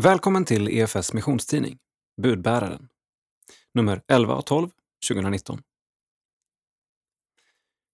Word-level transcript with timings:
Välkommen 0.00 0.44
till 0.44 0.68
EFS 0.68 1.12
missionstidning, 1.12 1.78
Budbäraren, 2.22 2.88
nummer 3.74 4.02
11 4.08 4.34
och 4.36 4.46
12 4.46 4.70
2019. 5.08 5.62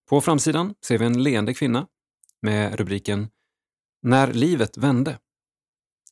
På 0.08 0.20
framsidan 0.20 0.74
ser 0.80 0.98
vi 0.98 1.04
en 1.06 1.22
leende 1.22 1.54
kvinna 1.54 1.88
med 2.42 2.74
rubriken 2.74 3.30
När 4.02 4.32
livet 4.32 4.76
vände. 4.76 5.18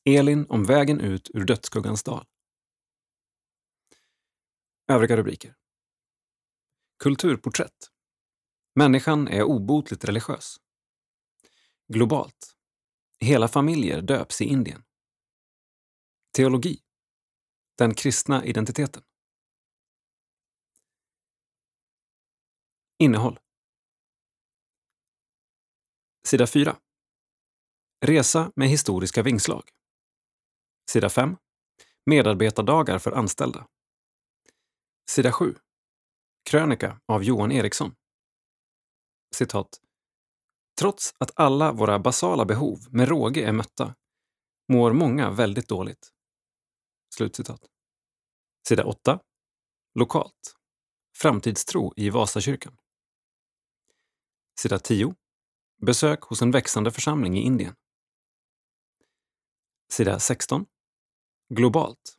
Elin 0.05 0.47
om 0.49 0.65
vägen 0.65 1.01
ut 1.01 1.31
ur 1.35 1.45
dödsskuggans 1.45 2.03
dal. 2.03 2.25
Övriga 4.89 5.17
rubriker. 5.17 5.55
Kulturporträtt. 7.03 7.91
Människan 8.75 9.29
är 9.29 9.43
obotligt 9.43 10.05
religiös. 10.05 10.57
Globalt. 11.89 12.57
Hela 13.19 13.49
familjer 13.49 14.03
döps 14.03 14.41
i 14.41 14.45
Indien. 14.45 14.83
Teologi. 16.37 16.81
Den 17.79 17.95
kristna 17.95 18.45
identiteten. 18.45 19.03
Innehåll. 22.99 23.39
Sida 26.27 26.47
4. 26.47 26.77
Resa 28.07 28.53
med 28.57 28.69
historiska 28.69 29.23
vingslag. 29.23 29.71
Sida 30.91 31.11
5. 31.11 31.37
Medarbetardagar 32.07 32.99
för 32.99 33.13
anställda. 33.13 33.67
Sida 35.11 35.33
7. 35.33 35.55
Krönika 36.51 37.01
av 37.07 37.25
Johan 37.25 37.53
Eriksson. 37.53 37.95
Citat. 39.35 39.81
Trots 40.81 41.15
att 41.19 41.31
alla 41.35 41.73
våra 41.73 41.99
basala 41.99 42.45
behov 42.45 42.79
med 42.91 43.09
råge 43.09 43.45
är 43.45 43.53
mötta 43.53 43.95
mår 44.73 44.93
många 44.93 45.31
väldigt 45.31 45.69
dåligt. 45.69 46.16
Slutcitat. 47.17 47.61
Sida 48.69 48.85
8. 48.85 49.21
Lokalt. 49.95 50.57
Framtidstro 51.15 51.93
i 51.97 52.11
Vasakyrkan. 52.11 52.77
Sida 54.61 54.79
10. 54.79 55.15
Besök 55.87 56.23
hos 56.23 56.43
en 56.43 56.51
växande 56.51 56.91
församling 56.91 57.39
i 57.39 57.43
Indien. 57.43 57.75
Sida 59.93 60.19
16. 60.19 60.67
Globalt. 61.55 62.19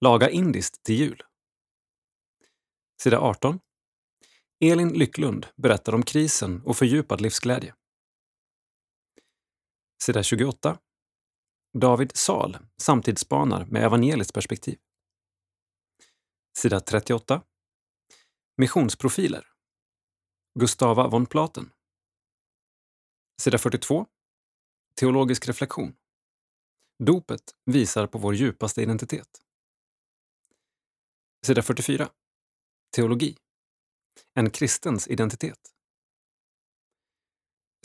Laga 0.00 0.30
indiskt 0.30 0.82
till 0.82 0.94
jul. 0.94 1.22
Sida 3.02 3.20
18. 3.20 3.60
Elin 4.60 4.88
Lycklund 4.88 5.46
berättar 5.56 5.94
om 5.94 6.02
krisen 6.02 6.62
och 6.62 6.76
fördjupad 6.76 7.20
livsglädje. 7.20 7.74
Sida 10.02 10.22
28. 10.22 10.78
David 11.80 12.16
Sal 12.16 12.58
samtidsspanar 12.76 13.64
med 13.64 13.84
evangeliskt 13.84 14.34
perspektiv. 14.34 14.78
Sida 16.58 16.80
38. 16.80 17.42
Missionsprofiler. 18.56 19.46
Gustava 20.58 21.08
von 21.08 21.26
Platen. 21.26 21.72
Sida 23.42 23.58
42. 23.58 24.06
Teologisk 25.00 25.48
reflektion. 25.48 25.96
Dopet 26.98 27.56
visar 27.66 28.06
på 28.06 28.18
vår 28.18 28.34
djupaste 28.34 28.82
identitet. 28.82 29.42
Sida 31.46 31.62
44. 31.62 32.08
Teologi. 32.96 33.36
En 34.34 34.50
kristens 34.50 35.08
identitet. 35.08 35.74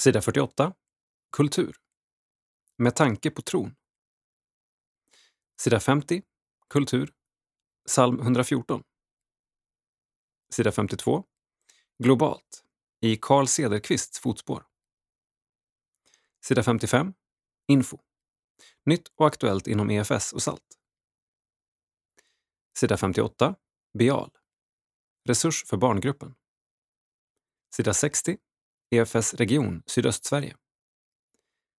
Sida 0.01 0.21
48. 0.21 0.73
Kultur. 1.37 1.88
Med 2.81 2.95
tanke 2.95 3.31
på 3.31 3.41
tron. 3.41 3.75
Sida 5.61 5.79
50. 5.79 6.21
Kultur. 6.69 7.13
Psalm 7.87 8.19
114. 8.19 8.83
Sida 10.49 10.71
52. 10.71 11.23
Globalt. 12.03 12.63
I 13.01 13.17
Carl 13.21 13.47
Cederqvists 13.47 14.19
fotspår. 14.19 14.65
Sida 16.45 16.63
55. 16.63 17.13
Info. 17.67 17.97
Nytt 18.85 19.07
och 19.15 19.27
aktuellt 19.27 19.67
inom 19.67 19.89
EFS 19.89 20.33
och 20.33 20.41
SALT. 20.41 20.77
Sida 22.77 22.97
58. 22.97 23.55
Bial. 23.97 24.31
Resurs 25.25 25.65
för 25.65 25.77
barngruppen. 25.77 26.35
Sida 27.75 27.93
60. 27.93 28.37
EFS 28.89 29.33
region 29.33 29.83
Sydöstsverige. 29.85 30.57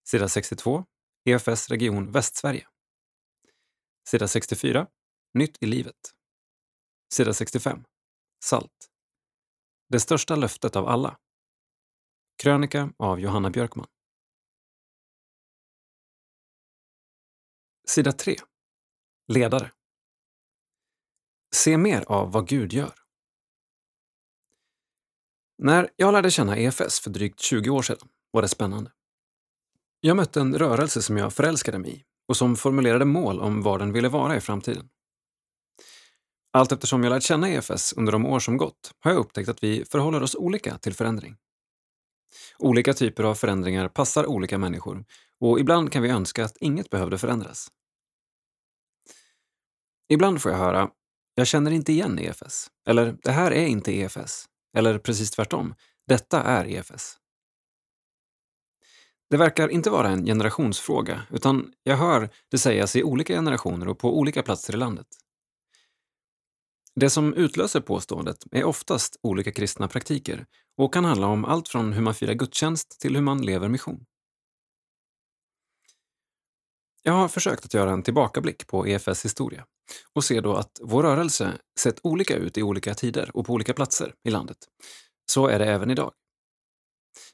Sida 0.05 0.29
62. 0.29 0.87
EFS 1.25 1.69
region 1.69 2.13
Västsverige. 2.13 2.69
Sida 4.09 4.29
64. 4.29 4.87
Nytt 5.35 5.63
i 5.63 5.67
livet. 5.67 6.15
Sida 7.13 7.35
65. 7.35 7.85
Salt. 8.45 8.91
Det 9.89 10.01
största 10.01 10.37
löftet 10.37 10.77
av 10.77 10.89
alla. 10.89 11.19
Krönika 12.43 12.93
av 12.97 13.21
Johanna 13.21 13.51
Björkman. 13.51 13.87
Sida 17.89 18.13
3. 18.13 18.37
Ledare. 19.29 19.73
Se 21.55 21.79
mer 21.79 22.05
av 22.09 22.33
vad 22.33 22.49
Gud 22.49 22.73
gör. 22.73 22.95
När 25.59 25.91
jag 25.97 26.13
lärde 26.13 26.31
känna 26.31 26.57
EFS 26.57 27.01
för 27.01 27.11
drygt 27.11 27.41
20 27.41 27.71
år 27.71 27.83
sedan 27.83 28.09
var 28.31 28.43
det 28.43 28.49
spännande. 28.49 28.93
Jag 30.03 30.17
mötte 30.17 30.41
en 30.41 30.59
rörelse 30.59 31.03
som 31.03 31.17
jag 31.17 31.33
förälskade 31.33 31.79
mig 31.79 31.91
i 31.91 32.05
och 32.29 32.37
som 32.37 32.57
formulerade 32.57 33.05
mål 33.05 33.41
om 33.41 33.63
var 33.63 33.79
den 33.79 33.93
ville 33.93 34.09
vara 34.09 34.37
i 34.37 34.41
framtiden. 34.41 34.89
Allt 36.53 36.73
eftersom 36.73 37.05
jag 37.05 37.11
lärt 37.11 37.23
känna 37.23 37.49
EFS 37.49 37.93
under 37.93 38.13
de 38.13 38.27
år 38.27 38.41
som 38.41 38.57
gått 38.57 38.93
har 39.01 39.11
jag 39.11 39.21
upptäckt 39.21 39.49
att 39.49 39.63
vi 39.63 39.85
förhåller 39.85 40.23
oss 40.23 40.35
olika 40.35 40.79
till 40.79 40.95
förändring. 40.95 41.37
Olika 42.59 42.93
typer 42.95 43.25
av 43.25 43.35
förändringar 43.35 43.89
passar 43.89 44.27
olika 44.27 44.59
människor 44.59 45.05
och 45.41 45.61
ibland 45.61 45.93
kan 45.93 46.03
vi 46.03 46.09
önska 46.09 46.45
att 46.45 46.57
inget 46.57 46.91
behövde 46.91 47.19
förändras. 47.19 47.69
Ibland 50.09 50.43
får 50.43 50.53
jag 50.53 50.59
höra 50.59 50.91
“jag 51.35 51.47
känner 51.47 51.71
inte 51.71 51.93
igen 51.93 52.19
EFS” 52.19 52.71
eller 52.87 53.17
“det 53.23 53.33
här 53.33 53.51
är 53.51 53.67
inte 53.67 53.93
EFS” 53.93 54.47
eller 54.77 54.99
precis 54.99 55.31
tvärtom 55.31 55.75
“detta 56.07 56.43
är 56.43 56.67
EFS”. 56.67 57.20
Det 59.31 59.37
verkar 59.37 59.69
inte 59.69 59.91
vara 59.91 60.09
en 60.09 60.25
generationsfråga, 60.27 61.23
utan 61.31 61.73
jag 61.83 61.97
hör 61.97 62.31
det 62.51 62.59
sägas 62.59 62.97
i 62.97 63.03
olika 63.03 63.35
generationer 63.35 63.89
och 63.89 63.99
på 63.99 64.19
olika 64.19 64.43
platser 64.43 64.75
i 64.75 64.77
landet. 64.77 65.07
Det 66.95 67.11
som 67.11 67.35
utlöser 67.35 67.81
påståendet 67.81 68.45
är 68.51 68.65
oftast 68.65 69.17
olika 69.23 69.53
kristna 69.53 69.89
praktiker 69.89 70.47
och 70.77 70.95
kan 70.95 71.05
handla 71.05 71.27
om 71.27 71.45
allt 71.45 71.69
från 71.69 71.93
hur 71.93 72.03
man 72.03 72.15
firar 72.15 72.35
gudstjänst 72.35 73.01
till 73.01 73.15
hur 73.15 73.23
man 73.23 73.43
lever 73.43 73.69
mission. 73.69 74.05
Jag 77.03 77.13
har 77.13 77.29
försökt 77.29 77.65
att 77.65 77.75
göra 77.75 77.91
en 77.91 78.03
tillbakablick 78.03 78.67
på 78.67 78.87
EFS 78.87 79.25
historia 79.25 79.65
och 80.13 80.25
ser 80.25 80.41
då 80.41 80.55
att 80.55 80.81
vår 80.83 81.03
rörelse 81.03 81.53
sett 81.81 82.01
olika 82.03 82.37
ut 82.37 82.59
i 82.59 82.63
olika 82.63 82.95
tider 82.95 83.37
och 83.37 83.47
på 83.47 83.53
olika 83.53 83.75
platser 83.75 84.15
i 84.25 84.31
landet. 84.31 84.59
Så 85.33 85.47
är 85.47 85.59
det 85.59 85.67
även 85.67 85.91
idag. 85.91 86.13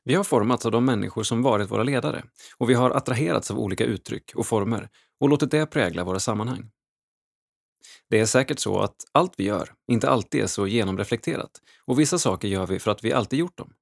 Vi 0.06 0.14
har 0.14 0.24
formats 0.24 0.66
av 0.66 0.72
de 0.72 0.84
människor 0.84 1.22
som 1.22 1.42
varit 1.42 1.70
våra 1.70 1.82
ledare 1.82 2.24
och 2.56 2.70
vi 2.70 2.74
har 2.74 2.90
attraherats 2.90 3.50
av 3.50 3.58
olika 3.58 3.84
uttryck 3.84 4.32
och 4.34 4.46
former 4.46 4.88
och 5.20 5.28
låtit 5.28 5.50
det 5.50 5.66
prägla 5.66 6.04
våra 6.04 6.20
sammanhang. 6.20 6.70
Det 8.10 8.20
är 8.20 8.26
säkert 8.26 8.58
så 8.58 8.80
att 8.80 8.96
allt 9.12 9.34
vi 9.36 9.44
gör 9.44 9.72
inte 9.92 10.10
alltid 10.10 10.42
är 10.42 10.46
så 10.46 10.66
genomreflekterat 10.66 11.50
och 11.84 12.00
vissa 12.00 12.18
saker 12.18 12.48
gör 12.48 12.66
vi 12.66 12.78
för 12.78 12.90
att 12.90 13.04
vi 13.04 13.12
alltid 13.12 13.38
gjort 13.38 13.56
dem. 13.56 13.72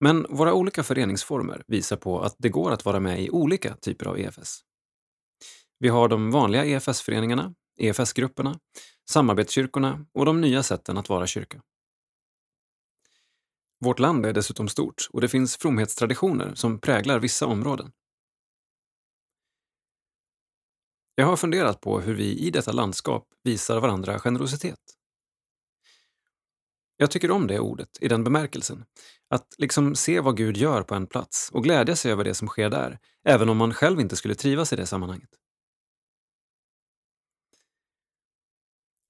Men 0.00 0.26
våra 0.30 0.54
olika 0.54 0.82
föreningsformer 0.82 1.62
visar 1.66 1.96
på 1.96 2.20
att 2.20 2.34
det 2.38 2.48
går 2.48 2.70
att 2.70 2.84
vara 2.84 3.00
med 3.00 3.22
i 3.22 3.30
olika 3.30 3.76
typer 3.76 4.06
av 4.06 4.18
EFS. 4.18 4.60
Vi 5.78 5.88
har 5.88 6.08
de 6.08 6.30
vanliga 6.30 6.64
EFS-föreningarna, 6.64 7.54
EFS-grupperna, 7.80 8.58
samarbetskyrkorna 9.10 10.06
och 10.14 10.24
de 10.24 10.40
nya 10.40 10.62
sätten 10.62 10.98
att 10.98 11.08
vara 11.08 11.26
kyrka. 11.26 11.62
Vårt 13.80 13.98
land 13.98 14.26
är 14.26 14.32
dessutom 14.32 14.68
stort 14.68 15.08
och 15.10 15.20
det 15.20 15.28
finns 15.28 15.56
fromhetstraditioner 15.56 16.54
som 16.54 16.80
präglar 16.80 17.18
vissa 17.18 17.46
områden. 17.46 17.92
Jag 21.14 21.26
har 21.26 21.36
funderat 21.36 21.80
på 21.80 22.00
hur 22.00 22.14
vi 22.14 22.38
i 22.38 22.50
detta 22.50 22.72
landskap 22.72 23.28
visar 23.42 23.80
varandra 23.80 24.18
generositet. 24.18 24.80
Jag 26.96 27.10
tycker 27.10 27.30
om 27.30 27.46
det 27.46 27.60
ordet 27.60 27.98
i 28.00 28.08
den 28.08 28.24
bemärkelsen, 28.24 28.84
att 29.28 29.54
liksom 29.58 29.94
se 29.94 30.20
vad 30.20 30.36
Gud 30.36 30.56
gör 30.56 30.82
på 30.82 30.94
en 30.94 31.06
plats 31.06 31.50
och 31.52 31.64
glädja 31.64 31.96
sig 31.96 32.12
över 32.12 32.24
det 32.24 32.34
som 32.34 32.48
sker 32.48 32.70
där, 32.70 32.98
även 33.24 33.48
om 33.48 33.56
man 33.56 33.74
själv 33.74 34.00
inte 34.00 34.16
skulle 34.16 34.34
trivas 34.34 34.72
i 34.72 34.76
det 34.76 34.86
sammanhanget. 34.86 35.30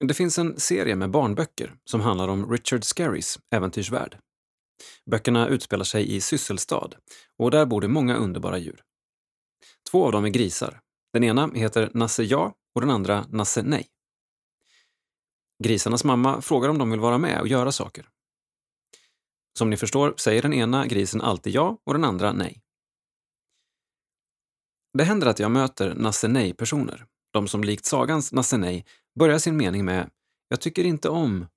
Det 0.07 0.13
finns 0.13 0.39
en 0.39 0.59
serie 0.59 0.95
med 0.95 1.11
barnböcker 1.11 1.75
som 1.85 2.01
handlar 2.01 2.27
om 2.27 2.51
Richard 2.51 2.83
Scarrys 2.83 3.39
äventyrsvärld. 3.51 4.17
Böckerna 5.11 5.47
utspelar 5.47 5.85
sig 5.85 6.15
i 6.15 6.21
Sysselstad 6.21 6.89
och 7.37 7.51
där 7.51 7.65
bor 7.65 7.81
det 7.81 7.87
många 7.87 8.15
underbara 8.15 8.57
djur. 8.57 8.83
Två 9.91 10.05
av 10.05 10.11
dem 10.11 10.25
är 10.25 10.29
grisar, 10.29 10.81
Den 11.13 11.23
ena 11.23 11.51
heter 11.53 11.91
Nasse 11.93 12.23
Ja 12.23 12.53
och 12.75 12.81
den 12.81 12.89
andra 12.89 13.25
Nasse 13.29 13.63
Nej. 13.63 13.87
Grisarnas 15.63 16.03
mamma 16.03 16.41
frågar 16.41 16.69
om 16.69 16.77
de 16.77 16.91
vill 16.91 16.99
vara 16.99 17.17
med 17.17 17.41
och 17.41 17.47
göra 17.47 17.71
saker. 17.71 18.09
Som 19.57 19.69
ni 19.69 19.77
förstår 19.77 20.13
säger 20.17 20.41
den 20.41 20.53
ena 20.53 20.87
grisen 20.87 21.21
alltid 21.21 21.53
ja 21.53 21.77
och 21.83 21.93
den 21.93 22.03
andra 22.03 22.33
nej. 22.33 22.61
Det 24.97 25.03
händer 25.03 25.27
att 25.27 25.39
jag 25.39 25.51
möter 25.51 25.93
Nasse 25.95 26.27
Nej-personer, 26.27 27.05
de 27.33 27.47
som 27.47 27.63
likt 27.63 27.85
sagans 27.85 28.31
Nasse 28.33 28.57
Nej 28.57 28.85
börjar 29.19 29.39
sin 29.39 29.57
mening 29.57 29.85
med 29.85 30.09
“Jag 30.47 30.61
tycker 30.61 30.83
inte 30.83 31.09
om...” 31.09 31.47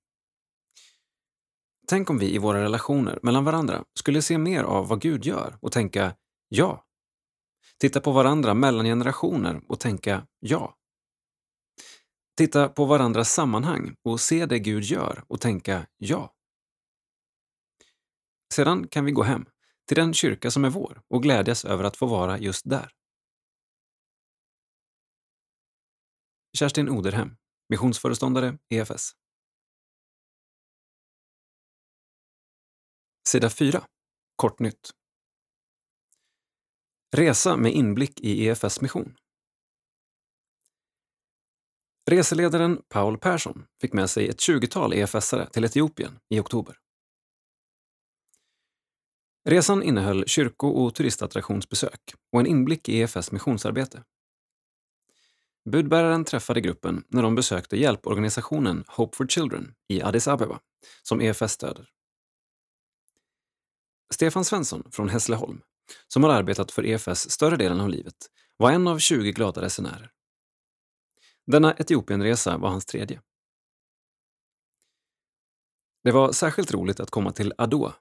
Tänk 1.87 2.09
om 2.09 2.17
vi 2.17 2.35
i 2.35 2.37
våra 2.37 2.63
relationer 2.63 3.19
mellan 3.23 3.43
varandra 3.45 3.83
skulle 3.93 4.21
se 4.21 4.37
mer 4.37 4.63
av 4.63 4.87
vad 4.87 5.01
Gud 5.01 5.25
gör 5.25 5.57
och 5.61 5.71
tänka 5.71 6.15
“ja”. 6.49 6.85
Titta 7.79 8.01
på 8.01 8.11
varandra 8.11 8.53
mellan 8.53 8.85
generationer 8.85 9.61
och 9.67 9.79
tänka 9.79 10.27
“ja”. 10.39 10.75
Titta 12.37 12.69
på 12.69 12.85
varandras 12.85 13.33
sammanhang 13.33 13.95
och 14.03 14.19
se 14.19 14.45
det 14.45 14.59
Gud 14.59 14.83
gör 14.83 15.23
och 15.27 15.41
tänka 15.41 15.87
“ja”. 15.97 16.33
Sedan 18.53 18.87
kan 18.87 19.05
vi 19.05 19.11
gå 19.11 19.23
hem, 19.23 19.45
till 19.87 19.97
den 19.97 20.13
kyrka 20.13 20.51
som 20.51 20.65
är 20.65 20.69
vår 20.69 21.01
och 21.07 21.23
glädjas 21.23 21.65
över 21.65 21.83
att 21.83 21.97
få 21.97 22.05
vara 22.05 22.39
just 22.39 22.69
där. 22.69 22.91
Kerstin 26.57 26.89
Oderhem, 26.89 27.37
missionsföreståndare, 27.69 28.57
EFS. 28.69 29.11
Sida 33.27 33.49
4. 33.49 33.83
Kortnytt. 34.35 34.91
Resa 37.15 37.57
med 37.57 37.73
inblick 37.73 38.19
i 38.19 38.47
EFS 38.47 38.81
mission. 38.81 39.15
Reseledaren 42.11 42.81
Paul 42.89 43.17
Persson 43.17 43.65
fick 43.81 43.93
med 43.93 44.09
sig 44.09 44.29
ett 44.29 44.39
20-tal 44.39 44.93
EFS-are 44.93 45.49
till 45.49 45.63
Etiopien 45.65 46.19
i 46.29 46.39
oktober. 46.39 46.77
Resan 49.49 49.83
innehöll 49.83 50.27
kyrko 50.27 50.67
och 50.67 50.95
turistattraktionsbesök 50.95 52.13
och 52.31 52.39
en 52.39 52.45
inblick 52.45 52.89
i 52.89 53.01
EFS 53.01 53.31
missionsarbete. 53.31 54.03
Budbäraren 55.69 56.25
träffade 56.25 56.61
gruppen 56.61 57.03
när 57.07 57.21
de 57.23 57.35
besökte 57.35 57.77
hjälporganisationen 57.77 58.83
Hope 58.87 59.17
for 59.17 59.27
Children 59.27 59.73
i 59.87 60.01
Addis 60.01 60.27
Abeba, 60.27 60.59
som 61.03 61.21
EFS 61.21 61.51
stöder. 61.51 61.92
Stefan 64.13 64.45
Svensson 64.45 64.83
från 64.91 65.09
Hässleholm, 65.09 65.61
som 66.07 66.23
har 66.23 66.29
arbetat 66.29 66.71
för 66.71 66.85
EFS 66.85 67.31
större 67.31 67.57
delen 67.57 67.79
av 67.79 67.89
livet, 67.89 68.15
var 68.57 68.71
en 68.71 68.87
av 68.87 68.99
20 68.99 69.31
glada 69.31 69.61
resenärer. 69.61 70.11
Denna 71.47 71.73
Etiopienresa 71.73 72.57
var 72.57 72.69
hans 72.69 72.85
tredje. 72.85 73.21
Det 76.03 76.11
var 76.11 76.31
särskilt 76.31 76.71
roligt 76.71 76.99
att 76.99 77.09
komma 77.09 77.31
till 77.31 77.53
Adoa. 77.57 77.93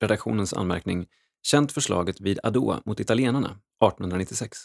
Redaktionens 0.00 0.52
anmärkning 0.52 1.06
känt 1.42 1.72
förslaget 1.72 2.20
vid 2.20 2.38
Adoa 2.42 2.82
mot 2.84 3.00
italienarna 3.00 3.48
1896 3.48 4.58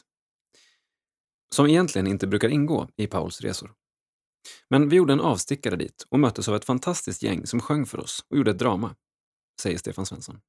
som 1.56 1.68
egentligen 1.68 2.08
inte 2.08 2.28
brukar 2.28 2.50
ingå 2.50 2.90
i 2.96 3.08
Pauls 3.08 3.42
resor. 3.42 3.74
Men 4.70 4.90
vi 4.90 4.96
gjorde 4.96 5.14
en 5.14 5.20
avstickare 5.20 5.76
dit 5.76 6.06
och 6.10 6.20
möttes 6.20 6.50
av 6.50 6.56
ett 6.56 6.66
fantastiskt 6.66 7.24
gäng 7.24 7.48
som 7.48 7.60
sjöng 7.60 7.86
för 7.86 8.00
oss 8.00 8.26
och 8.30 8.38
gjorde 8.38 8.52
ett 8.52 8.60
drama, 8.60 8.96
säger 9.62 9.78
Stefan 9.78 10.06
Svensson. 10.06 10.42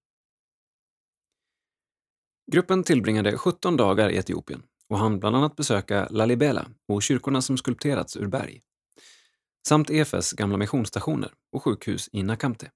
Gruppen 2.52 2.84
tillbringade 2.84 3.38
17 3.38 3.76
dagar 3.76 4.10
i 4.10 4.16
Etiopien 4.16 4.62
och 4.88 4.98
hann 4.98 5.20
bland 5.20 5.36
annat 5.36 5.56
besöka 5.56 6.08
Lalibela 6.10 6.70
och 6.88 7.02
kyrkorna 7.02 7.42
som 7.42 7.58
skulpterats 7.58 8.16
ur 8.16 8.26
berg, 8.26 8.62
samt 9.68 9.90
EFS 9.90 10.32
gamla 10.32 10.56
missionsstationer 10.56 11.32
och 11.52 11.62
sjukhus 11.62 12.08
i 12.12 12.22
Nakamte. 12.22 12.70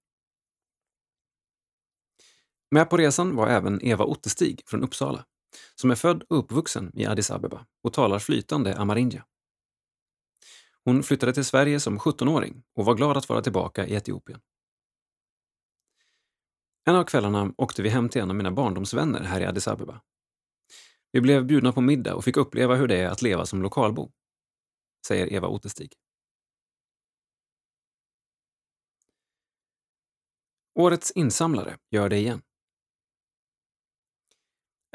Med 2.70 2.90
på 2.90 2.96
resan 2.96 3.36
var 3.36 3.48
även 3.48 3.84
Eva 3.84 4.04
Ottestig 4.04 4.62
från 4.66 4.82
Uppsala 4.82 5.24
som 5.74 5.90
är 5.90 5.94
född 5.94 6.22
och 6.22 6.38
uppvuxen 6.38 6.90
i 6.94 7.06
Addis 7.06 7.30
Abeba 7.30 7.66
och 7.82 7.92
talar 7.92 8.18
flytande 8.18 8.76
amarinja. 8.76 9.24
Hon 10.84 11.02
flyttade 11.02 11.32
till 11.32 11.44
Sverige 11.44 11.80
som 11.80 11.98
17-åring 11.98 12.62
och 12.74 12.84
var 12.84 12.94
glad 12.94 13.16
att 13.16 13.28
vara 13.28 13.42
tillbaka 13.42 13.86
i 13.86 13.94
Etiopien. 13.94 14.40
En 16.84 16.96
av 16.96 17.04
kvällarna 17.04 17.52
åkte 17.56 17.82
vi 17.82 17.88
hem 17.88 18.08
till 18.08 18.20
en 18.20 18.30
av 18.30 18.36
mina 18.36 18.50
barndomsvänner 18.50 19.20
här 19.20 19.40
i 19.40 19.44
Addis 19.44 19.68
Abeba. 19.68 20.00
Vi 21.12 21.20
blev 21.20 21.46
bjudna 21.46 21.72
på 21.72 21.80
middag 21.80 22.14
och 22.14 22.24
fick 22.24 22.36
uppleva 22.36 22.74
hur 22.74 22.88
det 22.88 22.96
är 22.96 23.08
att 23.08 23.22
leva 23.22 23.46
som 23.46 23.62
lokalbo, 23.62 24.10
säger 25.06 25.32
Eva 25.32 25.48
Otestig. 25.48 25.92
Årets 30.74 31.10
insamlare 31.10 31.78
gör 31.90 32.08
det 32.08 32.16
igen. 32.16 32.42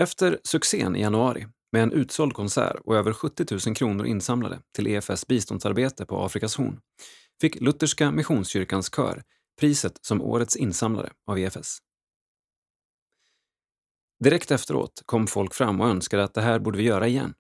Efter 0.01 0.39
succén 0.43 0.95
i 0.95 1.01
januari 1.01 1.47
med 1.71 1.83
en 1.83 1.91
utsåld 1.91 2.33
konsert 2.33 2.75
och 2.85 2.95
över 2.95 3.13
70 3.13 3.67
000 3.67 3.75
kronor 3.75 4.05
insamlade 4.05 4.59
till 4.71 4.87
EFS 4.87 5.27
biståndsarbete 5.27 6.05
på 6.05 6.25
Afrikas 6.25 6.55
horn 6.55 6.79
fick 7.41 7.61
Lutherska 7.61 8.11
Missionskyrkans 8.11 8.95
kör 8.95 9.23
priset 9.59 10.05
som 10.05 10.21
Årets 10.21 10.55
insamlare 10.55 11.13
av 11.25 11.39
EFS. 11.39 11.79
Direkt 14.23 14.51
efteråt 14.51 15.03
kom 15.05 15.27
folk 15.27 15.53
fram 15.53 15.81
och 15.81 15.87
önskade 15.87 16.23
att 16.23 16.33
det 16.33 16.41
här 16.41 16.59
borde 16.59 16.77
vi 16.77 16.83
göra 16.83 17.07
igen. 17.07 17.33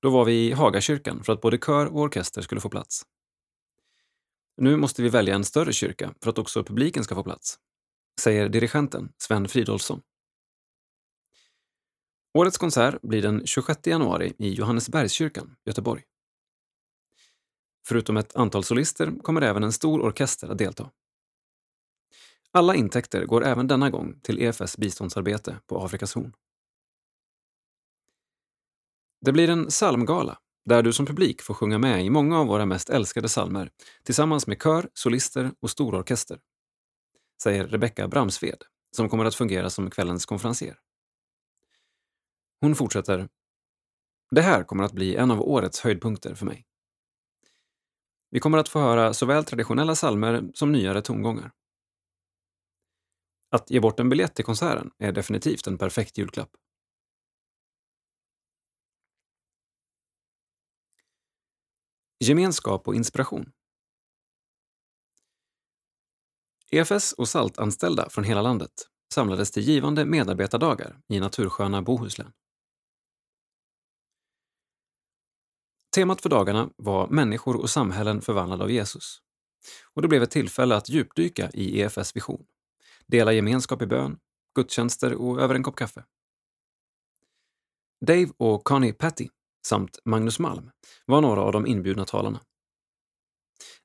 Då 0.00 0.10
var 0.10 0.24
vi 0.24 0.46
i 0.46 0.52
Hagakyrkan 0.52 1.24
för 1.24 1.32
att 1.32 1.40
både 1.40 1.58
kör 1.58 1.86
och 1.86 2.00
orkester 2.00 2.42
skulle 2.42 2.60
få 2.60 2.68
plats. 2.68 3.02
Nu 4.56 4.76
måste 4.76 5.02
vi 5.02 5.08
välja 5.08 5.34
en 5.34 5.44
större 5.44 5.72
kyrka 5.72 6.14
för 6.22 6.30
att 6.30 6.38
också 6.38 6.64
publiken 6.64 7.04
ska 7.04 7.14
få 7.14 7.24
plats, 7.24 7.58
säger 8.20 8.48
dirigenten 8.48 9.12
Sven 9.18 9.48
Fridolfsson. 9.48 10.02
Årets 12.38 12.58
konsert 12.58 13.02
blir 13.02 13.22
den 13.22 13.46
26 13.46 13.86
januari 13.86 14.32
i 14.38 14.52
Johannesbergskyrkan, 14.54 15.56
Göteborg. 15.64 16.02
Förutom 17.88 18.16
ett 18.16 18.36
antal 18.36 18.64
solister 18.64 19.12
kommer 19.22 19.42
även 19.42 19.62
en 19.62 19.72
stor 19.72 20.00
orkester 20.00 20.48
att 20.48 20.58
delta. 20.58 20.90
Alla 22.52 22.74
intäkter 22.74 23.24
går 23.24 23.44
även 23.44 23.66
denna 23.66 23.90
gång 23.90 24.20
till 24.20 24.42
EFS 24.42 24.76
biståndsarbete 24.76 25.60
på 25.66 25.84
Afrikas 25.84 26.14
horn. 26.14 26.32
Det 29.20 29.32
blir 29.32 29.50
en 29.50 29.66
psalmgala 29.66 30.38
där 30.64 30.82
du 30.82 30.92
som 30.92 31.06
publik 31.06 31.42
får 31.42 31.54
sjunga 31.54 31.78
med 31.78 32.04
i 32.04 32.10
många 32.10 32.38
av 32.38 32.46
våra 32.46 32.66
mest 32.66 32.90
älskade 32.90 33.28
psalmer 33.28 33.70
tillsammans 34.04 34.46
med 34.46 34.62
kör, 34.62 34.88
solister 34.94 35.52
och 35.60 35.70
stororkester, 35.70 36.40
säger 37.42 37.66
Rebecka 37.66 38.08
Bramsved, 38.08 38.62
som 38.96 39.08
kommer 39.08 39.24
att 39.24 39.34
fungera 39.34 39.70
som 39.70 39.90
kvällens 39.90 40.26
konferencier. 40.26 40.78
Hon 42.60 42.74
fortsätter. 42.74 43.28
Det 44.30 44.42
här 44.42 44.64
kommer 44.64 44.84
att 44.84 44.92
bli 44.92 45.16
en 45.16 45.30
av 45.30 45.42
årets 45.42 45.80
höjdpunkter 45.80 46.34
för 46.34 46.46
mig. 46.46 46.66
Vi 48.30 48.40
kommer 48.40 48.58
att 48.58 48.68
få 48.68 48.80
höra 48.80 49.14
såväl 49.14 49.44
traditionella 49.44 49.94
salmer 49.94 50.50
som 50.54 50.72
nyare 50.72 51.02
tongångar. 51.02 51.52
Att 53.50 53.70
ge 53.70 53.80
bort 53.80 54.00
en 54.00 54.08
biljett 54.08 54.34
till 54.34 54.44
konserten 54.44 54.90
är 54.98 55.12
definitivt 55.12 55.66
en 55.66 55.78
perfekt 55.78 56.18
julklapp. 56.18 56.50
Gemenskap 62.20 62.88
och 62.88 62.94
inspiration. 62.94 63.52
EFS 66.70 67.12
och 67.12 67.28
SALT-anställda 67.28 68.08
från 68.10 68.24
hela 68.24 68.42
landet 68.42 68.72
samlades 69.14 69.50
till 69.50 69.62
givande 69.62 70.04
medarbetardagar 70.04 71.00
i 71.08 71.20
natursköna 71.20 71.82
Bohuslän. 71.82 72.32
Temat 75.94 76.20
för 76.20 76.28
dagarna 76.28 76.70
var 76.76 77.08
Människor 77.08 77.56
och 77.56 77.70
samhällen 77.70 78.20
förvandlade 78.20 78.64
av 78.64 78.70
Jesus. 78.70 79.22
Och 79.94 80.02
det 80.02 80.08
blev 80.08 80.22
ett 80.22 80.30
tillfälle 80.30 80.76
att 80.76 80.88
djupdyka 80.88 81.50
i 81.54 81.80
EFS 81.80 82.16
vision. 82.16 82.46
Dela 83.08 83.32
gemenskap 83.32 83.82
i 83.82 83.86
bön, 83.86 84.18
gudstjänster 84.54 85.14
och 85.14 85.40
över 85.40 85.54
en 85.54 85.62
kopp 85.62 85.76
kaffe. 85.76 86.04
Dave 88.06 88.28
och 88.36 88.64
Connie 88.64 88.92
Patty 88.92 89.28
samt 89.66 89.98
Magnus 90.04 90.38
Malm 90.38 90.70
var 91.06 91.20
några 91.20 91.40
av 91.40 91.52
de 91.52 91.66
inbjudna 91.66 92.04
talarna. 92.04 92.40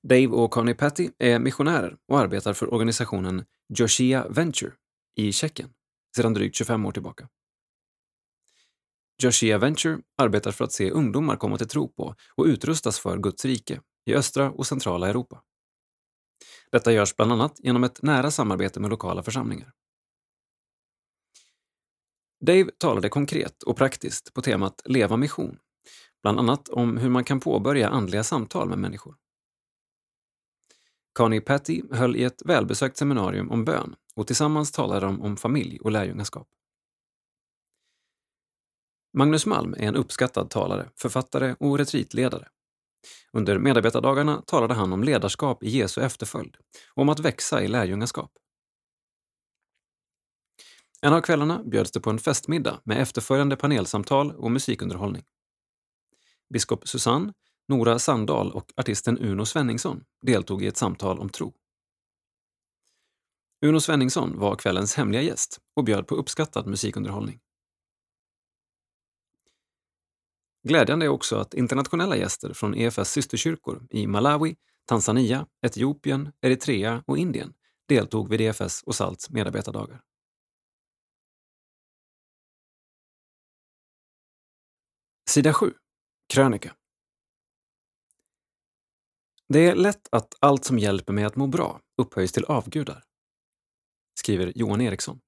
Dave 0.03 0.27
och 0.27 0.51
Connie 0.51 0.73
Patty 0.73 1.09
är 1.17 1.39
missionärer 1.39 1.97
och 2.07 2.19
arbetar 2.19 2.53
för 2.53 2.73
organisationen 2.73 3.45
Joshia 3.69 4.27
Venture 4.29 4.71
i 5.15 5.31
Tjeckien 5.31 5.69
sedan 6.15 6.33
drygt 6.33 6.55
25 6.55 6.85
år 6.85 6.91
tillbaka. 6.91 7.29
Joshia 9.23 9.57
Venture 9.57 9.97
arbetar 10.17 10.51
för 10.51 10.63
att 10.63 10.71
se 10.71 10.91
ungdomar 10.91 11.35
komma 11.35 11.57
till 11.57 11.67
tro 11.67 11.87
på 11.87 12.15
och 12.35 12.45
utrustas 12.45 12.99
för 12.99 13.17
Guds 13.17 13.45
rike 13.45 13.81
i 14.05 14.15
östra 14.15 14.51
och 14.51 14.67
centrala 14.67 15.09
Europa. 15.09 15.41
Detta 16.71 16.91
görs 16.91 17.15
bland 17.15 17.31
annat 17.31 17.59
genom 17.63 17.83
ett 17.83 18.01
nära 18.01 18.31
samarbete 18.31 18.79
med 18.79 18.89
lokala 18.89 19.23
församlingar. 19.23 19.71
Dave 22.45 22.71
talade 22.77 23.09
konkret 23.09 23.63
och 23.63 23.77
praktiskt 23.77 24.33
på 24.33 24.41
temat 24.41 24.81
Leva 24.85 25.17
mission, 25.17 25.57
bland 26.21 26.39
annat 26.39 26.69
om 26.69 26.97
hur 26.97 27.09
man 27.09 27.23
kan 27.23 27.39
påbörja 27.39 27.89
andliga 27.89 28.23
samtal 28.23 28.69
med 28.69 28.77
människor. 28.77 29.15
Connie 31.13 31.41
Patty 31.41 31.81
höll 31.91 32.15
i 32.15 32.23
ett 32.23 32.41
välbesökt 32.45 32.97
seminarium 32.97 33.51
om 33.51 33.65
bön 33.65 33.95
och 34.15 34.27
tillsammans 34.27 34.71
talade 34.71 35.05
de 35.05 35.21
om 35.21 35.37
familj 35.37 35.79
och 35.79 35.91
lärjungaskap. 35.91 36.47
Magnus 39.17 39.45
Malm 39.45 39.73
är 39.73 39.87
en 39.87 39.95
uppskattad 39.95 40.49
talare, 40.49 40.89
författare 40.95 41.55
och 41.59 41.77
retreatledare. 41.77 42.47
Under 43.33 43.59
medarbetardagarna 43.59 44.41
talade 44.47 44.73
han 44.73 44.93
om 44.93 45.03
ledarskap 45.03 45.63
i 45.63 45.69
Jesu 45.69 46.01
efterföljd 46.01 46.57
och 46.93 47.01
om 47.01 47.09
att 47.09 47.19
växa 47.19 47.63
i 47.63 47.67
lärjungaskap. 47.67 48.31
En 51.01 51.13
av 51.13 51.21
kvällarna 51.21 51.63
bjöds 51.63 51.91
det 51.91 51.99
på 51.99 52.09
en 52.09 52.19
festmiddag 52.19 52.79
med 52.83 53.01
efterföljande 53.01 53.55
panelsamtal 53.55 54.31
och 54.31 54.51
musikunderhållning. 54.51 55.23
Biskop 56.53 56.87
Susanne, 56.87 57.33
Nora 57.67 57.99
Sandahl 57.99 58.51
och 58.51 58.71
artisten 58.77 59.17
Uno 59.17 59.45
Svenningsson 59.45 60.03
deltog 60.25 60.63
i 60.63 60.67
ett 60.67 60.77
samtal 60.77 61.19
om 61.19 61.29
tro. 61.29 61.53
Uno 63.65 63.79
Svenningsson 63.79 64.39
var 64.39 64.55
kvällens 64.55 64.95
hemliga 64.95 65.21
gäst 65.21 65.59
och 65.75 65.83
bjöd 65.83 66.07
på 66.07 66.15
uppskattad 66.15 66.67
musikunderhållning. 66.67 67.39
Glädjande 70.63 71.05
är 71.05 71.09
också 71.09 71.35
att 71.37 71.53
internationella 71.53 72.15
gäster 72.15 72.53
från 72.53 72.75
EFS 72.75 73.11
systerkyrkor 73.11 73.87
i 73.89 74.07
Malawi, 74.07 74.55
Tanzania, 74.85 75.47
Etiopien, 75.61 76.31
Eritrea 76.41 77.03
och 77.07 77.17
Indien 77.17 77.53
deltog 77.87 78.29
vid 78.29 78.41
EFS 78.41 78.83
och 78.83 78.95
SALTs 78.95 79.29
medarbetardagar. 79.29 80.01
Sida 85.29 85.53
7. 85.53 85.73
Krönika. 86.33 86.75
Det 89.49 89.59
är 89.59 89.75
lätt 89.75 90.07
att 90.11 90.33
allt 90.39 90.65
som 90.65 90.79
hjälper 90.79 91.13
mig 91.13 91.23
att 91.23 91.35
må 91.35 91.47
bra 91.47 91.81
upphöjs 91.97 92.31
till 92.31 92.45
avgudar, 92.45 93.03
skriver 94.19 94.51
Johan 94.55 94.81
Eriksson. 94.81 95.19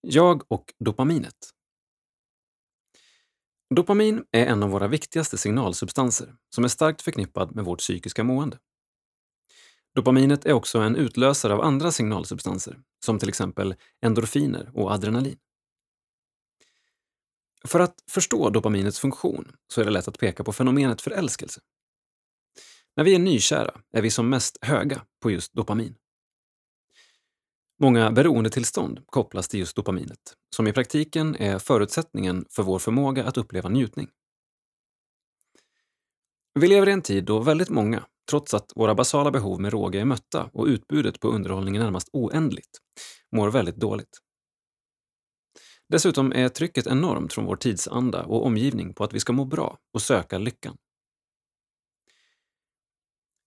Jag 0.00 0.52
och 0.52 0.74
dopaminet. 0.78 1.57
Dopamin 3.74 4.24
är 4.32 4.46
en 4.46 4.62
av 4.62 4.70
våra 4.70 4.88
viktigaste 4.88 5.38
signalsubstanser 5.38 6.34
som 6.54 6.64
är 6.64 6.68
starkt 6.68 7.02
förknippad 7.02 7.54
med 7.54 7.64
vårt 7.64 7.78
psykiska 7.78 8.24
mående. 8.24 8.58
Dopaminet 9.94 10.46
är 10.46 10.52
också 10.52 10.78
en 10.78 10.96
utlösare 10.96 11.54
av 11.54 11.60
andra 11.60 11.92
signalsubstanser, 11.92 12.78
som 13.04 13.18
till 13.18 13.28
exempel 13.28 13.74
endorfiner 14.02 14.70
och 14.74 14.92
adrenalin. 14.92 15.38
För 17.64 17.80
att 17.80 18.04
förstå 18.10 18.50
dopaminets 18.50 19.00
funktion 19.00 19.52
så 19.72 19.80
är 19.80 19.84
det 19.84 19.90
lätt 19.90 20.08
att 20.08 20.18
peka 20.18 20.44
på 20.44 20.52
fenomenet 20.52 21.00
förälskelse. 21.00 21.60
När 22.96 23.04
vi 23.04 23.14
är 23.14 23.18
nykära 23.18 23.80
är 23.92 24.02
vi 24.02 24.10
som 24.10 24.28
mest 24.28 24.58
höga 24.60 25.02
på 25.22 25.30
just 25.30 25.52
dopamin. 25.54 25.94
Många 27.80 28.10
beroendetillstånd 28.10 29.00
kopplas 29.06 29.48
till 29.48 29.60
just 29.60 29.76
dopaminet, 29.76 30.34
som 30.56 30.66
i 30.66 30.72
praktiken 30.72 31.36
är 31.36 31.58
förutsättningen 31.58 32.44
för 32.50 32.62
vår 32.62 32.78
förmåga 32.78 33.24
att 33.24 33.36
uppleva 33.36 33.68
njutning. 33.68 34.08
Vi 36.60 36.68
lever 36.68 36.88
i 36.88 36.92
en 36.92 37.02
tid 37.02 37.24
då 37.24 37.38
väldigt 37.38 37.70
många, 37.70 38.04
trots 38.30 38.54
att 38.54 38.72
våra 38.76 38.94
basala 38.94 39.30
behov 39.30 39.60
med 39.60 39.72
råge 39.72 40.00
är 40.00 40.04
mötta 40.04 40.50
och 40.52 40.66
utbudet 40.66 41.20
på 41.20 41.28
underhållning 41.28 41.76
är 41.76 41.80
närmast 41.80 42.08
oändligt, 42.12 42.78
mår 43.32 43.50
väldigt 43.50 43.76
dåligt. 43.76 44.18
Dessutom 45.88 46.32
är 46.32 46.48
trycket 46.48 46.86
enormt 46.86 47.32
från 47.32 47.44
vår 47.44 47.56
tidsanda 47.56 48.24
och 48.24 48.46
omgivning 48.46 48.94
på 48.94 49.04
att 49.04 49.12
vi 49.12 49.20
ska 49.20 49.32
må 49.32 49.44
bra 49.44 49.78
och 49.94 50.02
söka 50.02 50.38
lyckan. 50.38 50.76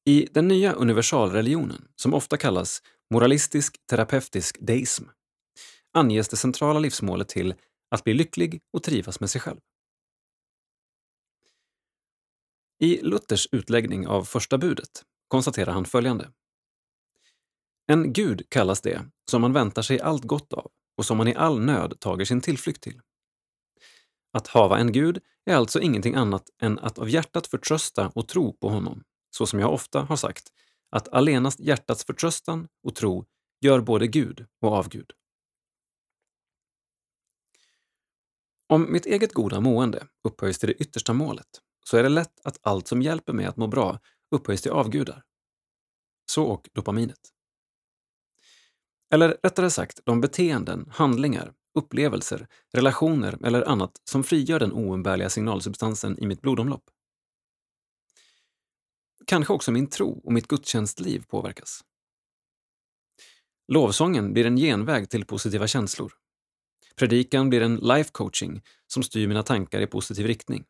I 0.06 0.28
den 0.32 0.48
nya 0.48 0.74
universalreligionen, 0.74 1.88
som 1.96 2.14
ofta 2.14 2.38
kallas 2.38 2.82
moralistisk 3.12 3.78
terapeutisk 3.88 4.58
deism, 4.60 5.04
anges 5.94 6.30
det 6.30 6.38
centrala 6.38 6.80
livsmålet 6.80 7.30
till 7.30 7.54
att 7.90 8.04
bli 8.04 8.14
lycklig 8.14 8.62
och 8.74 8.84
trivas 8.84 9.20
med 9.20 9.30
sig 9.30 9.42
själv. 9.42 9.60
I 12.80 13.02
Luthers 13.02 13.48
utläggning 13.52 14.08
av 14.08 14.24
första 14.24 14.58
budet 14.58 15.04
konstaterar 15.28 15.74
han 15.74 15.86
följande. 15.86 16.32
En 17.88 18.14
gud 18.14 18.50
kallas 18.50 18.82
det 18.82 19.06
som 19.32 19.42
man 19.42 19.54
väntar 19.54 19.82
sig 19.82 20.00
allt 20.00 20.24
gott 20.24 20.54
av 20.54 20.72
och 20.98 21.06
som 21.06 21.18
man 21.18 21.28
i 21.28 21.36
all 21.36 21.60
nöd 21.60 22.00
tager 22.00 22.26
sin 22.26 22.42
tillflykt 22.42 22.84
till. 22.84 23.02
Att 24.34 24.48
hava 24.48 24.80
en 24.80 24.92
gud 24.92 25.20
är 25.46 25.56
alltså 25.56 25.80
ingenting 25.80 26.16
annat 26.16 26.50
än 26.62 26.80
att 26.80 27.00
av 27.00 27.10
hjärtat 27.10 27.48
förtrösta 27.48 28.12
och 28.16 28.28
tro 28.28 28.54
på 28.54 28.70
honom, 28.70 29.04
så 29.30 29.46
som 29.46 29.60
jag 29.60 29.74
ofta 29.74 30.02
har 30.02 30.16
sagt, 30.16 30.52
att 30.92 31.08
allenast 31.08 31.60
hjärtats 31.60 32.06
förtröstan 32.06 32.68
och 32.84 32.96
tro 32.96 33.26
gör 33.62 33.82
både 33.82 34.08
Gud 34.08 34.46
och 34.62 34.72
avgud. 34.72 35.12
Om 38.68 38.92
mitt 38.92 39.06
eget 39.06 39.34
goda 39.34 39.60
mående 39.60 40.08
upphöjs 40.24 40.60
till 40.60 40.70
det 40.70 40.74
yttersta 40.74 41.14
målet 41.14 41.48
så 41.86 41.98
är 41.98 42.04
det 42.04 42.10
lätt 42.10 42.40
att 42.44 42.60
allt 42.62 42.88
som 42.88 43.02
hjälper 43.02 43.34
mig 43.34 43.46
att 43.46 43.58
må 43.58 43.68
bra 43.68 44.00
upphöjs 44.36 44.62
till 44.62 44.72
avgudar. 44.72 45.24
Så 46.26 46.46
och 46.46 46.70
dopaminet. 46.74 47.20
Eller 49.14 49.38
rättare 49.44 49.70
sagt, 49.70 50.00
de 50.04 50.22
beteenden, 50.22 50.90
handlingar, 50.92 51.54
upplevelser, 51.80 52.48
relationer 52.74 53.46
eller 53.46 53.70
annat 53.70 53.92
som 54.04 54.24
frigör 54.24 54.60
den 54.60 54.72
oumbärliga 54.72 55.30
signalsubstansen 55.30 56.20
i 56.20 56.28
mitt 56.28 56.42
blodomlopp. 56.42 56.84
Kanske 59.26 59.54
också 59.54 59.72
min 59.72 59.90
tro 59.90 60.22
och 60.24 60.34
mitt 60.34 60.48
gudstjänstliv 60.48 61.24
påverkas. 61.28 61.84
Lovsången 63.68 64.34
blir 64.34 64.46
en 64.46 64.58
genväg 64.58 65.10
till 65.10 65.26
positiva 65.26 65.68
känslor. 65.68 66.14
Predikan 66.96 67.50
blir 67.50 67.62
en 67.62 67.76
life 67.76 68.10
coaching 68.12 68.62
som 68.88 69.04
styr 69.04 69.28
mina 69.28 69.44
tankar 69.44 69.82
i 69.82 69.88
positiv 69.88 70.26
riktning. 70.28 70.66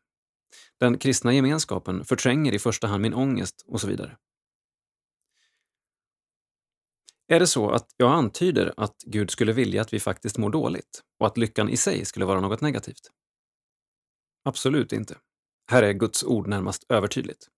Den 0.80 0.98
kristna 0.98 1.34
gemenskapen 1.34 2.04
förtränger 2.04 2.52
i 2.52 2.58
första 2.58 2.86
hand 2.86 3.02
min 3.02 3.14
ångest 3.14 3.64
och 3.66 3.80
så 3.80 3.86
vidare. 3.86 4.16
Är 7.28 7.40
det 7.40 7.46
så 7.46 7.70
att 7.70 7.94
jag 7.96 8.12
antyder 8.12 8.74
att 8.76 8.96
Gud 9.06 9.30
skulle 9.30 9.52
vilja 9.52 9.82
att 9.82 9.92
vi 9.92 10.00
faktiskt 10.00 10.38
mår 10.38 10.50
dåligt 10.50 11.02
och 11.20 11.26
att 11.26 11.36
lyckan 11.36 11.68
i 11.68 11.76
sig 11.76 12.04
skulle 12.04 12.24
vara 12.24 12.40
något 12.40 12.60
negativt? 12.60 13.10
Absolut 14.44 14.92
inte. 14.92 15.18
Här 15.70 15.82
är 15.82 15.92
Guds 15.92 16.24
ord 16.24 16.46
närmast 16.46 16.86
övertydligt. 16.88 17.48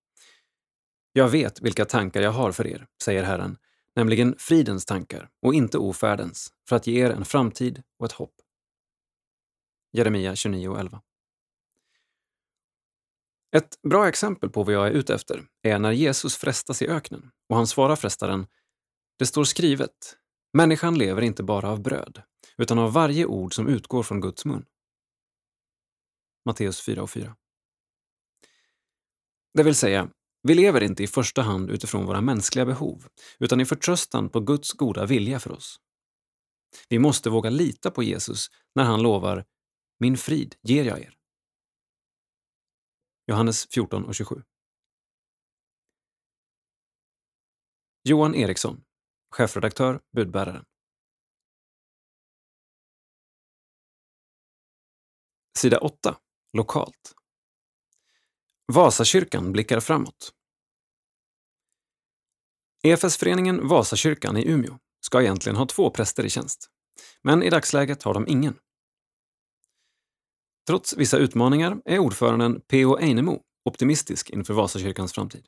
Jag 1.17 1.29
vet 1.29 1.61
vilka 1.61 1.85
tankar 1.85 2.23
jag 2.23 2.31
har 2.31 2.53
för 2.53 2.67
er, 2.67 2.87
säger 3.03 3.23
Herren, 3.23 3.57
nämligen 3.97 4.35
fridens 4.39 4.87
tankar 4.87 5.31
och 5.43 5.55
inte 5.55 5.79
ofärdens, 5.79 6.53
för 6.69 6.77
att 6.77 6.87
ge 6.87 7.05
er 7.05 7.11
en 7.11 7.25
framtid 7.25 7.83
och 7.99 8.07
ett 8.07 8.13
hopp. 8.13 8.35
Jeremia 9.93 10.35
29.11 10.35 11.01
Ett 13.57 13.83
bra 13.83 14.09
exempel 14.09 14.51
på 14.51 14.63
vad 14.63 14.75
jag 14.75 14.87
är 14.87 14.91
ute 14.91 15.15
efter 15.15 15.45
är 15.63 15.79
när 15.79 15.93
Jesus 15.93 16.37
frestas 16.37 16.83
i 16.83 16.89
öknen 16.89 17.31
och 17.49 17.57
han 17.57 17.67
svarar 17.67 17.97
frestaren 17.97 18.47
det 19.19 19.27
står 19.27 19.45
skrivet, 19.45 20.19
människan 20.53 20.99
lever 20.99 21.23
inte 21.23 21.43
bara 21.43 21.71
av 21.71 21.83
bröd, 21.83 22.23
utan 22.59 22.79
av 22.79 22.93
varje 22.93 23.27
ord 23.27 23.55
som 23.55 23.69
utgår 23.69 24.03
från 24.03 24.21
Guds 24.21 24.45
mun. 24.45 24.67
Matteus 26.45 26.81
4 26.81 27.03
och 27.03 27.11
4. 27.11 27.37
Det 29.55 29.63
vill 29.63 29.75
säga, 29.75 30.09
vi 30.47 30.55
lever 30.55 30.83
inte 30.83 31.03
i 31.03 31.07
första 31.07 31.43
hand 31.43 31.71
utifrån 31.71 32.07
våra 32.07 32.21
mänskliga 32.21 32.65
behov, 32.67 33.09
utan 33.39 33.61
i 33.61 33.65
förtröstan 33.65 34.31
på 34.31 34.41
Guds 34.41 34.73
goda 34.73 35.07
vilja 35.07 35.41
för 35.41 35.53
oss. 35.53 35.81
Vi 36.89 36.99
måste 36.99 37.31
våga 37.31 37.51
lita 37.51 37.91
på 37.91 38.03
Jesus 38.03 38.49
när 38.75 38.85
han 38.85 39.03
lovar 39.03 39.45
”Min 39.99 40.17
frid 40.17 40.55
ger 40.63 40.85
jag 40.85 41.01
er”. 41.01 41.15
Johannes 43.27 43.67
14 43.71 44.05
och 44.05 44.15
27. 44.15 44.43
Johan 48.03 48.35
Eriksson 48.35 48.85
Chefredaktör, 49.31 50.01
budbäraren. 50.17 50.65
Sida 55.59 55.79
8. 55.79 56.19
Lokalt. 56.53 57.15
Vasakyrkan 58.73 59.53
blickar 59.53 59.81
framåt. 59.81 60.33
EFS-föreningen 62.83 63.69
Vasakyrkan 63.69 64.37
i 64.37 64.49
Umeå 64.49 64.79
ska 65.01 65.23
egentligen 65.23 65.57
ha 65.57 65.67
två 65.67 65.91
präster 65.91 66.25
i 66.25 66.31
tjänst, 66.31 66.71
men 67.23 67.43
i 67.43 67.51
dagsläget 67.51 68.03
har 68.03 68.15
de 68.15 68.29
ingen. 68.29 68.59
Trots 70.67 70.97
vissa 70.97 71.19
utmaningar 71.19 71.83
är 71.85 71.99
ordföranden 71.99 72.61
P.O. 72.61 72.97
Einemo 72.97 73.43
optimistisk 73.65 74.31
inför 74.31 74.55
Vasakyrkans 74.55 75.13
framtid. 75.13 75.47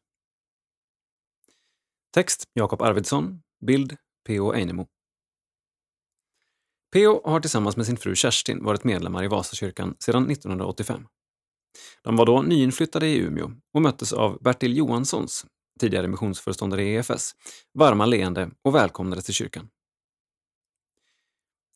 Text 2.14 2.44
Jakob 2.52 2.82
Arvidsson, 2.82 3.42
Bild 3.66 3.96
P.O. 4.26 4.52
Einemo. 4.52 4.86
P.O. 6.92 7.20
har 7.24 7.40
tillsammans 7.40 7.76
med 7.76 7.86
sin 7.86 7.96
fru 7.96 8.14
Kerstin 8.14 8.64
varit 8.64 8.84
medlemmar 8.84 9.24
i 9.24 9.28
Vasakyrkan 9.28 9.96
sedan 9.98 10.30
1985. 10.30 11.06
De 12.02 12.16
var 12.16 12.26
då 12.26 12.42
nyinflyttade 12.42 13.06
i 13.06 13.18
Umeå 13.18 13.50
och 13.74 13.82
möttes 13.82 14.12
av 14.12 14.42
Bertil 14.42 14.76
Johanssons, 14.76 15.46
tidigare 15.80 16.08
missionsföreståndare 16.08 16.82
i 16.82 16.94
EFS, 16.94 17.34
varma 17.74 18.06
leende 18.06 18.50
och 18.62 18.74
välkomnades 18.74 19.24
till 19.24 19.34
kyrkan. 19.34 19.68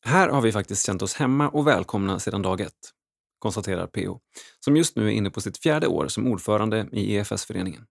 Här 0.04 0.28
har 0.28 0.40
vi 0.40 0.52
faktiskt 0.52 0.86
känt 0.86 1.02
oss 1.02 1.14
hemma 1.14 1.48
och 1.48 1.66
välkomna 1.66 2.18
sedan 2.18 2.42
dag 2.42 2.60
ett, 2.60 2.92
konstaterar 3.38 3.86
PO, 3.86 4.20
som 4.60 4.76
just 4.76 4.96
nu 4.96 5.06
är 5.06 5.10
inne 5.10 5.30
på 5.30 5.40
sitt 5.40 5.58
fjärde 5.58 5.86
år 5.86 6.08
som 6.08 6.26
ordförande 6.26 6.88
i 6.92 7.14
EFS-föreningen. 7.16 7.86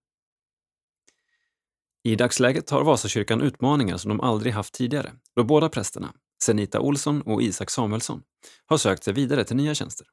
I 2.03 2.15
dagsläget 2.15 2.69
har 2.69 2.83
Vasakyrkan 2.83 3.41
utmaningar 3.41 3.97
som 3.97 4.09
de 4.09 4.21
aldrig 4.21 4.53
haft 4.53 4.73
tidigare, 4.73 5.11
då 5.35 5.43
båda 5.43 5.69
prästerna, 5.69 6.13
Senita 6.43 6.79
Olsson 6.79 7.21
och 7.21 7.41
Isak 7.41 7.69
Samuelsson, 7.69 8.23
har 8.65 8.77
sökt 8.77 9.03
sig 9.03 9.13
vidare 9.13 9.43
till 9.43 9.55
nya 9.55 9.75
tjänster. 9.75 10.07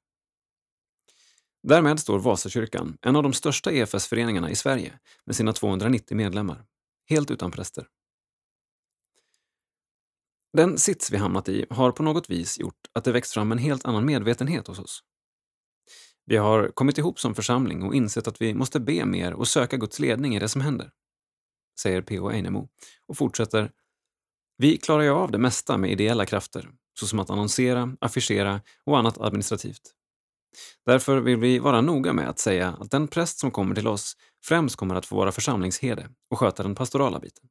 Därmed 1.69 2.01
står 2.01 2.19
Vasakyrkan, 2.19 2.99
en 3.03 3.17
av 3.17 3.23
de 3.23 3.33
största 3.33 3.73
EFS-föreningarna 3.73 4.51
i 4.51 4.57
Sverige, 4.57 4.99
med 5.25 5.37
sina 5.37 5.53
290 5.53 6.17
medlemmar, 6.17 6.65
helt 7.09 7.31
utan 7.31 7.51
präster. 7.51 7.87
Den 10.53 10.79
sits 10.79 11.13
vi 11.13 11.17
hamnat 11.17 11.49
i 11.49 11.67
har 11.71 11.93
på 11.93 12.03
något 12.03 12.31
vis 12.31 12.59
gjort 12.59 12.87
att 12.93 13.05
det 13.05 13.13
växt 13.13 13.33
fram 13.33 13.53
en 13.53 13.59
helt 13.59 13.85
annan 13.85 14.05
medvetenhet 14.05 14.67
hos 14.67 14.79
oss. 14.79 15.03
Vi 16.25 16.37
har 16.37 16.69
kommit 16.69 16.99
ihop 16.99 17.21
som 17.21 17.35
församling 17.35 17.83
och 17.83 17.95
insett 17.95 18.29
att 18.29 18.43
vi 18.43 18.55
måste 18.55 18.81
be 18.81 19.05
mer 19.05 19.33
och 19.33 19.49
söka 19.49 19.77
Guds 19.77 19.99
ledning 19.99 20.37
i 20.37 20.39
det 20.39 20.49
som 20.49 20.61
händer, 20.61 20.91
säger 21.81 22.03
P.O. 22.03 22.31
Einemo 22.31 22.69
och 23.07 23.17
fortsätter. 23.17 23.73
Vi 24.57 24.77
klarar 24.77 25.03
ju 25.03 25.11
av 25.11 25.31
det 25.31 25.39
mesta 25.39 25.77
med 25.77 25.91
ideella 25.91 26.27
krafter, 26.27 26.71
såsom 27.01 27.19
att 27.19 27.31
annonsera, 27.31 27.97
affischera 28.01 28.61
och 28.85 28.99
annat 28.99 29.19
administrativt. 29.19 29.96
Därför 30.87 31.21
vill 31.21 31.37
vi 31.37 31.59
vara 31.59 31.81
noga 31.81 32.13
med 32.13 32.29
att 32.29 32.39
säga 32.39 32.77
att 32.81 32.91
den 32.91 33.09
präst 33.09 33.39
som 33.39 33.51
kommer 33.51 33.75
till 33.75 33.87
oss 33.87 34.17
främst 34.45 34.77
kommer 34.77 34.95
att 34.95 35.07
få 35.07 35.17
vara 35.17 35.33
församlingsherde 35.33 36.09
och 36.31 36.39
sköta 36.39 36.63
den 36.63 36.75
pastorala 36.75 37.21
biten. 37.21 37.49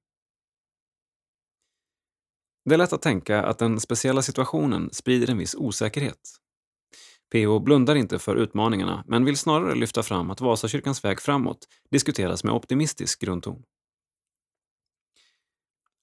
Det 2.65 2.73
är 2.73 2.77
lätt 2.77 2.93
att 2.93 3.01
tänka 3.01 3.43
att 3.43 3.59
den 3.59 3.79
speciella 3.79 4.21
situationen 4.21 4.89
sprider 4.93 5.29
en 5.29 5.37
viss 5.37 5.55
osäkerhet. 5.55 6.39
PO 7.31 7.59
blundar 7.59 7.95
inte 7.95 8.19
för 8.19 8.35
utmaningarna, 8.35 9.03
men 9.07 9.25
vill 9.25 9.37
snarare 9.37 9.75
lyfta 9.75 10.03
fram 10.03 10.31
att 10.31 10.41
Vasakyrkans 10.41 11.03
väg 11.03 11.21
framåt 11.21 11.67
diskuteras 11.91 12.43
med 12.43 12.53
optimistisk 12.53 13.21
grundton. 13.21 13.63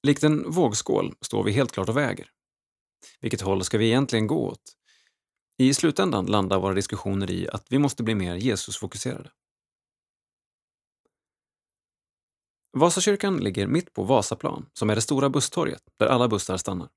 Likt 0.02 0.25
en 0.25 0.50
vågskål 0.50 1.14
står 1.21 1.44
vi 1.44 1.52
helt 1.52 1.73
klart 1.73 1.88
och 1.88 1.97
väger. 1.97 2.28
Vilket 3.21 3.40
håll 3.40 3.64
ska 3.64 3.78
vi 3.78 3.87
egentligen 3.87 4.26
gå 4.26 4.49
åt? 4.49 4.76
I 5.59 5.75
slutändan 5.75 6.26
landar 6.26 6.59
våra 6.59 6.75
diskussioner 6.75 7.30
i 7.30 7.49
att 7.49 7.66
vi 7.71 7.78
måste 7.78 8.02
bli 8.02 8.14
mer 8.14 8.35
Jesusfokuserade. 8.35 9.30
Vasakyrkan 12.73 13.37
ligger 13.37 13.66
mitt 13.66 13.92
på 13.92 14.02
Vasaplan, 14.02 14.66
som 14.73 14.90
är 14.90 14.94
det 14.94 15.00
stora 15.00 15.30
busstorget 15.30 15.82
där 15.99 16.06
alla 16.06 16.28
bussar 16.28 16.56
stannar. 16.56 16.88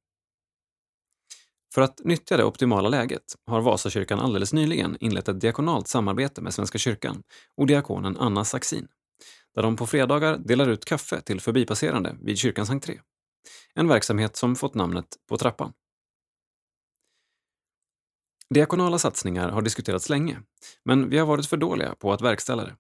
För 1.74 1.82
att 1.82 2.02
nyttja 2.04 2.38
det 2.38 2.44
optimala 2.44 2.90
läget 2.90 3.36
har 3.46 3.62
Vasakyrkan 3.62 4.20
alldeles 4.20 4.54
nyligen 4.54 4.98
inlett 5.00 5.28
ett 5.28 5.42
diakonalt 5.42 5.88
samarbete 5.88 6.42
med 6.42 6.54
Svenska 6.54 6.78
kyrkan 6.78 7.24
och 7.58 7.68
diakonen 7.68 8.18
Anna 8.18 8.46
Saxin, 8.46 8.88
där 9.56 9.64
de 9.64 9.76
på 9.76 9.88
fredagar 9.88 10.38
delar 10.38 10.70
ut 10.70 10.86
kaffe 10.86 11.22
till 11.22 11.42
förbipasserande 11.42 12.16
vid 12.22 12.38
kyrkans 12.38 12.70
entré. 12.70 13.00
En 13.74 13.88
verksamhet 13.88 14.36
som 14.36 14.56
fått 14.56 14.74
namnet 14.74 15.06
På 15.30 15.38
trappan. 15.38 15.74
Diakonala 18.54 19.00
satsningar 19.00 19.50
har 19.50 19.62
diskuterats 19.62 20.10
länge, 20.10 20.42
men 20.86 21.10
vi 21.10 21.18
har 21.18 21.26
varit 21.26 21.46
för 21.46 21.58
dåliga 21.58 21.96
på 21.96 22.14
att 22.14 22.22
verkställa 22.22 22.64
det. 22.64 22.76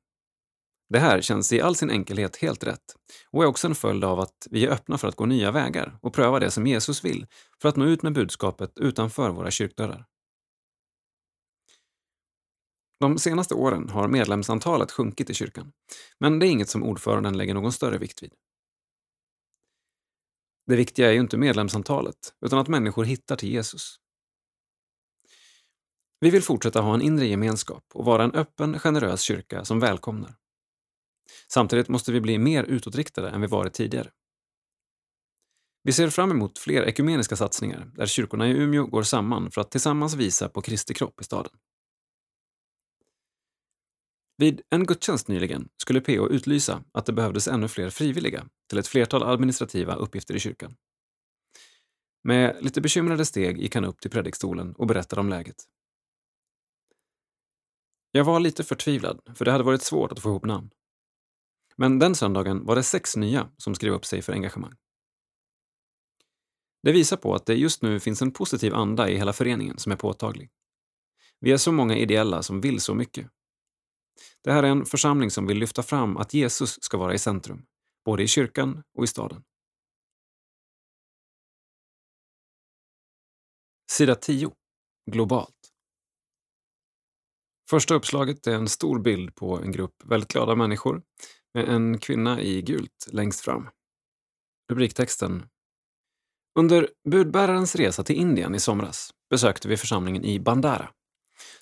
Det 0.90 1.00
här 1.00 1.22
känns 1.22 1.54
i 1.54 1.62
all 1.62 1.76
sin 1.76 1.90
enkelhet 1.92 2.36
helt 2.36 2.64
rätt 2.64 2.96
och 3.32 3.44
är 3.44 3.48
också 3.48 3.68
en 3.68 3.76
följd 3.76 4.04
av 4.04 4.20
att 4.20 4.48
vi 4.52 4.66
är 4.66 4.72
öppna 4.72 4.98
för 4.98 5.08
att 5.08 5.16
gå 5.16 5.26
nya 5.26 5.52
vägar 5.52 6.00
och 6.02 6.14
pröva 6.14 6.40
det 6.40 6.52
som 6.52 6.68
Jesus 6.68 7.06
vill 7.06 7.28
för 7.62 7.70
att 7.70 7.76
nå 7.76 7.86
ut 7.86 8.04
med 8.04 8.14
budskapet 8.14 8.80
utanför 8.80 9.30
våra 9.30 9.52
kyrkdörrar. 9.52 10.06
De 13.00 13.18
senaste 13.18 13.56
åren 13.56 13.90
har 13.90 14.08
medlemsantalet 14.08 14.92
sjunkit 14.92 15.30
i 15.30 15.34
kyrkan, 15.34 15.72
men 16.20 16.40
det 16.40 16.48
är 16.48 16.52
inget 16.52 16.70
som 16.70 16.84
ordföranden 16.84 17.38
lägger 17.38 17.54
någon 17.54 17.72
större 17.72 17.98
vikt 17.98 18.24
vid. 18.24 18.34
Det 20.68 20.76
viktiga 20.76 21.08
är 21.08 21.12
ju 21.12 21.20
inte 21.20 21.38
medlemsantalet, 21.38 22.34
utan 22.46 22.60
att 22.60 22.68
människor 22.68 23.04
hittar 23.04 23.36
till 23.36 23.50
Jesus. 23.52 24.00
Vi 26.26 26.32
vill 26.32 26.44
fortsätta 26.44 26.82
ha 26.82 26.94
en 26.94 27.02
inre 27.02 27.26
gemenskap 27.26 27.84
och 27.94 28.06
vara 28.06 28.24
en 28.24 28.32
öppen, 28.32 28.80
generös 28.80 29.22
kyrka 29.22 29.66
som 29.66 29.80
välkomnar. 29.80 30.36
Samtidigt 31.48 31.90
måste 31.90 32.12
vi 32.12 32.22
bli 32.22 32.38
mer 32.38 32.64
utåtriktade 32.64 33.30
än 33.30 33.42
vi 33.42 33.48
varit 33.48 33.74
tidigare. 33.74 34.12
Vi 35.84 35.94
ser 35.94 36.10
fram 36.10 36.32
emot 36.32 36.58
fler 36.58 36.84
ekumeniska 36.84 37.36
satsningar 37.36 37.92
där 37.96 38.06
kyrkorna 38.06 38.48
i 38.48 38.52
Umeå 38.52 38.86
går 38.86 39.04
samman 39.04 39.52
för 39.52 39.62
att 39.62 39.72
tillsammans 39.72 40.16
visa 40.16 40.50
på 40.50 40.62
Kristi 40.62 40.94
kropp 40.94 41.22
i 41.22 41.24
staden. 41.24 41.52
Vid 44.38 44.62
en 44.70 44.86
gudstjänst 44.86 45.28
nyligen 45.28 45.70
skulle 45.78 46.02
PO 46.02 46.30
utlysa 46.30 46.84
att 46.92 47.06
det 47.06 47.14
behövdes 47.14 47.48
ännu 47.48 47.68
fler 47.68 47.90
frivilliga 47.90 48.48
till 48.70 48.80
ett 48.80 48.88
flertal 48.88 49.24
administrativa 49.24 49.96
uppgifter 49.96 50.36
i 50.36 50.40
kyrkan. 50.40 50.76
Med 52.24 52.58
lite 52.62 52.82
bekymrade 52.82 53.26
steg 53.26 53.58
gick 53.58 53.76
han 53.76 53.86
upp 53.86 54.00
till 54.00 54.12
predikstolen 54.12 54.74
och 54.74 54.88
berättade 54.88 55.20
om 55.20 55.30
läget. 55.30 55.66
Jag 58.16 58.24
var 58.24 58.40
lite 58.40 58.64
förtvivlad, 58.64 59.22
för 59.36 59.46
det 59.46 59.52
hade 59.52 59.64
varit 59.64 59.82
svårt 59.82 60.12
att 60.12 60.20
få 60.20 60.30
ihop 60.30 60.46
namn. 60.46 60.70
Men 61.76 62.00
den 62.00 62.16
söndagen 62.16 62.66
var 62.66 62.76
det 62.76 62.84
sex 62.84 63.16
nya 63.16 63.50
som 63.58 63.76
skrev 63.76 63.94
upp 63.94 64.06
sig 64.06 64.22
för 64.22 64.34
engagemang. 64.34 64.74
Det 66.84 66.92
visar 66.92 67.18
på 67.18 67.36
att 67.36 67.46
det 67.46 67.56
just 67.56 67.82
nu 67.82 68.00
finns 68.00 68.22
en 68.22 68.32
positiv 68.32 68.74
anda 68.74 69.10
i 69.10 69.18
hela 69.18 69.34
föreningen 69.34 69.78
som 69.78 69.92
är 69.92 69.96
påtaglig. 69.96 70.50
Vi 71.40 71.52
är 71.52 71.58
så 71.58 71.72
många 71.72 71.98
ideella 71.98 72.44
som 72.44 72.62
vill 72.62 72.82
så 72.82 72.94
mycket. 72.94 73.30
Det 74.44 74.52
här 74.52 74.64
är 74.64 74.68
en 74.68 74.86
församling 74.86 75.32
som 75.32 75.48
vill 75.48 75.58
lyfta 75.58 75.84
fram 75.84 76.18
att 76.18 76.34
Jesus 76.34 76.84
ska 76.84 76.98
vara 76.98 77.14
i 77.14 77.20
centrum, 77.20 77.66
både 78.06 78.24
i 78.24 78.28
kyrkan 78.28 78.84
och 78.98 79.04
i 79.04 79.08
staden. 79.08 79.44
Sida 83.92 84.16
10. 84.16 84.52
Globalt. 85.12 85.55
Första 87.70 87.94
uppslaget 87.94 88.48
är 88.48 88.56
en 88.56 88.68
stor 88.68 89.00
bild 89.00 89.36
på 89.36 89.60
en 89.60 89.72
grupp 89.72 89.96
väldigt 90.04 90.32
glada 90.32 90.56
människor 90.56 91.02
med 91.54 91.70
en 91.70 91.98
kvinna 91.98 92.42
i 92.42 92.62
gult 92.62 93.08
längst 93.12 93.42
fram. 93.42 93.70
Rubriktexten 94.70 95.44
Under 96.60 96.90
budbärarens 97.10 97.76
resa 97.76 98.04
till 98.04 98.16
Indien 98.16 98.56
i 98.56 98.60
somras 98.60 99.14
besökte 99.30 99.68
vi 99.68 99.78
församlingen 99.78 100.26
i 100.26 100.40
Bandara 100.40 100.90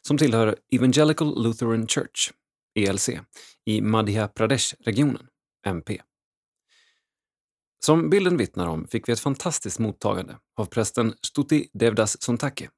som 0.02 0.18
tillhör 0.18 0.56
Evangelical 0.72 1.44
Lutheran 1.44 1.88
Church, 1.88 2.32
ELC, 2.76 3.10
i 3.66 3.82
Madhya 3.82 4.28
Pradesh-regionen, 4.28 5.28
MP. 5.66 6.02
Som 7.86 8.10
bilden 8.10 8.38
vittnar 8.38 8.68
om 8.68 8.88
fick 8.88 9.10
vi 9.10 9.14
ett 9.14 9.20
fantastiskt 9.20 9.80
mottagande 9.80 10.38
av 10.58 10.66
prästen 10.66 11.14
Stuti 11.22 11.70
Devdas 11.74 12.22
Sontake 12.22 12.70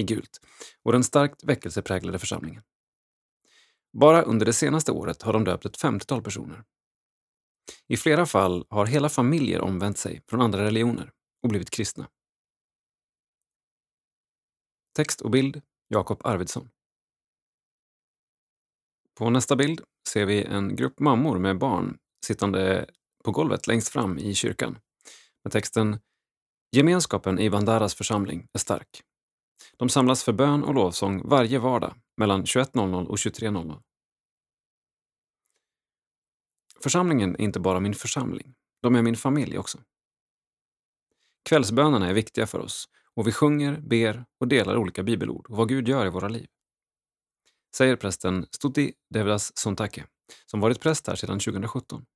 i 0.00 0.02
gult 0.02 0.40
och 0.82 0.92
den 0.92 1.04
starkt 1.04 1.44
väckelsepräglade 1.44 2.18
församlingen. 2.18 2.62
Bara 3.92 4.22
under 4.22 4.46
det 4.46 4.52
senaste 4.52 4.92
året 4.92 5.22
har 5.22 5.32
de 5.32 5.44
döpt 5.44 5.66
ett 5.66 5.78
50-tal 5.78 6.22
personer. 6.22 6.64
I 7.88 7.96
flera 7.96 8.26
fall 8.26 8.66
har 8.70 8.86
hela 8.86 9.08
familjer 9.08 9.60
omvänt 9.60 9.98
sig 9.98 10.22
från 10.28 10.40
andra 10.40 10.64
religioner 10.64 11.12
och 11.42 11.48
blivit 11.48 11.70
kristna. 11.70 12.08
Text 14.96 15.20
och 15.20 15.30
bild 15.30 15.62
Jakob 15.88 16.20
Arvidsson. 16.24 16.70
På 19.18 19.30
nästa 19.30 19.56
bild 19.56 19.80
ser 20.08 20.26
vi 20.26 20.44
en 20.44 20.76
grupp 20.76 21.00
mammor 21.00 21.38
med 21.38 21.58
barn 21.58 21.98
sittande 22.26 22.90
på 23.24 23.30
golvet 23.30 23.66
längst 23.66 23.88
fram 23.88 24.18
i 24.18 24.34
kyrkan 24.34 24.78
med 25.44 25.52
texten 25.52 25.98
Gemenskapen 26.72 27.38
i 27.38 27.48
Vandaras 27.48 27.94
församling 27.94 28.48
är 28.52 28.58
stark. 28.58 29.02
De 29.76 29.88
samlas 29.88 30.24
för 30.24 30.32
bön 30.32 30.64
och 30.64 30.74
lovsång 30.74 31.28
varje 31.28 31.58
vardag 31.58 31.94
mellan 32.16 32.44
21.00 32.44 33.06
och 33.06 33.16
23.00. 33.16 33.82
Församlingen 36.82 37.34
är 37.34 37.40
inte 37.40 37.60
bara 37.60 37.80
min 37.80 37.94
församling, 37.94 38.54
de 38.82 38.94
är 38.94 39.02
min 39.02 39.16
familj 39.16 39.58
också. 39.58 39.78
Kvällsbönerna 41.48 42.08
är 42.08 42.14
viktiga 42.14 42.46
för 42.46 42.58
oss 42.58 42.88
och 43.14 43.26
vi 43.26 43.32
sjunger, 43.32 43.80
ber 43.80 44.24
och 44.40 44.48
delar 44.48 44.76
olika 44.76 45.02
bibelord 45.02 45.46
och 45.50 45.56
vad 45.56 45.68
Gud 45.68 45.88
gör 45.88 46.06
i 46.06 46.10
våra 46.10 46.28
liv. 46.28 46.46
Säger 47.76 47.96
prästen 47.96 48.46
Stuti 48.50 48.92
Devdas 49.10 49.58
Sontake, 49.58 50.06
som 50.46 50.60
varit 50.60 50.80
präst 50.80 51.06
här 51.06 51.16
sedan 51.16 51.38
2017. 51.38 52.06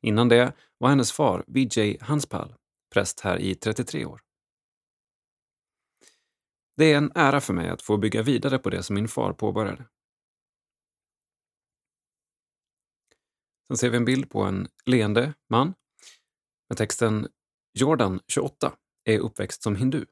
Innan 0.00 0.28
det 0.28 0.52
var 0.78 0.88
hennes 0.88 1.12
far 1.12 1.44
Vijay 1.46 1.98
Hanspal 2.00 2.54
präst 2.92 3.20
här 3.20 3.38
i 3.38 3.54
33 3.54 4.04
år. 4.04 4.20
Det 6.76 6.92
är 6.92 6.96
en 6.96 7.12
ära 7.14 7.40
för 7.40 7.52
mig 7.52 7.68
att 7.68 7.82
få 7.82 7.96
bygga 7.96 8.22
vidare 8.22 8.58
på 8.58 8.70
det 8.70 8.82
som 8.82 8.94
min 8.94 9.08
far 9.08 9.32
påbörjade. 9.32 9.84
Sen 13.68 13.76
ser 13.76 13.90
vi 13.90 13.96
en 13.96 14.04
bild 14.04 14.30
på 14.30 14.42
en 14.42 14.68
leende 14.86 15.34
man 15.50 15.74
med 16.68 16.78
texten 16.78 17.28
Jordan, 17.78 18.20
28, 18.28 18.76
är 19.04 19.18
uppväxt 19.18 19.62
som 19.62 19.76
hindu. 19.76 20.06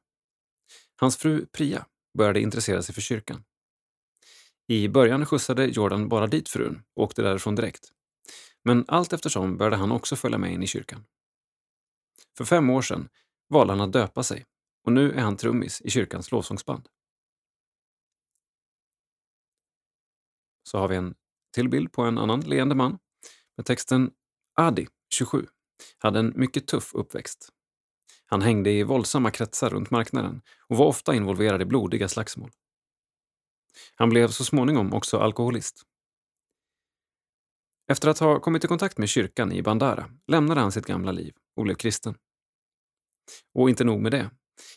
Hans 0.96 1.16
fru 1.16 1.46
Priya 1.46 1.86
började 2.18 2.40
intressera 2.40 2.82
sig 2.82 2.94
för 2.94 3.02
kyrkan. 3.02 3.44
I 4.68 4.88
början 4.88 5.26
skjutsade 5.26 5.66
Jordan 5.66 6.08
bara 6.08 6.26
dit 6.26 6.48
frun 6.48 6.82
och 6.96 7.02
åkte 7.02 7.22
därifrån 7.22 7.54
direkt. 7.54 7.92
Men 8.64 8.84
allt 8.88 9.12
eftersom 9.12 9.56
började 9.56 9.76
han 9.76 9.92
också 9.92 10.16
följa 10.16 10.38
med 10.38 10.52
in 10.52 10.62
i 10.62 10.66
kyrkan. 10.66 11.04
För 12.36 12.44
fem 12.44 12.70
år 12.70 12.82
sedan 12.82 13.08
valde 13.48 13.72
han 13.72 13.80
att 13.80 13.92
döpa 13.92 14.22
sig 14.22 14.44
och 14.84 14.92
nu 14.92 15.12
är 15.12 15.20
han 15.20 15.36
trummis 15.36 15.80
i 15.80 15.90
kyrkans 15.90 16.30
lovsångsband. 16.30 16.88
Så 20.62 20.78
har 20.78 20.88
vi 20.88 20.96
en 20.96 21.14
till 21.54 21.68
bild 21.68 21.92
på 21.92 22.02
en 22.02 22.18
annan 22.18 22.40
leende 22.40 22.74
man 22.74 22.98
med 23.56 23.66
texten 23.66 24.10
Adi, 24.54 24.88
27, 25.14 25.46
hade 25.98 26.18
en 26.18 26.32
mycket 26.36 26.66
tuff 26.66 26.94
uppväxt. 26.94 27.48
Han 28.26 28.42
hängde 28.42 28.70
i 28.70 28.82
våldsamma 28.82 29.30
kretsar 29.30 29.70
runt 29.70 29.90
marknaden 29.90 30.42
och 30.68 30.76
var 30.76 30.86
ofta 30.86 31.14
involverad 31.14 31.62
i 31.62 31.64
blodiga 31.64 32.08
slagsmål. 32.08 32.50
Han 33.94 34.10
blev 34.10 34.28
så 34.28 34.44
småningom 34.44 34.94
också 34.94 35.18
alkoholist. 35.18 35.82
Efter 37.90 38.08
att 38.08 38.18
ha 38.18 38.40
kommit 38.40 38.64
i 38.64 38.68
kontakt 38.68 38.98
med 38.98 39.08
kyrkan 39.08 39.52
i 39.52 39.62
Bandara 39.62 40.10
lämnade 40.26 40.60
han 40.60 40.72
sitt 40.72 40.86
gamla 40.86 41.12
liv 41.12 41.34
och 41.56 41.64
blev 41.64 41.74
kristen. 41.74 42.14
Och 43.54 43.70
inte 43.70 43.84
nog 43.84 44.00
med 44.00 44.12
det. 44.12 44.30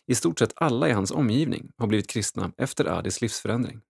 I 0.06 0.16
stort 0.16 0.40
sett 0.40 0.54
alla 0.56 0.90
i 0.90 0.92
hans 0.92 1.12
omgivning 1.12 1.72
har 1.78 1.88
blivit 1.88 2.10
kristna 2.10 2.52
efter 2.58 2.86
Adis 2.86 3.22
livsförändring. 3.22 3.82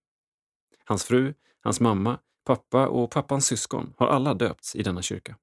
Hans 0.83 1.03
fru, 1.03 1.33
hans 1.61 1.79
mamma, 1.79 2.19
pappa 2.45 2.87
och 2.87 3.11
pappans 3.11 3.45
syskon 3.45 3.93
har 3.97 4.07
alla 4.07 4.33
döpts 4.33 4.75
i 4.75 4.83
denna 4.83 5.01
kyrka. 5.01 5.37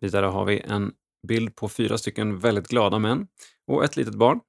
Vidare 0.00 0.26
har 0.26 0.44
vi 0.44 0.60
en 0.60 0.92
bild 1.28 1.56
på 1.56 1.68
fyra 1.68 1.98
stycken 1.98 2.38
väldigt 2.38 2.68
glada 2.68 2.98
män 2.98 3.28
och 3.66 3.84
ett 3.84 3.96
litet 3.96 4.14
barn. 4.14 4.40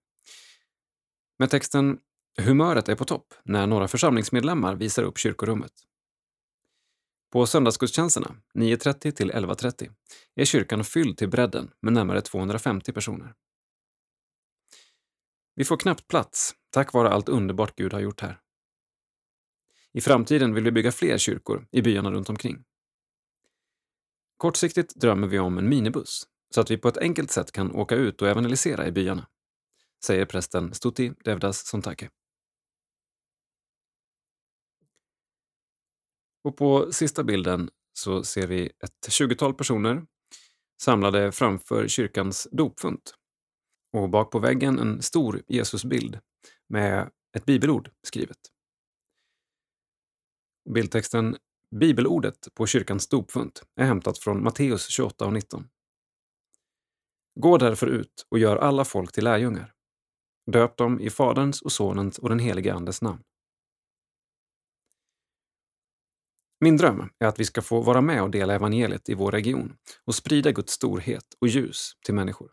Med 1.39 1.49
texten 1.49 1.99
“Humöret 2.41 2.89
är 2.89 2.95
på 2.95 3.05
topp” 3.05 3.33
när 3.43 3.67
några 3.67 3.87
församlingsmedlemmar 3.87 4.75
visar 4.75 5.03
upp 5.03 5.17
kyrkorummet. 5.17 5.71
På 7.31 7.45
söndagsgudstjänsterna, 7.45 8.35
9.30 8.53 9.11
till 9.11 9.31
11.30, 9.31 9.91
är 10.35 10.45
kyrkan 10.45 10.83
fylld 10.83 11.17
till 11.17 11.29
bredden 11.29 11.71
med 11.81 11.93
närmare 11.93 12.21
250 12.21 12.93
personer. 12.93 13.33
Vi 15.55 15.65
får 15.65 15.77
knappt 15.77 16.07
plats, 16.07 16.55
tack 16.69 16.93
vare 16.93 17.09
allt 17.09 17.29
underbart 17.29 17.75
Gud 17.75 17.93
har 17.93 17.99
gjort 17.99 18.21
här. 18.21 18.39
I 19.93 20.01
framtiden 20.01 20.53
vill 20.53 20.63
vi 20.63 20.71
bygga 20.71 20.91
fler 20.91 21.17
kyrkor 21.17 21.67
i 21.71 21.81
byarna 21.81 22.11
runt 22.11 22.29
omkring. 22.29 22.63
Kortsiktigt 24.37 24.95
drömmer 24.95 25.27
vi 25.27 25.39
om 25.39 25.57
en 25.57 25.69
minibuss 25.69 26.27
så 26.53 26.61
att 26.61 26.71
vi 26.71 26.77
på 26.77 26.87
ett 26.87 26.97
enkelt 26.97 27.31
sätt 27.31 27.51
kan 27.51 27.71
åka 27.71 27.95
ut 27.95 28.21
och 28.21 28.27
evangelisera 28.27 28.87
i 28.87 28.91
byarna, 28.91 29.27
säger 30.05 30.25
prästen 30.25 30.73
Stuti 30.73 31.13
Devdas 31.23 31.65
Sontake. 31.65 32.09
Och 36.43 36.57
på 36.57 36.91
sista 36.91 37.23
bilden 37.23 37.69
så 37.93 38.23
ser 38.23 38.47
vi 38.47 38.65
ett 38.65 39.11
tjugotal 39.11 39.53
personer 39.53 40.05
samlade 40.81 41.31
framför 41.31 41.87
kyrkans 41.87 42.47
dopfunt. 42.51 43.15
Och 43.93 44.09
bak 44.09 44.31
på 44.31 44.39
väggen 44.39 44.79
en 44.79 45.01
stor 45.01 45.41
Jesusbild 45.47 46.19
med 46.69 47.09
ett 47.37 47.45
bibelord 47.45 47.89
skrivet. 48.03 48.37
Bildtexten 50.69 51.37
Bibelordet 51.75 52.47
på 52.53 52.67
kyrkans 52.67 53.07
dopfunt 53.07 53.63
är 53.75 53.85
hämtat 53.85 54.17
från 54.17 54.43
Matteus 54.43 54.87
28 54.87 55.25
och 55.25 55.33
19. 55.33 55.67
Gå 57.39 57.57
därför 57.57 57.87
ut 57.87 58.27
och 58.29 58.39
gör 58.39 58.57
alla 58.57 58.85
folk 58.85 59.11
till 59.11 59.23
lärjungar. 59.23 59.73
Döp 60.51 60.77
dem 60.77 60.99
i 60.99 61.09
Faderns 61.09 61.61
och 61.61 61.71
Sonens 61.71 62.19
och 62.19 62.29
den 62.29 62.39
helige 62.39 62.73
Andes 62.73 63.01
namn. 63.01 63.23
Min 66.63 66.77
dröm 66.77 67.09
är 67.19 67.27
att 67.27 67.39
vi 67.39 67.45
ska 67.45 67.61
få 67.61 67.81
vara 67.81 68.01
med 68.01 68.23
och 68.23 68.31
dela 68.31 68.53
evangeliet 68.55 69.09
i 69.09 69.13
vår 69.13 69.31
region 69.31 69.77
och 70.05 70.15
sprida 70.15 70.51
Guds 70.51 70.73
storhet 70.73 71.25
och 71.39 71.47
ljus 71.47 71.91
till 72.05 72.13
människor, 72.13 72.51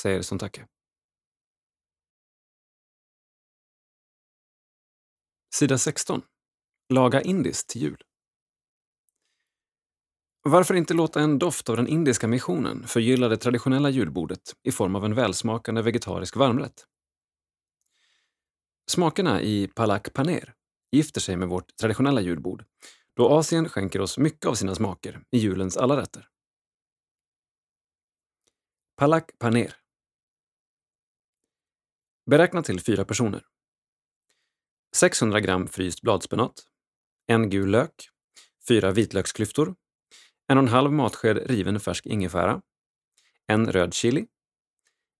säger 0.00 0.22
Sontake. 0.22 0.66
Sida 5.54 5.78
16. 5.78 6.22
Laga 6.88 7.22
indiskt 7.22 7.68
till 7.68 7.82
jul. 7.82 8.02
Varför 10.42 10.74
inte 10.74 10.94
låta 10.94 11.20
en 11.20 11.38
doft 11.38 11.68
av 11.68 11.76
den 11.76 11.88
indiska 11.88 12.28
missionen 12.28 12.86
förgylla 12.86 13.28
det 13.28 13.36
traditionella 13.36 13.90
julbordet 13.90 14.54
i 14.62 14.72
form 14.72 14.96
av 14.96 15.04
en 15.04 15.14
välsmakande 15.14 15.82
vegetarisk 15.82 16.36
varmrätt? 16.36 16.86
Smakerna 18.90 19.42
i 19.42 19.68
palak 19.68 20.12
paner 20.12 20.54
gifter 20.90 21.20
sig 21.20 21.36
med 21.36 21.48
vårt 21.48 21.76
traditionella 21.76 22.20
julbord 22.20 22.64
då 23.16 23.28
Asien 23.28 23.68
skänker 23.68 24.00
oss 24.00 24.18
mycket 24.18 24.46
av 24.46 24.54
sina 24.54 24.74
smaker 24.74 25.24
i 25.30 25.38
julens 25.38 25.76
alla 25.76 25.96
rätter. 25.96 26.28
Palak 28.96 29.38
paner 29.38 29.76
Beräkna 32.30 32.62
till 32.62 32.80
fyra 32.80 33.04
personer. 33.04 33.46
600 34.96 35.40
gram 35.40 35.68
fryst 35.68 36.02
bladspenat, 36.02 36.66
en 37.26 37.50
gul 37.50 37.70
lök, 37.70 38.08
fyra 38.68 38.90
vitlöksklyftor, 38.90 39.74
en 40.48 40.58
och 40.58 40.62
en 40.62 40.68
halv 40.68 40.92
matsked 40.92 41.50
riven 41.50 41.80
färsk 41.80 42.06
ingefära, 42.06 42.62
en 43.46 43.72
röd 43.72 43.94
chili, 43.94 44.26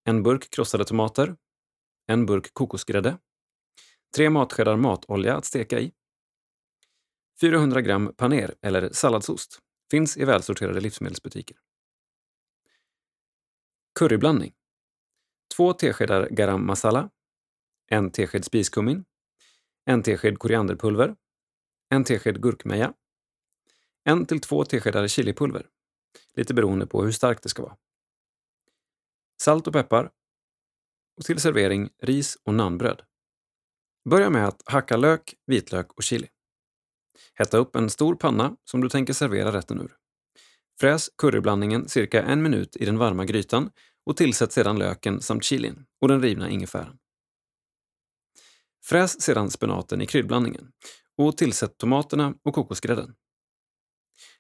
en 0.05 0.23
burk 0.23 0.51
krossade 0.51 0.85
tomater, 0.85 1.37
en 2.07 2.27
burk 2.27 2.55
kokosgrädde, 2.55 3.19
3 4.17 4.31
matskedar 4.31 4.77
matolja 4.77 5.37
att 5.37 5.45
steka 5.45 5.81
i, 5.81 5.93
400 7.41 7.81
gram 7.81 8.15
paner 8.17 8.55
eller 8.63 8.91
salladsost 8.93 9.61
finns 9.91 10.17
i 10.17 10.25
välsorterade 10.25 10.81
livsmedelsbutiker. 10.81 11.57
Curryblandning. 13.99 14.55
2 15.57 15.73
teskedar 15.73 16.29
garam 16.29 16.67
masala, 16.67 17.11
1 17.91 18.15
tesked 18.15 18.45
spiskummin, 18.45 19.05
1 19.91 20.05
tesked 20.05 20.39
korianderpulver, 20.39 21.17
1 21.95 22.07
tesked 22.07 22.43
gurkmeja, 22.43 22.95
1 24.05 24.29
till 24.29 24.41
2 24.41 24.65
teskedar 24.65 25.09
chilipulver, 25.09 25.69
lite 26.35 26.55
beroende 26.55 26.87
på 26.87 27.05
hur 27.05 27.13
starkt 27.13 27.43
det 27.43 27.49
ska 27.49 27.63
vara. 27.63 27.77
Salt 29.43 29.67
och 29.67 29.73
peppar. 29.73 30.11
Och 31.17 31.25
till 31.25 31.41
servering 31.41 31.91
ris 32.03 32.39
och 32.45 32.55
naanbröd. 32.55 33.03
Börja 34.11 34.31
med 34.31 34.49
att 34.49 34.63
hacka 34.65 34.97
lök, 34.97 35.35
vitlök 35.47 35.93
och 35.93 36.03
chili. 36.03 36.29
Hetta 37.35 37.59
upp 37.59 37.77
en 37.77 37.91
stor 37.91 38.15
panna 38.15 38.57
som 38.65 38.81
du 38.81 38.89
tänker 38.89 39.13
servera 39.13 39.53
rätten 39.53 39.81
ur. 39.81 39.97
Fräs 40.81 41.11
curryblandningen 41.19 41.89
cirka 41.89 42.23
en 42.23 42.43
minut 42.43 42.77
i 42.77 42.85
den 42.85 42.99
varma 42.99 43.25
grytan 43.25 43.71
och 44.07 44.17
tillsätt 44.17 44.53
sedan 44.53 44.79
löken 44.79 45.21
samt 45.21 45.45
chilin 45.45 45.87
och 46.01 46.09
den 46.09 46.23
rivna 46.23 46.51
ingefäran. 46.51 46.99
Fräs 48.85 49.21
sedan 49.21 49.51
spenaten 49.51 50.01
i 50.01 50.07
kryddblandningen 50.07 50.73
och 51.17 51.37
tillsätt 51.37 51.79
tomaterna 51.79 52.35
och 52.45 52.55
kokosgrädden. 52.55 53.15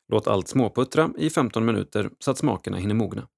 Låt 0.08 0.26
allt 0.26 0.48
småputtra 0.48 1.10
i 1.18 1.30
15 1.30 1.64
minuter 1.64 2.10
så 2.18 2.30
att 2.30 2.38
smakerna 2.38 2.76
hinner 2.76 2.94
mogna. 2.94 3.28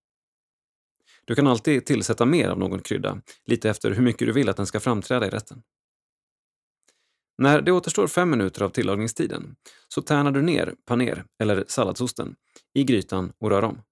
Du 1.24 1.34
kan 1.34 1.46
alltid 1.46 1.86
tillsätta 1.86 2.26
mer 2.26 2.48
av 2.48 2.58
någon 2.58 2.82
krydda, 2.82 3.22
lite 3.46 3.70
efter 3.70 3.90
hur 3.90 4.02
mycket 4.02 4.26
du 4.26 4.32
vill 4.32 4.48
att 4.48 4.56
den 4.56 4.66
ska 4.66 4.80
framträda 4.80 5.26
i 5.26 5.30
rätten. 5.30 5.62
När 7.38 7.60
det 7.62 7.72
återstår 7.72 8.06
fem 8.06 8.30
minuter 8.30 8.62
av 8.62 8.70
tillagningstiden 8.70 9.56
så 9.88 10.02
tärnar 10.02 10.30
du 10.30 10.42
ner 10.42 10.74
paner, 10.84 11.24
eller 11.42 11.64
salladsosten, 11.68 12.36
i 12.74 12.84
grytan 12.84 13.32
och 13.38 13.50
rör 13.50 13.64
om. 13.64 13.82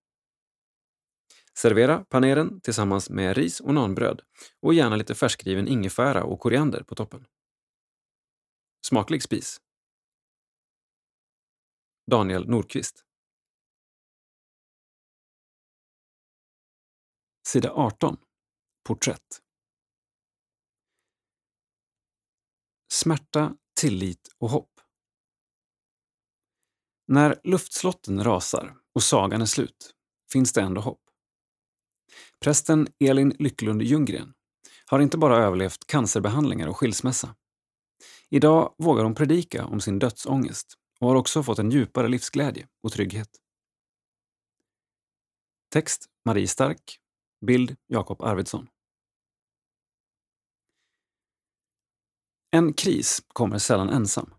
Servera 1.59 2.05
paneren 2.05 2.61
tillsammans 2.61 3.11
med 3.11 3.37
ris 3.37 3.61
och 3.61 3.75
nanbröd 3.75 4.23
och 4.63 4.75
gärna 4.75 4.97
lite 4.97 5.15
färskriven 5.15 5.69
ingefära 5.69 6.25
och 6.25 6.41
koriander 6.41 6.83
på 6.83 6.95
toppen. 6.95 7.27
Smaklig 8.87 9.23
spis! 9.23 9.61
Daniel 12.11 12.49
Nordqvist 12.49 13.05
Sida 17.49 17.71
18 17.71 18.17
Porträtt 18.85 19.46
Smärta, 22.97 23.55
tillit 23.81 24.29
och 24.39 24.51
hopp. 24.51 24.81
När 27.09 27.41
luftslotten 27.45 28.25
rasar 28.25 28.77
och 28.95 29.03
sagan 29.03 29.43
är 29.43 29.47
slut 29.47 29.95
finns 30.33 30.53
det 30.53 30.61
ändå 30.61 30.81
hopp. 30.81 31.01
Prästen 32.41 32.89
Elin 32.99 33.37
Lycklund 33.39 33.83
Ljunggren 33.83 34.35
har 34.87 35.01
inte 35.01 35.19
bara 35.19 35.37
överlevt 35.37 35.87
cancerbehandlingar 35.87 36.69
och 36.69 36.77
skilsmässa. 36.77 37.35
Idag 38.29 38.75
vågar 38.79 39.05
hon 39.05 39.15
predika 39.15 39.67
om 39.67 39.81
sin 39.81 39.99
dödsångest 39.99 40.75
och 41.01 41.09
har 41.09 41.17
också 41.17 41.43
fått 41.43 41.59
en 41.59 41.71
djupare 41.71 42.09
livsglädje 42.09 42.69
och 42.83 42.93
trygghet. 42.93 43.31
Text 45.73 46.07
Marie 46.25 46.49
Stark. 46.49 46.99
Bild 47.47 47.77
Jakob 47.87 48.23
Arvidsson. 48.23 48.69
En 52.57 52.73
kris 52.73 53.23
kommer 53.29 53.59
sällan 53.59 53.89
ensam. 53.89 54.35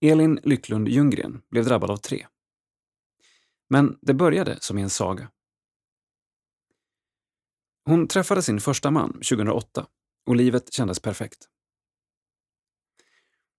Elin 0.00 0.40
Lycklund 0.42 0.88
Ljunggren 0.88 1.42
blev 1.50 1.64
drabbad 1.64 1.90
av 1.90 1.96
tre. 1.96 2.26
Men 3.70 3.98
det 4.00 4.14
började 4.14 4.58
som 4.60 4.78
i 4.78 4.82
en 4.82 4.90
saga. 4.90 5.30
Hon 7.84 8.08
träffade 8.08 8.42
sin 8.42 8.60
första 8.60 8.90
man 8.90 9.12
2008 9.12 9.86
och 10.26 10.36
livet 10.36 10.72
kändes 10.72 11.00
perfekt. 11.00 11.48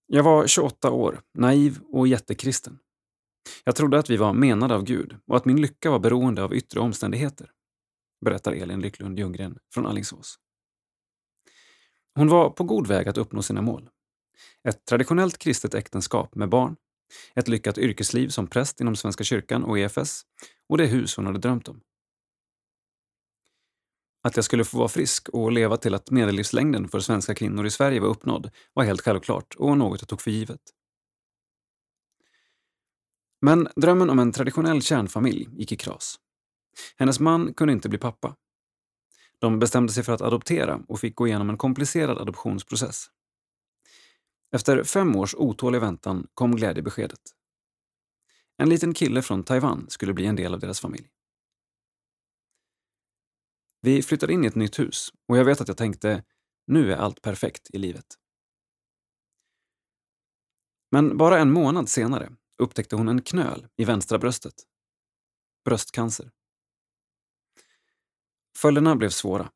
Jag 0.08 0.24
var 0.24 0.48
28 0.48 0.92
år, 0.92 1.22
naiv 1.34 1.80
och 1.84 2.08
jättekristen. 2.08 2.80
Jag 3.64 3.76
trodde 3.76 4.00
att 4.00 4.10
vi 4.10 4.18
var 4.18 4.34
menade 4.34 4.76
av 4.76 4.84
Gud 4.84 5.18
och 5.28 5.38
att 5.38 5.46
min 5.46 5.62
lycka 5.62 5.92
var 5.92 6.00
beroende 6.00 6.44
av 6.44 6.54
yttre 6.54 6.80
omständigheter, 6.80 7.52
berättar 8.26 8.54
Elin 8.54 8.82
Lycklund 8.82 9.20
Ljunggren 9.20 9.58
från 9.74 9.86
Allingsås. 9.86 10.40
Hon 12.16 12.28
var 12.28 12.50
på 12.50 12.64
god 12.64 12.88
väg 12.88 13.08
att 13.08 13.18
uppnå 13.18 13.42
sina 13.42 13.62
mål. 13.62 13.90
Ett 14.68 14.86
traditionellt 14.86 15.38
kristet 15.38 15.74
äktenskap 15.74 16.36
med 16.36 16.50
barn, 16.50 16.76
ett 17.36 17.48
lyckat 17.48 17.78
yrkesliv 17.78 18.30
som 18.30 18.48
präst 18.48 18.82
inom 18.82 18.96
Svenska 18.96 19.24
kyrkan 19.24 19.64
och 19.64 19.80
EFS 19.80 20.22
och 20.70 20.78
det 20.78 20.86
hus 20.86 21.16
hon 21.16 21.26
hade 21.26 21.40
drömt 21.40 21.68
om. 21.68 21.82
Att 24.24 24.36
jag 24.36 24.46
skulle 24.46 24.64
få 24.66 24.78
vara 24.78 24.88
frisk 24.88 25.30
och 25.30 25.52
leva 25.52 25.78
till 25.78 25.94
att 25.94 26.12
medellivslängden 26.12 26.88
för 26.88 27.00
svenska 27.00 27.36
kvinnor 27.36 27.66
i 27.66 27.70
Sverige 27.72 28.00
var 28.00 28.08
uppnådd 28.08 28.50
var 28.74 28.84
helt 28.84 29.02
självklart 29.02 29.56
och 29.56 29.78
något 29.78 30.02
jag 30.02 30.10
tog 30.10 30.22
för 30.22 30.32
givet. 30.32 30.62
Men 33.42 33.68
drömmen 33.76 34.10
om 34.10 34.20
en 34.20 34.32
traditionell 34.32 34.82
kärnfamilj 34.82 35.50
gick 35.54 35.72
i 35.72 35.76
kras. 35.76 36.16
Hennes 36.98 37.20
man 37.20 37.54
kunde 37.54 37.74
inte 37.74 37.90
bli 37.90 37.98
pappa. 37.98 38.36
De 39.44 39.60
bestämde 39.60 39.94
sig 39.94 40.04
för 40.04 40.14
att 40.14 40.22
adoptera 40.22 40.84
och 40.88 41.00
fick 41.00 41.16
gå 41.16 41.28
igenom 41.28 41.50
en 41.50 41.58
komplicerad 41.58 42.18
adoptionsprocess. 42.18 43.10
Efter 44.56 44.84
fem 44.84 45.16
års 45.16 45.36
otålig 45.36 45.82
väntan 45.82 46.28
kom 46.34 46.56
glädjebeskedet. 46.56 47.20
En 48.58 48.70
liten 48.70 48.94
kille 48.94 49.22
från 49.22 49.44
Taiwan 49.44 49.86
skulle 49.90 50.14
bli 50.14 50.26
en 50.26 50.36
del 50.36 50.54
av 50.54 50.60
deras 50.60 50.80
familj. 50.80 51.10
Vi 53.82 54.04
flyttade 54.04 54.34
in 54.34 54.44
i 54.44 54.48
ett 54.48 54.56
nytt 54.56 54.80
hus 54.80 55.14
och 55.28 55.38
jag 55.38 55.46
vet 55.46 55.62
att 55.62 55.68
jag 55.68 55.78
tänkte, 55.78 56.24
nu 56.68 56.92
är 56.92 56.98
allt 56.98 57.22
perfekt 57.22 57.70
i 57.74 57.78
livet. 57.78 58.06
Men 60.92 61.18
bara 61.18 61.40
en 61.40 61.52
månad 61.52 61.90
senare 61.90 62.32
upptäckte 62.58 62.96
hon 62.96 63.10
en 63.10 63.22
knöl 63.22 63.68
i 63.76 63.86
vänstra 63.86 64.18
bröstet. 64.18 64.56
Bröstcancer. 65.66 66.32
Följderna 68.58 68.96
blev 68.96 69.10
svåra. 69.10 69.52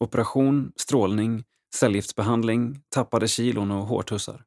Operation, 0.00 0.72
strålning, 0.76 1.44
cellgiftsbehandling, 1.74 2.82
tappade 2.88 3.28
kilon 3.28 3.70
och 3.70 3.86
hårtussar. 3.86 4.44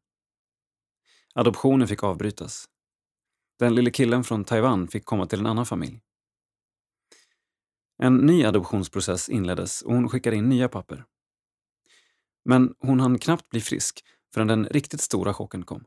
Adoptionen 1.36 1.88
fick 1.88 2.04
avbrytas. 2.04 2.66
Den 3.60 3.76
lille 3.76 3.92
killen 3.92 4.24
från 4.24 4.44
Taiwan 4.44 4.88
fick 4.88 5.06
komma 5.06 5.26
till 5.26 5.40
en 5.40 5.46
annan 5.46 5.66
familj. 5.66 6.02
En 8.04 8.18
ny 8.18 8.46
adoptionsprocess 8.46 9.30
inleddes 9.30 9.82
och 9.82 9.94
hon 9.94 10.10
skickade 10.10 10.36
in 10.36 10.50
nya 10.50 10.70
papper. 10.70 11.06
Men 12.46 12.76
hon 12.80 13.00
hann 13.00 13.20
knappt 13.20 13.50
bli 13.50 13.62
frisk 13.62 14.06
förrän 14.34 14.48
den 14.48 14.66
riktigt 14.66 15.02
stora 15.02 15.34
chocken 15.34 15.66
kom. 15.66 15.84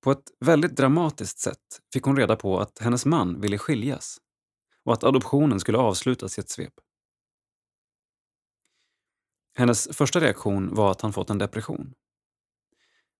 På 0.00 0.10
ett 0.10 0.30
väldigt 0.40 0.76
dramatiskt 0.76 1.38
sätt 1.38 1.80
fick 1.92 2.02
hon 2.02 2.16
reda 2.16 2.36
på 2.36 2.60
att 2.60 2.78
hennes 2.78 3.06
man 3.06 3.40
ville 3.40 3.58
skiljas 3.58 4.18
och 4.84 4.92
att 4.92 5.04
adoptionen 5.04 5.60
skulle 5.60 5.78
avslutas 5.78 6.38
i 6.38 6.40
ett 6.40 6.50
svep. 6.50 6.74
Hennes 9.54 9.88
första 9.96 10.20
reaktion 10.20 10.74
var 10.74 10.90
att 10.90 11.00
han 11.00 11.12
fått 11.12 11.30
en 11.30 11.38
depression. 11.38 11.94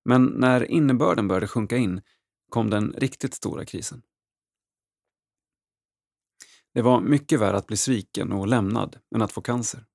Men 0.05 0.25
när 0.25 0.71
innebörden 0.71 1.29
började 1.29 1.49
sjunka 1.49 1.77
in 1.77 2.03
kom 2.49 2.71
den 2.71 2.93
riktigt 2.93 3.35
stora 3.35 3.65
krisen. 3.65 4.03
Det 6.75 6.83
var 6.83 7.01
mycket 7.01 7.41
värre 7.41 7.57
att 7.57 7.67
bli 7.67 7.77
sviken 7.77 8.33
och 8.33 8.47
lämnad 8.47 9.01
än 9.15 9.23
att 9.23 9.33
få 9.33 9.41
cancer. 9.41 9.87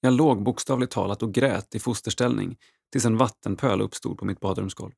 Jag 0.00 0.12
låg 0.12 0.42
bokstavligt 0.42 0.92
talat 0.92 1.22
och 1.22 1.34
grät 1.34 1.74
i 1.74 1.78
fosterställning 1.78 2.58
tills 2.92 3.04
en 3.04 3.16
vattenpöl 3.16 3.80
uppstod 3.80 4.18
på 4.18 4.24
mitt 4.24 4.40
badrumsgolv. 4.40 4.92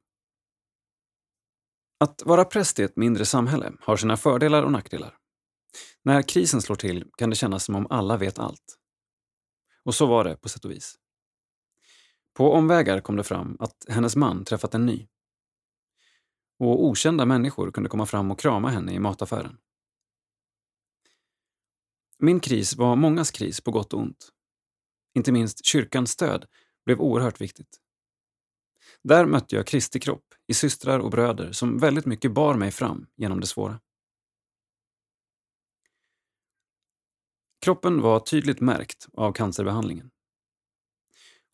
Att 2.00 2.22
vara 2.26 2.44
präst 2.44 2.78
i 2.78 2.83
ett 2.83 2.96
mindre 2.96 3.24
samhälle 3.24 3.72
har 3.80 3.96
sina 3.96 4.16
fördelar 4.16 4.62
och 4.62 4.72
nackdelar. 4.72 5.19
När 6.04 6.22
krisen 6.22 6.62
slår 6.62 6.76
till 6.76 7.10
kan 7.18 7.30
det 7.30 7.36
kännas 7.36 7.64
som 7.64 7.74
om 7.74 7.86
alla 7.90 8.16
vet 8.16 8.38
allt. 8.38 8.78
Och 9.84 9.94
så 9.94 10.06
var 10.06 10.24
det 10.24 10.36
på 10.36 10.48
sätt 10.48 10.64
och 10.64 10.70
vis. 10.70 10.94
På 12.34 12.52
omvägar 12.52 13.00
kom 13.00 13.16
det 13.16 13.24
fram 13.24 13.56
att 13.60 13.86
hennes 13.88 14.16
man 14.16 14.44
träffat 14.44 14.74
en 14.74 14.86
ny. 14.86 15.08
Och 16.58 16.84
okända 16.84 17.26
människor 17.26 17.70
kunde 17.70 17.88
komma 17.88 18.06
fram 18.06 18.30
och 18.30 18.40
krama 18.40 18.70
henne 18.70 18.92
i 18.92 18.98
mataffären. 18.98 19.58
Min 22.18 22.40
kris 22.40 22.76
var 22.76 22.96
mångas 22.96 23.30
kris 23.30 23.60
på 23.60 23.70
gott 23.70 23.92
och 23.92 24.00
ont. 24.00 24.28
Inte 25.14 25.32
minst 25.32 25.64
kyrkans 25.64 26.10
stöd 26.10 26.44
blev 26.84 27.00
oerhört 27.00 27.40
viktigt. 27.40 27.80
Där 29.02 29.26
mötte 29.26 29.56
jag 29.56 29.66
Kristi 29.66 30.00
kropp 30.00 30.24
i 30.46 30.54
systrar 30.54 30.98
och 30.98 31.10
bröder 31.10 31.52
som 31.52 31.78
väldigt 31.78 32.06
mycket 32.06 32.32
bar 32.32 32.54
mig 32.54 32.70
fram 32.70 33.06
genom 33.16 33.40
det 33.40 33.46
svåra. 33.46 33.80
Kroppen 37.60 38.00
var 38.00 38.20
tydligt 38.20 38.60
märkt 38.60 39.08
av 39.12 39.32
cancerbehandlingen. 39.32 40.10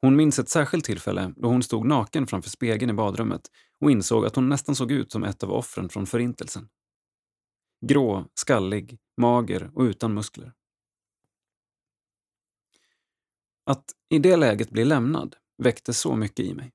Hon 0.01 0.17
minns 0.17 0.39
ett 0.39 0.49
särskilt 0.49 0.85
tillfälle 0.85 1.33
då 1.37 1.49
hon 1.49 1.63
stod 1.63 1.87
naken 1.87 2.27
framför 2.27 2.51
spegeln 2.51 2.91
i 2.91 2.95
badrummet 2.95 3.51
och 3.81 3.91
insåg 3.91 4.27
att 4.27 4.37
hon 4.37 4.49
nästan 4.49 4.77
såg 4.77 4.93
ut 4.93 5.13
som 5.13 5.25
ett 5.25 5.43
av 5.43 5.53
offren 5.53 5.89
från 5.89 6.07
Förintelsen. 6.07 6.69
Grå, 7.87 8.27
skallig, 8.35 8.99
mager 9.17 9.71
och 9.75 9.83
utan 9.83 10.15
muskler. 10.15 10.53
Att 13.65 13.85
i 14.09 14.19
det 14.19 14.37
läget 14.37 14.71
bli 14.71 14.85
lämnad 14.85 15.37
väckte 15.59 15.95
så 15.95 16.17
mycket 16.17 16.47
i 16.47 16.55
mig. 16.55 16.73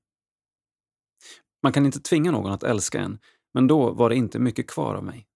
Man 1.62 1.72
kan 1.72 1.86
inte 1.86 2.00
tvinga 2.00 2.30
någon 2.30 2.52
att 2.52 2.62
älska 2.62 3.00
en, 3.00 3.18
men 3.54 3.66
då 3.66 3.92
var 3.92 4.08
det 4.08 4.16
inte 4.16 4.38
mycket 4.38 4.70
kvar 4.70 4.94
av 4.94 5.04
mig. 5.04 5.28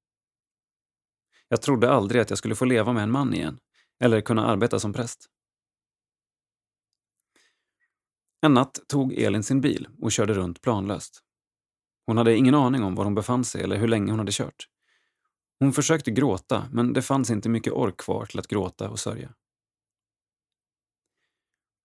Jag 1.49 1.63
trodde 1.63 1.91
aldrig 1.91 2.23
att 2.23 2.31
jag 2.31 2.39
skulle 2.39 2.55
få 2.55 2.65
leva 2.65 2.93
med 2.93 3.03
en 3.03 3.11
man 3.11 3.35
igen, 3.35 3.59
eller 4.01 4.21
kunna 4.21 4.47
arbeta 4.47 4.79
som 4.79 4.93
präst. 4.93 5.27
En 8.41 8.55
natt 8.55 8.81
tog 8.89 9.13
Elin 9.13 9.43
sin 9.43 9.61
bil 9.61 9.89
och 10.01 10.13
körde 10.13 10.35
runt 10.35 10.61
planlöst. 10.61 11.23
Hon 12.07 12.17
hade 12.17 12.37
ingen 12.37 12.55
aning 12.55 12.83
om 12.83 12.95
var 12.95 13.05
hon 13.05 13.15
befann 13.15 13.45
sig 13.45 13.63
eller 13.63 13.77
hur 13.77 13.89
länge 13.89 14.13
hon 14.13 14.19
hade 14.19 14.33
kört. 14.33 14.69
Hon 15.59 15.73
försökte 15.73 16.11
gråta, 16.11 16.69
men 16.73 16.93
det 16.93 17.03
fanns 17.03 17.31
inte 17.31 17.49
mycket 17.49 17.73
ork 17.73 17.97
kvar 17.97 18.27
till 18.27 18.39
att 18.39 18.49
gråta 18.49 18.91
och 18.91 18.99
sörja. 18.99 19.35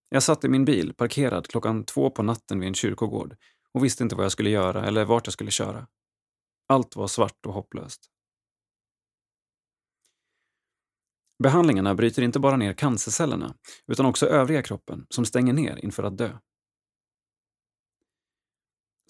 Jag 0.10 0.24
satt 0.24 0.44
i 0.44 0.50
min 0.50 0.66
bil, 0.66 0.94
parkerad 0.94 1.48
klockan 1.48 1.84
två 1.84 2.10
på 2.10 2.24
natten 2.24 2.60
vid 2.60 2.68
en 2.68 2.74
kyrkogård 2.74 3.36
och 3.72 3.84
visste 3.84 4.04
inte 4.04 4.16
vad 4.16 4.26
jag 4.26 4.32
skulle 4.32 4.50
göra 4.50 4.86
eller 4.86 5.06
vart 5.06 5.28
jag 5.28 5.34
skulle 5.34 5.52
köra. 5.52 5.88
Allt 6.68 6.96
var 6.96 7.08
svart 7.08 7.46
och 7.46 7.54
hopplöst. 7.54 8.10
Behandlingarna 11.42 11.96
bryter 11.96 12.22
inte 12.22 12.40
bara 12.40 12.58
ner 12.58 12.74
cancercellerna 12.74 13.56
utan 13.88 14.06
också 14.06 14.26
övriga 14.26 14.64
kroppen 14.64 15.06
som 15.10 15.26
stänger 15.26 15.54
ner 15.54 15.86
inför 15.86 16.04
att 16.04 16.18
dö. 16.18 16.38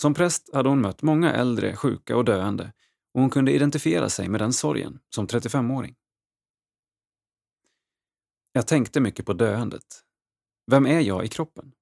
Som 0.02 0.14
präst 0.14 0.54
hade 0.54 0.70
hon 0.70 0.82
mött 0.82 1.02
många 1.02 1.34
äldre, 1.34 1.76
sjuka 1.76 2.18
och 2.18 2.26
döende 2.26 2.74
och 3.14 3.22
hon 3.22 3.30
kunde 3.30 3.52
identifiera 3.52 4.10
sig 4.10 4.30
med 4.30 4.42
den 4.42 4.54
sorgen 4.54 5.00
som 5.10 5.28
35-åring. 5.28 5.96
Jag 8.52 8.68
tänkte 8.68 9.00
mycket 9.00 9.26
på 9.26 9.34
döendet. 9.34 10.04
Vem 10.72 10.86
är 10.86 11.00
jag 11.00 11.26
i 11.26 11.28
kroppen? 11.28 11.74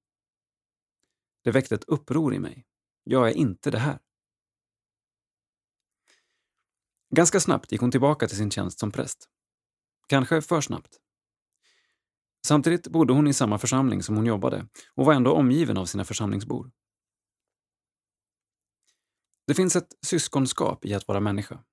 Det 1.44 1.52
väckte 1.52 1.76
ett 1.76 1.84
uppror 1.84 2.34
i 2.34 2.40
mig. 2.40 2.66
Jag 3.04 3.28
är 3.28 3.34
inte 3.34 3.72
det 3.72 3.80
här. 3.80 4.00
Ganska 7.16 7.40
snabbt 7.40 7.72
gick 7.72 7.82
hon 7.82 7.92
tillbaka 7.92 8.28
till 8.28 8.38
sin 8.38 8.52
tjänst 8.52 8.80
som 8.80 8.92
präst. 8.92 9.30
Kanske 10.10 10.41
för 10.41 10.62
snabbt. 10.62 10.98
Samtidigt 12.48 12.88
bodde 12.88 13.13
hon 13.13 13.28
i 13.28 13.34
samma 13.34 13.58
församling 13.58 14.04
som 14.04 14.15
hon 14.15 14.26
jobbade 14.26 14.67
och 14.95 15.06
var 15.06 15.13
ändå 15.13 15.34
omgiven 15.34 15.78
av 15.78 15.86
sina 15.86 16.06
församlingsbor. 16.06 16.72
Det 19.48 19.54
finns 19.54 19.76
ett 19.76 19.93
syskonskap 20.06 20.86
i 20.86 20.93
att 20.93 21.08
vara 21.08 21.19
människa 21.19 21.63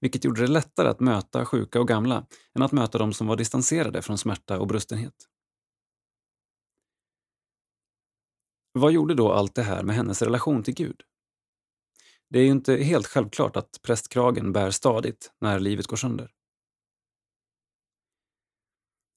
vilket 0.00 0.24
gjorde 0.24 0.40
det 0.40 0.46
lättare 0.46 0.88
att 0.88 1.00
möta 1.00 1.46
sjuka 1.46 1.80
och 1.80 1.88
gamla 1.88 2.26
än 2.54 2.62
att 2.62 2.72
möta 2.72 2.98
de 2.98 3.12
som 3.12 3.26
var 3.26 3.36
distanserade 3.36 4.02
från 4.02 4.18
smärta 4.18 4.58
och 4.60 4.66
brustenhet. 4.66 5.28
Vad 8.72 8.92
gjorde 8.92 9.14
då 9.14 9.32
allt 9.32 9.54
det 9.54 9.62
här 9.62 9.82
med 9.82 9.96
hennes 9.96 10.22
relation 10.22 10.62
till 10.62 10.74
Gud? 10.74 11.02
Det 12.28 12.38
är 12.38 12.42
ju 12.42 12.50
inte 12.50 12.76
helt 12.76 13.06
självklart 13.06 13.56
att 13.56 13.82
prästkragen 13.82 14.52
bär 14.52 14.70
stadigt 14.70 15.32
när 15.40 15.60
livet 15.60 15.86
går 15.86 15.96
sönder. 15.96 16.35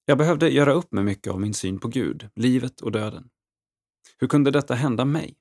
Jag 0.10 0.18
behövde 0.18 0.50
göra 0.50 0.74
upp 0.74 0.92
med 0.92 1.06
mycket 1.06 1.34
av 1.34 1.40
min 1.42 1.54
syn 1.54 1.80
på 1.80 1.88
Gud, 1.88 2.30
livet 2.36 2.82
och 2.82 2.92
döden. 2.92 3.30
Hur 4.18 4.28
kunde 4.28 4.52
detta 4.52 4.76
hända 4.76 5.06
mig? 5.06 5.38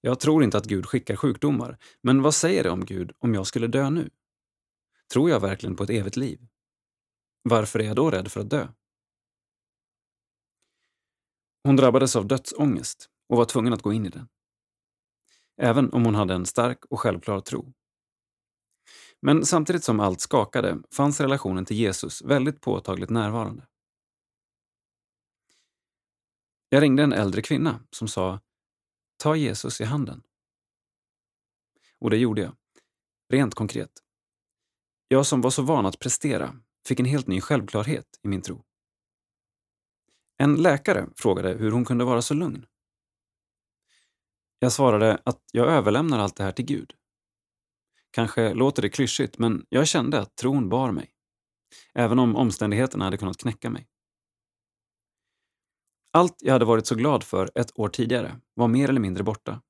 Jag 0.00 0.20
tror 0.20 0.44
inte 0.44 0.58
att 0.58 0.64
Gud 0.66 0.86
skickar 0.86 1.16
sjukdomar, 1.16 1.78
men 2.02 2.22
vad 2.22 2.34
säger 2.34 2.64
det 2.64 2.70
om 2.70 2.84
Gud 2.84 3.12
om 3.18 3.34
jag 3.34 3.46
skulle 3.46 3.66
dö 3.66 3.90
nu? 3.90 4.10
Tror 5.12 5.30
jag 5.30 5.40
verkligen 5.40 5.76
på 5.76 5.84
ett 5.84 5.90
evigt 5.90 6.16
liv? 6.16 6.46
Varför 7.42 7.78
är 7.78 7.84
jag 7.84 7.96
då 7.96 8.10
rädd 8.10 8.32
för 8.32 8.40
att 8.40 8.50
dö? 8.50 8.68
Hon 11.62 11.76
drabbades 11.76 12.16
av 12.16 12.26
dödsångest 12.26 13.08
och 13.28 13.36
var 13.36 13.44
tvungen 13.44 13.72
att 13.72 13.82
gå 13.82 13.92
in 13.92 14.06
i 14.06 14.10
den. 14.10 14.28
Även 15.56 15.92
om 15.92 16.04
hon 16.04 16.14
hade 16.14 16.34
en 16.34 16.46
stark 16.46 16.84
och 16.84 17.00
självklar 17.00 17.40
tro. 17.40 17.72
Men 19.26 19.46
samtidigt 19.46 19.84
som 19.84 20.00
allt 20.00 20.20
skakade 20.20 20.82
fanns 20.92 21.20
relationen 21.20 21.64
till 21.64 21.76
Jesus 21.76 22.22
väldigt 22.22 22.60
påtagligt 22.60 23.10
närvarande. 23.10 23.66
Jag 26.68 26.82
ringde 26.82 27.02
en 27.02 27.12
äldre 27.12 27.42
kvinna 27.42 27.80
som 27.90 28.08
sa 28.08 28.40
Ta 29.16 29.36
Jesus 29.36 29.80
i 29.80 29.84
handen. 29.84 30.22
Och 31.98 32.10
det 32.10 32.16
gjorde 32.16 32.42
jag. 32.42 32.56
Rent 33.28 33.54
konkret. 33.54 33.90
Jag 35.08 35.26
som 35.26 35.40
var 35.40 35.50
så 35.50 35.62
van 35.62 35.86
att 35.86 35.98
prestera 35.98 36.56
fick 36.88 37.00
en 37.00 37.06
helt 37.06 37.26
ny 37.26 37.40
självklarhet 37.40 38.20
i 38.22 38.28
min 38.28 38.42
tro. 38.42 38.64
En 40.36 40.56
läkare 40.56 41.06
frågade 41.16 41.54
hur 41.54 41.70
hon 41.70 41.84
kunde 41.84 42.04
vara 42.04 42.22
så 42.22 42.34
lugn. 42.34 42.66
Jag 44.58 44.72
svarade 44.72 45.20
att 45.24 45.40
jag 45.52 45.68
överlämnar 45.68 46.18
allt 46.18 46.36
det 46.36 46.44
här 46.44 46.52
till 46.52 46.64
Gud. 46.64 46.94
Kanske 48.14 48.54
låter 48.54 48.82
det 48.82 48.88
klyschigt, 48.88 49.38
men 49.38 49.66
jag 49.68 49.88
kände 49.88 50.20
att 50.20 50.36
tron 50.36 50.68
bar 50.68 50.92
mig. 50.92 51.10
Även 51.94 52.18
om 52.18 52.36
omständigheterna 52.36 53.04
hade 53.04 53.16
kunnat 53.16 53.36
knäcka 53.36 53.70
mig. 53.70 53.88
Allt 56.12 56.36
jag 56.38 56.52
hade 56.52 56.64
varit 56.64 56.86
så 56.86 56.94
glad 56.94 57.24
för 57.24 57.50
ett 57.54 57.78
år 57.78 57.88
tidigare 57.88 58.40
var 58.54 58.68
mer 58.68 58.88
eller 58.88 59.00
mindre 59.00 59.24
borta. 59.24 59.62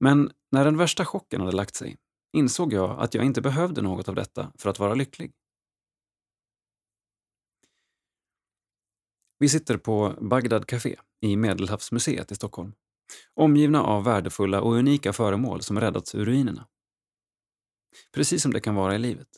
Men 0.00 0.30
när 0.50 0.64
den 0.64 0.76
värsta 0.76 1.04
chocken 1.04 1.40
hade 1.40 1.56
lagt 1.56 1.74
sig 1.74 1.96
insåg 2.32 2.72
jag 2.72 3.00
att 3.00 3.14
jag 3.14 3.24
inte 3.24 3.40
behövde 3.40 3.82
något 3.82 4.08
av 4.08 4.14
detta 4.14 4.52
för 4.58 4.70
att 4.70 4.78
vara 4.78 4.94
lycklig. 4.94 5.32
Vi 9.38 9.48
sitter 9.48 9.76
på 9.76 10.14
Bagdad 10.20 10.66
Café 10.66 10.96
i 11.20 11.36
Medelhavsmuseet 11.36 12.32
i 12.32 12.34
Stockholm, 12.34 12.72
omgivna 13.34 13.82
av 13.82 14.04
värdefulla 14.04 14.60
och 14.60 14.74
unika 14.74 15.12
föremål 15.12 15.62
som 15.62 15.80
räddats 15.80 16.14
ur 16.14 16.24
ruinerna. 16.24 16.66
Precis 18.12 18.42
som 18.42 18.52
det 18.52 18.60
kan 18.60 18.74
vara 18.74 18.94
i 18.94 18.98
livet. 18.98 19.28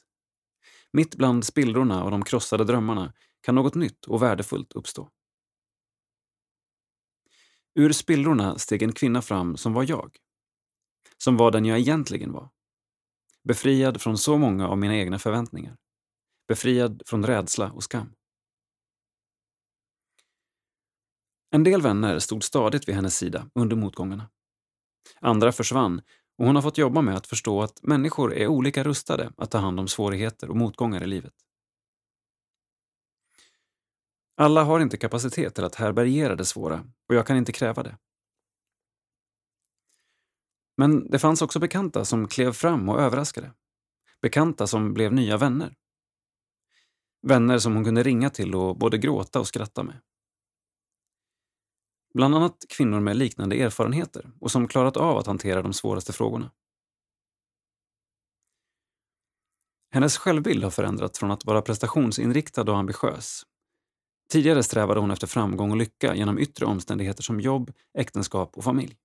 Mitt 0.93 1.17
bland 1.17 1.45
spillrorna 1.45 2.05
och 2.05 2.11
de 2.11 2.25
krossade 2.25 2.65
drömmarna 2.65 3.13
kan 3.41 3.55
något 3.55 3.75
nytt 3.75 4.05
och 4.05 4.23
värdefullt 4.23 4.73
uppstå. 4.73 5.11
Ur 7.75 7.93
spillrorna 7.93 8.59
steg 8.59 8.83
en 8.83 8.93
kvinna 8.93 9.23
fram 9.23 9.57
som 9.57 9.73
var 9.73 9.91
jag. 9.91 10.17
Som 11.19 11.37
var 11.37 11.51
den 11.51 11.65
jag 11.65 11.79
egentligen 11.79 12.33
var. 12.33 12.51
Befriad 13.45 14.01
från 14.01 14.19
så 14.19 14.39
många 14.39 14.69
av 14.69 14.79
mina 14.79 14.97
egna 14.97 15.19
förväntningar. 15.19 15.77
Befriad 16.49 17.03
från 17.07 17.27
rädsla 17.27 17.71
och 17.73 17.85
skam. 17.85 18.15
En 21.51 21.65
del 21.65 21.83
vänner 21.83 22.19
stod 22.19 22.45
stadigt 22.45 22.89
vid 22.89 22.95
hennes 22.95 23.17
sida 23.17 23.51
under 23.55 23.77
motgångarna. 23.77 24.31
Andra 25.21 25.53
försvann 25.53 26.03
och 26.39 26.47
hon 26.47 26.55
har 26.55 26.63
fått 26.63 26.79
jobba 26.79 27.03
med 27.03 27.17
att 27.17 27.27
förstå 27.27 27.63
att 27.63 27.83
människor 27.83 28.35
är 28.35 28.47
olika 28.47 28.85
rustade 28.85 29.33
att 29.37 29.51
ta 29.51 29.59
hand 29.59 29.81
om 29.81 29.89
svårigheter 29.89 30.51
och 30.51 30.57
motgångar 30.57 31.03
i 31.03 31.07
livet. 31.07 31.35
Alla 34.37 34.65
har 34.65 34.81
inte 34.81 34.97
kapacitet 34.97 35.55
till 35.55 35.65
att 35.65 35.75
härbärgera 35.75 36.37
det 36.37 36.45
svåra 36.45 36.85
och 37.09 37.15
jag 37.15 37.27
kan 37.27 37.37
inte 37.37 37.53
kräva 37.53 37.83
det. 37.83 37.99
Men 40.77 41.11
det 41.11 41.19
fanns 41.19 41.43
också 41.43 41.59
bekanta 41.59 42.05
som 42.05 42.29
klev 42.29 42.53
fram 42.53 42.89
och 42.89 43.01
överraskade. 43.01 43.53
Bekanta 44.23 44.67
som 44.67 44.95
blev 44.95 45.13
nya 45.13 45.37
vänner. 45.37 45.75
Vänner 47.23 47.59
som 47.59 47.75
hon 47.75 47.85
kunde 47.85 48.03
ringa 48.03 48.31
till 48.31 48.55
och 48.55 48.79
både 48.79 48.99
gråta 48.99 49.41
och 49.41 49.47
skratta 49.47 49.83
med. 49.83 50.01
Bland 52.19 52.35
annat 52.35 52.65
kvinnor 52.69 53.01
med 53.01 53.17
liknande 53.17 53.57
erfarenheter 53.57 54.31
och 54.41 54.51
som 54.51 54.69
klarat 54.69 54.97
av 54.97 55.19
att 55.19 55.27
hantera 55.27 55.63
de 55.63 55.73
svåraste 55.73 56.13
frågorna. 56.13 56.51
Hennes 59.95 60.19
självbild 60.19 60.65
har 60.65 60.71
förändrats 60.71 61.19
från 61.19 61.31
att 61.31 61.45
vara 61.45 61.63
prestationsinriktad 61.63 62.63
och 62.63 62.79
ambitiös. 62.79 63.43
Tidigare 64.33 64.63
strävade 64.63 65.01
hon 65.01 65.11
efter 65.11 65.27
framgång 65.27 65.71
och 65.71 65.77
lycka 65.77 66.15
genom 66.15 66.39
yttre 66.39 66.67
omständigheter 66.67 67.23
som 67.23 67.41
jobb, 67.41 67.73
äktenskap 67.99 68.57
och 68.57 68.65
familj. 68.65 68.97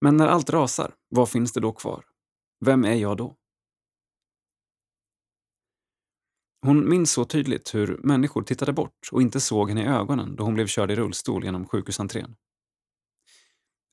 Men 0.00 0.16
när 0.16 0.26
allt 0.26 0.50
rasar, 0.50 0.94
vad 1.08 1.28
finns 1.28 1.52
det 1.52 1.60
då 1.60 1.72
kvar? 1.72 2.04
Vem 2.64 2.84
är 2.84 2.94
jag 2.94 3.16
då? 3.16 3.36
Hon 6.64 6.88
minns 6.88 7.12
så 7.12 7.24
tydligt 7.24 7.74
hur 7.74 8.00
människor 8.02 8.42
tittade 8.42 8.72
bort 8.72 9.08
och 9.12 9.22
inte 9.22 9.40
såg 9.40 9.68
henne 9.68 9.82
i 9.82 9.86
ögonen 9.86 10.36
då 10.36 10.44
hon 10.44 10.54
blev 10.54 10.66
körd 10.66 10.90
i 10.90 10.94
rullstol 10.96 11.44
genom 11.44 11.66
sjukhusentrén. 11.66 12.36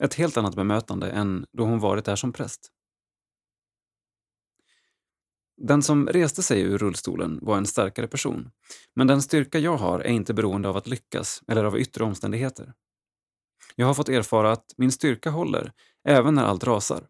Ett 0.04 0.14
helt 0.14 0.38
annat 0.38 0.56
bemötande 0.56 1.10
än 1.10 1.46
då 1.52 1.64
hon 1.64 1.80
varit 1.80 2.06
där 2.06 2.16
som 2.16 2.34
präst. 2.34 2.72
Den 5.58 5.82
som 5.82 6.08
reste 6.08 6.44
sig 6.44 6.62
ur 6.62 6.78
rullstolen 6.78 7.40
var 7.42 7.58
en 7.58 7.66
starkare 7.66 8.08
person, 8.08 8.52
men 8.96 9.08
den 9.08 9.22
styrka 9.22 9.60
jag 9.60 9.78
har 9.78 10.00
är 10.00 10.10
inte 10.10 10.34
beroende 10.34 10.70
av 10.70 10.78
att 10.78 10.88
lyckas 10.88 11.44
eller 11.48 11.64
av 11.64 11.80
yttre 11.80 12.04
omständigheter. 12.04 12.74
Jag 13.76 13.88
har 13.88 13.94
fått 13.94 14.10
erfara 14.10 14.52
att 14.52 14.74
min 14.78 14.92
styrka 14.92 15.30
håller, 15.30 15.72
även 16.08 16.36
när 16.36 16.44
allt 16.44 16.64
rasar. 16.64 17.08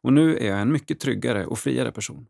Och 0.00 0.12
nu 0.12 0.38
är 0.38 0.48
jag 0.48 0.60
en 0.60 0.72
mycket 0.72 1.00
tryggare 1.00 1.46
och 1.46 1.58
friare 1.58 1.92
person. 1.92 2.26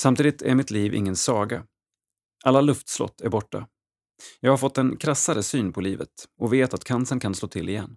Samtidigt 0.00 0.42
är 0.42 0.54
mitt 0.54 0.70
liv 0.70 0.94
ingen 0.94 1.16
saga. 1.16 1.66
Alla 2.44 2.60
luftslott 2.60 3.20
är 3.20 3.28
borta. 3.28 3.68
Jag 4.40 4.50
har 4.52 4.56
fått 4.56 4.78
en 4.78 4.96
krassare 4.96 5.42
syn 5.42 5.72
på 5.72 5.80
livet 5.80 6.28
och 6.38 6.52
vet 6.52 6.74
att 6.74 6.84
cancern 6.84 7.20
kan 7.20 7.34
slå 7.34 7.48
till 7.48 7.68
igen. 7.68 7.96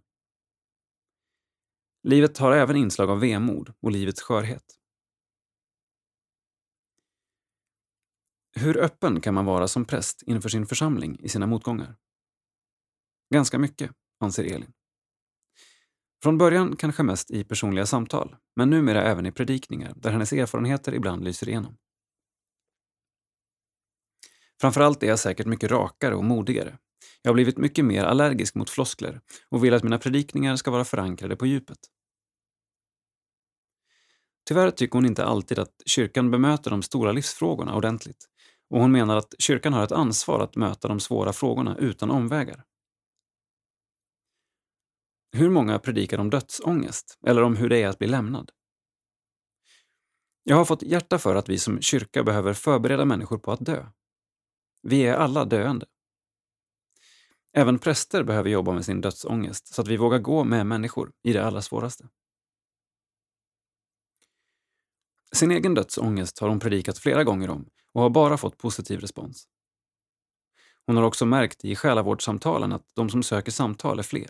Livet 2.03 2.38
har 2.38 2.51
även 2.51 2.75
inslag 2.75 3.10
av 3.10 3.19
vemod 3.19 3.73
och 3.81 3.91
livets 3.91 4.21
skörhet. 4.21 4.63
Hur 8.55 8.77
öppen 8.77 9.21
kan 9.21 9.34
man 9.34 9.45
vara 9.45 9.67
som 9.67 9.86
präst 9.86 10.23
inför 10.25 10.49
sin 10.49 10.65
församling 10.65 11.19
i 11.19 11.29
sina 11.29 11.47
motgångar? 11.47 11.95
Ganska 13.34 13.60
mycket, 13.60 13.91
anser 14.19 14.43
Elin. 14.43 14.73
Från 16.23 16.38
början 16.38 16.75
kanske 16.75 17.03
mest 17.03 17.31
i 17.31 17.43
personliga 17.43 17.86
samtal, 17.86 18.36
men 18.55 18.69
numera 18.69 19.03
även 19.03 19.25
i 19.25 19.31
predikningar 19.31 19.93
där 19.95 20.12
hennes 20.12 20.34
erfarenheter 20.34 20.93
ibland 20.93 21.23
lyser 21.23 21.49
igenom. 21.49 21.77
Framförallt 24.65 25.04
är 25.04 25.08
jag 25.08 25.19
säkert 25.19 25.47
mycket 25.47 25.71
rakare 25.71 26.15
och 26.15 26.23
modigare. 26.23 26.78
Jag 27.21 27.30
har 27.30 27.34
blivit 27.34 27.58
mycket 27.58 27.86
mer 27.86 28.04
allergisk 28.04 28.56
mot 28.56 28.69
floskler 28.69 29.21
och 29.49 29.63
vill 29.63 29.73
att 29.73 29.84
mina 29.84 29.99
predikningar 29.99 30.56
ska 30.56 30.71
vara 30.71 30.86
förankrade 30.86 31.36
på 31.36 31.45
djupet. 31.45 31.78
Tyvärr 34.47 34.72
tycker 34.72 34.93
hon 34.93 35.05
inte 35.05 35.26
alltid 35.26 35.59
att 35.59 35.82
kyrkan 35.86 36.32
bemöter 36.32 36.72
de 36.72 36.82
stora 36.84 37.11
livsfrågorna 37.11 37.76
ordentligt 37.76 38.26
och 38.70 38.80
hon 38.80 38.91
menar 38.91 39.18
att 39.18 39.34
kyrkan 39.39 39.74
har 39.74 39.84
ett 39.84 39.91
ansvar 39.91 40.39
att 40.39 40.55
möta 40.55 40.88
de 40.88 40.99
svåra 40.99 41.34
frågorna 41.34 41.78
utan 41.78 42.11
omvägar. 42.11 42.63
Hur 45.32 45.49
många 45.49 45.80
predikar 45.80 46.18
om 46.18 46.30
dödsångest 46.30 47.20
eller 47.28 47.43
om 47.43 47.55
hur 47.55 47.70
det 47.70 47.82
är 47.82 47.88
att 47.88 47.99
bli 47.99 48.07
lämnad? 48.07 48.51
Jag 50.43 50.55
har 50.55 50.66
fått 50.66 50.84
hjärta 50.84 51.20
för 51.20 51.36
att 51.36 51.49
vi 51.49 51.57
som 51.57 51.82
kyrka 51.82 52.24
behöver 52.24 52.53
förbereda 52.53 53.05
människor 53.05 53.38
på 53.38 53.51
att 53.51 53.66
dö. 53.66 53.86
Vi 54.88 55.01
är 55.01 55.13
alla 55.13 55.45
döende. 55.45 55.86
Även 57.53 57.79
präster 57.79 58.23
behöver 58.23 58.49
jobba 58.49 58.73
med 58.73 58.86
sin 58.86 59.01
dödsångest 59.01 59.67
så 59.67 59.81
att 59.81 59.88
vi 59.88 59.97
vågar 59.97 60.19
gå 60.19 60.43
med 60.43 60.65
människor 60.65 61.11
i 61.23 61.33
det 61.33 61.45
allra 61.45 61.61
svåraste. 61.61 62.09
Sin 65.36 65.51
egen 65.51 65.73
dödsångest 65.73 66.39
har 66.39 66.49
hon 66.49 66.59
predikat 66.59 66.97
flera 66.97 67.23
gånger 67.23 67.49
om 67.49 67.69
och 67.93 68.01
har 68.01 68.09
bara 68.09 68.38
fått 68.38 68.57
positiv 68.57 68.99
respons. 68.99 69.47
Hon 70.86 70.97
har 70.97 71.03
också 71.03 71.25
märkt 71.25 71.65
i 71.65 71.75
själavårdssamtalen 71.75 72.71
att 72.71 72.86
de 72.93 73.09
som 73.09 73.23
söker 73.23 73.51
samtal 73.51 73.99
är 73.99 74.03
fler. 74.03 74.29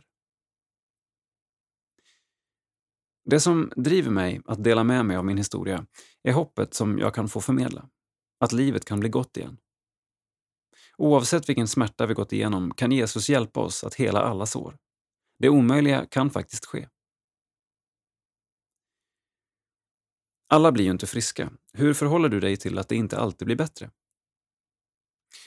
Det 3.25 3.39
som 3.39 3.71
driver 3.75 4.11
mig 4.11 4.41
att 4.45 4.63
dela 4.63 4.83
med 4.83 5.05
mig 5.05 5.17
av 5.17 5.25
min 5.25 5.37
historia 5.37 5.85
är 6.23 6.33
hoppet 6.33 6.73
som 6.73 6.99
jag 6.99 7.13
kan 7.13 7.29
få 7.29 7.41
förmedla. 7.41 7.89
Att 8.39 8.51
livet 8.51 8.85
kan 8.85 8.99
bli 8.99 9.09
gott 9.09 9.37
igen. 9.37 9.57
Oavsett 10.97 11.49
vilken 11.49 11.67
smärta 11.67 12.05
vi 12.05 12.13
gått 12.13 12.33
igenom 12.33 12.73
kan 12.73 12.91
Jesus 12.91 13.29
hjälpa 13.29 13.59
oss 13.59 13.83
att 13.83 13.95
hela 13.95 14.21
alla 14.21 14.45
sår. 14.45 14.77
Det 15.39 15.49
omöjliga 15.49 16.05
kan 16.05 16.29
faktiskt 16.29 16.65
ske. 16.65 16.87
Alla 20.47 20.71
blir 20.71 20.85
ju 20.85 20.91
inte 20.91 21.07
friska. 21.07 21.51
Hur 21.73 21.93
förhåller 21.93 22.29
du 22.29 22.39
dig 22.39 22.57
till 22.57 22.77
att 22.77 22.89
det 22.89 22.95
inte 22.95 23.17
alltid 23.17 23.45
blir 23.45 23.55
bättre? 23.55 23.91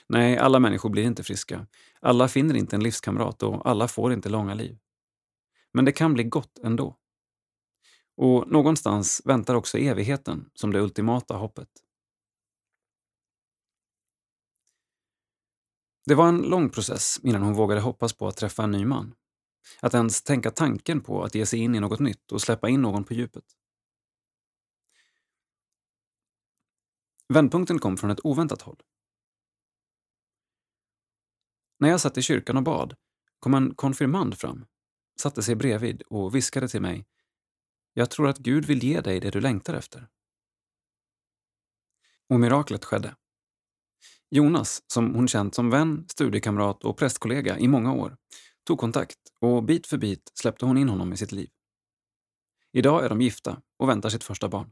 Nej, 0.07 0.39
alla 0.39 0.59
människor 0.59 0.91
blir 0.91 1.05
inte 1.05 1.23
friska. 1.23 1.67
Alla 2.01 2.29
finner 2.29 2.55
inte 2.55 2.77
en 2.77 2.83
livskamrat 2.83 3.43
och 3.43 3.69
alla 3.69 3.89
får 3.89 4.13
inte 4.13 4.29
långa 4.29 4.55
liv. 4.55 4.79
Men 5.73 5.85
det 5.85 5.93
kan 5.93 6.15
bli 6.15 6.25
gott 6.25 6.59
ändå. 6.59 6.97
Och 8.17 8.49
någonstans 8.49 9.23
väntar 9.25 9.55
också 9.55 9.79
evigheten 9.79 10.51
som 10.55 10.73
det 10.73 10.81
ultimata 10.81 11.35
hoppet. 11.35 11.69
Det 16.09 16.15
var 16.15 16.29
en 16.29 16.43
lång 16.43 16.71
process 16.71 17.21
innan 17.23 17.43
hon 17.43 17.55
vågade 17.55 17.81
hoppas 17.81 18.13
på 18.13 18.29
att 18.29 18.37
träffa 18.37 18.65
en 18.65 18.71
ny 18.71 18.85
man. 18.85 19.15
Att 19.81 19.95
ens 19.95 20.23
tänka 20.23 20.51
tanken 20.51 21.01
på 21.01 21.23
att 21.23 21.35
ge 21.35 21.47
sig 21.47 21.59
in 21.59 21.75
i 21.75 21.81
något 21.81 22.01
nytt 22.01 22.33
och 22.33 22.43
släppa 22.43 22.69
in 22.69 22.83
någon 22.83 23.05
på 23.05 23.15
djupet. 23.15 23.45
Vändpunkten 27.29 27.79
kom 27.79 27.97
från 27.97 28.11
ett 28.11 28.25
oväntat 28.25 28.63
håll. 28.63 28.83
När 31.79 31.89
jag 31.89 32.01
satt 32.01 32.19
i 32.19 32.23
kyrkan 32.23 32.57
och 32.57 32.63
bad 32.63 32.97
kom 33.39 33.55
en 33.55 33.75
konfirmand 33.75 34.39
fram, 34.39 34.67
satte 35.21 35.43
sig 35.43 35.55
bredvid 35.55 36.03
och 36.03 36.35
viskade 36.35 36.69
till 36.69 36.83
mig 36.83 37.07
Jag 37.93 38.11
tror 38.11 38.29
att 38.29 38.39
Gud 38.39 38.65
vill 38.65 38.85
ge 38.85 39.01
dig 39.01 39.21
det 39.21 39.31
du 39.31 39.41
längtar 39.41 39.75
efter. 39.75 40.09
Och 42.29 42.41
miraklet 42.41 42.85
skedde. 42.85 43.17
Jonas, 44.31 44.83
som 44.87 45.15
hon 45.15 45.29
känt 45.29 45.55
som 45.55 45.71
vän, 45.71 46.05
studiekamrat 46.09 46.85
och 46.85 46.97
prästkollega 46.97 47.59
i 47.59 47.69
många 47.69 47.93
år, 47.93 48.17
tog 48.67 48.79
kontakt 48.79 49.19
och 49.41 49.63
bit 49.63 49.87
för 49.87 49.99
bit 49.99 50.33
släppte 50.35 50.67
hon 50.67 50.79
in 50.79 50.89
honom 50.89 51.13
i 51.13 51.17
sitt 51.17 51.33
liv. 51.33 51.51
Idag 52.73 53.05
är 53.05 53.09
de 53.09 53.21
gifta 53.21 53.63
och 53.79 53.89
väntar 53.89 54.09
sitt 54.09 54.25
första 54.25 54.49
barn. 54.49 54.71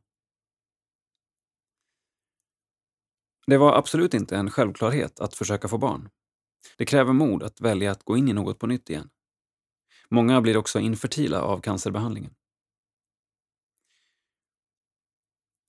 Det 3.46 3.58
var 3.58 3.78
absolut 3.78 4.14
inte 4.14 4.36
en 4.36 4.50
självklarhet 4.50 5.20
att 5.20 5.34
försöka 5.34 5.68
få 5.68 5.78
barn. 5.78 6.08
Det 6.78 6.86
kräver 6.86 7.12
mod 7.12 7.42
att 7.42 7.60
välja 7.60 7.90
att 7.90 8.04
gå 8.04 8.16
in 8.16 8.28
i 8.28 8.32
något 8.32 8.58
på 8.58 8.66
nytt 8.66 8.90
igen. 8.90 9.10
Många 10.08 10.40
blir 10.40 10.56
också 10.56 10.78
infertila 10.78 11.42
av 11.42 11.60
cancerbehandlingen. 11.60 12.34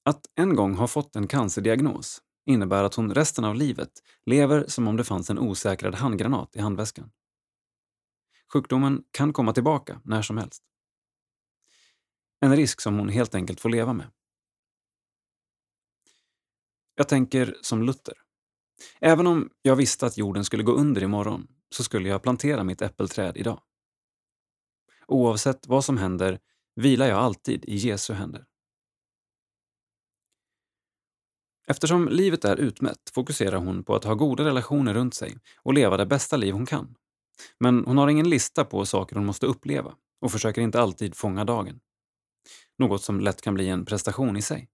Att 0.04 0.26
en 0.36 0.56
gång 0.56 0.76
ha 0.76 0.88
fått 0.88 1.16
en 1.16 1.28
cancerdiagnos 1.28 2.22
innebär 2.48 2.84
att 2.84 2.96
hon 2.96 3.14
resten 3.14 3.46
av 3.46 3.56
livet 3.56 4.04
lever 4.26 4.66
som 4.68 4.88
om 4.88 4.98
det 4.98 5.04
fanns 5.04 5.30
en 5.30 5.40
osäkrad 5.40 5.96
handgranat 5.96 6.56
i 6.56 6.60
handväskan. 6.60 7.12
Sjukdomen 8.54 9.04
kan 9.12 9.34
komma 9.34 9.54
tillbaka 9.54 10.02
när 10.04 10.22
som 10.22 10.38
helst. 10.38 10.64
En 12.40 12.56
risk 12.56 12.82
som 12.82 12.98
hon 12.98 13.10
helt 13.10 13.36
enkelt 13.36 13.60
får 13.60 13.70
leva 13.70 13.94
med. 13.94 14.08
Jag 16.96 17.08
tänker 17.08 17.58
som 17.62 17.84
Luther. 17.84 18.14
Även 19.00 19.28
om 19.28 19.50
jag 19.62 19.76
visste 19.76 20.06
att 20.06 20.18
jorden 20.18 20.46
skulle 20.46 20.64
gå 20.64 20.72
under 20.72 21.04
imorgon 21.04 21.48
så 21.70 21.84
skulle 21.84 22.10
jag 22.10 22.24
plantera 22.24 22.64
mitt 22.64 22.82
äppelträd 22.82 23.38
idag. 23.38 23.62
Oavsett 25.08 25.68
vad 25.68 25.86
som 25.86 25.98
händer 25.98 26.40
vilar 26.76 27.08
jag 27.08 27.18
alltid 27.18 27.66
i 27.66 27.76
Jesu 27.76 28.14
händer. 28.14 28.46
Eftersom 31.68 32.08
livet 32.08 32.46
är 32.46 32.58
utmätt 32.58 33.12
fokuserar 33.16 33.58
hon 33.58 33.84
på 33.84 33.96
att 33.96 34.04
ha 34.04 34.14
goda 34.14 34.46
relationer 34.46 34.94
runt 34.94 35.14
sig 35.14 35.38
och 35.64 35.74
leva 35.74 35.98
det 35.98 36.06
bästa 36.06 36.38
liv 36.38 36.54
hon 36.54 36.66
kan. 36.66 36.96
Men 37.60 37.86
hon 37.86 37.98
har 37.98 38.08
ingen 38.08 38.30
lista 38.30 38.66
på 38.66 38.86
saker 38.86 39.16
hon 39.16 39.26
måste 39.26 39.46
uppleva 39.46 39.94
och 40.22 40.32
försöker 40.32 40.62
inte 40.62 40.82
alltid 40.82 41.16
fånga 41.16 41.46
dagen. 41.46 41.80
Något 42.78 43.04
som 43.04 43.20
lätt 43.20 43.42
kan 43.42 43.54
bli 43.54 43.70
en 43.70 43.86
prestation 43.86 44.38
i 44.38 44.42
sig. 44.42 44.70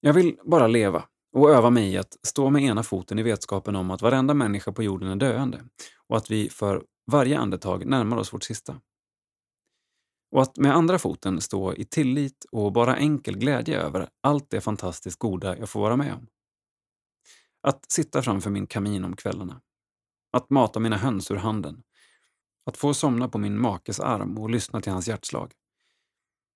Jag 0.00 0.12
vill 0.12 0.36
bara 0.44 0.66
leva 0.66 1.04
och 1.32 1.50
öva 1.50 1.70
mig 1.70 1.92
i 1.92 1.98
att 1.98 2.16
stå 2.26 2.50
med 2.50 2.62
ena 2.62 2.82
foten 2.82 3.18
i 3.18 3.22
vetskapen 3.22 3.76
om 3.76 3.90
att 3.90 4.02
varenda 4.02 4.34
människa 4.34 4.72
på 4.72 4.82
jorden 4.82 5.08
är 5.08 5.16
döende 5.16 5.64
och 6.08 6.16
att 6.16 6.30
vi 6.30 6.48
för 6.48 6.82
varje 7.10 7.38
andetag 7.38 7.86
närmar 7.86 8.16
oss 8.16 8.32
vårt 8.32 8.44
sista. 8.44 8.80
Och 10.34 10.42
att 10.42 10.56
med 10.56 10.74
andra 10.74 10.98
foten 10.98 11.40
stå 11.40 11.74
i 11.74 11.84
tillit 11.84 12.44
och 12.52 12.72
bara 12.72 12.96
enkel 12.96 13.38
glädje 13.38 13.80
över 13.80 14.08
allt 14.20 14.50
det 14.50 14.60
fantastiskt 14.60 15.18
goda 15.18 15.58
jag 15.58 15.68
får 15.68 15.80
vara 15.80 15.96
med 15.96 16.14
om. 16.14 16.26
Att 17.60 17.92
sitta 17.92 18.22
framför 18.22 18.50
min 18.50 18.66
kamin 18.66 19.04
om 19.04 19.16
kvällarna. 19.16 19.60
Att 20.32 20.50
mata 20.50 20.80
mina 20.80 20.96
höns 20.96 21.30
ur 21.30 21.36
handen. 21.36 21.82
Att 22.64 22.76
få 22.76 22.94
somna 22.94 23.28
på 23.28 23.38
min 23.38 23.60
makes 23.60 24.00
arm 24.00 24.38
och 24.38 24.50
lyssna 24.50 24.80
till 24.80 24.92
hans 24.92 25.08
hjärtslag. 25.08 25.52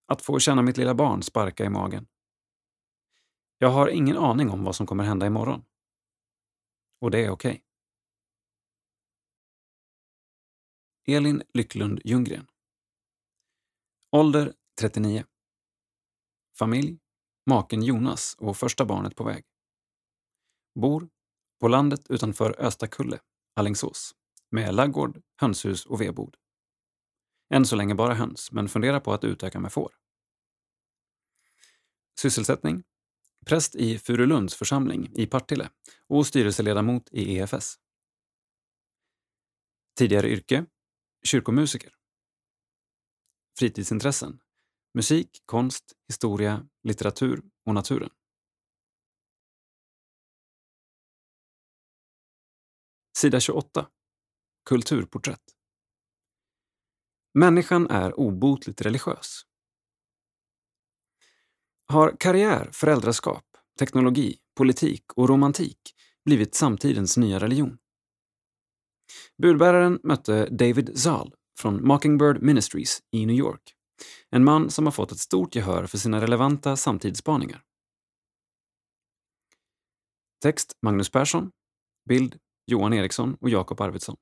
Att 0.07 0.23
få 0.23 0.39
känna 0.39 0.63
mitt 0.63 0.77
lilla 0.77 0.95
barn 0.95 1.23
sparka 1.23 1.65
i 1.65 1.69
magen. 1.69 2.07
Jag 3.59 3.71
har 3.71 3.89
ingen 3.89 4.17
aning 4.17 4.51
om 4.51 4.65
vad 4.65 4.77
som 4.77 4.87
kommer 4.87 5.05
hända 5.05 5.27
imorgon. 5.27 5.65
Och 7.01 7.11
det 7.11 7.25
är 7.25 7.31
okej. 7.31 7.63
Okay. 11.05 11.17
Elin 11.17 11.43
Lycklund 11.55 12.01
Ljunggren 12.05 12.47
Ålder 14.13 14.55
39. 14.81 15.25
Familj, 16.59 16.99
maken 17.47 17.83
Jonas 17.83 18.37
och 18.39 18.57
första 18.57 18.85
barnet 18.85 19.17
på 19.17 19.25
väg. 19.25 19.45
Bor 20.75 21.09
på 21.61 21.69
landet 21.69 22.11
utanför 22.11 22.61
Östakulle, 22.61 23.21
Allingsås, 23.55 24.15
med 24.51 24.75
laggård, 24.75 25.23
hönshus 25.37 25.87
och 25.87 26.01
vedbod. 26.01 26.37
Än 27.55 27.67
så 27.67 27.77
länge 27.77 27.95
bara 27.95 28.15
höns, 28.15 28.53
men 28.53 28.69
funderar 28.69 29.01
på 29.01 29.13
att 29.13 29.25
utöka 29.25 29.61
med 29.61 29.73
får. 29.73 29.93
Sysselsättning? 32.21 32.85
Präst 33.47 33.75
i 33.75 33.99
Furulunds 33.99 34.55
församling 34.55 35.13
i 35.15 35.27
Partille 35.27 35.71
och 36.07 36.27
styrelseledamot 36.27 37.09
i 37.13 37.37
EFS. 37.37 37.79
Tidigare 39.99 40.29
yrke? 40.29 40.67
Kyrkomusiker. 41.25 41.98
Fritidsintressen. 43.59 44.41
Musik, 44.95 45.43
konst, 45.47 45.93
historia, 46.09 46.69
litteratur 46.83 47.43
och 47.67 47.75
naturen. 47.75 48.11
Sida 53.17 53.41
28. 53.41 53.89
Kulturporträtt. 54.65 55.43
Människan 57.35 57.91
är 57.91 58.21
obotligt 58.21 58.81
religiös. 58.81 59.43
Har 61.87 62.17
karriär, 62.21 62.71
föräldraskap, 62.73 63.45
teknologi, 63.79 64.39
politik 64.57 65.05
och 65.17 65.29
romantik 65.29 65.81
blivit 66.25 66.55
samtidens 66.55 67.17
nya 67.17 67.39
religion? 67.39 67.79
Budbäraren 69.43 70.01
mötte 70.03 70.49
David 70.51 70.99
Zahl 70.99 71.35
från 71.59 71.87
Mockingbird 71.87 72.43
Ministries 72.43 73.03
i 73.11 73.27
New 73.27 73.37
York. 73.37 73.75
En 74.31 74.45
man 74.45 74.71
som 74.71 74.87
har 74.87 74.93
fått 74.93 75.13
ett 75.13 75.19
stort 75.19 75.55
gehör 75.55 75.87
för 75.87 75.99
sina 75.99 76.21
relevanta 76.21 76.77
samtidsspaningar. 76.77 77.63
Text 80.43 80.73
Magnus 80.83 81.11
Persson. 81.11 81.51
Bild 82.09 82.39
Johan 82.67 82.93
Eriksson 82.93 83.37
och 83.41 83.51
Jakob 83.51 83.81
Arvidsson. 83.81 84.17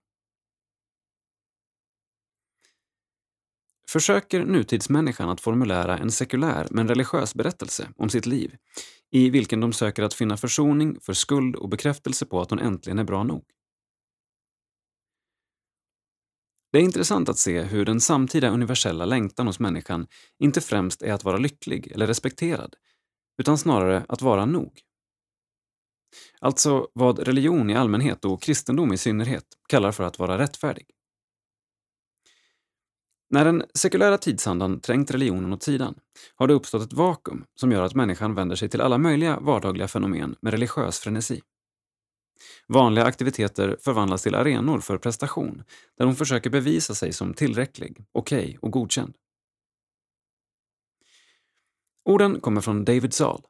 Försöker 3.89 4.45
nutidsmänniskan 4.45 5.29
att 5.29 5.41
formulära 5.41 5.99
en 5.99 6.11
sekulär 6.11 6.69
men 6.71 6.89
religiös 6.89 7.35
berättelse 7.35 7.89
om 7.97 8.09
sitt 8.09 8.27
liv 8.27 8.57
i 9.11 9.31
vilken 9.31 9.61
de 9.61 9.73
söker 9.73 10.03
att 10.03 10.15
finna 10.15 10.37
försoning 10.37 11.01
för 11.01 11.13
skuld 11.13 11.57
och 11.57 11.69
bekräftelse 11.69 12.27
på 12.27 12.41
att 12.41 12.51
hon 12.51 12.59
äntligen 12.59 12.99
är 12.99 13.05
bra 13.05 13.25
nog? 13.25 13.45
Det 16.77 16.81
är 16.81 16.85
intressant 16.85 17.29
att 17.29 17.39
se 17.39 17.63
hur 17.63 17.85
den 17.85 18.01
samtida 18.01 18.51
universella 18.51 19.05
längtan 19.05 19.47
hos 19.47 19.61
människan 19.61 20.07
inte 20.39 20.61
främst 20.61 21.03
är 21.03 21.13
att 21.13 21.25
vara 21.25 21.37
lycklig 21.37 21.93
eller 21.93 22.07
respekterad, 22.07 22.75
utan 23.39 23.59
snarare 23.59 24.05
att 24.09 24.23
vara 24.23 24.47
nog. 24.47 24.81
Alltså 26.41 26.89
vad 26.93 27.19
religion 27.19 27.71
i 27.71 27.75
allmänhet 27.75 28.25
och 28.25 28.43
kristendom 28.43 28.93
i 28.93 28.97
synnerhet 28.97 29.45
kallar 29.69 29.93
för 29.93 30.05
att 30.05 30.19
vara 30.19 30.39
rättfärdig. 30.39 30.87
När 33.31 33.45
den 33.45 33.65
sekulära 33.75 34.19
tidsandan 34.19 34.81
trängt 34.81 35.11
religionen 35.11 35.53
åt 35.53 35.63
sidan 35.63 35.95
har 36.35 36.49
det 36.49 36.55
uppstått 36.55 36.83
ett 36.83 36.93
vakuum 36.93 37.45
som 37.55 37.73
gör 37.73 37.83
att 37.83 37.95
människan 37.95 38.35
vänder 38.35 38.57
sig 38.57 38.69
till 38.69 38.81
alla 38.81 38.99
möjliga 38.99 39.41
vardagliga 39.41 39.89
fenomen 39.89 40.37
med 40.41 40.51
religiös 40.51 40.99
frenesi. 40.99 41.41
Vanliga 42.69 43.05
aktiviteter 43.05 43.77
förvandlas 43.81 44.23
till 44.23 44.35
arenor 44.35 44.81
för 44.81 44.99
prestation, 44.99 45.63
där 45.99 46.05
hon 46.05 46.17
försöker 46.17 46.51
bevisa 46.51 46.95
sig 46.95 47.13
som 47.13 47.35
tillräcklig, 47.35 48.05
okej 48.13 48.45
okay 48.45 48.57
och 48.61 48.71
godkänd. 48.71 49.15
Orden 52.05 52.41
kommer 52.41 52.61
från 52.61 52.85
David 52.85 53.15
Zahl, 53.15 53.43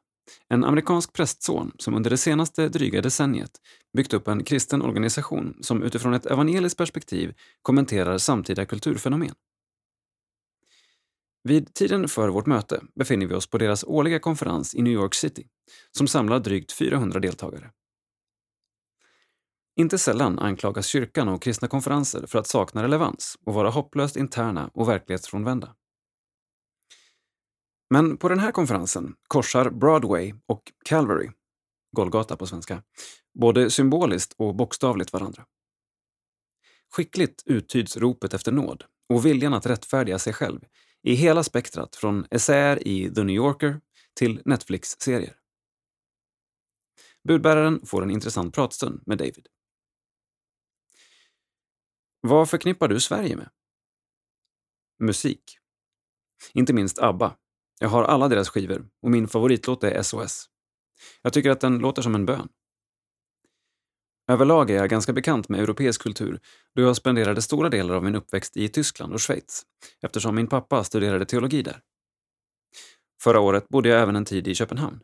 en 0.49 0.63
amerikansk 0.63 1.13
prästson 1.13 1.71
som 1.77 1.95
under 1.95 2.09
det 2.09 2.17
senaste 2.17 2.69
dryga 2.69 3.01
decenniet 3.01 3.51
byggt 3.97 4.13
upp 4.13 4.27
en 4.27 4.43
kristen 4.43 4.81
organisation 4.81 5.57
som 5.61 5.83
utifrån 5.83 6.13
ett 6.13 6.25
evangeliskt 6.25 6.77
perspektiv 6.77 7.33
kommenterar 7.61 8.17
samtida 8.17 8.65
kulturfenomen. 8.65 9.33
Vid 11.43 11.73
tiden 11.73 12.07
för 12.07 12.29
vårt 12.29 12.45
möte 12.45 12.81
befinner 12.95 13.25
vi 13.25 13.35
oss 13.35 13.47
på 13.47 13.57
deras 13.57 13.83
årliga 13.83 14.19
konferens 14.19 14.75
i 14.75 14.81
New 14.81 14.93
York 14.93 15.13
City 15.13 15.47
som 15.97 16.07
samlar 16.07 16.39
drygt 16.39 16.71
400 16.71 17.19
deltagare. 17.19 17.71
Inte 19.79 19.97
sällan 19.97 20.39
anklagas 20.39 20.87
kyrkan 20.87 21.29
och 21.29 21.41
kristna 21.41 21.67
konferenser 21.67 22.27
för 22.27 22.39
att 22.39 22.47
sakna 22.47 22.83
relevans 22.83 23.37
och 23.45 23.53
vara 23.53 23.69
hopplöst 23.69 24.15
interna 24.15 24.69
och 24.73 24.89
verklighetsfrånvända. 24.89 25.75
Men 27.89 28.17
på 28.17 28.29
den 28.29 28.39
här 28.39 28.51
konferensen 28.51 29.15
korsar 29.27 29.69
Broadway 29.69 30.33
och 30.45 30.71
Calvary, 30.85 31.31
Golgata 31.95 32.37
på 32.37 32.47
svenska, 32.47 32.83
både 33.39 33.69
symboliskt 33.71 34.33
och 34.37 34.55
bokstavligt 34.55 35.13
varandra. 35.13 35.45
Skickligt 36.95 37.43
uttyds 37.45 37.97
ropet 37.97 38.33
efter 38.33 38.51
nåd 38.51 38.83
och 39.09 39.25
viljan 39.25 39.53
att 39.53 39.65
rättfärdiga 39.65 40.19
sig 40.19 40.33
själv 40.33 40.59
i 41.03 41.13
hela 41.13 41.43
spektrat 41.43 41.95
från 41.95 42.25
essäer 42.31 42.87
i 42.87 43.13
The 43.15 43.23
New 43.23 43.35
Yorker 43.35 43.81
till 44.15 44.41
Netflix-serier. 44.45 45.35
Budbäraren 47.27 47.85
får 47.85 48.03
en 48.03 48.11
intressant 48.11 48.55
pratstund 48.55 49.03
med 49.05 49.17
David. 49.17 49.47
Vad 52.27 52.49
förknippar 52.49 52.87
du 52.87 52.99
Sverige 52.99 53.35
med? 53.35 53.49
Musik. 54.99 55.57
Inte 56.53 56.73
minst 56.73 56.99
ABBA. 56.99 57.35
Jag 57.79 57.89
har 57.89 58.03
alla 58.03 58.27
deras 58.27 58.49
skivor 58.49 58.89
och 59.01 59.11
min 59.11 59.27
favoritlåt 59.27 59.83
är 59.83 60.01
SOS. 60.01 60.45
Jag 61.21 61.33
tycker 61.33 61.49
att 61.49 61.61
den 61.61 61.79
låter 61.79 62.01
som 62.01 62.15
en 62.15 62.25
bön. 62.25 62.49
Överlag 64.27 64.69
är 64.69 64.75
jag 64.75 64.89
ganska 64.89 65.13
bekant 65.13 65.49
med 65.49 65.59
europeisk 65.59 66.01
kultur 66.01 66.39
då 66.75 66.81
jag 66.81 66.95
spenderade 66.95 67.41
stora 67.41 67.69
delar 67.69 67.95
av 67.95 68.03
min 68.03 68.15
uppväxt 68.15 68.57
i 68.57 68.69
Tyskland 68.69 69.13
och 69.13 69.21
Schweiz 69.21 69.65
eftersom 70.01 70.35
min 70.35 70.47
pappa 70.47 70.83
studerade 70.83 71.25
teologi 71.25 71.61
där. 71.61 71.81
Förra 73.23 73.39
året 73.39 73.69
bodde 73.69 73.89
jag 73.89 74.01
även 74.01 74.15
en 74.15 74.25
tid 74.25 74.47
i 74.47 74.55
Köpenhamn. 74.55 74.99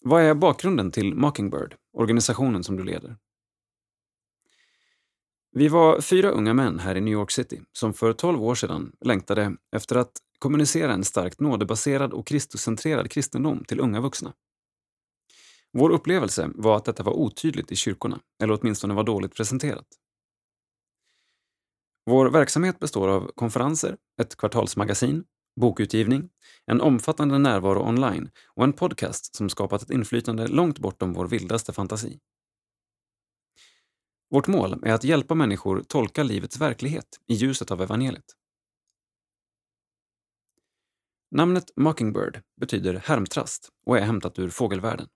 Vad 0.00 0.22
är 0.22 0.34
bakgrunden 0.34 0.90
till 0.90 1.14
Mockingbird, 1.14 1.76
organisationen 1.92 2.64
som 2.64 2.76
du 2.76 2.84
leder? 2.84 3.16
Vi 5.54 5.68
var 5.68 6.00
fyra 6.00 6.30
unga 6.30 6.54
män 6.54 6.78
här 6.78 6.96
i 6.96 7.00
New 7.00 7.12
York 7.12 7.30
City 7.30 7.60
som 7.72 7.94
för 7.94 8.12
12 8.12 8.42
år 8.42 8.54
sedan 8.54 8.92
längtade 9.00 9.56
efter 9.76 9.96
att 9.96 10.12
kommunicera 10.38 10.92
en 10.92 11.04
starkt 11.04 11.40
nådebaserad 11.40 12.12
och 12.12 12.26
Kristuscentrerad 12.26 13.10
kristendom 13.10 13.64
till 13.64 13.80
unga 13.80 14.00
vuxna. 14.00 14.32
Vår 15.72 15.90
upplevelse 15.90 16.50
var 16.54 16.76
att 16.76 16.84
detta 16.84 17.02
var 17.02 17.12
otydligt 17.12 17.72
i 17.72 17.76
kyrkorna, 17.76 18.20
eller 18.42 18.58
åtminstone 18.60 18.94
var 18.94 19.04
dåligt 19.04 19.34
presenterat. 19.34 19.86
Vår 22.06 22.30
verksamhet 22.30 22.78
består 22.78 23.08
av 23.08 23.30
konferenser, 23.34 23.96
ett 24.22 24.36
kvartalsmagasin, 24.36 25.24
bokutgivning, 25.60 26.28
en 26.66 26.80
omfattande 26.80 27.38
närvaro 27.38 27.88
online 27.88 28.30
och 28.46 28.64
en 28.64 28.72
podcast 28.72 29.36
som 29.36 29.48
skapat 29.48 29.82
ett 29.82 29.90
inflytande 29.90 30.46
långt 30.46 30.78
bortom 30.78 31.12
vår 31.12 31.26
vildaste 31.26 31.72
fantasi. 31.72 32.18
Vårt 34.32 34.46
mål 34.46 34.80
är 34.82 34.92
att 34.92 35.04
hjälpa 35.04 35.34
människor 35.34 35.82
tolka 35.82 36.22
livets 36.22 36.60
verklighet 36.60 37.20
i 37.26 37.34
ljuset 37.34 37.70
av 37.70 37.82
evangeliet. 37.82 38.24
Namnet 41.30 41.64
Mockingbird 41.76 42.40
betyder 42.60 42.94
härmtrast 42.94 43.68
och 43.86 43.98
är 43.98 44.02
hämtat 44.02 44.38
ur 44.38 44.48
fågelvärlden. 44.48 45.08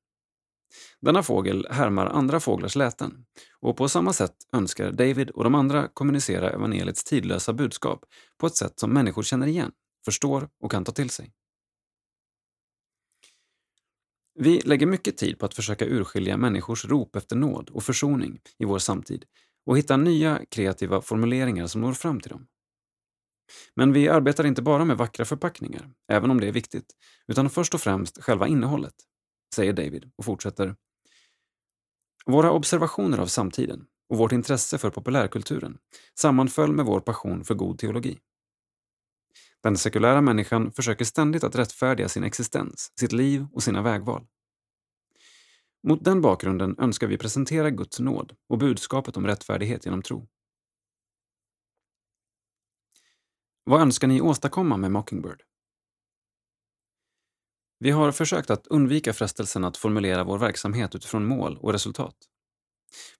Denna 1.00 1.22
fågel 1.22 1.66
härmar 1.70 2.06
andra 2.06 2.40
fåglars 2.40 2.76
läten 2.76 3.24
och 3.60 3.76
på 3.76 3.88
samma 3.88 4.12
sätt 4.12 4.36
önskar 4.52 4.92
David 4.92 5.30
och 5.30 5.44
de 5.44 5.54
andra 5.54 5.88
kommunicera 5.88 6.50
evangeliets 6.50 7.04
tidlösa 7.04 7.52
budskap 7.52 8.04
på 8.38 8.46
ett 8.46 8.56
sätt 8.56 8.80
som 8.80 8.92
människor 8.92 9.22
känner 9.22 9.46
igen, 9.46 9.72
förstår 10.04 10.48
och 10.60 10.70
kan 10.70 10.84
ta 10.84 10.92
till 10.92 11.10
sig. 11.10 11.32
Vi 14.38 14.60
lägger 14.60 14.86
mycket 14.86 15.16
tid 15.16 15.38
på 15.38 15.46
att 15.46 15.54
försöka 15.54 15.86
urskilja 15.86 16.36
människors 16.36 16.84
rop 16.84 17.16
efter 17.16 17.36
nåd 17.36 17.70
och 17.70 17.82
försoning 17.82 18.40
i 18.58 18.64
vår 18.64 18.78
samtid 18.78 19.24
och 19.66 19.78
hitta 19.78 19.96
nya 19.96 20.44
kreativa 20.50 21.00
formuleringar 21.00 21.66
som 21.66 21.80
når 21.80 21.92
fram 21.92 22.20
till 22.20 22.30
dem. 22.30 22.46
Men 23.74 23.92
vi 23.92 24.08
arbetar 24.08 24.46
inte 24.46 24.62
bara 24.62 24.84
med 24.84 24.96
vackra 24.96 25.24
förpackningar, 25.24 25.90
även 26.12 26.30
om 26.30 26.40
det 26.40 26.48
är 26.48 26.52
viktigt, 26.52 26.86
utan 27.26 27.50
först 27.50 27.74
och 27.74 27.80
främst 27.80 28.22
själva 28.22 28.48
innehållet, 28.48 28.94
säger 29.54 29.72
David 29.72 30.10
och 30.16 30.24
fortsätter. 30.24 30.76
Våra 32.26 32.50
observationer 32.50 33.18
av 33.18 33.26
samtiden 33.26 33.86
och 34.08 34.18
vårt 34.18 34.32
intresse 34.32 34.78
för 34.78 34.90
populärkulturen 34.90 35.78
sammanföll 36.18 36.72
med 36.72 36.84
vår 36.84 37.00
passion 37.00 37.44
för 37.44 37.54
god 37.54 37.78
teologi. 37.78 38.18
Den 39.62 39.76
sekulära 39.76 40.20
människan 40.20 40.72
försöker 40.72 41.04
ständigt 41.04 41.44
att 41.44 41.56
rättfärdiga 41.56 42.08
sin 42.08 42.24
existens, 42.24 42.92
sitt 43.00 43.12
liv 43.12 43.46
och 43.52 43.62
sina 43.62 43.82
vägval. 43.82 44.26
Mot 45.82 46.04
den 46.04 46.20
bakgrunden 46.20 46.76
önskar 46.78 47.06
vi 47.06 47.18
presentera 47.18 47.70
Guds 47.70 48.00
nåd 48.00 48.36
och 48.48 48.58
budskapet 48.58 49.16
om 49.16 49.26
rättfärdighet 49.26 49.84
genom 49.84 50.02
tro. 50.02 50.28
Vad 53.64 53.80
önskar 53.80 54.08
ni 54.08 54.20
åstadkomma 54.20 54.76
med 54.76 54.92
Mockingbird? 54.92 55.42
Vi 57.78 57.90
har 57.90 58.12
försökt 58.12 58.50
att 58.50 58.66
undvika 58.66 59.12
frestelsen 59.12 59.64
att 59.64 59.76
formulera 59.76 60.24
vår 60.24 60.38
verksamhet 60.38 60.94
utifrån 60.94 61.24
mål 61.24 61.58
och 61.60 61.72
resultat. 61.72 62.16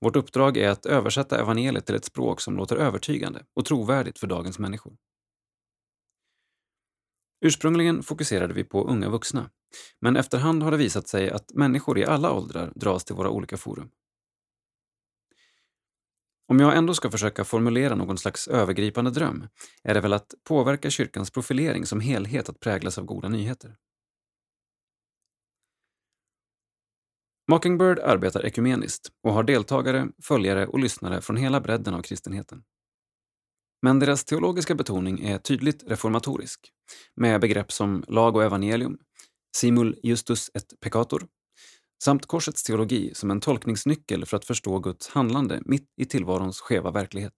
Vårt 0.01 0.17
uppdrag 0.17 0.57
är 0.57 0.69
att 0.69 0.87
översätta 0.87 1.41
evangeliet 1.41 1.87
till 1.87 1.95
ett 1.95 2.05
språk 2.05 2.41
som 2.41 2.57
låter 2.57 2.77
övertygande 2.77 3.45
och 3.55 3.65
trovärdigt 3.65 4.19
för 4.19 4.27
dagens 4.27 4.59
människor. 4.59 4.97
Ursprungligen 7.47 8.03
fokuserade 8.03 8.55
vi 8.55 8.65
på 8.65 8.85
unga 8.85 9.09
vuxna, 9.09 9.51
men 10.01 10.17
efterhand 10.17 10.63
har 10.63 10.71
det 10.71 10.77
visat 10.77 11.09
sig 11.09 11.31
att 11.31 11.55
människor 11.55 11.99
i 11.99 12.05
alla 12.05 12.33
åldrar 12.33 12.73
dras 12.75 13.05
till 13.05 13.15
våra 13.15 13.31
olika 13.31 13.57
forum. 13.57 13.91
Om 16.49 16.61
jag 16.61 16.77
ändå 16.77 16.95
ska 16.95 17.11
försöka 17.11 17.45
formulera 17.45 17.95
någon 17.95 18.19
slags 18.19 18.49
övergripande 18.49 19.11
dröm 19.11 19.49
är 19.83 19.95
det 19.95 20.01
väl 20.01 20.13
att 20.13 20.35
påverka 20.45 20.91
kyrkans 20.91 21.31
profilering 21.31 21.87
som 21.87 22.01
helhet 22.01 22.49
att 22.49 22.61
präglas 22.61 22.99
av 22.99 23.05
goda 23.05 23.29
nyheter. 23.29 23.77
Mockingbird 27.51 27.99
arbetar 27.99 28.47
ekumeniskt 28.47 29.09
och 29.23 29.33
har 29.33 29.43
deltagare, 29.43 30.09
följare 30.23 30.67
och 30.67 30.79
lyssnare 30.79 31.21
från 31.21 31.37
hela 31.37 31.61
bredden 31.61 31.95
av 31.95 32.03
kristenheten. 32.03 32.63
Men 33.87 33.99
deras 33.99 34.25
teologiska 34.25 34.75
betoning 34.75 35.21
är 35.21 35.39
tydligt 35.39 35.85
reformatorisk, 35.87 36.73
med 37.17 37.41
begrepp 37.41 37.73
som 37.73 38.05
lag 38.09 38.37
och 38.37 38.45
evangelium, 38.45 38.99
simul 39.57 39.99
justus 40.03 40.51
et 40.55 40.81
peccator, 40.81 41.27
samt 42.05 42.27
korsets 42.27 42.63
teologi 42.63 43.15
som 43.15 43.31
en 43.31 43.41
tolkningsnyckel 43.41 44.27
för 44.27 44.37
att 44.37 44.45
förstå 44.45 44.79
Guds 44.79 45.09
handlande 45.09 45.61
mitt 45.65 45.89
i 45.97 46.05
tillvarons 46.05 46.61
skeva 46.61 46.91
verklighet. 46.91 47.33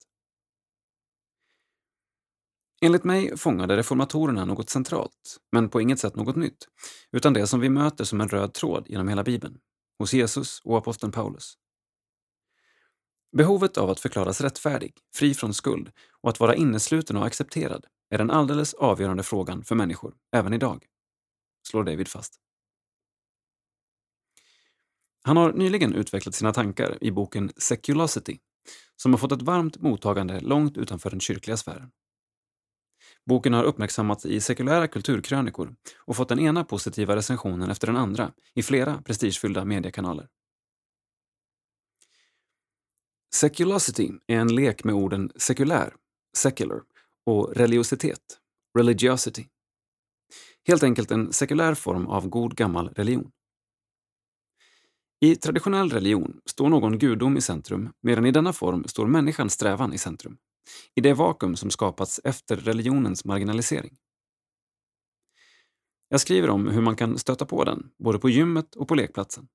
Enligt 2.81 3.03
mig 3.03 3.37
fångade 3.37 3.77
reformatorerna 3.77 4.45
något 4.45 4.69
centralt, 4.69 5.37
men 5.51 5.69
på 5.69 5.81
inget 5.81 5.99
sätt 5.99 6.15
något 6.15 6.35
nytt, 6.35 6.67
utan 7.11 7.33
det 7.33 7.47
som 7.47 7.59
vi 7.59 7.69
möter 7.69 8.03
som 8.03 8.21
en 8.21 8.29
röd 8.29 8.53
tråd 8.53 8.85
genom 8.89 9.07
hela 9.07 9.23
Bibeln, 9.23 9.57
hos 9.99 10.13
Jesus 10.13 10.61
och 10.63 10.77
aposteln 10.77 11.11
Paulus. 11.11 11.53
Behovet 13.37 13.77
av 13.77 13.89
att 13.89 13.99
förklaras 13.99 14.41
rättfärdig, 14.41 14.93
fri 15.15 15.33
från 15.33 15.53
skuld 15.53 15.91
och 16.21 16.29
att 16.29 16.39
vara 16.39 16.55
innesluten 16.55 17.17
och 17.17 17.25
accepterad 17.25 17.85
är 18.09 18.17
den 18.17 18.31
alldeles 18.31 18.73
avgörande 18.73 19.23
frågan 19.23 19.63
för 19.63 19.75
människor, 19.75 20.13
även 20.35 20.53
idag, 20.53 20.85
slår 21.67 21.83
David 21.83 22.07
fast. 22.07 22.39
Han 25.23 25.37
har 25.37 25.53
nyligen 25.53 25.93
utvecklat 25.93 26.35
sina 26.35 26.53
tankar 26.53 26.97
i 27.01 27.11
boken 27.11 27.51
Seculosity, 27.57 28.39
som 28.95 29.13
har 29.13 29.17
fått 29.17 29.31
ett 29.31 29.41
varmt 29.41 29.81
mottagande 29.81 30.39
långt 30.39 30.77
utanför 30.77 31.09
den 31.09 31.19
kyrkliga 31.19 31.57
sfären. 31.57 31.91
Boken 33.25 33.53
har 33.53 33.63
uppmärksammats 33.63 34.25
i 34.25 34.41
sekulära 34.41 34.87
kulturkrönikor 34.87 35.75
och 35.97 36.15
fått 36.15 36.29
den 36.29 36.39
ena 36.39 36.63
positiva 36.63 37.15
recensionen 37.15 37.69
efter 37.69 37.87
den 37.87 37.97
andra 37.97 38.31
i 38.55 38.63
flera 38.63 39.01
prestigefyllda 39.01 39.65
mediekanaler. 39.65 40.27
Seculosity 43.33 44.11
är 44.27 44.35
en 44.35 44.55
lek 44.55 44.83
med 44.83 44.95
orden 44.95 45.31
sekulär, 45.35 45.95
secular, 46.37 46.81
och 47.25 47.55
religiositet, 47.55 48.39
religiosity. 48.77 49.45
Helt 50.67 50.83
enkelt 50.83 51.11
en 51.11 51.33
sekulär 51.33 51.73
form 51.73 52.07
av 52.07 52.29
god 52.29 52.55
gammal 52.55 52.89
religion. 52.89 53.31
I 55.21 55.35
traditionell 55.35 55.89
religion 55.89 56.41
står 56.45 56.69
någon 56.69 56.99
gudom 56.99 57.37
i 57.37 57.41
centrum, 57.41 57.93
medan 58.01 58.25
i 58.25 58.31
denna 58.31 58.53
form 58.53 58.83
står 58.87 59.07
människans 59.07 59.53
strävan 59.53 59.93
i 59.93 59.97
centrum. 59.97 60.37
I 60.95 61.01
det 61.01 61.13
vakuum 61.13 61.55
som 61.55 61.71
skapats 61.71 62.21
efter 62.23 62.55
religionens 62.55 63.25
marginalisering. 63.25 63.97
Jag 66.09 66.21
skriver 66.21 66.49
om 66.49 66.67
hur 66.67 66.81
man 66.81 66.95
kan 66.95 67.17
stöta 67.17 67.45
på 67.45 67.63
den, 67.63 67.91
både 68.03 68.19
på 68.19 68.29
gymmet 68.29 68.75
och 68.75 68.87
på 68.87 68.95
lekplatsen. 68.95 69.47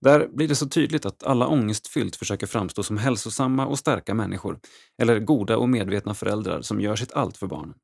Där 0.00 0.28
blir 0.28 0.48
det 0.48 0.54
så 0.54 0.68
tydligt 0.68 1.06
att 1.06 1.22
alla 1.22 1.48
ångestfyllt 1.48 2.16
försöker 2.16 2.46
framstå 2.46 2.82
som 2.82 2.98
hälsosamma 2.98 3.66
och 3.66 3.78
starka 3.78 4.14
människor, 4.14 4.60
eller 5.02 5.18
goda 5.18 5.56
och 5.56 5.68
medvetna 5.68 6.14
föräldrar 6.14 6.62
som 6.62 6.80
gör 6.80 6.96
sitt 6.96 7.12
allt 7.12 7.36
för 7.36 7.46
barnen. 7.46 7.74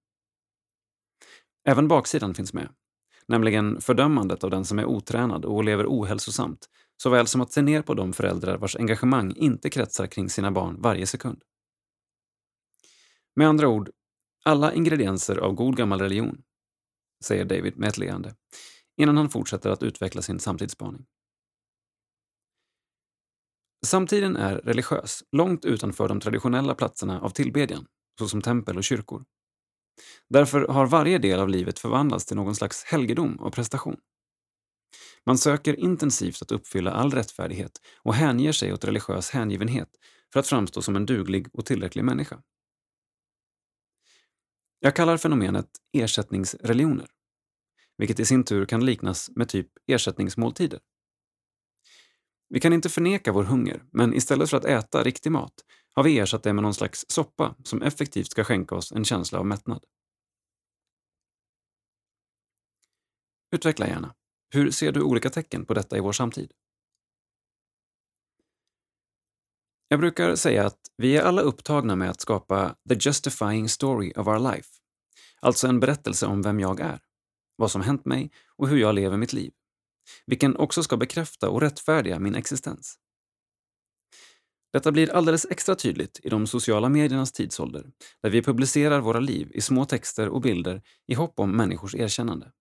Även 1.68 1.88
baksidan 1.88 2.34
finns 2.34 2.52
med, 2.52 2.68
nämligen 3.28 3.80
fördömandet 3.80 4.44
av 4.44 4.50
den 4.50 4.64
som 4.64 4.78
är 4.78 4.84
otränad 4.84 5.44
och 5.44 5.64
lever 5.64 5.86
ohälsosamt, 5.86 6.68
såväl 7.02 7.26
som 7.26 7.40
att 7.40 7.52
se 7.52 7.62
ner 7.62 7.82
på 7.82 7.94
de 7.94 8.12
föräldrar 8.12 8.58
vars 8.58 8.76
engagemang 8.76 9.34
inte 9.36 9.70
kretsar 9.70 10.06
kring 10.06 10.30
sina 10.30 10.50
barn 10.50 10.80
varje 10.80 11.06
sekund. 11.06 11.42
Med 13.36 13.48
andra 13.48 13.68
ord, 13.68 13.90
alla 14.44 14.72
ingredienser 14.72 15.36
av 15.36 15.52
god 15.52 15.76
gammal 15.76 16.00
religion, 16.00 16.42
säger 17.24 17.44
David 17.44 17.78
med 17.78 17.88
ett 17.88 17.98
leende, 17.98 18.34
innan 18.96 19.16
han 19.16 19.30
fortsätter 19.30 19.70
att 19.70 19.82
utveckla 19.82 20.22
sin 20.22 20.40
samtidsspaning. 20.40 21.06
Samtiden 23.86 24.36
är 24.36 24.54
religiös, 24.54 25.24
långt 25.32 25.64
utanför 25.64 26.08
de 26.08 26.20
traditionella 26.20 26.74
platserna 26.74 27.20
av 27.20 27.30
tillbedjan, 27.30 27.86
såsom 28.18 28.42
tempel 28.42 28.76
och 28.76 28.84
kyrkor. 28.84 29.24
Därför 30.28 30.68
har 30.68 30.86
varje 30.86 31.18
del 31.18 31.40
av 31.40 31.48
livet 31.48 31.78
förvandlats 31.78 32.26
till 32.26 32.36
någon 32.36 32.54
slags 32.54 32.84
helgedom 32.84 33.36
och 33.36 33.52
prestation. 33.52 33.96
Man 35.26 35.38
söker 35.38 35.80
intensivt 35.80 36.42
att 36.42 36.52
uppfylla 36.52 36.92
all 36.92 37.10
rättfärdighet 37.10 37.80
och 38.02 38.14
hänger 38.14 38.52
sig 38.52 38.72
åt 38.72 38.84
religiös 38.84 39.30
hängivenhet 39.30 39.88
för 40.32 40.40
att 40.40 40.46
framstå 40.46 40.82
som 40.82 40.96
en 40.96 41.06
duglig 41.06 41.48
och 41.52 41.66
tillräcklig 41.66 42.04
människa. 42.04 42.42
Jag 44.80 44.96
kallar 44.96 45.16
fenomenet 45.16 45.68
ersättningsreligioner, 45.92 47.06
vilket 47.96 48.20
i 48.20 48.24
sin 48.24 48.44
tur 48.44 48.66
kan 48.66 48.86
liknas 48.86 49.30
med 49.36 49.48
typ 49.48 49.68
ersättningsmåltider. 49.86 50.80
Vi 52.48 52.60
kan 52.60 52.72
inte 52.72 52.88
förneka 52.88 53.32
vår 53.32 53.44
hunger, 53.44 53.84
men 53.92 54.14
istället 54.14 54.50
för 54.50 54.56
att 54.56 54.64
äta 54.64 55.02
riktig 55.02 55.32
mat 55.32 55.64
har 55.94 56.02
vi 56.02 56.18
ersatt 56.18 56.42
det 56.42 56.52
med 56.52 56.62
någon 56.62 56.74
slags 56.74 57.04
soppa 57.08 57.54
som 57.64 57.82
effektivt 57.82 58.30
ska 58.30 58.44
skänka 58.44 58.74
oss 58.74 58.92
en 58.92 59.04
känsla 59.04 59.38
av 59.38 59.46
mättnad. 59.46 59.84
Utveckla 63.56 63.86
gärna. 63.86 64.14
Hur 64.50 64.70
ser 64.70 64.92
du 64.92 65.02
olika 65.02 65.30
tecken 65.30 65.64
på 65.64 65.74
detta 65.74 65.96
i 65.96 66.00
vår 66.00 66.12
samtid? 66.12 66.52
Jag 69.88 70.00
brukar 70.00 70.34
säga 70.34 70.66
att 70.66 70.80
vi 70.96 71.16
är 71.16 71.22
alla 71.22 71.42
upptagna 71.42 71.96
med 71.96 72.10
att 72.10 72.20
skapa 72.20 72.76
the 72.88 72.94
justifying 73.00 73.68
story 73.68 74.12
of 74.16 74.26
our 74.26 74.52
life. 74.52 74.68
Alltså 75.40 75.66
en 75.66 75.80
berättelse 75.80 76.26
om 76.26 76.42
vem 76.42 76.60
jag 76.60 76.80
är, 76.80 77.00
vad 77.56 77.70
som 77.70 77.80
hänt 77.80 78.04
mig 78.04 78.30
och 78.56 78.68
hur 78.68 78.76
jag 78.76 78.94
lever 78.94 79.16
mitt 79.16 79.32
liv. 79.32 79.52
Vilken 80.26 80.56
också 80.56 80.82
ska 80.82 80.96
bekräfta 80.96 81.48
och 81.48 81.60
rättfärdiga 81.60 82.18
min 82.18 82.34
existens. 82.34 82.98
Detta 84.72 84.92
blir 84.92 85.10
alldeles 85.10 85.46
extra 85.50 85.74
tydligt 85.74 86.20
i 86.22 86.28
de 86.28 86.46
sociala 86.46 86.88
mediernas 86.88 87.32
tidsålder, 87.32 87.90
där 88.22 88.30
vi 88.30 88.42
publicerar 88.42 89.00
våra 89.00 89.20
liv 89.20 89.50
i 89.54 89.60
små 89.60 89.84
texter 89.84 90.28
och 90.28 90.40
bilder 90.40 90.82
i 91.06 91.14
hopp 91.14 91.40
om 91.40 91.56
människors 91.56 91.94
erkännande. 91.94 92.52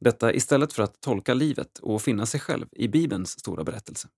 Detta 0.00 0.32
istället 0.32 0.72
för 0.72 0.82
att 0.82 1.00
tolka 1.00 1.34
livet 1.34 1.78
och 1.78 2.02
finna 2.02 2.26
sig 2.26 2.40
själv 2.40 2.66
i 2.72 2.88
Bibelns 2.88 3.30
stora 3.30 3.64
berättelse. 3.64 4.08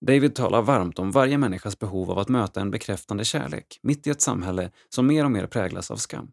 David 0.00 0.34
talar 0.34 0.62
varmt 0.62 0.98
om 0.98 1.10
varje 1.10 1.38
människas 1.38 1.78
behov 1.78 2.10
av 2.10 2.18
att 2.18 2.28
möta 2.28 2.60
en 2.60 2.70
bekräftande 2.70 3.24
kärlek 3.24 3.78
mitt 3.82 4.06
i 4.06 4.10
ett 4.10 4.20
samhälle 4.20 4.70
som 4.88 5.06
mer 5.06 5.24
och 5.24 5.30
mer 5.30 5.46
präglas 5.46 5.90
av 5.90 5.96
skam. 5.96 6.30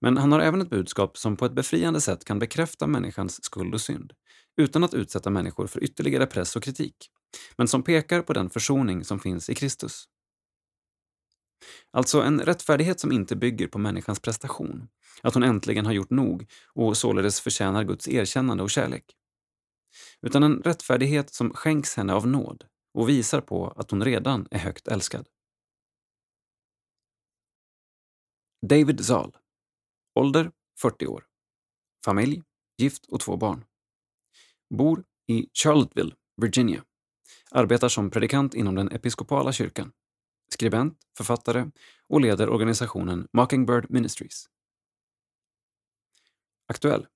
Men 0.00 0.16
han 0.16 0.32
har 0.32 0.40
även 0.40 0.60
ett 0.60 0.70
budskap 0.70 1.18
som 1.18 1.36
på 1.36 1.46
ett 1.46 1.52
befriande 1.52 2.00
sätt 2.00 2.24
kan 2.24 2.38
bekräfta 2.38 2.86
människans 2.86 3.44
skuld 3.44 3.74
och 3.74 3.80
synd, 3.80 4.12
utan 4.56 4.84
att 4.84 4.94
utsätta 4.94 5.30
människor 5.30 5.66
för 5.66 5.84
ytterligare 5.84 6.26
press 6.26 6.56
och 6.56 6.62
kritik, 6.62 6.96
men 7.56 7.68
som 7.68 7.82
pekar 7.82 8.22
på 8.22 8.32
den 8.32 8.50
försoning 8.50 9.04
som 9.04 9.20
finns 9.20 9.50
i 9.50 9.54
Kristus. 9.54 10.04
Alltså 11.90 12.22
en 12.22 12.40
rättfärdighet 12.40 13.00
som 13.00 13.12
inte 13.12 13.36
bygger 13.36 13.68
på 13.68 13.78
människans 13.78 14.20
prestation, 14.20 14.88
att 15.22 15.34
hon 15.34 15.42
äntligen 15.42 15.86
har 15.86 15.92
gjort 15.92 16.10
nog 16.10 16.50
och 16.74 16.96
således 16.96 17.40
förtjänar 17.40 17.84
Guds 17.84 18.08
erkännande 18.08 18.62
och 18.62 18.70
kärlek. 18.70 19.04
Utan 20.22 20.42
en 20.42 20.62
rättfärdighet 20.62 21.34
som 21.34 21.54
skänks 21.54 21.96
henne 21.96 22.14
av 22.14 22.26
nåd 22.26 22.64
och 22.94 23.08
visar 23.08 23.40
på 23.40 23.68
att 23.68 23.90
hon 23.90 24.04
redan 24.04 24.48
är 24.50 24.58
högt 24.58 24.88
älskad. 24.88 25.28
David 28.66 29.04
Zahl 29.04 29.36
Ålder 30.14 30.52
40 30.78 31.06
år. 31.06 31.26
Familj, 32.04 32.42
gift 32.78 33.06
och 33.06 33.20
två 33.20 33.36
barn. 33.36 33.64
Bor 34.70 35.04
i 35.26 35.48
Charlottesville, 35.52 36.14
Virginia. 36.36 36.84
Arbetar 37.50 37.88
som 37.88 38.10
predikant 38.10 38.54
inom 38.54 38.74
den 38.74 38.92
episkopala 38.92 39.52
kyrkan. 39.52 39.92
Skribent, 40.52 40.98
författare 41.16 41.70
och 42.08 42.20
leder 42.20 42.48
organisationen 42.48 43.28
Mockingbird 43.32 43.90
Ministries. 43.90 44.48
Aktuell. 46.66 47.06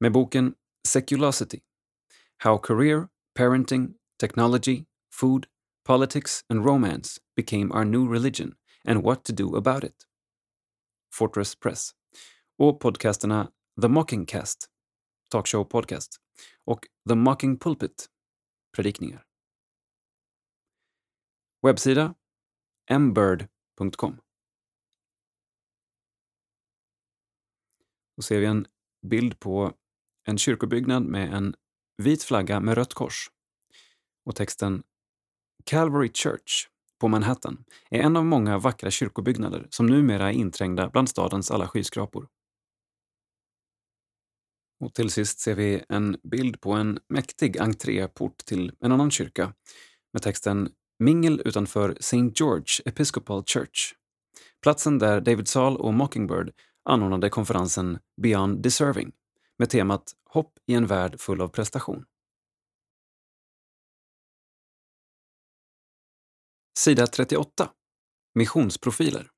Med 0.00 0.12
boken 0.12 0.54
Seculosity. 0.88 1.60
How 2.38 2.58
Career, 2.58 3.08
Parenting, 3.34 3.94
Technology, 4.20 4.84
Food, 5.12 5.46
Politics 5.84 6.44
and 6.48 6.64
Romance 6.64 7.20
became 7.36 7.72
our 7.72 7.84
new 7.84 8.12
religion 8.12 8.54
and 8.84 9.02
what 9.02 9.24
to 9.24 9.32
do 9.32 9.56
about 9.56 9.84
it. 9.84 10.06
Fortress 11.12 11.54
Press 11.54 11.90
och 12.58 12.80
podcasterna 12.80 13.50
The 13.82 13.88
Mockingcast, 13.88 14.70
talkshow 15.30 15.64
podcast, 15.64 16.20
och 16.64 16.86
The 17.08 17.14
Mocking 17.14 17.58
Pulpit, 17.58 18.06
predikningar. 18.76 19.24
Webbsida 21.62 22.14
mbird.com. 22.98 24.20
Då 28.16 28.22
ser 28.22 28.40
vi 28.40 28.46
en 28.46 28.66
bild 29.06 29.40
på 29.40 29.72
en 30.24 30.38
kyrkobyggnad 30.38 31.02
med 31.02 31.34
en 31.34 31.54
vit 32.02 32.22
flagga 32.22 32.60
med 32.60 32.74
rött 32.74 32.94
kors 32.94 33.30
och 34.24 34.36
texten 34.36 34.82
Calvary 35.64 36.10
Church 36.14 36.68
på 36.98 37.08
Manhattan 37.08 37.64
är 37.90 38.00
en 38.00 38.16
av 38.16 38.24
många 38.24 38.58
vackra 38.58 38.90
kyrkobyggnader 38.90 39.66
som 39.70 39.86
numera 39.86 40.28
är 40.28 40.32
inträngda 40.32 40.88
bland 40.88 41.08
stadens 41.08 41.50
alla 41.50 41.68
skyskrapor. 41.68 42.28
Och 44.80 44.94
till 44.94 45.10
sist 45.10 45.40
ser 45.40 45.54
vi 45.54 45.84
en 45.88 46.16
bild 46.22 46.60
på 46.60 46.72
en 46.72 46.98
mäktig 47.08 47.58
entréport 47.58 48.38
till 48.38 48.72
en 48.80 48.92
annan 48.92 49.10
kyrka 49.10 49.54
med 50.12 50.22
texten 50.22 50.70
Mingel 50.98 51.42
utanför 51.44 51.96
St. 52.00 52.30
George 52.34 52.82
Episcopal 52.84 53.44
Church. 53.44 53.94
Platsen 54.62 54.98
där 54.98 55.20
David 55.20 55.48
Saul 55.48 55.76
och 55.76 55.94
Mockingbird 55.94 56.52
anordnade 56.84 57.30
konferensen 57.30 57.98
Beyond 58.22 58.62
Deserving 58.62 59.12
med 59.58 59.70
temat 59.70 60.12
Hopp 60.24 60.58
i 60.66 60.74
en 60.74 60.86
värld 60.86 61.20
full 61.20 61.40
av 61.40 61.48
prestation. 61.48 62.04
Sida 66.78 67.06
38. 67.06 67.70
Missionsprofiler. 68.34 69.30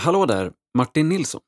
Hallå 0.00 0.26
där, 0.26 0.52
Martin 0.74 1.08
Nilsson 1.08 1.42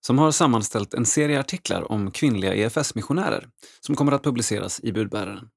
som 0.00 0.18
har 0.18 0.30
sammanställt 0.30 0.94
en 0.94 1.06
serie 1.06 1.40
artiklar 1.40 1.92
om 1.92 2.10
kvinnliga 2.10 2.54
EFS-missionärer 2.54 3.48
som 3.80 3.96
kommer 3.96 4.12
att 4.12 4.22
publiceras 4.22 4.80
i 4.80 4.92
Budbäraren. 4.92 5.50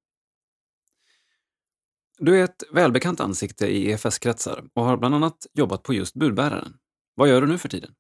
Du 2.18 2.40
är 2.40 2.44
ett 2.44 2.64
välbekant 2.72 3.20
ansikte 3.20 3.68
i 3.68 3.92
EFS-kretsar 3.92 4.64
och 4.74 4.86
har 4.86 4.98
bland 4.98 5.16
annat 5.16 5.48
jobbat 5.54 5.84
på 5.84 5.94
just 5.94 6.16
Budbäraren. 6.16 6.74
Vad 7.16 7.30
gör 7.30 7.42
du 7.42 7.48
nu 7.48 7.58
för 7.58 7.70
tiden? 7.70 7.94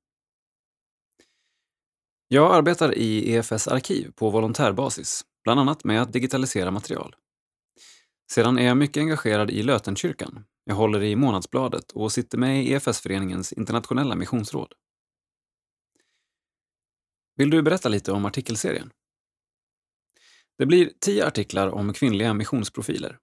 Jag 2.27 2.55
arbetar 2.55 2.93
i 2.93 3.33
EFS 3.33 3.67
arkiv 3.67 4.11
på 4.15 4.29
volontärbasis, 4.29 5.25
bland 5.43 5.59
annat 5.59 5.83
med 5.83 6.01
att 6.01 6.13
digitalisera 6.13 6.71
material. 6.71 7.15
Sedan 8.31 8.59
är 8.59 8.65
jag 8.65 8.77
mycket 8.77 9.01
engagerad 9.01 9.51
i 9.51 9.63
Lötenkyrkan. 9.63 10.45
Jag 10.65 10.75
håller 10.75 11.03
i 11.03 11.15
Månadsbladet 11.15 11.91
och 11.91 12.11
sitter 12.11 12.37
med 12.37 12.63
i 12.63 12.73
EFS-föreningens 12.73 13.53
internationella 13.53 14.15
missionsråd. 14.15 14.73
Vill 17.35 17.49
du 17.49 17.61
berätta 17.61 17.89
lite 17.89 18.11
om 18.11 18.25
artikelserien? 18.25 18.91
Det 20.57 20.65
blir 20.65 20.91
tio 20.99 21.27
artiklar 21.27 21.67
om 21.67 21.93
kvinnliga 21.93 22.33
missionsprofiler. 22.33 23.19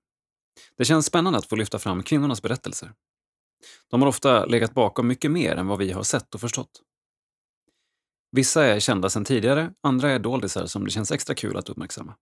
Det 0.76 0.84
känns 0.84 1.06
spännande 1.06 1.38
att 1.38 1.46
få 1.46 1.56
lyfta 1.56 1.78
fram 1.78 2.02
kvinnornas 2.02 2.42
berättelser. 2.42 2.94
De 3.88 4.02
har 4.02 4.08
ofta 4.08 4.46
legat 4.46 4.74
bakom 4.74 5.06
mycket 5.06 5.30
mer 5.30 5.56
än 5.56 5.66
vad 5.66 5.78
vi 5.78 5.92
har 5.92 6.02
sett 6.02 6.34
och 6.34 6.40
förstått. 6.40 6.82
Vissa 8.32 8.64
är 8.64 8.80
kända 8.80 9.10
sedan 9.10 9.24
tidigare, 9.24 9.74
andra 9.80 10.10
är 10.10 10.18
doldisar 10.18 10.66
som 10.66 10.84
det 10.84 10.90
känns 10.90 11.12
extra 11.12 11.34
kul 11.34 11.56
att 11.56 11.68
uppmärksamma. 11.68 12.16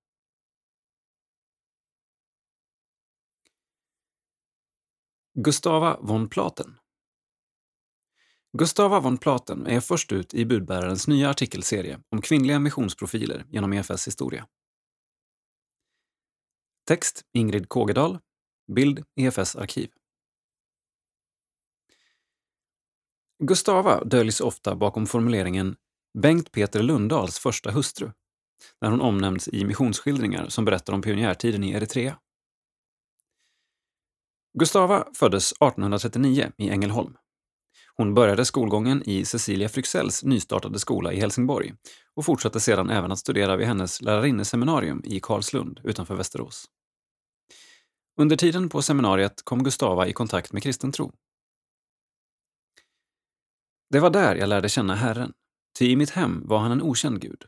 Gustava 5.35 5.99
von 6.01 6.29
Platen 6.29 6.79
Gustava 8.53 9.01
von 9.01 9.19
Platen 9.19 9.67
är 9.67 9.81
först 9.81 10.13
ut 10.13 10.35
i 10.35 10.45
budbärarens 10.45 11.09
nya 11.09 11.31
artikelserie 11.31 12.01
om 12.11 12.23
kvinnliga 12.23 12.59
missionsprofiler 12.59 13.45
genom 13.49 13.73
EFS 13.73 14.07
historia. 14.07 14.47
Text 16.87 17.23
Ingrid 17.33 17.69
Kågedal. 17.69 18.19
Bild 18.73 19.05
EFS 19.17 19.57
arkiv. 19.57 19.91
Gustava 23.45 24.05
döljs 24.05 24.41
ofta 24.41 24.77
bakom 24.77 25.07
formuleringen 25.07 25.77
Bengt 26.19 26.53
Peter 26.53 26.83
Lundahls 26.83 27.39
första 27.39 27.71
hustru, 27.71 28.13
när 28.81 28.91
hon 28.91 29.01
omnämns 29.01 29.49
i 29.49 29.65
missionsskildringar 29.65 30.49
som 30.49 30.65
berättar 30.65 30.93
om 30.93 31.03
pionjärtiden 31.03 31.65
i 31.65 31.71
Eritrea. 31.71 32.19
Gustava 34.59 35.09
föddes 35.15 35.53
1839 35.53 36.53
i 36.57 36.69
Ängelholm. 36.69 37.17
Hon 38.01 38.15
började 38.15 38.45
skolgången 38.45 39.03
i 39.07 39.25
Cecilia 39.25 39.69
Fryxells 39.69 40.25
nystartade 40.25 40.79
skola 40.79 41.13
i 41.13 41.21
Helsingborg 41.21 41.75
och 42.15 42.25
fortsatte 42.25 42.61
sedan 42.61 42.91
även 42.91 43.13
att 43.13 43.19
studera 43.19 43.57
vid 43.57 43.67
hennes 43.67 44.03
lärarinneseminarium 44.03 45.03
i 45.05 45.21
Karlslund 45.21 45.81
utanför 45.85 46.15
Västerås. 46.15 46.65
Under 48.21 48.37
tiden 48.37 48.69
på 48.69 48.83
seminariet 48.83 49.43
kom 49.45 49.65
Gustava 49.65 50.07
i 50.07 50.13
kontakt 50.13 50.53
med 50.53 50.63
kristen 50.63 50.93
tro. 50.93 51.13
Det 53.91 54.01
var 54.01 54.11
där 54.11 54.37
jag 54.37 54.49
lärde 54.49 54.69
känna 54.69 54.95
Herren, 54.95 55.33
ty 55.79 55.91
i 55.91 55.97
mitt 55.97 56.11
hem 56.11 56.47
var 56.47 56.59
han 56.59 56.73
en 56.73 56.83
okänd 56.83 57.21
gud, 57.21 57.45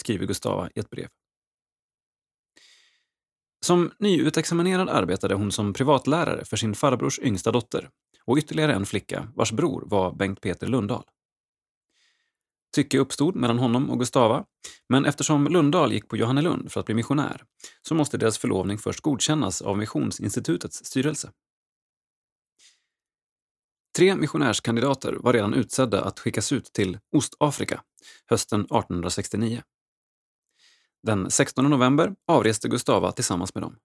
skriver 0.00 0.26
Gustava 0.26 0.70
i 0.74 0.80
ett 0.80 0.90
brev. 0.90 1.08
Som 3.66 3.92
nyutexaminerad 3.98 4.88
arbetade 4.88 5.34
hon 5.34 5.52
som 5.52 5.72
privatlärare 5.72 6.44
för 6.44 6.56
sin 6.56 6.74
farbrors 6.74 7.18
yngsta 7.18 7.52
dotter 7.52 7.90
och 8.26 8.38
ytterligare 8.38 8.74
en 8.74 8.86
flicka 8.86 9.28
vars 9.34 9.52
bror 9.52 9.82
var 9.86 10.12
Bengt 10.12 10.40
Peter 10.40 10.66
Lundahl. 10.66 11.04
Tycke 12.74 12.98
uppstod 12.98 13.36
mellan 13.36 13.58
honom 13.58 13.90
och 13.90 13.98
Gustava, 13.98 14.44
men 14.88 15.04
eftersom 15.04 15.46
Lundahl 15.46 15.92
gick 15.92 16.08
på 16.08 16.16
Johannelund 16.16 16.72
för 16.72 16.80
att 16.80 16.86
bli 16.86 16.94
missionär 16.94 17.44
så 17.82 17.94
måste 17.94 18.18
deras 18.18 18.38
förlovning 18.38 18.78
först 18.78 19.00
godkännas 19.00 19.62
av 19.62 19.78
Missionsinstitutets 19.78 20.84
styrelse. 20.84 21.32
Tre 23.96 24.16
missionärskandidater 24.16 25.12
var 25.12 25.32
redan 25.32 25.54
utsedda 25.54 26.04
att 26.04 26.20
skickas 26.20 26.52
ut 26.52 26.72
till 26.72 26.98
Ostafrika 27.16 27.82
hösten 28.26 28.60
1869. 28.60 29.62
Den 31.02 31.30
16 31.30 31.70
november 31.70 32.14
avreste 32.26 32.68
Gustava 32.68 33.12
tillsammans 33.12 33.54
med 33.54 33.62
dem. 33.62 33.76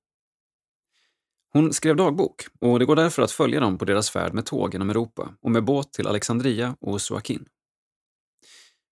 Hon 1.54 1.74
skrev 1.74 1.96
dagbok 1.96 2.46
och 2.60 2.80
det 2.80 2.86
går 2.86 2.96
därför 2.96 3.22
att 3.22 3.32
följa 3.32 3.60
dem 3.60 3.78
på 3.78 3.86
deras 3.86 4.10
färd 4.10 4.34
med 4.34 4.46
tåg 4.46 4.74
genom 4.74 4.90
Europa 4.90 5.34
och 5.42 5.52
med 5.52 5.64
båt 5.64 5.94
till 5.94 6.08
Alexandria 6.08 6.76
och 6.80 7.02
Suakin. 7.02 7.46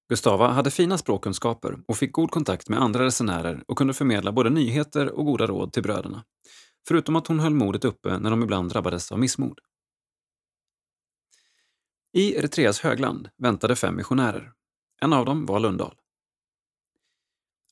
Gustava 0.10 0.48
hade 0.48 0.72
fina 0.72 0.98
språkkunskaper 0.98 1.78
och 1.88 1.98
fick 1.98 2.12
god 2.12 2.32
kontakt 2.32 2.70
med 2.70 2.82
andra 2.82 3.06
resenärer 3.06 3.64
och 3.68 3.78
kunde 3.78 3.94
förmedla 3.94 4.32
både 4.32 4.50
nyheter 4.50 5.10
och 5.10 5.26
goda 5.26 5.48
råd 5.48 5.74
till 5.74 5.84
bröderna. 5.84 6.24
Förutom 6.88 7.16
att 7.16 7.28
hon 7.28 7.40
höll 7.40 7.54
modet 7.54 7.86
uppe 7.86 8.20
när 8.20 8.30
de 8.30 8.44
ibland 8.44 8.70
drabbades 8.70 9.12
av 9.12 9.20
missmod. 9.20 9.60
I 12.14 12.36
Eritreas 12.36 12.80
högland 12.80 13.30
väntade 13.38 13.76
fem 13.76 13.96
missionärer. 13.96 14.52
En 15.02 15.14
av 15.14 15.26
dem 15.26 15.46
var 15.46 15.60
Lundahl. 15.60 15.96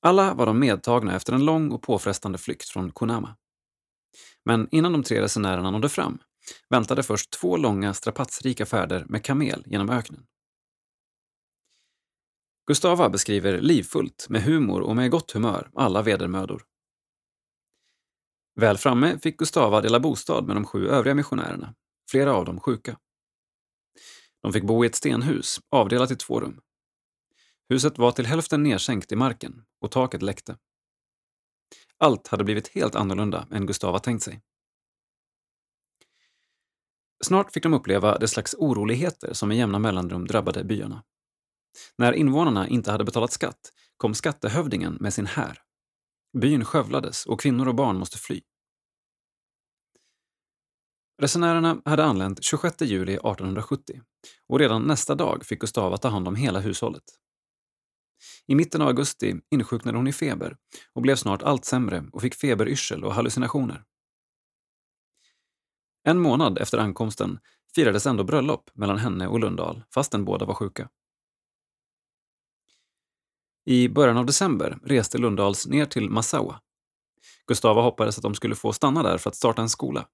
Alla 0.01 0.33
var 0.33 0.45
de 0.45 0.59
medtagna 0.59 1.15
efter 1.15 1.33
en 1.33 1.45
lång 1.45 1.71
och 1.71 1.81
påfrestande 1.81 2.37
flykt 2.37 2.69
från 2.69 2.91
Kunama. 2.91 3.35
Men 4.45 4.67
innan 4.71 4.91
de 4.91 5.03
tre 5.03 5.21
resenärerna 5.21 5.71
nådde 5.71 5.89
fram 5.89 6.19
väntade 6.69 7.03
först 7.03 7.31
två 7.31 7.57
långa 7.57 7.93
strapatsrika 7.93 8.65
färder 8.65 9.05
med 9.09 9.23
kamel 9.23 9.63
genom 9.65 9.89
öknen. 9.89 10.25
Gustava 12.67 13.09
beskriver 13.09 13.61
livfullt, 13.61 14.25
med 14.29 14.43
humor 14.43 14.81
och 14.81 14.95
med 14.95 15.11
gott 15.11 15.31
humör, 15.31 15.69
alla 15.75 16.01
vedermödor. 16.01 16.63
Väl 18.55 18.77
framme 18.77 19.19
fick 19.19 19.37
Gustava 19.37 19.81
dela 19.81 19.99
bostad 19.99 20.47
med 20.47 20.55
de 20.55 20.65
sju 20.65 20.87
övriga 20.87 21.15
missionärerna, 21.15 21.75
flera 22.11 22.33
av 22.33 22.45
dem 22.45 22.59
sjuka. 22.59 22.97
De 24.41 24.53
fick 24.53 24.63
bo 24.63 24.83
i 24.83 24.87
ett 24.87 24.95
stenhus, 24.95 25.59
avdelat 25.69 26.11
i 26.11 26.15
två 26.15 26.39
rum. 26.39 26.61
Huset 27.69 27.97
var 27.97 28.11
till 28.11 28.25
hälften 28.25 28.63
nedsänkt 28.63 29.11
i 29.11 29.15
marken 29.15 29.63
och 29.81 29.91
taket 29.91 30.21
läckte. 30.21 30.57
Allt 31.99 32.27
hade 32.27 32.43
blivit 32.43 32.67
helt 32.67 32.95
annorlunda 32.95 33.47
än 33.51 33.65
Gustava 33.65 33.99
tänkt 33.99 34.23
sig. 34.23 34.41
Snart 37.23 37.51
fick 37.51 37.63
de 37.63 37.73
uppleva 37.73 38.17
det 38.17 38.27
slags 38.27 38.55
oroligheter 38.57 39.33
som 39.33 39.49
med 39.49 39.57
jämna 39.57 39.79
mellanrum 39.79 40.27
drabbade 40.27 40.63
byarna. 40.63 41.03
När 41.97 42.13
invånarna 42.13 42.67
inte 42.67 42.91
hade 42.91 43.03
betalat 43.03 43.31
skatt 43.31 43.71
kom 43.97 44.13
skattehövdingen 44.13 44.97
med 44.99 45.13
sin 45.13 45.25
här. 45.25 45.61
Byn 46.37 46.65
skövlades 46.65 47.25
och 47.25 47.39
kvinnor 47.39 47.67
och 47.67 47.75
barn 47.75 47.97
måste 47.97 48.17
fly. 48.17 48.41
Resenärerna 51.21 51.81
hade 51.85 52.03
anlänt 52.03 52.43
26 52.43 52.81
juli 52.81 53.13
1870 53.13 54.01
och 54.47 54.59
redan 54.59 54.81
nästa 54.81 55.15
dag 55.15 55.45
fick 55.45 55.59
Gustava 55.59 55.97
ta 55.97 56.07
hand 56.07 56.27
om 56.27 56.35
hela 56.35 56.59
hushållet. 56.59 57.03
I 58.47 58.55
mitten 58.55 58.81
av 58.81 58.87
augusti 58.87 59.35
insjuknade 59.51 59.97
hon 59.97 60.07
i 60.07 60.13
feber 60.13 60.57
och 60.93 61.01
blev 61.01 61.15
snart 61.15 61.41
allt 61.41 61.65
sämre 61.65 62.05
och 62.13 62.21
fick 62.21 62.35
feberyrsel 62.35 63.03
och 63.03 63.13
hallucinationer. 63.13 63.83
En 66.03 66.19
månad 66.19 66.57
efter 66.57 66.77
ankomsten 66.77 67.39
firades 67.75 68.05
ändå 68.05 68.23
bröllop 68.23 68.69
mellan 68.73 68.97
henne 68.97 69.27
och 69.27 69.39
Lundahl, 69.39 69.83
fastän 69.93 70.25
båda 70.25 70.45
var 70.45 70.53
sjuka. 70.53 70.89
I 73.65 73.89
början 73.89 74.17
av 74.17 74.25
december 74.25 74.79
reste 74.83 75.17
Lundahls 75.17 75.67
ner 75.67 75.85
till 75.85 76.09
Massawa. 76.09 76.61
Gustava 77.47 77.81
hoppades 77.81 78.17
att 78.17 78.23
de 78.23 78.35
skulle 78.35 78.55
få 78.55 78.73
stanna 78.73 79.03
där 79.03 79.17
för 79.17 79.29
att 79.29 79.35
starta 79.35 79.61
en 79.61 79.69
skola. 79.69 80.07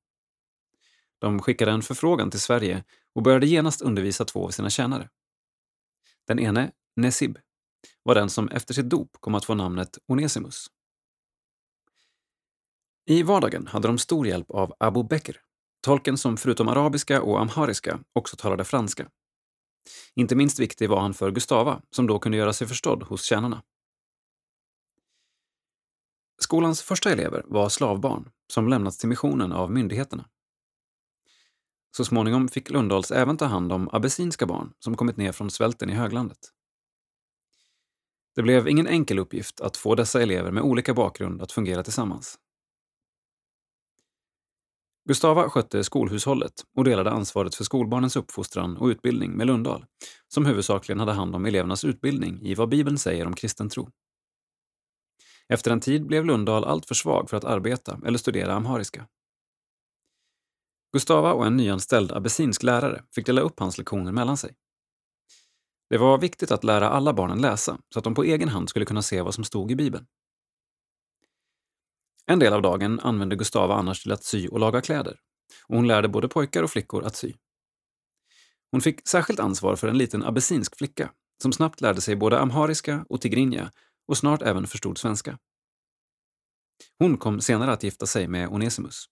De 1.20 1.40
skickade 1.40 1.72
en 1.72 1.82
förfrågan 1.82 2.32
till 2.32 2.40
Sverige 2.40 2.84
och 3.16 3.24
började 3.24 3.48
genast 3.48 3.82
undervisa 3.82 4.26
två 4.26 4.46
av 4.46 4.50
sina 4.50 4.70
tjänare. 4.70 5.10
Den 6.28 6.40
ene, 6.40 6.72
Nesib, 6.96 7.38
var 8.04 8.16
den 8.16 8.30
som 8.30 8.50
efter 8.50 8.74
sitt 8.74 8.90
dop 8.90 9.18
kom 9.20 9.36
att 9.36 9.46
få 9.46 9.54
namnet 9.54 9.98
Onesimus. 10.08 10.68
I 13.06 13.24
vardagen 13.24 13.68
hade 13.68 13.88
de 13.88 13.98
stor 13.98 14.28
hjälp 14.28 14.52
av 14.52 14.74
Abu 14.80 15.04
Bekr, 15.04 15.42
tolken 15.82 16.18
som 16.18 16.38
förutom 16.38 16.68
arabiska 16.68 17.22
och 17.22 17.42
amhariska 17.42 18.00
också 18.14 18.36
talade 18.36 18.64
franska. 18.64 19.10
Inte 20.16 20.36
minst 20.36 20.60
viktig 20.60 20.90
var 20.90 21.02
han 21.02 21.14
för 21.14 21.32
Gustava, 21.32 21.82
som 21.90 22.08
då 22.08 22.20
kunde 22.20 22.38
göra 22.38 22.54
sig 22.54 22.68
förstådd 22.68 23.04
hos 23.04 23.24
tjänarna. 23.24 23.64
Skolans 26.42 26.82
första 26.82 27.12
elever 27.12 27.44
var 27.46 27.70
slavbarn 27.70 28.32
som 28.54 28.68
lämnats 28.68 28.98
till 28.98 29.10
missionen 29.10 29.52
av 29.52 29.72
myndigheterna. 29.72 30.30
Så 31.98 32.06
småningom 32.06 32.48
fick 32.48 32.70
Lundahls 32.70 33.12
även 33.12 33.38
ta 33.38 33.46
hand 33.46 33.72
om 33.72 33.90
abessinska 33.92 34.46
barn 34.46 34.74
som 34.80 34.98
kommit 34.98 35.18
ner 35.18 35.32
från 35.32 35.52
svälten 35.52 35.90
i 35.90 35.94
höglandet. 35.94 36.38
Det 38.36 38.42
blev 38.42 38.68
ingen 38.68 38.88
enkel 38.88 39.20
uppgift 39.20 39.62
att 39.62 39.78
få 39.78 39.96
dessa 39.96 40.22
elever 40.22 40.52
med 40.52 40.64
olika 40.64 40.94
bakgrund 40.94 41.42
att 41.42 41.52
fungera 41.52 41.84
tillsammans. 41.84 42.40
Gustava 45.06 45.50
skötte 45.50 45.84
skolhushållet 45.84 46.54
och 46.76 46.84
delade 46.84 47.12
ansvaret 47.12 47.56
för 47.56 47.64
skolbarnens 47.64 48.16
uppfostran 48.16 48.78
och 48.78 48.88
utbildning 48.88 49.32
med 49.32 49.48
Lundahl, 49.48 49.86
som 50.28 50.46
huvudsakligen 50.46 51.00
hade 51.00 51.14
hand 51.14 51.36
om 51.36 51.46
elevernas 51.46 51.84
utbildning 51.86 52.42
i 52.42 52.56
vad 52.56 52.70
Bibeln 52.70 52.98
säger 52.98 53.26
om 53.28 53.36
kristen 53.36 53.70
tro. 53.70 53.90
Efter 55.48 55.72
en 55.72 55.80
tid 55.80 56.06
blev 56.06 56.26
Lundahl 56.26 56.64
alltför 56.64 56.96
svag 56.96 57.30
för 57.30 57.38
att 57.38 57.44
arbeta 57.44 58.00
eller 58.06 58.18
studera 58.18 58.54
amhariska. 58.54 59.08
Gustava 60.94 61.34
och 61.34 61.46
en 61.46 61.58
nyanställd 61.58 62.12
abessinsk 62.12 62.64
lärare 62.64 63.04
fick 63.16 63.26
dela 63.26 63.42
upp 63.42 63.60
hans 63.60 63.78
lektioner 63.78 64.12
mellan 64.12 64.38
sig. 64.38 64.56
Det 65.92 65.98
var 65.98 66.18
viktigt 66.18 66.52
att 66.52 66.64
lära 66.64 66.90
alla 66.90 67.14
barnen 67.14 67.42
läsa 67.42 67.78
så 67.94 68.00
att 68.00 68.04
de 68.04 68.14
på 68.14 68.24
egen 68.24 68.50
hand 68.50 68.70
skulle 68.70 68.86
kunna 68.86 69.02
se 69.02 69.22
vad 69.22 69.34
som 69.34 69.44
stod 69.44 69.72
i 69.72 69.76
Bibeln. 69.76 70.06
En 72.26 72.40
del 72.40 72.54
av 72.54 72.62
dagen 72.62 73.00
använde 73.00 73.36
Gustava 73.36 73.76
annars 73.76 74.04
till 74.04 74.12
att 74.12 74.24
sy 74.24 74.48
och 74.48 74.60
laga 74.60 74.82
kläder 74.82 75.20
och 75.68 75.76
hon 75.76 75.88
lärde 75.88 76.08
både 76.08 76.28
pojkar 76.28 76.64
och 76.64 76.72
flickor 76.72 77.04
att 77.04 77.16
sy. 77.16 77.34
Hon 78.72 78.82
fick 78.82 79.08
särskilt 79.08 79.40
ansvar 79.40 79.76
för 79.76 79.88
en 79.88 79.98
liten 79.98 80.24
abessinsk 80.24 80.78
flicka 80.78 81.12
som 81.42 81.54
snabbt 81.54 81.82
lärde 81.82 82.02
sig 82.02 82.16
både 82.16 82.40
amhariska 82.40 83.06
och 83.10 83.22
tigrinja 83.22 83.72
och 84.08 84.18
snart 84.18 84.42
även 84.42 84.68
förstod 84.68 84.98
svenska. 84.98 85.40
Hon 87.00 87.18
kom 87.18 87.42
senare 87.42 87.72
att 87.72 87.84
gifta 87.84 88.06
sig 88.06 88.28
med 88.28 88.50
Onesimus. 88.50 89.06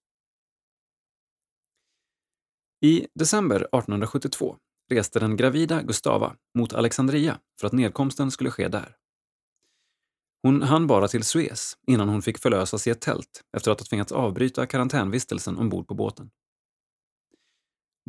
I 2.80 3.06
december 3.14 3.56
1872 3.56 4.56
reste 4.90 5.20
den 5.20 5.36
gravida 5.36 5.82
Gustava 5.82 6.36
mot 6.54 6.72
Alexandria 6.72 7.38
för 7.60 7.66
att 7.66 7.72
nedkomsten 7.72 8.30
skulle 8.30 8.50
ske 8.50 8.68
där. 8.68 8.96
Hon 10.42 10.62
hann 10.62 10.86
bara 10.86 11.08
till 11.08 11.24
Suez 11.24 11.76
innan 11.86 12.08
hon 12.08 12.22
fick 12.22 12.38
förlösas 12.38 12.86
i 12.86 12.90
ett 12.90 13.00
tält 13.00 13.44
efter 13.56 13.70
att 13.70 13.80
ha 13.80 13.86
tvingats 13.86 14.12
avbryta 14.12 14.66
karantänvistelsen 14.66 15.56
ombord 15.56 15.88
på 15.88 15.94
båten. 15.94 16.30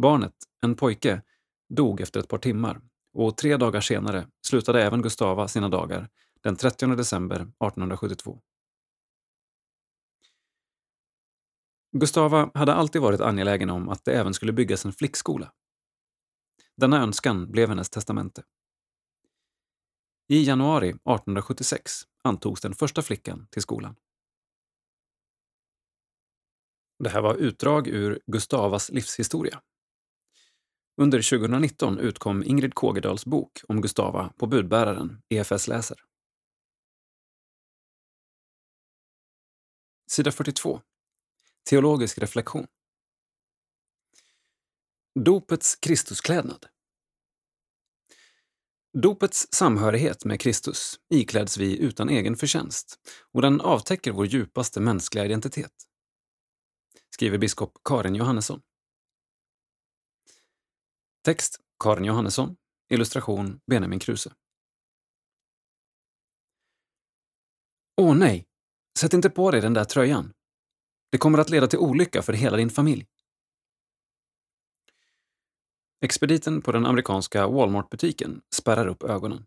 Barnet, 0.02 0.36
en 0.62 0.76
pojke, 0.76 1.22
dog 1.70 2.02
efter 2.02 2.20
ett 2.20 2.28
par 2.28 2.38
timmar 2.38 2.82
och 3.14 3.38
tre 3.38 3.58
dagar 3.58 3.82
senare 3.82 4.28
slutade 4.48 4.84
även 4.84 5.02
Gustava 5.02 5.48
sina 5.48 5.70
dagar 5.70 6.10
den 6.42 6.56
30 6.56 6.96
december 6.96 7.36
1872. 7.36 8.42
Gustava 11.98 12.52
hade 12.54 12.74
alltid 12.74 13.02
varit 13.02 13.22
angelägen 13.22 13.70
om 13.70 13.90
att 13.90 14.06
det 14.06 14.14
även 14.14 14.34
skulle 14.34 14.54
byggas 14.54 14.86
en 14.86 14.94
flickskola. 14.94 15.52
Denna 16.82 17.04
önskan 17.04 17.52
blev 17.52 17.70
hennes 17.70 17.90
testamente. 17.90 18.44
I 20.28 20.44
januari 20.44 20.90
1876 20.90 21.92
antogs 22.24 22.62
den 22.62 22.74
första 22.74 23.02
flickan 23.02 23.48
till 23.52 23.62
skolan. 23.62 23.96
Det 27.00 27.10
här 27.10 27.22
var 27.22 27.36
utdrag 27.36 27.88
ur 27.88 28.22
Gustavas 28.28 28.90
livshistoria. 28.90 29.62
Under 30.98 31.30
2019 31.30 32.00
utkom 32.00 32.44
Ingrid 32.44 32.74
Kågedals 32.74 33.26
bok 33.26 33.62
om 33.68 33.82
Gustava 33.82 34.34
på 34.38 34.48
budbäraren 34.48 35.22
EFS 35.30 35.68
läser. 35.68 36.04
Sida 40.08 40.32
42. 40.32 40.82
Teologisk 41.70 42.18
reflektion. 42.18 42.68
Dopets 45.20 45.76
Kristusklädnad. 45.76 46.66
Dopets 49.02 49.48
samhörighet 49.52 50.26
med 50.26 50.40
Kristus 50.42 51.00
ikläds 51.10 51.58
vi 51.58 51.80
utan 51.80 52.10
egen 52.10 52.36
förtjänst 52.36 53.00
och 53.32 53.42
den 53.42 53.62
avtäcker 53.62 54.12
vår 54.12 54.26
djupaste 54.26 54.80
mänskliga 54.80 55.26
identitet. 55.26 55.72
Skriver 57.10 57.38
biskop 57.38 57.78
Karin 57.84 58.16
Johannesson. 58.16 58.62
Text 61.26 61.60
Karin 61.84 62.06
Johannesson. 62.06 62.56
Illustration 62.90 63.60
Benjamin 63.68 64.00
Kruse. 64.00 64.34
Åh 67.98 68.16
nej! 68.16 68.48
Sätt 69.00 69.14
inte 69.14 69.30
på 69.30 69.52
dig 69.52 69.62
den 69.62 69.74
där 69.74 69.86
tröjan. 69.86 70.34
Det 71.12 71.18
kommer 71.18 71.38
att 71.38 71.50
leda 71.50 71.68
till 71.68 71.80
olycka 71.80 72.22
för 72.22 72.34
hela 72.34 72.58
din 72.58 72.70
familj. 72.70 73.11
Expediten 76.04 76.62
på 76.62 76.72
den 76.72 76.86
amerikanska 76.86 77.48
Walmart-butiken 77.48 78.42
spärrar 78.56 78.88
upp 78.88 79.04
ögonen. 79.04 79.46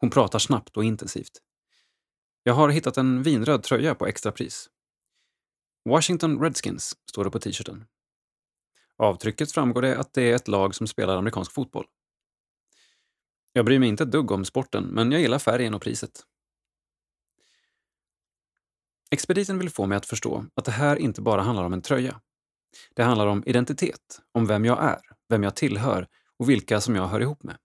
Hon 0.00 0.10
pratar 0.10 0.38
snabbt 0.38 0.76
och 0.76 0.84
intensivt. 0.84 1.40
Jag 2.42 2.54
har 2.54 2.68
hittat 2.68 2.96
en 2.96 3.22
vinröd 3.22 3.62
tröja 3.62 3.94
på 3.94 4.06
extrapris. 4.06 4.70
Washington 5.84 6.40
Redskins 6.42 6.96
står 7.10 7.24
det 7.24 7.30
på 7.30 7.38
t-shirten. 7.38 7.84
Av 8.96 9.16
trycket 9.16 9.52
framgår 9.52 9.82
det 9.82 9.98
att 9.98 10.12
det 10.12 10.22
är 10.22 10.34
ett 10.34 10.48
lag 10.48 10.74
som 10.74 10.86
spelar 10.86 11.16
amerikansk 11.16 11.52
fotboll. 11.52 11.86
Jag 13.52 13.64
bryr 13.64 13.78
mig 13.78 13.88
inte 13.88 14.02
ett 14.02 14.12
dugg 14.12 14.30
om 14.30 14.44
sporten, 14.44 14.84
men 14.84 15.12
jag 15.12 15.20
gillar 15.20 15.38
färgen 15.38 15.74
och 15.74 15.82
priset. 15.82 16.22
Expediten 19.10 19.58
vill 19.58 19.70
få 19.70 19.86
mig 19.86 19.96
att 19.96 20.06
förstå 20.06 20.46
att 20.54 20.64
det 20.64 20.72
här 20.72 20.96
inte 20.96 21.20
bara 21.20 21.42
handlar 21.42 21.64
om 21.64 21.72
en 21.72 21.82
tröja. 21.82 22.20
Det 22.94 23.02
handlar 23.02 23.26
om 23.26 23.42
identitet, 23.46 24.20
om 24.32 24.46
vem 24.46 24.64
jag 24.64 24.84
är, 24.84 25.13
vem 25.28 25.42
jag 25.42 25.56
tillhör 25.56 26.08
och 26.38 26.50
vilka 26.50 26.80
som 26.80 26.96
jag 26.96 27.06
hör 27.06 27.20
ihop 27.20 27.42
med. 27.42 27.56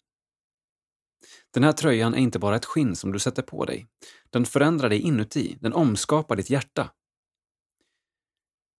Den 1.53 1.63
här 1.63 1.71
tröjan 1.71 2.13
är 2.13 2.17
inte 2.17 2.39
bara 2.39 2.55
ett 2.55 2.65
skinn 2.65 2.95
som 2.95 3.11
du 3.11 3.19
sätter 3.19 3.41
på 3.41 3.65
dig. 3.65 3.87
Den 4.29 4.45
förändrar 4.45 4.89
dig 4.89 4.99
inuti, 4.99 5.57
den 5.61 5.73
omskapar 5.73 6.35
ditt 6.35 6.49
hjärta. 6.49 6.91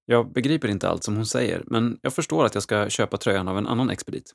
Jag 0.06 0.34
begriper 0.34 0.68
inte 0.68 0.90
allt 0.90 1.04
som 1.04 1.16
hon 1.16 1.26
säger, 1.26 1.64
men 1.68 2.00
jag 2.02 2.14
förstår 2.14 2.46
att 2.46 2.54
jag 2.54 2.64
ska 2.64 2.90
köpa 2.90 3.18
tröjan 3.18 3.48
av 3.48 3.58
en 3.58 3.68
annan 3.68 3.90
expedit. 3.90 4.34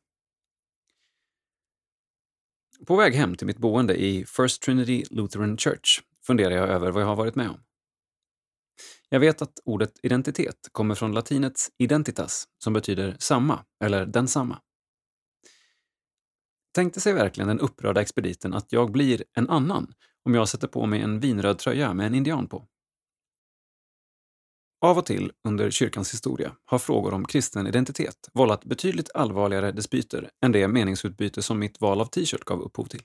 På 2.86 2.96
väg 2.96 3.14
hem 3.14 3.34
till 3.34 3.46
mitt 3.46 3.58
boende 3.58 3.94
i 3.94 4.24
First 4.26 4.62
Trinity 4.62 5.04
Lutheran 5.10 5.56
Church 5.56 6.00
funderar 6.26 6.56
jag 6.56 6.68
över 6.68 6.90
vad 6.90 7.02
jag 7.02 7.06
har 7.06 7.16
varit 7.16 7.34
med 7.34 7.50
om. 7.50 7.60
Jag 9.08 9.20
vet 9.20 9.42
att 9.42 9.60
ordet 9.64 9.92
identitet 10.02 10.68
kommer 10.72 10.94
från 10.94 11.12
latinets 11.12 11.70
identitas, 11.78 12.44
som 12.58 12.72
betyder 12.72 13.16
samma 13.18 13.64
eller 13.84 14.06
densamma. 14.06 14.60
Tänkte 16.74 17.00
sig 17.00 17.12
verkligen 17.12 17.48
den 17.48 17.60
upprörda 17.60 18.00
expediten 18.00 18.54
att 18.54 18.72
jag 18.72 18.92
blir 18.92 19.24
en 19.34 19.50
annan 19.50 19.94
om 20.24 20.34
jag 20.34 20.48
sätter 20.48 20.68
på 20.68 20.86
mig 20.86 21.00
en 21.00 21.20
vinröd 21.20 21.58
tröja 21.58 21.94
med 21.94 22.06
en 22.06 22.14
indian 22.14 22.48
på? 22.48 22.66
Av 24.80 24.98
och 24.98 25.06
till 25.06 25.32
under 25.48 25.70
kyrkans 25.70 26.12
historia 26.14 26.56
har 26.64 26.78
frågor 26.78 27.14
om 27.14 27.24
kristen 27.24 27.66
identitet 27.66 28.28
vållat 28.32 28.64
betydligt 28.64 29.10
allvarligare 29.14 29.72
dispyter 29.72 30.30
än 30.44 30.52
det 30.52 30.68
meningsutbyte 30.68 31.42
som 31.42 31.58
mitt 31.58 31.80
val 31.80 32.00
av 32.00 32.06
t-shirt 32.06 32.44
gav 32.44 32.62
upphov 32.62 32.84
till. 32.84 33.02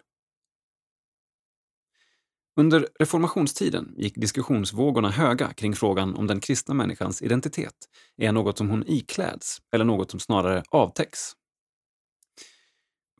Under 2.59 2.87
reformationstiden 2.99 3.93
gick 3.97 4.15
diskussionsvågorna 4.15 5.09
höga 5.09 5.53
kring 5.53 5.75
frågan 5.75 6.15
om 6.15 6.27
den 6.27 6.39
kristna 6.39 6.73
människans 6.73 7.21
identitet 7.21 7.73
är 8.17 8.31
något 8.31 8.57
som 8.57 8.69
hon 8.69 8.83
ikläds 8.87 9.57
eller 9.73 9.85
något 9.85 10.11
som 10.11 10.19
snarare 10.19 10.63
avtäcks. 10.69 11.31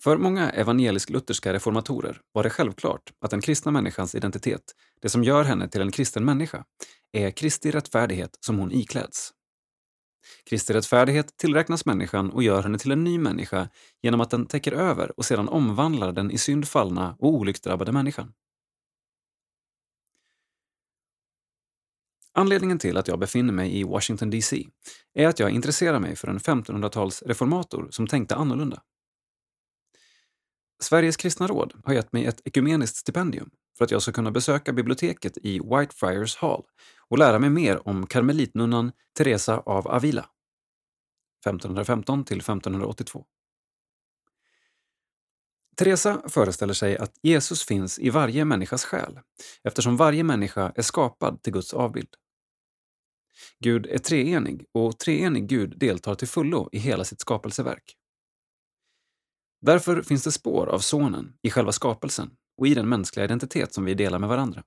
För 0.03 0.17
många 0.17 0.49
evangelisk-lutherska 0.49 1.53
reformatorer 1.53 2.21
var 2.31 2.43
det 2.43 2.49
självklart 2.49 3.13
att 3.21 3.31
den 3.31 3.41
kristna 3.41 3.71
människans 3.71 4.15
identitet, 4.15 4.61
det 5.01 5.09
som 5.09 5.23
gör 5.23 5.43
henne 5.43 5.67
till 5.67 5.81
en 5.81 5.91
kristen 5.91 6.25
människa, 6.25 6.63
är 7.11 7.31
Kristi 7.31 7.71
rättfärdighet 7.71 8.37
som 8.39 8.59
hon 8.59 8.71
ikläds. 8.71 9.31
Kristi 10.49 10.73
rättfärdighet 10.73 11.37
tillräknas 11.37 11.85
människan 11.85 12.29
och 12.29 12.43
gör 12.43 12.63
henne 12.63 12.77
till 12.77 12.91
en 12.91 13.03
ny 13.03 13.19
människa 13.19 13.69
genom 14.01 14.21
att 14.21 14.29
den 14.29 14.45
täcker 14.45 14.71
över 14.71 15.19
och 15.19 15.25
sedan 15.25 15.49
omvandlar 15.49 16.11
den 16.11 16.31
i 16.31 16.37
synd 16.37 16.67
fallna 16.67 17.15
och 17.19 17.29
olycksdrabbade 17.29 17.91
människan. 17.91 18.33
Anledningen 22.33 22.79
till 22.79 22.97
att 22.97 23.07
jag 23.07 23.19
befinner 23.19 23.53
mig 23.53 23.79
i 23.79 23.83
Washington 23.83 24.29
DC 24.29 24.67
är 25.13 25.27
att 25.27 25.39
jag 25.39 25.51
intresserar 25.51 25.99
mig 25.99 26.15
för 26.15 26.27
en 26.27 26.39
1500-tals 26.39 27.23
reformator 27.23 27.87
som 27.91 28.07
tänkte 28.07 28.35
annorlunda. 28.35 28.81
Sveriges 30.81 31.17
kristna 31.17 31.47
råd 31.47 31.73
har 31.83 31.93
gett 31.93 32.13
mig 32.13 32.25
ett 32.25 32.41
ekumeniskt 32.45 32.97
stipendium 32.97 33.49
för 33.77 33.85
att 33.85 33.91
jag 33.91 34.01
ska 34.01 34.11
kunna 34.11 34.31
besöka 34.31 34.73
biblioteket 34.73 35.37
i 35.37 35.59
Whitefriars 35.59 36.35
Hall 36.37 36.63
och 37.09 37.17
lära 37.17 37.39
mig 37.39 37.49
mer 37.49 37.87
om 37.87 38.07
karmelitnunnan 38.07 38.91
Teresa 39.17 39.57
av 39.57 39.87
Avila 39.87 40.25
1515 41.45 42.25
till 42.25 42.37
1582. 42.37 43.25
Teresa 45.79 46.21
föreställer 46.29 46.73
sig 46.73 46.97
att 46.97 47.11
Jesus 47.23 47.63
finns 47.63 47.99
i 47.99 48.09
varje 48.09 48.45
människas 48.45 48.85
själ 48.85 49.19
eftersom 49.63 49.97
varje 49.97 50.23
människa 50.23 50.71
är 50.75 50.81
skapad 50.81 51.43
till 51.43 51.53
Guds 51.53 51.73
avbild. 51.73 52.09
Gud 53.59 53.85
är 53.85 53.97
treenig 53.97 54.65
och 54.73 54.99
treenig 54.99 55.47
Gud 55.47 55.79
deltar 55.79 56.15
till 56.15 56.27
fullo 56.27 56.69
i 56.71 56.79
hela 56.79 57.03
sitt 57.03 57.21
skapelseverk. 57.21 57.95
Därför 59.61 60.01
finns 60.01 60.23
det 60.23 60.31
spår 60.31 60.67
av 60.67 60.79
Sonen 60.79 61.33
i 61.41 61.49
själva 61.49 61.71
skapelsen 61.71 62.31
och 62.57 62.67
i 62.67 62.73
den 62.73 62.89
mänskliga 62.89 63.25
identitet 63.25 63.73
som 63.73 63.85
vi 63.85 63.93
delar 63.93 64.19
med 64.19 64.29
varandra. 64.29 64.63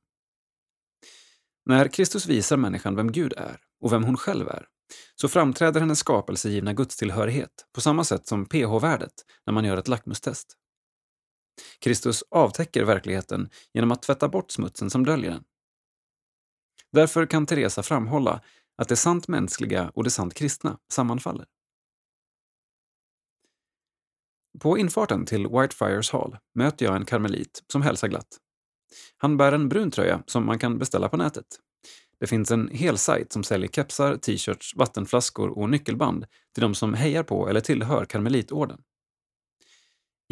När 1.67 1.89
Kristus 1.89 2.27
visar 2.27 2.57
människan 2.57 2.97
vem 2.97 3.13
Gud 3.13 3.33
är 3.37 3.61
och 3.81 3.93
vem 3.93 4.05
hon 4.05 4.17
själv 4.17 4.49
är 4.49 4.67
så 5.15 5.29
framträder 5.29 5.81
hennes 5.81 5.99
skapelsegivna 5.99 6.73
gudstillhörighet 6.73 7.67
på 7.75 7.81
samma 7.81 8.05
sätt 8.05 8.27
som 8.27 8.47
pH-värdet 8.47 9.15
när 9.47 9.55
man 9.55 9.65
gör 9.65 9.77
ett 9.77 9.89
lackmustest. 9.89 10.59
Kristus 11.79 12.25
avtäcker 12.31 12.85
verkligheten 12.85 13.49
genom 13.75 13.93
att 13.93 14.03
tvätta 14.03 14.29
bort 14.29 14.51
smutsen 14.51 14.91
som 14.91 15.07
döljer 15.07 15.31
den. 15.31 15.45
Därför 16.93 17.27
kan 17.27 17.47
Teresa 17.47 17.83
framhålla 17.83 18.41
att 18.77 18.89
det 18.89 18.97
sant 18.97 19.29
mänskliga 19.29 19.93
och 19.95 20.05
det 20.05 20.11
sant 20.11 20.35
kristna 20.35 20.79
sammanfaller. 20.93 21.47
På 24.61 24.79
infarten 24.79 25.27
till 25.27 25.49
Whitefriars 25.49 26.13
Hall 26.13 26.37
möter 26.55 26.87
jag 26.87 26.97
en 26.97 27.05
karmelit 27.05 27.65
som 27.73 27.83
hälsar 27.83 28.09
glatt. 28.09 28.39
Han 29.17 29.37
bär 29.37 29.53
en 29.53 29.69
brun 29.69 29.91
tröja 29.91 30.23
som 30.27 30.47
man 30.47 30.59
kan 30.59 30.79
beställa 30.79 31.09
på 31.09 31.17
nätet. 31.17 31.47
Det 32.21 32.27
finns 32.27 32.51
en 32.51 32.69
hel 32.69 32.99
sajt 32.99 33.33
som 33.33 33.45
säljer 33.45 33.69
kepsar, 33.69 34.17
t-shirts, 34.17 34.77
vattenflaskor 34.77 35.59
och 35.59 35.71
nyckelband 35.71 36.27
till 36.55 36.63
de 36.63 36.75
som 36.75 36.95
hejar 36.95 37.23
på 37.23 37.49
eller 37.49 37.61
tillhör 37.61 38.05
karmelitorden. 38.05 38.83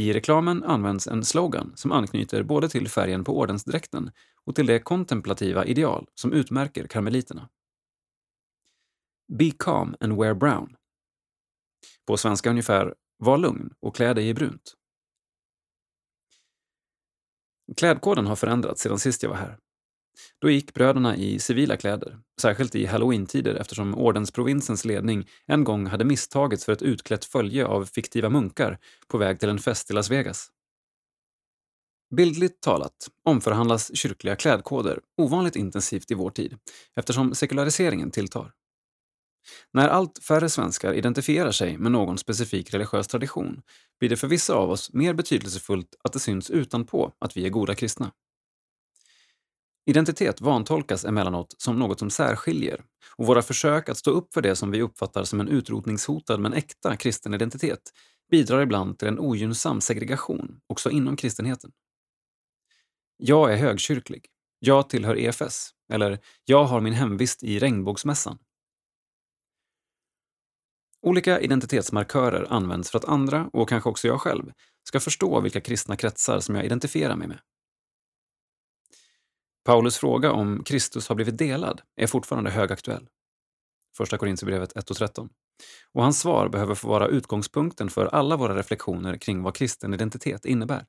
I 0.00 0.12
reklamen 0.12 0.64
används 0.64 1.06
en 1.06 1.24
slogan 1.24 1.72
som 1.76 1.92
anknyter 1.92 2.42
både 2.42 2.68
till 2.68 2.88
färgen 2.88 3.24
på 3.24 3.38
ordensdräkten 3.38 4.10
och 4.44 4.54
till 4.54 4.66
det 4.66 4.78
kontemplativa 4.78 5.64
ideal 5.64 6.06
som 6.14 6.32
utmärker 6.32 6.86
karmeliterna. 6.86 7.48
Be 9.38 9.50
calm 9.58 9.94
and 10.00 10.20
wear 10.20 10.34
brown. 10.34 10.76
På 12.06 12.16
svenska 12.16 12.50
ungefär 12.50 12.94
Var 13.18 13.38
lugn 13.38 13.74
och 13.80 13.96
klä 13.96 14.14
dig 14.14 14.28
i 14.28 14.34
brunt. 14.34 14.74
Klädkoden 17.76 18.26
har 18.26 18.36
förändrats 18.36 18.82
sedan 18.82 18.98
sist 18.98 19.22
jag 19.22 19.30
var 19.30 19.36
här. 19.36 19.58
Då 20.40 20.50
gick 20.50 20.74
bröderna 20.74 21.16
i 21.16 21.38
civila 21.38 21.76
kläder, 21.76 22.18
särskilt 22.40 22.74
i 22.74 22.86
halloween-tider 22.86 23.54
eftersom 23.54 23.94
ordensprovinsens 23.94 24.84
ledning 24.84 25.28
en 25.46 25.64
gång 25.64 25.86
hade 25.86 26.04
misstagits 26.04 26.64
för 26.64 26.72
ett 26.72 26.82
utklätt 26.82 27.24
följe 27.24 27.66
av 27.66 27.84
fiktiva 27.84 28.28
munkar 28.28 28.78
på 29.08 29.18
väg 29.18 29.40
till 29.40 29.48
en 29.48 29.58
fest 29.58 29.90
i 29.90 29.94
Las 29.94 30.10
Vegas. 30.10 30.50
Bildligt 32.16 32.60
talat 32.60 33.08
omförhandlas 33.24 33.96
kyrkliga 33.96 34.36
klädkoder 34.36 35.00
ovanligt 35.16 35.56
intensivt 35.56 36.10
i 36.10 36.14
vår 36.14 36.30
tid 36.30 36.58
eftersom 36.96 37.34
sekulariseringen 37.34 38.10
tilltar. 38.10 38.52
När 39.72 39.88
allt 39.88 40.24
färre 40.24 40.48
svenskar 40.48 40.94
identifierar 40.94 41.52
sig 41.52 41.78
med 41.78 41.92
någon 41.92 42.18
specifik 42.18 42.74
religiös 42.74 43.08
tradition 43.08 43.62
blir 43.98 44.10
det 44.10 44.16
för 44.16 44.28
vissa 44.28 44.54
av 44.54 44.70
oss 44.70 44.92
mer 44.92 45.14
betydelsefullt 45.14 45.94
att 46.04 46.12
det 46.12 46.20
syns 46.20 46.50
utanpå 46.50 47.12
att 47.18 47.36
vi 47.36 47.46
är 47.46 47.50
goda 47.50 47.74
kristna. 47.74 48.12
Identitet 49.86 50.40
vantolkas 50.40 51.04
emellanåt 51.04 51.54
som 51.58 51.78
något 51.78 51.98
som 51.98 52.10
särskiljer 52.10 52.84
och 53.16 53.26
våra 53.26 53.42
försök 53.42 53.88
att 53.88 53.96
stå 53.96 54.10
upp 54.10 54.34
för 54.34 54.42
det 54.42 54.56
som 54.56 54.70
vi 54.70 54.82
uppfattar 54.82 55.24
som 55.24 55.40
en 55.40 55.48
utrotningshotad 55.48 56.40
men 56.40 56.52
äkta 56.52 56.96
kristen 56.96 57.34
identitet 57.34 57.80
bidrar 58.30 58.62
ibland 58.62 58.98
till 58.98 59.08
en 59.08 59.18
ogynnsam 59.18 59.80
segregation 59.80 60.60
också 60.66 60.90
inom 60.90 61.16
kristenheten. 61.16 61.70
Jag 63.16 63.52
är 63.52 63.56
högkyrklig. 63.56 64.26
Jag 64.58 64.88
tillhör 64.88 65.18
EFS. 65.18 65.70
Eller 65.92 66.18
jag 66.44 66.64
har 66.64 66.80
min 66.80 66.92
hemvist 66.92 67.42
i 67.42 67.58
regnbågsmässan. 67.58 68.38
Olika 71.02 71.40
identitetsmarkörer 71.40 72.46
används 72.50 72.90
för 72.90 72.98
att 72.98 73.04
andra, 73.04 73.50
och 73.52 73.68
kanske 73.68 73.88
också 73.88 74.08
jag 74.08 74.20
själv, 74.20 74.52
ska 74.88 75.00
förstå 75.00 75.40
vilka 75.40 75.60
kristna 75.60 75.96
kretsar 75.96 76.40
som 76.40 76.54
jag 76.54 76.64
identifierar 76.64 77.16
mig 77.16 77.28
med. 77.28 77.38
Paulus 79.64 79.98
fråga 79.98 80.32
om 80.32 80.64
Kristus 80.64 81.08
har 81.08 81.16
blivit 81.16 81.38
delad 81.38 81.80
är 81.96 82.06
fortfarande 82.06 82.50
högaktuell. 82.50 83.08
Första 83.96 84.18
Korintierbrevet 84.18 84.76
1 84.76 84.90
och 84.90 84.96
13. 84.96 85.28
Och 85.92 86.02
hans 86.02 86.20
svar 86.20 86.48
behöver 86.48 86.74
få 86.74 86.88
vara 86.88 87.08
utgångspunkten 87.08 87.90
för 87.90 88.06
alla 88.06 88.36
våra 88.36 88.56
reflektioner 88.56 89.16
kring 89.16 89.42
vad 89.42 89.54
kristen 89.54 89.94
identitet 89.94 90.44
innebär. 90.44 90.86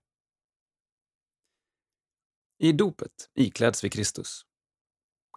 I 2.60 2.72
dopet 2.72 3.12
ikläds 3.36 3.84
vi 3.84 3.90
Kristus. 3.90 4.42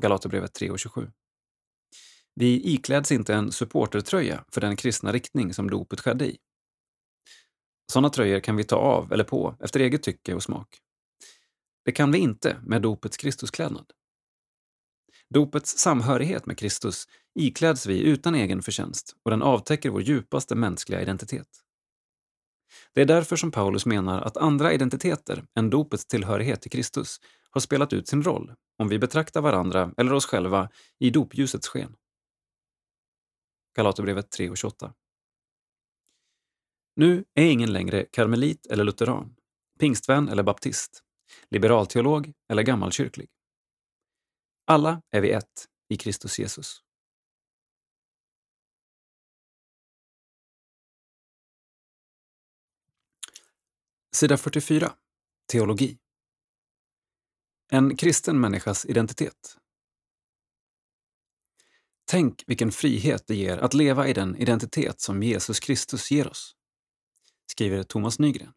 Galaterbrevet 0.02 0.54
3 0.54 0.70
och 0.70 0.78
27. 0.78 1.12
Vi 2.34 2.72
ikläds 2.74 3.12
inte 3.12 3.34
en 3.34 3.52
supportertröja 3.52 4.44
för 4.52 4.60
den 4.60 4.76
kristna 4.76 5.12
riktning 5.12 5.54
som 5.54 5.70
dopet 5.70 6.00
skedde 6.00 6.26
i. 6.26 6.38
Sådana 7.92 8.10
tröjor 8.10 8.40
kan 8.40 8.56
vi 8.56 8.64
ta 8.64 8.76
av 8.76 9.12
eller 9.12 9.24
på 9.24 9.56
efter 9.60 9.80
eget 9.80 10.02
tycke 10.02 10.34
och 10.34 10.42
smak. 10.42 10.80
Det 11.84 11.92
kan 11.92 12.12
vi 12.12 12.18
inte 12.18 12.60
med 12.62 12.82
dopets 12.82 13.16
Kristusklädnad. 13.16 13.86
Dopets 15.30 15.78
samhörighet 15.78 16.46
med 16.46 16.58
Kristus 16.58 17.08
ikläds 17.34 17.86
vi 17.86 18.00
utan 18.00 18.34
egen 18.34 18.62
förtjänst 18.62 19.16
och 19.22 19.30
den 19.30 19.42
avtäcker 19.42 19.90
vår 19.90 20.02
djupaste 20.02 20.54
mänskliga 20.54 21.02
identitet. 21.02 21.48
Det 22.92 23.00
är 23.00 23.04
därför 23.04 23.36
som 23.36 23.50
Paulus 23.50 23.86
menar 23.86 24.20
att 24.20 24.36
andra 24.36 24.72
identiteter 24.72 25.44
än 25.54 25.70
dopets 25.70 26.06
tillhörighet 26.06 26.62
till 26.62 26.70
Kristus 26.70 27.20
har 27.50 27.60
spelat 27.60 27.92
ut 27.92 28.08
sin 28.08 28.22
roll 28.22 28.54
om 28.78 28.88
vi 28.88 28.98
betraktar 28.98 29.40
varandra 29.40 29.94
eller 29.96 30.12
oss 30.12 30.26
själva 30.26 30.68
i 30.98 31.10
dopljusets 31.10 31.68
sken. 31.68 31.96
Galaterbrevet 33.76 34.38
3.28. 34.38 34.92
Nu 36.96 37.24
är 37.34 37.44
ingen 37.44 37.72
längre 37.72 38.06
karmelit 38.10 38.66
eller 38.66 38.84
lutheran, 38.84 39.36
pingstvän 39.78 40.28
eller 40.28 40.42
baptist, 40.42 41.02
liberalteolog 41.54 42.32
eller 42.48 42.62
gammalkyrklig. 42.62 43.28
Alla 44.66 45.02
är 45.10 45.20
vi 45.20 45.30
ett 45.30 45.68
i 45.88 45.96
Kristus 45.96 46.38
Jesus. 46.38 46.82
Sida 54.14 54.36
44. 54.36 54.94
Teologi. 55.52 55.98
En 57.70 57.96
kristen 57.96 58.40
människas 58.40 58.86
identitet. 58.86 59.56
Tänk 62.04 62.44
vilken 62.46 62.72
frihet 62.72 63.26
det 63.26 63.34
ger 63.34 63.58
att 63.58 63.74
leva 63.74 64.08
i 64.08 64.12
den 64.12 64.36
identitet 64.36 65.00
som 65.00 65.22
Jesus 65.22 65.60
Kristus 65.60 66.10
ger 66.10 66.28
oss, 66.28 66.56
skriver 67.46 67.82
Thomas 67.82 68.18
Nygren. 68.18 68.52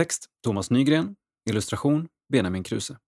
Text 0.00 0.26
Thomas 0.44 0.70
Nygren, 0.70 1.16
illustration 1.50 2.08
Benjamin 2.32 2.62
Kruse. 2.62 2.98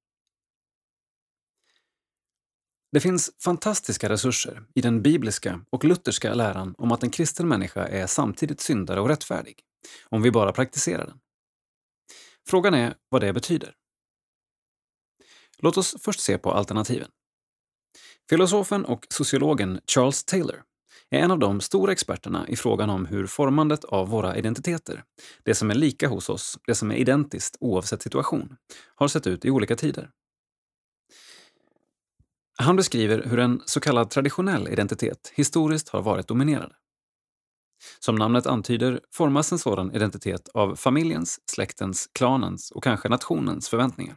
Det 2.93 3.01
finns 3.01 3.30
fantastiska 3.45 4.09
resurser 4.09 4.64
i 4.74 4.80
den 4.80 5.03
bibliska 5.03 5.64
och 5.70 5.84
lutherska 5.84 6.34
läran 6.34 6.74
om 6.78 6.93
att 6.93 7.03
en 7.03 7.11
kristen 7.11 7.49
människa 7.49 7.86
är 7.86 8.07
samtidigt 8.07 8.61
syndare 8.61 9.01
och 9.01 9.09
rättfärdig, 9.09 9.61
om 10.05 10.22
vi 10.22 10.30
bara 10.30 10.53
praktiserar 10.53 11.07
den. 11.07 11.20
Frågan 12.49 12.74
är 12.74 12.95
vad 13.09 13.20
det 13.20 13.32
betyder. 13.32 13.74
Låt 15.59 15.76
oss 15.76 15.97
först 16.01 16.20
se 16.20 16.38
på 16.38 16.53
alternativen. 16.53 17.11
Filosofen 18.28 18.84
och 18.84 19.07
sociologen 19.11 19.80
Charles 19.86 20.24
Taylor 20.24 20.62
är 21.12 21.18
en 21.18 21.30
av 21.30 21.38
de 21.38 21.60
stora 21.60 21.92
experterna 21.92 22.48
i 22.48 22.56
frågan 22.56 22.90
om 22.90 23.06
hur 23.06 23.26
formandet 23.26 23.84
av 23.84 24.08
våra 24.08 24.36
identiteter, 24.36 25.04
det 25.42 25.54
som 25.54 25.70
är 25.70 25.74
lika 25.74 26.08
hos 26.08 26.28
oss, 26.28 26.58
det 26.66 26.74
som 26.74 26.90
är 26.90 26.94
identiskt 26.94 27.56
oavsett 27.60 28.02
situation, 28.02 28.56
har 28.94 29.08
sett 29.08 29.26
ut 29.26 29.44
i 29.44 29.50
olika 29.50 29.76
tider. 29.76 30.10
Han 32.58 32.76
beskriver 32.76 33.22
hur 33.22 33.38
en 33.38 33.62
så 33.66 33.80
kallad 33.80 34.10
traditionell 34.10 34.68
identitet 34.68 35.32
historiskt 35.34 35.88
har 35.88 36.02
varit 36.02 36.28
dominerande. 36.28 36.74
Som 37.98 38.14
namnet 38.14 38.46
antyder 38.46 39.00
formas 39.14 39.52
en 39.52 39.58
sådan 39.58 39.94
identitet 39.94 40.48
av 40.54 40.76
familjens, 40.76 41.40
släktens, 41.50 42.08
klanens 42.12 42.70
och 42.70 42.84
kanske 42.84 43.08
nationens 43.08 43.68
förväntningar. 43.68 44.16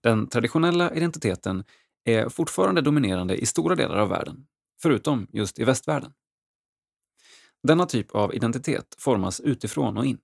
Den 0.00 0.28
traditionella 0.28 0.94
identiteten 0.94 1.64
är 2.04 2.28
fortfarande 2.28 2.80
dominerande 2.80 3.36
i 3.36 3.46
stora 3.46 3.74
delar 3.74 3.96
av 3.96 4.08
världen, 4.08 4.46
förutom 4.82 5.26
just 5.30 5.58
i 5.58 5.64
västvärlden. 5.64 6.12
Denna 7.62 7.86
typ 7.86 8.10
av 8.10 8.34
identitet 8.34 8.96
formas 8.98 9.40
utifrån 9.40 9.98
och 9.98 10.06
in. 10.06 10.18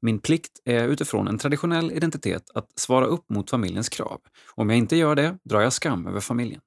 Min 0.00 0.18
plikt 0.18 0.60
är 0.64 0.88
utifrån 0.88 1.28
en 1.28 1.38
traditionell 1.38 1.92
identitet 1.92 2.50
att 2.54 2.78
svara 2.78 3.06
upp 3.06 3.30
mot 3.30 3.50
familjens 3.50 3.88
krav. 3.88 4.20
Om 4.54 4.70
jag 4.70 4.78
inte 4.78 4.96
gör 4.96 5.14
det 5.14 5.38
drar 5.44 5.60
jag 5.60 5.72
skam 5.72 6.06
över 6.06 6.20
familjen. 6.20 6.60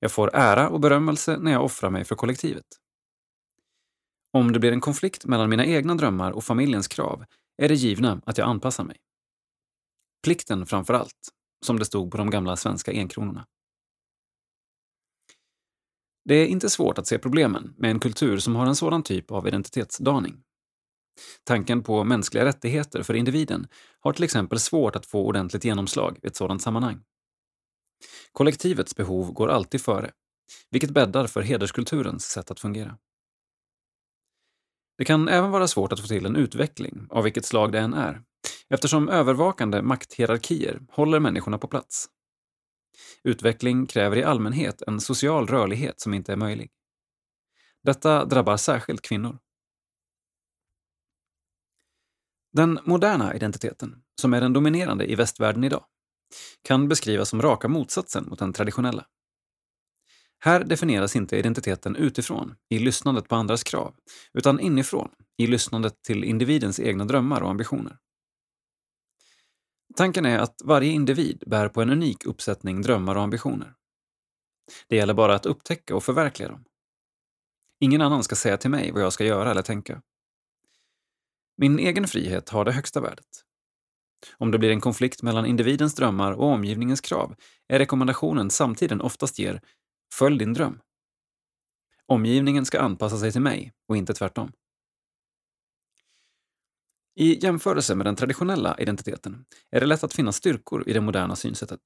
Jag 0.00 0.12
får 0.12 0.30
ära 0.34 0.68
och 0.68 0.80
berömmelse 0.80 1.38
när 1.38 1.52
jag 1.52 1.64
offrar 1.64 1.90
mig 1.90 2.04
för 2.04 2.14
kollektivet. 2.14 2.66
Om 4.32 4.52
det 4.52 4.58
blir 4.58 4.72
en 4.72 4.80
konflikt 4.80 5.24
mellan 5.26 5.50
mina 5.50 5.66
egna 5.66 5.94
drömmar 5.94 6.32
och 6.32 6.44
familjens 6.44 6.88
krav 6.88 7.24
är 7.62 7.68
det 7.68 7.74
givna 7.74 8.22
att 8.26 8.38
jag 8.38 8.48
anpassar 8.48 8.84
mig. 8.84 8.96
Plikten 10.24 10.66
framför 10.66 10.94
allt, 10.94 11.28
som 11.64 11.78
det 11.78 11.84
stod 11.84 12.10
på 12.10 12.16
de 12.16 12.30
gamla 12.30 12.56
svenska 12.56 12.92
enkronorna. 12.92 13.46
Det 16.28 16.34
är 16.34 16.46
inte 16.46 16.70
svårt 16.70 16.98
att 16.98 17.06
se 17.06 17.18
problemen 17.18 17.74
med 17.76 17.90
en 17.90 18.00
kultur 18.00 18.38
som 18.38 18.56
har 18.56 18.66
en 18.66 18.76
sådan 18.76 19.02
typ 19.02 19.30
av 19.30 19.48
identitetsdaning. 19.48 20.42
Tanken 21.44 21.82
på 21.82 22.04
mänskliga 22.04 22.44
rättigheter 22.44 23.02
för 23.02 23.14
individen 23.14 23.68
har 24.00 24.12
till 24.12 24.24
exempel 24.24 24.60
svårt 24.60 24.96
att 24.96 25.06
få 25.06 25.26
ordentligt 25.26 25.64
genomslag 25.64 26.18
i 26.22 26.26
ett 26.26 26.36
sådant 26.36 26.62
sammanhang. 26.62 27.00
Kollektivets 28.32 28.96
behov 28.96 29.32
går 29.32 29.48
alltid 29.48 29.80
före, 29.80 30.10
vilket 30.70 30.90
bäddar 30.90 31.26
för 31.26 31.42
hederskulturens 31.42 32.24
sätt 32.24 32.50
att 32.50 32.60
fungera. 32.60 32.98
Det 34.98 35.04
kan 35.04 35.28
även 35.28 35.50
vara 35.50 35.68
svårt 35.68 35.92
att 35.92 36.00
få 36.00 36.06
till 36.06 36.26
en 36.26 36.36
utveckling, 36.36 37.06
av 37.10 37.24
vilket 37.24 37.44
slag 37.44 37.72
det 37.72 37.78
än 37.78 37.94
är, 37.94 38.22
eftersom 38.68 39.08
övervakande 39.08 39.82
makthierarkier 39.82 40.80
håller 40.90 41.20
människorna 41.20 41.58
på 41.58 41.68
plats. 41.68 42.08
Utveckling 43.24 43.86
kräver 43.86 44.16
i 44.16 44.22
allmänhet 44.22 44.82
en 44.82 45.00
social 45.00 45.46
rörlighet 45.46 46.00
som 46.00 46.14
inte 46.14 46.32
är 46.32 46.36
möjlig. 46.36 46.70
Detta 47.82 48.24
drabbar 48.24 48.56
särskilt 48.56 49.02
kvinnor. 49.02 49.38
Den 52.52 52.78
moderna 52.84 53.34
identiteten, 53.34 54.02
som 54.20 54.34
är 54.34 54.40
den 54.40 54.52
dominerande 54.52 55.10
i 55.10 55.14
västvärlden 55.14 55.64
idag, 55.64 55.84
kan 56.62 56.88
beskrivas 56.88 57.28
som 57.28 57.42
raka 57.42 57.68
motsatsen 57.68 58.24
mot 58.28 58.38
den 58.38 58.52
traditionella. 58.52 59.06
Här 60.38 60.64
definieras 60.64 61.16
inte 61.16 61.36
identiteten 61.36 61.96
utifrån, 61.96 62.54
i 62.68 62.78
lyssnandet 62.78 63.28
på 63.28 63.34
andras 63.34 63.64
krav, 63.64 63.94
utan 64.34 64.60
inifrån, 64.60 65.08
i 65.38 65.46
lyssnandet 65.46 66.02
till 66.02 66.24
individens 66.24 66.80
egna 66.80 67.04
drömmar 67.04 67.40
och 67.40 67.50
ambitioner. 67.50 67.98
Tanken 69.96 70.26
är 70.26 70.38
att 70.38 70.62
varje 70.64 70.90
individ 70.90 71.42
bär 71.46 71.68
på 71.68 71.82
en 71.82 71.90
unik 71.90 72.26
uppsättning 72.26 72.82
drömmar 72.82 73.16
och 73.16 73.22
ambitioner. 73.22 73.74
Det 74.88 74.96
gäller 74.96 75.14
bara 75.14 75.34
att 75.34 75.46
upptäcka 75.46 75.96
och 75.96 76.04
förverkliga 76.04 76.48
dem. 76.48 76.64
Ingen 77.80 78.00
annan 78.00 78.24
ska 78.24 78.34
säga 78.36 78.56
till 78.56 78.70
mig 78.70 78.92
vad 78.92 79.02
jag 79.02 79.12
ska 79.12 79.24
göra 79.24 79.50
eller 79.50 79.62
tänka. 79.62 80.02
Min 81.56 81.78
egen 81.78 82.08
frihet 82.08 82.48
har 82.48 82.64
det 82.64 82.72
högsta 82.72 83.00
värdet. 83.00 83.26
Om 84.38 84.50
det 84.50 84.58
blir 84.58 84.70
en 84.70 84.80
konflikt 84.80 85.22
mellan 85.22 85.46
individens 85.46 85.94
drömmar 85.94 86.32
och 86.32 86.46
omgivningens 86.46 87.00
krav 87.00 87.34
är 87.68 87.78
rekommendationen 87.78 88.50
samtiden 88.50 89.00
oftast 89.00 89.38
ger 89.38 89.60
“följ 90.14 90.38
din 90.38 90.52
dröm”. 90.52 90.80
Omgivningen 92.06 92.64
ska 92.64 92.80
anpassa 92.80 93.18
sig 93.18 93.32
till 93.32 93.40
mig 93.40 93.72
och 93.88 93.96
inte 93.96 94.14
tvärtom. 94.14 94.52
I 97.18 97.44
jämförelse 97.44 97.94
med 97.94 98.06
den 98.06 98.16
traditionella 98.16 98.76
identiteten 98.78 99.44
är 99.70 99.80
det 99.80 99.86
lätt 99.86 100.04
att 100.04 100.14
finna 100.14 100.32
styrkor 100.32 100.88
i 100.88 100.92
det 100.92 101.00
moderna 101.00 101.36
synsättet. 101.36 101.80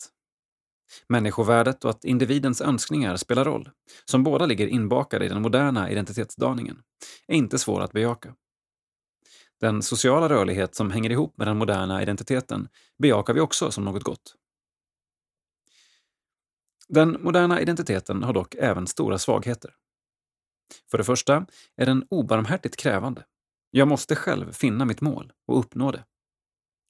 Människovärdet 1.08 1.84
och 1.84 1.90
att 1.90 2.04
individens 2.04 2.60
önskningar 2.60 3.16
spelar 3.16 3.44
roll, 3.44 3.70
som 4.04 4.24
båda 4.24 4.46
ligger 4.46 4.66
inbakade 4.66 5.24
i 5.26 5.28
den 5.28 5.42
moderna 5.42 5.90
identitetsdaningen, 5.90 6.82
är 7.26 7.34
inte 7.36 7.58
svåra 7.58 7.84
att 7.84 7.92
bejaka. 7.92 8.34
Den 9.60 9.82
sociala 9.82 10.28
rörlighet 10.28 10.74
som 10.74 10.90
hänger 10.90 11.10
ihop 11.10 11.38
med 11.38 11.46
den 11.46 11.56
moderna 11.56 12.02
identiteten 12.02 12.68
bejakar 12.98 13.34
vi 13.34 13.40
också 13.40 13.70
som 13.70 13.84
något 13.84 14.02
gott. 14.02 14.34
Den 16.88 17.16
moderna 17.22 17.60
identiteten 17.60 18.22
har 18.22 18.32
dock 18.32 18.54
även 18.54 18.86
stora 18.86 19.18
svagheter. 19.18 19.74
För 20.90 20.98
det 20.98 21.04
första 21.04 21.46
är 21.76 21.86
den 21.86 22.06
obarmhärtigt 22.10 22.76
krävande. 22.76 23.24
Jag 23.70 23.88
måste 23.88 24.16
själv 24.16 24.52
finna 24.52 24.84
mitt 24.84 25.00
mål 25.00 25.32
och 25.46 25.58
uppnå 25.58 25.90
det. 25.90 26.04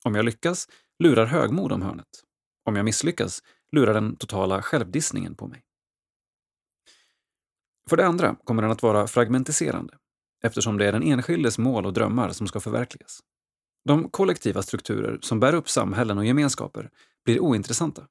Om 0.04 0.14
jag 0.14 0.24
lyckas 0.24 0.68
lurar 0.98 1.26
högmod 1.26 1.72
om 1.72 1.82
hörnet. 1.82 2.24
Om 2.64 2.76
jag 2.76 2.84
misslyckas 2.84 3.42
lurar 3.72 3.94
den 3.94 4.16
totala 4.16 4.62
självdissningen 4.62 5.34
på 5.34 5.46
mig. 5.46 5.62
För 7.88 7.96
det 7.96 8.06
andra 8.06 8.36
kommer 8.44 8.62
den 8.62 8.70
att 8.70 8.82
vara 8.82 9.06
fragmentiserande 9.06 9.94
eftersom 10.42 10.78
det 10.78 10.86
är 10.86 10.92
den 10.92 11.02
enskildes 11.02 11.58
mål 11.58 11.86
och 11.86 11.92
drömmar 11.92 12.30
som 12.30 12.46
ska 12.46 12.60
förverkligas. 12.60 13.20
De 13.84 14.10
kollektiva 14.10 14.62
strukturer 14.62 15.18
som 15.22 15.40
bär 15.40 15.54
upp 15.54 15.68
samhällen 15.68 16.18
och 16.18 16.24
gemenskaper 16.24 16.90
blir 17.24 17.40
ointressanta. 17.40 18.06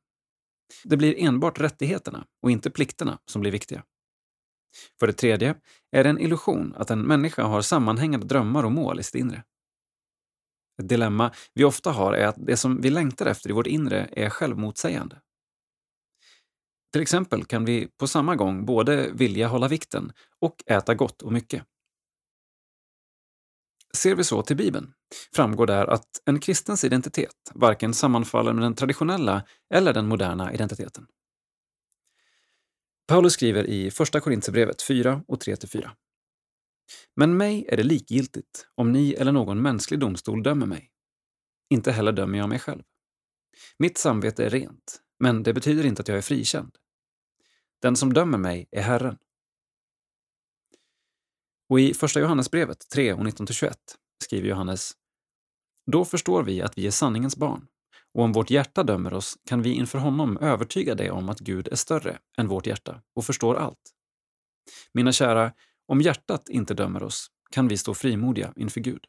Det 0.83 0.97
blir 0.97 1.15
enbart 1.19 1.59
rättigheterna 1.59 2.25
och 2.41 2.51
inte 2.51 2.69
plikterna 2.69 3.19
som 3.25 3.41
blir 3.41 3.51
viktiga. 3.51 3.83
För 4.99 5.07
det 5.07 5.13
tredje 5.13 5.55
är 5.91 6.03
det 6.03 6.09
en 6.09 6.19
illusion 6.19 6.73
att 6.77 6.91
en 6.91 7.01
människa 7.01 7.43
har 7.43 7.61
sammanhängande 7.61 8.27
drömmar 8.27 8.63
och 8.63 8.71
mål 8.71 8.99
i 8.99 9.03
sitt 9.03 9.15
inre. 9.15 9.43
Ett 10.81 10.89
dilemma 10.89 11.31
vi 11.53 11.63
ofta 11.63 11.91
har 11.91 12.13
är 12.13 12.27
att 12.27 12.35
det 12.37 12.57
som 12.57 12.81
vi 12.81 12.89
längtar 12.89 13.25
efter 13.25 13.49
i 13.49 13.53
vårt 13.53 13.67
inre 13.67 14.09
är 14.11 14.29
självmotsägande. 14.29 15.21
Till 16.91 17.01
exempel 17.01 17.45
kan 17.45 17.65
vi 17.65 17.87
på 17.87 18.07
samma 18.07 18.35
gång 18.35 18.65
både 18.65 19.11
vilja 19.11 19.47
hålla 19.47 19.67
vikten 19.67 20.11
och 20.39 20.63
äta 20.65 20.95
gott 20.95 21.21
och 21.21 21.33
mycket. 21.33 21.63
Ser 23.97 24.15
vi 24.15 24.23
så 24.23 24.41
till 24.41 24.57
Bibeln 24.57 24.93
framgår 25.35 25.67
där 25.67 25.87
att 25.87 26.07
en 26.25 26.39
kristens 26.39 26.83
identitet 26.83 27.51
varken 27.53 27.93
sammanfaller 27.93 28.53
med 28.53 28.63
den 28.63 28.75
traditionella 28.75 29.43
eller 29.73 29.93
den 29.93 30.07
moderna 30.07 30.53
identiteten. 30.53 31.07
Paulus 33.09 33.33
skriver 33.33 33.67
i 33.67 33.91
Första 33.91 34.19
Korintierbrevet 34.19 34.81
4 34.81 35.23
och 35.27 35.41
3-4. 35.43 35.89
Men 37.15 37.37
mig 37.37 37.65
är 37.69 37.77
det 37.77 37.83
likgiltigt 37.83 38.67
om 38.75 38.91
ni 38.91 39.13
eller 39.13 39.31
någon 39.31 39.61
mänsklig 39.61 39.99
domstol 39.99 40.43
dömer 40.43 40.65
mig. 40.65 40.91
Inte 41.69 41.91
heller 41.91 42.11
dömer 42.11 42.37
jag 42.37 42.49
mig 42.49 42.59
själv. 42.59 42.83
Mitt 43.79 43.97
samvete 43.97 44.45
är 44.45 44.49
rent, 44.49 45.01
men 45.19 45.43
det 45.43 45.53
betyder 45.53 45.85
inte 45.85 46.01
att 46.01 46.07
jag 46.07 46.17
är 46.17 46.21
frikänd. 46.21 46.75
Den 47.81 47.95
som 47.95 48.13
dömer 48.13 48.37
mig 48.37 48.67
är 48.71 48.81
Herren. 48.81 49.17
Och 51.69 51.79
i 51.79 51.93
Första 51.93 52.19
Johannesbrevet 52.19 52.89
3 52.93 53.13
och 53.13 53.19
19-21 53.19 53.73
skriver 54.23 54.49
Johannes 54.49 54.93
Då 55.91 56.05
förstår 56.05 56.43
vi 56.43 56.61
att 56.61 56.77
vi 56.77 56.87
är 56.87 56.91
sanningens 56.91 57.37
barn 57.37 57.67
och 58.13 58.23
om 58.23 58.31
vårt 58.31 58.49
hjärta 58.49 58.83
dömer 58.83 59.13
oss 59.13 59.37
kan 59.45 59.61
vi 59.61 59.73
inför 59.73 59.99
honom 59.99 60.37
övertyga 60.37 60.95
dig 60.95 61.11
om 61.11 61.29
att 61.29 61.39
Gud 61.39 61.67
är 61.67 61.75
större 61.75 62.19
än 62.37 62.47
vårt 62.47 62.67
hjärta 62.67 63.01
och 63.15 63.25
förstår 63.25 63.55
allt. 63.55 63.93
Mina 64.93 65.11
kära, 65.11 65.51
om 65.87 66.01
hjärtat 66.01 66.49
inte 66.49 66.73
dömer 66.73 67.03
oss 67.03 67.27
kan 67.51 67.67
vi 67.67 67.77
stå 67.77 67.93
frimodiga 67.93 68.53
inför 68.55 68.79
Gud. 68.79 69.05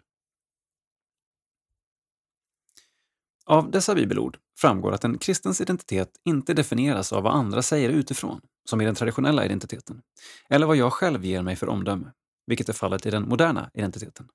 Av 3.47 3.71
dessa 3.71 3.95
bibelord 3.95 4.39
framgår 4.59 4.93
att 4.93 5.05
en 5.05 5.19
kristens 5.19 5.61
identitet 5.61 6.11
inte 6.25 6.55
definieras 6.55 7.13
av 7.13 7.23
vad 7.23 7.35
andra 7.35 7.63
säger 7.63 7.91
utifrån, 7.91 8.41
som 8.65 8.81
i 8.81 8.85
den 8.85 8.95
traditionella 8.95 9.45
identiteten, 9.45 10.03
eller 10.49 10.67
vad 10.67 10.77
jag 10.77 10.93
själv 10.93 11.25
ger 11.25 11.43
mig 11.43 11.57
för 11.57 11.69
omdöme, 11.69 12.13
vilket 12.47 12.69
är 12.69 12.73
fallet 12.73 13.07
i 13.07 13.11
den 13.11 13.29
moderna 13.29 13.71
identiteten. 13.75 14.29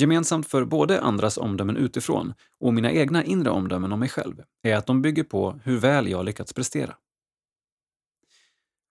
Gemensamt 0.00 0.48
för 0.48 0.64
både 0.64 1.00
andras 1.00 1.38
omdömen 1.38 1.76
utifrån 1.76 2.34
och 2.60 2.74
mina 2.74 2.92
egna 2.92 3.24
inre 3.24 3.50
omdömen 3.50 3.92
om 3.92 4.00
mig 4.00 4.08
själv 4.08 4.42
är 4.62 4.76
att 4.76 4.86
de 4.86 5.02
bygger 5.02 5.24
på 5.24 5.60
hur 5.64 5.78
väl 5.78 6.08
jag 6.08 6.24
lyckats 6.24 6.52
prestera. 6.52 6.96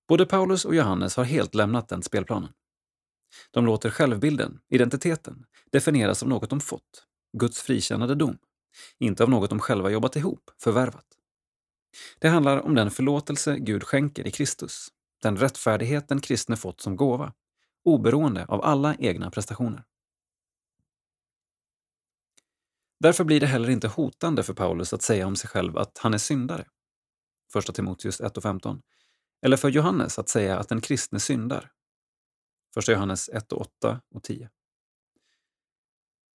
Både 0.07 0.25
Paulus 0.25 0.65
och 0.65 0.75
Johannes 0.75 1.15
har 1.15 1.23
helt 1.23 1.55
lämnat 1.55 1.89
den 1.89 2.03
spelplanen. 2.03 2.49
De 3.51 3.65
låter 3.65 3.89
självbilden, 3.89 4.59
identiteten, 4.69 5.45
definieras 5.71 6.23
av 6.23 6.29
något 6.29 6.49
de 6.49 6.59
fått, 6.59 7.05
Guds 7.37 7.61
frikännande 7.61 8.15
dom, 8.15 8.37
inte 8.99 9.23
av 9.23 9.29
något 9.29 9.49
de 9.49 9.59
själva 9.59 9.89
jobbat 9.89 10.15
ihop, 10.15 10.51
förvärvat. 10.63 11.07
Det 12.19 12.27
handlar 12.27 12.59
om 12.59 12.75
den 12.75 12.91
förlåtelse 12.91 13.57
Gud 13.59 13.83
skänker 13.83 14.27
i 14.27 14.31
Kristus, 14.31 14.87
den 15.21 15.37
rättfärdighet 15.37 16.07
den 16.09 16.21
kristne 16.21 16.55
fått 16.55 16.81
som 16.81 16.95
gåva, 16.95 17.33
oberoende 17.85 18.45
av 18.45 18.61
alla 18.61 18.95
egna 18.95 19.31
prestationer. 19.31 19.83
Därför 22.99 23.23
blir 23.23 23.39
det 23.39 23.47
heller 23.47 23.69
inte 23.69 23.87
hotande 23.87 24.43
för 24.43 24.53
Paulus 24.53 24.93
att 24.93 25.01
säga 25.01 25.27
om 25.27 25.35
sig 25.35 25.49
själv 25.49 25.77
att 25.77 25.97
han 25.97 26.13
är 26.13 26.17
syndare. 26.17 26.67
Första 27.53 27.73
Timoteus 27.73 28.21
1 28.21 28.37
och 28.37 28.43
15. 28.43 28.81
Eller 29.41 29.57
för 29.57 29.69
Johannes 29.69 30.19
att 30.19 30.29
säga 30.29 30.59
att 30.59 30.69
den 30.69 30.81
kristne 30.81 31.19
syndar. 31.19 31.71
Första 32.73 32.91
Johannes 32.91 33.29
1 33.29 33.51
och 33.51 33.61
8 33.61 34.01
och 34.15 34.23
10. 34.23 34.49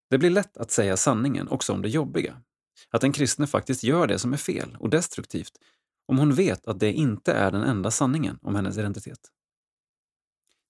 Det 0.10 0.18
blir 0.18 0.30
lätt 0.30 0.58
att 0.58 0.72
säga 0.72 0.98
sanningen 0.98 1.48
också 1.48 1.74
om 1.74 1.82
det 1.82 1.90
jobbiga. 1.90 2.42
Att 2.90 3.04
en 3.04 3.14
kristne 3.14 3.48
faktiskt 3.48 3.84
gör 3.84 4.08
det 4.08 4.20
som 4.20 4.34
är 4.34 4.38
fel 4.38 4.78
och 4.80 4.90
destruktivt 4.90 5.58
om 6.06 6.18
hon 6.18 6.34
vet 6.34 6.68
att 6.68 6.80
det 6.80 6.94
inte 6.94 7.34
är 7.34 7.52
den 7.52 7.64
enda 7.64 7.92
sanningen 7.92 8.40
om 8.42 8.56
hennes 8.56 8.78
identitet. 8.78 9.20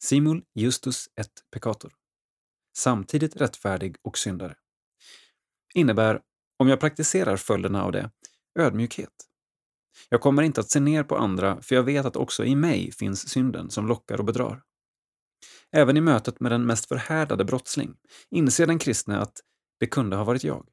Simul 0.04 0.44
justus 0.56 1.10
et 1.16 1.44
peccator. 1.52 1.94
Samtidigt 2.78 3.36
rättfärdig 3.36 3.96
och 4.02 4.18
syndare. 4.18 4.56
Innebär, 5.74 6.22
om 6.60 6.68
jag 6.68 6.80
praktiserar 6.80 7.38
följderna 7.38 7.84
av 7.84 7.92
det, 7.92 8.12
ödmjukhet. 8.60 9.28
Jag 10.10 10.22
kommer 10.22 10.44
inte 10.44 10.62
att 10.62 10.70
se 10.70 10.80
ner 10.80 11.04
på 11.04 11.18
andra 11.18 11.62
för 11.62 11.76
jag 11.76 11.84
vet 11.84 12.06
att 12.06 12.16
också 12.16 12.46
i 12.46 12.56
mig 12.56 12.92
finns 12.92 13.30
synden 13.30 13.70
som 13.70 13.88
lockar 13.88 14.18
och 14.18 14.26
bedrar. 14.26 14.62
Även 15.72 15.98
i 15.98 16.02
mötet 16.02 16.40
med 16.40 16.52
den 16.52 16.66
mest 16.66 16.86
förhärdade 16.86 17.46
brottsling 17.46 17.96
inser 18.30 18.68
den 18.68 18.80
kristne 18.80 19.18
att 19.18 19.40
det 19.80 19.88
kunde 19.88 20.16
ha 20.16 20.24
varit 20.24 20.44
jag. 20.44 20.68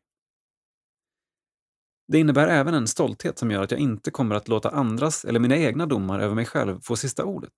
Det 2.13 2.19
innebär 2.19 2.49
även 2.49 2.75
en 2.75 2.87
stolthet 2.87 3.39
som 3.39 3.51
gör 3.51 3.63
att 3.63 3.71
jag 3.71 3.81
inte 3.81 4.11
kommer 4.11 4.35
att 4.35 4.49
låta 4.49 4.71
andras 4.71 5.25
eller 5.25 5.41
mina 5.41 5.57
egna 5.57 5.87
domar 5.87 6.21
över 6.21 6.35
mig 6.35 6.47
själv 6.47 6.81
få 6.81 6.97
sista 6.97 7.25
ordet. 7.25 7.53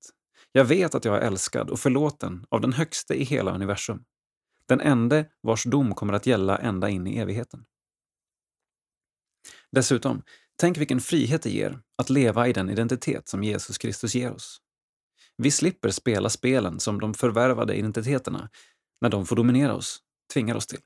Jag 0.53 0.65
vet 0.65 0.95
att 0.95 1.05
jag 1.05 1.17
är 1.17 1.21
älskad 1.21 1.71
och 1.71 1.81
förlåten 1.81 2.45
av 2.49 2.61
den 2.61 2.73
högste 2.73 3.15
i 3.15 3.25
hela 3.25 3.55
universum. 3.55 4.05
Den 4.71 4.81
ende 4.81 5.31
vars 5.41 5.65
dom 5.65 5.95
kommer 5.95 6.13
att 6.13 6.27
gälla 6.27 6.59
ända 6.59 6.89
in 6.89 7.07
i 7.07 7.19
evigheten. 7.19 7.65
Dessutom, 9.71 10.23
tänk 10.57 10.79
vilken 10.79 11.01
frihet 11.01 11.43
det 11.43 11.51
ger 11.51 11.81
att 11.97 12.11
leva 12.11 12.49
i 12.49 12.53
den 12.53 12.71
identitet 12.71 13.29
som 13.29 13.45
Jesus 13.45 13.79
Kristus 13.79 14.15
ger 14.15 14.33
oss. 14.33 14.61
Vi 15.37 15.51
slipper 15.51 15.91
spela 15.91 16.31
spelen 16.31 16.81
som 16.81 17.01
de 17.01 17.15
förvärvade 17.15 17.77
identiteterna, 17.77 18.51
när 19.01 19.09
de 19.09 19.27
får 19.27 19.37
dominera 19.37 19.75
oss, 19.75 20.03
tvingar 20.33 20.55
oss 20.55 20.67
till. 20.67 20.81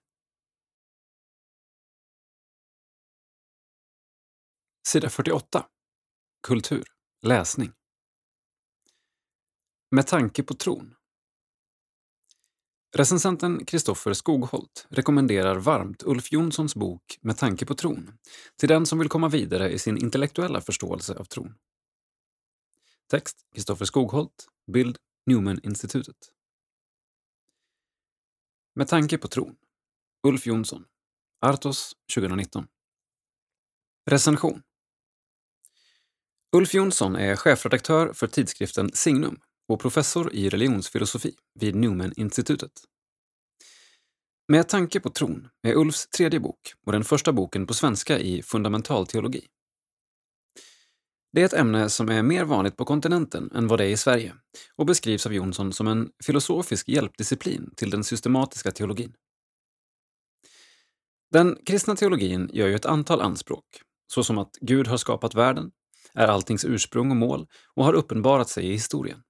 Sida 4.89 5.11
48. 5.11 5.67
Kultur. 6.47 6.85
Läsning. 7.23 7.73
Med 9.91 10.07
tanke 10.07 10.43
på 10.43 10.55
tron. 10.55 10.95
Recensenten 12.97 13.65
Kristoffer 13.65 14.13
Skogholt 14.13 14.87
rekommenderar 14.91 15.57
varmt 15.57 16.03
Ulf 16.03 16.33
Jonssons 16.33 16.75
bok 16.75 17.19
Med 17.21 17.39
tanke 17.39 17.67
på 17.67 17.75
tron 17.75 18.19
till 18.57 18.69
den 18.69 18.87
som 18.87 18.99
vill 18.99 19.09
komma 19.09 19.29
vidare 19.29 19.71
i 19.71 19.79
sin 19.79 19.99
intellektuella 19.99 20.61
förståelse 20.61 21.15
av 21.15 21.25
tron. 21.25 21.55
Text 23.11 23.47
Kristoffer 23.55 23.85
Skogholt, 23.85 24.47
bild 24.73 24.99
Newman-institutet. 25.27 26.17
Med 28.75 28.89
tanke 28.89 29.19
på 29.19 29.29
tron. 29.29 29.57
Ulf 30.27 30.47
Jonsson. 30.47 30.85
Artos 31.41 31.93
2019. 32.15 32.67
Recension. 34.11 34.63
Ulf 36.57 36.75
Jonsson 36.75 37.17
är 37.17 37.37
chefredaktör 37.37 38.13
för 38.13 38.27
tidskriften 38.27 38.91
Signum 38.93 39.41
och 39.69 39.81
professor 39.81 40.33
i 40.33 40.49
religionsfilosofi 40.49 41.35
vid 41.61 41.75
Newman-institutet. 41.75 42.73
Med 44.49 44.69
tanke 44.69 45.01
på 45.01 45.11
tron 45.11 45.49
är 45.63 45.75
Ulfs 45.75 46.07
tredje 46.09 46.41
bok 46.41 46.73
och 46.87 46.93
den 46.93 47.05
första 47.05 47.33
boken 47.33 47.67
på 47.67 47.75
svenska 47.75 48.19
i 48.19 48.43
fundamentalteologi. 48.43 49.47
Det 51.33 51.41
är 51.41 51.45
ett 51.45 51.53
ämne 51.53 51.91
som 51.91 52.09
är 52.09 52.23
mer 52.23 52.45
vanligt 52.45 52.77
på 52.77 52.85
kontinenten 52.85 53.51
än 53.55 53.69
vad 53.69 53.79
det 53.79 53.85
är 53.85 53.89
i 53.89 53.97
Sverige 53.97 54.35
och 54.77 54.87
beskrivs 54.87 55.27
av 55.27 55.35
Jonsson 55.35 55.73
som 55.73 55.87
en 55.87 56.11
filosofisk 56.25 56.89
hjälpdisciplin 56.89 57.71
till 57.77 57.91
den 57.91 58.05
systematiska 58.05 58.71
teologin. 58.71 59.15
Den 61.33 61.59
kristna 61.65 61.97
teologin 61.97 62.51
gör 62.53 62.69
ju 62.69 62.75
ett 62.75 62.87
antal 62.87 63.21
anspråk, 63.21 63.65
såsom 64.07 64.39
att 64.39 64.57
Gud 64.61 64.87
har 64.87 64.97
skapat 64.97 65.35
världen, 65.35 65.71
är 66.15 66.27
alltings 66.27 66.65
ursprung 66.65 67.11
och 67.11 67.17
mål 67.17 67.47
och 67.75 67.85
har 67.85 67.93
uppenbarat 67.93 68.49
sig 68.49 68.67
i 68.67 68.73
historien. 68.73 69.23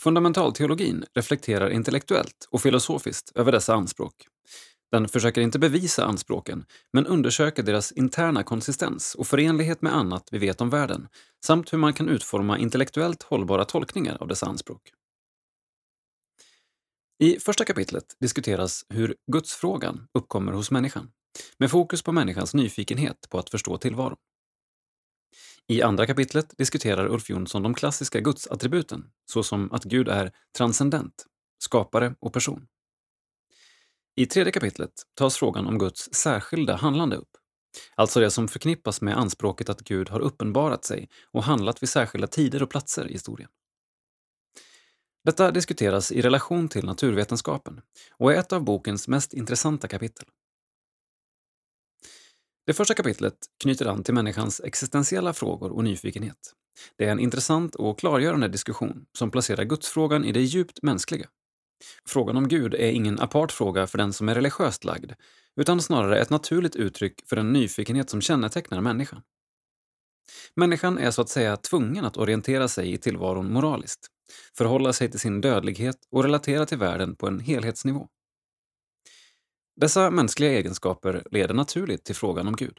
Fundamentalteologin 0.00 1.04
reflekterar 1.14 1.70
intellektuellt 1.70 2.48
och 2.50 2.62
filosofiskt 2.62 3.32
över 3.34 3.52
dessa 3.52 3.74
anspråk. 3.74 4.14
Den 4.92 5.08
försöker 5.08 5.40
inte 5.40 5.58
bevisa 5.58 6.04
anspråken, 6.04 6.64
men 6.92 7.06
undersöker 7.06 7.62
deras 7.62 7.92
interna 7.92 8.42
konsistens 8.42 9.14
och 9.14 9.26
förenlighet 9.26 9.82
med 9.82 9.94
annat 9.94 10.28
vi 10.32 10.38
vet 10.38 10.60
om 10.60 10.70
världen, 10.70 11.08
samt 11.46 11.72
hur 11.72 11.78
man 11.78 11.92
kan 11.92 12.08
utforma 12.08 12.58
intellektuellt 12.58 13.22
hållbara 13.22 13.64
tolkningar 13.64 14.16
av 14.20 14.28
dessa 14.28 14.46
anspråk. 14.46 14.82
I 17.22 17.38
första 17.38 17.64
kapitlet 17.64 18.04
diskuteras 18.20 18.86
hur 18.88 19.14
gudsfrågan 19.32 20.06
uppkommer 20.18 20.52
hos 20.52 20.70
människan, 20.70 21.10
med 21.58 21.70
fokus 21.70 22.02
på 22.02 22.12
människans 22.12 22.54
nyfikenhet 22.54 23.26
på 23.30 23.38
att 23.38 23.50
förstå 23.50 23.78
tillvaron. 23.78 24.16
I 25.68 25.82
andra 25.82 26.06
kapitlet 26.06 26.54
diskuterar 26.58 27.06
Ulf 27.06 27.30
Jonsson 27.30 27.62
de 27.62 27.74
klassiska 27.74 28.20
gudsattributen, 28.20 29.04
såsom 29.32 29.72
att 29.72 29.84
Gud 29.84 30.08
är 30.08 30.32
transcendent, 30.56 31.26
skapare 31.58 32.14
och 32.20 32.32
person. 32.32 32.66
I 34.16 34.26
tredje 34.26 34.52
kapitlet 34.52 34.92
tas 35.14 35.36
frågan 35.36 35.66
om 35.66 35.78
Guds 35.78 36.14
särskilda 36.14 36.76
handlande 36.76 37.16
upp, 37.16 37.30
alltså 37.94 38.20
det 38.20 38.30
som 38.30 38.48
förknippas 38.48 39.00
med 39.00 39.18
anspråket 39.18 39.68
att 39.68 39.80
Gud 39.80 40.08
har 40.08 40.20
uppenbarat 40.20 40.84
sig 40.84 41.08
och 41.32 41.44
handlat 41.44 41.82
vid 41.82 41.88
särskilda 41.88 42.26
tider 42.26 42.62
och 42.62 42.70
platser 42.70 43.08
i 43.08 43.12
historien. 43.12 43.50
Detta 45.24 45.50
diskuteras 45.50 46.12
i 46.12 46.22
relation 46.22 46.68
till 46.68 46.84
naturvetenskapen 46.84 47.80
och 48.18 48.32
är 48.32 48.36
ett 48.36 48.52
av 48.52 48.64
bokens 48.64 49.08
mest 49.08 49.34
intressanta 49.34 49.88
kapitel. 49.88 50.28
Det 52.70 52.74
första 52.74 52.94
kapitlet 52.94 53.34
knyter 53.62 53.86
an 53.86 54.02
till 54.02 54.14
människans 54.14 54.60
existentiella 54.64 55.32
frågor 55.32 55.72
och 55.72 55.84
nyfikenhet. 55.84 56.36
Det 56.98 57.04
är 57.04 57.12
en 57.12 57.20
intressant 57.20 57.74
och 57.74 57.98
klargörande 57.98 58.48
diskussion 58.48 59.04
som 59.18 59.30
placerar 59.30 59.64
gudsfrågan 59.64 60.24
i 60.24 60.32
det 60.32 60.40
djupt 60.40 60.82
mänskliga. 60.82 61.28
Frågan 62.08 62.36
om 62.36 62.48
Gud 62.48 62.74
är 62.74 62.90
ingen 62.90 63.20
apart 63.20 63.52
fråga 63.52 63.86
för 63.86 63.98
den 63.98 64.12
som 64.12 64.28
är 64.28 64.34
religiöst 64.34 64.84
lagd, 64.84 65.12
utan 65.60 65.80
snarare 65.80 66.20
ett 66.20 66.30
naturligt 66.30 66.76
uttryck 66.76 67.14
för 67.28 67.36
den 67.36 67.52
nyfikenhet 67.52 68.10
som 68.10 68.20
kännetecknar 68.20 68.80
människan. 68.80 69.22
Människan 70.56 70.98
är 70.98 71.10
så 71.10 71.22
att 71.22 71.28
säga 71.28 71.56
tvungen 71.56 72.04
att 72.04 72.16
orientera 72.16 72.68
sig 72.68 72.92
i 72.92 72.98
tillvaron 72.98 73.52
moraliskt, 73.52 74.06
förhålla 74.56 74.92
sig 74.92 75.10
till 75.10 75.20
sin 75.20 75.40
dödlighet 75.40 75.96
och 76.10 76.22
relatera 76.22 76.66
till 76.66 76.78
världen 76.78 77.16
på 77.16 77.26
en 77.26 77.40
helhetsnivå. 77.40 78.08
Dessa 79.80 80.10
mänskliga 80.10 80.52
egenskaper 80.52 81.22
leder 81.30 81.54
naturligt 81.54 82.04
till 82.04 82.14
frågan 82.14 82.48
om 82.48 82.56
Gud. 82.56 82.78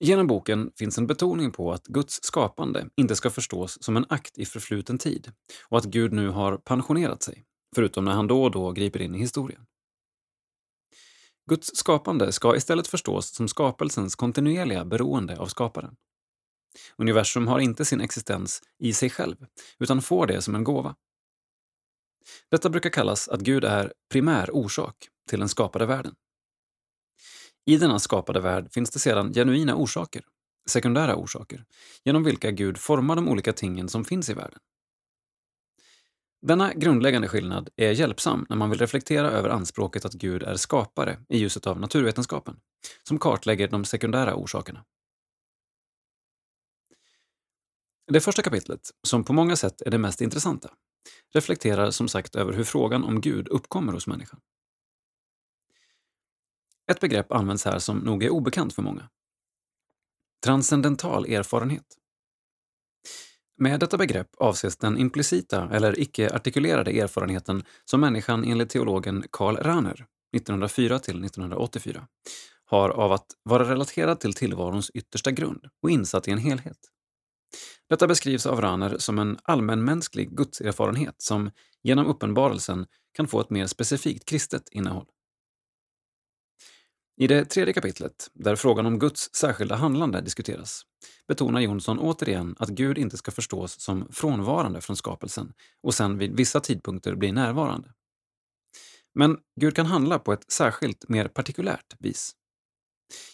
Genom 0.00 0.26
boken 0.26 0.72
finns 0.76 0.98
en 0.98 1.06
betoning 1.06 1.52
på 1.52 1.72
att 1.72 1.86
Guds 1.86 2.20
skapande 2.22 2.88
inte 2.96 3.16
ska 3.16 3.30
förstås 3.30 3.82
som 3.82 3.96
en 3.96 4.06
akt 4.08 4.38
i 4.38 4.44
förfluten 4.44 4.98
tid 4.98 5.32
och 5.68 5.78
att 5.78 5.84
Gud 5.84 6.12
nu 6.12 6.28
har 6.28 6.56
pensionerat 6.56 7.22
sig, 7.22 7.44
förutom 7.74 8.04
när 8.04 8.12
han 8.12 8.26
då 8.26 8.44
och 8.44 8.50
då 8.50 8.72
griper 8.72 9.02
in 9.02 9.14
i 9.14 9.18
historien. 9.18 9.66
Guds 11.50 11.76
skapande 11.76 12.32
ska 12.32 12.56
istället 12.56 12.86
förstås 12.86 13.34
som 13.34 13.48
skapelsens 13.48 14.14
kontinuerliga 14.14 14.84
beroende 14.84 15.38
av 15.38 15.46
skaparen. 15.46 15.96
Universum 16.96 17.46
har 17.46 17.58
inte 17.58 17.84
sin 17.84 18.00
existens 18.00 18.62
i 18.78 18.92
sig 18.92 19.10
själv, 19.10 19.36
utan 19.78 20.02
får 20.02 20.26
det 20.26 20.42
som 20.42 20.54
en 20.54 20.64
gåva. 20.64 20.96
Detta 22.50 22.70
brukar 22.70 22.90
kallas 22.90 23.28
att 23.28 23.40
Gud 23.40 23.64
är 23.64 23.92
primär 24.12 24.50
orsak 24.56 24.96
till 25.28 25.38
den 25.38 25.48
skapade 25.48 25.86
världen. 25.86 26.14
I 27.66 27.76
denna 27.76 27.98
skapade 27.98 28.40
värld 28.40 28.72
finns 28.72 28.90
det 28.90 28.98
sedan 28.98 29.32
genuina 29.32 29.74
orsaker, 29.74 30.24
sekundära 30.68 31.16
orsaker, 31.16 31.64
genom 32.04 32.24
vilka 32.24 32.50
Gud 32.50 32.78
formar 32.78 33.16
de 33.16 33.28
olika 33.28 33.52
tingen 33.52 33.88
som 33.88 34.04
finns 34.04 34.30
i 34.30 34.34
världen. 34.34 34.58
Denna 36.42 36.74
grundläggande 36.74 37.28
skillnad 37.28 37.68
är 37.76 37.90
hjälpsam 37.90 38.46
när 38.48 38.56
man 38.56 38.70
vill 38.70 38.78
reflektera 38.78 39.30
över 39.30 39.48
anspråket 39.48 40.04
att 40.04 40.12
Gud 40.12 40.42
är 40.42 40.56
skapare 40.56 41.18
i 41.28 41.38
ljuset 41.38 41.66
av 41.66 41.80
naturvetenskapen, 41.80 42.56
som 43.02 43.18
kartlägger 43.18 43.68
de 43.68 43.84
sekundära 43.84 44.34
orsakerna. 44.34 44.84
Det 48.12 48.20
första 48.20 48.42
kapitlet, 48.42 48.90
som 49.02 49.24
på 49.24 49.32
många 49.32 49.56
sätt 49.56 49.82
är 49.82 49.90
det 49.90 49.98
mest 49.98 50.20
intressanta, 50.20 50.70
reflekterar 51.34 51.90
som 51.90 52.08
sagt 52.08 52.34
över 52.34 52.52
hur 52.52 52.64
frågan 52.64 53.04
om 53.04 53.20
Gud 53.20 53.48
uppkommer 53.48 53.92
hos 53.92 54.06
människan. 54.06 54.40
Ett 56.90 57.00
begrepp 57.00 57.32
används 57.32 57.64
här 57.64 57.78
som 57.78 57.98
nog 57.98 58.24
är 58.24 58.30
obekant 58.30 58.74
för 58.74 58.82
många. 58.82 59.08
Transcendental 60.44 61.26
erfarenhet. 61.26 61.96
Med 63.58 63.80
detta 63.80 63.96
begrepp 63.96 64.28
avses 64.38 64.76
den 64.76 64.98
implicita 64.98 65.68
eller 65.72 66.00
icke-artikulerade 66.00 66.90
erfarenheten 66.90 67.64
som 67.84 68.00
människan 68.00 68.44
enligt 68.44 68.70
teologen 68.70 69.24
Karl 69.30 69.56
Rahner 69.56 70.06
1904 70.36 70.96
1984 70.96 72.06
har 72.64 72.90
av 72.90 73.12
att 73.12 73.26
vara 73.42 73.70
relaterad 73.70 74.20
till 74.20 74.34
tillvarons 74.34 74.90
yttersta 74.90 75.30
grund 75.30 75.66
och 75.82 75.90
insatt 75.90 76.28
i 76.28 76.30
en 76.30 76.38
helhet. 76.38 76.78
Detta 77.90 78.06
beskrivs 78.06 78.46
av 78.46 78.60
Rahner 78.60 78.98
som 78.98 79.18
en 79.18 79.38
allmänmänsklig 79.42 80.36
gudserfarenhet 80.36 81.14
som 81.18 81.50
genom 81.82 82.06
uppenbarelsen 82.06 82.86
kan 83.12 83.28
få 83.28 83.40
ett 83.40 83.50
mer 83.50 83.66
specifikt 83.66 84.28
kristet 84.28 84.68
innehåll. 84.70 85.06
I 87.16 87.26
det 87.26 87.44
tredje 87.44 87.74
kapitlet, 87.74 88.30
där 88.34 88.56
frågan 88.56 88.86
om 88.86 88.98
Guds 88.98 89.34
särskilda 89.34 89.76
handlande 89.76 90.20
diskuteras, 90.20 90.82
betonar 91.28 91.60
Jonsson 91.60 91.98
återigen 91.98 92.56
att 92.58 92.68
Gud 92.68 92.98
inte 92.98 93.16
ska 93.16 93.30
förstås 93.30 93.80
som 93.80 94.08
frånvarande 94.12 94.80
från 94.80 94.96
skapelsen 94.96 95.52
och 95.82 95.94
sen 95.94 96.18
vid 96.18 96.36
vissa 96.36 96.60
tidpunkter 96.60 97.14
bli 97.14 97.32
närvarande. 97.32 97.88
Men 99.14 99.38
Gud 99.60 99.76
kan 99.76 99.86
handla 99.86 100.18
på 100.18 100.32
ett 100.32 100.52
särskilt, 100.52 101.08
mer 101.08 101.28
partikulärt 101.28 101.96
vis. 101.98 102.32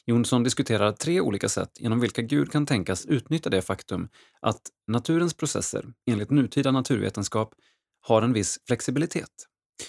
Jonsson 0.07 0.43
diskuterar 0.43 0.93
tre 0.93 1.20
olika 1.20 1.48
sätt 1.48 1.70
genom 1.81 2.01
vilka 2.01 2.23
Gud 2.23 2.53
kan 2.53 2.66
tänkas 2.66 3.07
utnyttja 3.07 3.51
det 3.51 3.62
faktum 3.62 4.09
att 4.40 4.62
naturens 4.86 5.35
processer, 5.35 5.85
enligt 6.11 6.31
nutida 6.31 6.70
naturvetenskap, 6.70 7.55
har 8.01 8.23
en 8.23 8.32
viss 8.32 8.59
flexibilitet 8.66 9.47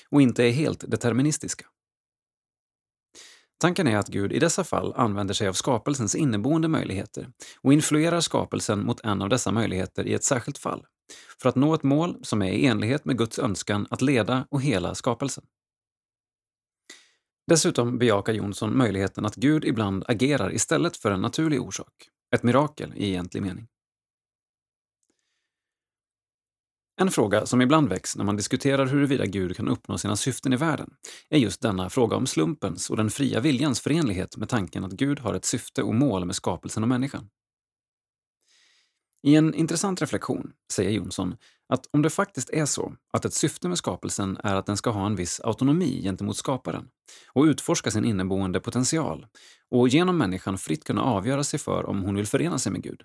och 0.09 0.21
inte 0.21 0.43
är 0.43 0.51
helt 0.51 0.91
deterministiska. 0.91 1.65
Tanken 3.59 3.87
är 3.87 3.97
att 3.97 4.07
Gud 4.07 4.33
i 4.33 4.39
dessa 4.39 4.63
fall 4.63 4.93
använder 4.95 5.33
sig 5.33 5.47
av 5.47 5.53
skapelsens 5.53 6.15
inneboende 6.15 6.67
möjligheter 6.67 7.29
och 7.61 7.73
influerar 7.73 8.21
skapelsen 8.21 8.85
mot 8.85 9.05
en 9.05 9.21
av 9.21 9.29
dessa 9.29 9.51
möjligheter 9.51 10.07
i 10.07 10.13
ett 10.13 10.23
särskilt 10.23 10.57
fall, 10.57 10.85
för 11.41 11.49
att 11.49 11.55
nå 11.55 11.73
ett 11.73 11.83
mål 11.83 12.17
som 12.21 12.41
är 12.41 12.51
i 12.51 12.65
enlighet 12.65 13.05
med 13.05 13.17
Guds 13.17 13.39
önskan 13.39 13.87
att 13.89 14.01
leda 14.01 14.47
och 14.49 14.61
hela 14.61 14.95
skapelsen. 14.95 15.43
Dessutom 17.47 17.97
bejakar 17.97 18.33
Jonsson 18.33 18.77
möjligheten 18.77 19.25
att 19.25 19.35
Gud 19.35 19.65
ibland 19.65 20.03
agerar 20.07 20.53
istället 20.53 20.97
för 20.97 21.11
en 21.11 21.21
naturlig 21.21 21.61
orsak, 21.61 22.09
ett 22.35 22.43
mirakel 22.43 22.93
i 22.95 23.05
egentlig 23.05 23.41
mening. 23.41 23.67
En 27.01 27.11
fråga 27.11 27.45
som 27.45 27.61
ibland 27.61 27.89
väcks 27.89 28.15
när 28.15 28.25
man 28.25 28.35
diskuterar 28.35 28.85
huruvida 28.85 29.25
Gud 29.25 29.57
kan 29.57 29.67
uppnå 29.67 29.97
sina 29.97 30.15
syften 30.15 30.53
i 30.53 30.55
världen 30.55 30.89
är 31.29 31.37
just 31.37 31.61
denna 31.61 31.89
fråga 31.89 32.15
om 32.15 32.27
slumpens 32.27 32.89
och 32.89 32.97
den 32.97 33.09
fria 33.09 33.39
viljans 33.39 33.79
förenlighet 33.79 34.37
med 34.37 34.49
tanken 34.49 34.83
att 34.83 34.91
Gud 34.91 35.19
har 35.19 35.33
ett 35.33 35.45
syfte 35.45 35.83
och 35.83 35.95
mål 35.95 36.25
med 36.25 36.35
skapelsen 36.35 36.83
och 36.83 36.89
människan. 36.89 37.29
I 39.23 39.35
en 39.35 39.53
intressant 39.53 40.01
reflektion 40.01 40.51
säger 40.73 40.91
Jonsson 40.91 41.35
att 41.69 41.89
om 41.91 42.01
det 42.01 42.09
faktiskt 42.09 42.49
är 42.49 42.65
så 42.65 42.95
att 43.13 43.25
ett 43.25 43.33
syfte 43.33 43.67
med 43.67 43.77
skapelsen 43.77 44.37
är 44.43 44.55
att 44.55 44.65
den 44.65 44.77
ska 44.77 44.89
ha 44.89 45.05
en 45.05 45.15
viss 45.15 45.39
autonomi 45.39 46.01
gentemot 46.01 46.37
skaparen 46.37 46.89
och 47.33 47.43
utforska 47.43 47.91
sin 47.91 48.05
inneboende 48.05 48.59
potential 48.59 49.27
och 49.69 49.87
genom 49.87 50.17
människan 50.17 50.57
fritt 50.57 50.83
kunna 50.83 51.01
avgöra 51.01 51.43
sig 51.43 51.59
för 51.59 51.85
om 51.85 52.03
hon 52.03 52.15
vill 52.15 52.27
förena 52.27 52.59
sig 52.59 52.71
med 52.71 52.83
Gud, 52.83 53.01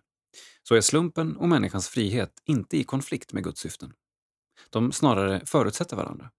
så 0.63 0.75
är 0.75 0.81
slumpen 0.81 1.37
och 1.37 1.49
människans 1.49 1.89
frihet 1.89 2.33
inte 2.45 2.77
i 2.77 2.85
konflikt 2.85 3.33
med 3.33 3.45
Guds 3.45 3.61
syften. 3.61 3.93
De 4.71 4.93
snarare 4.93 5.43
förutsätter 5.47 5.97
varandra. 5.97 6.31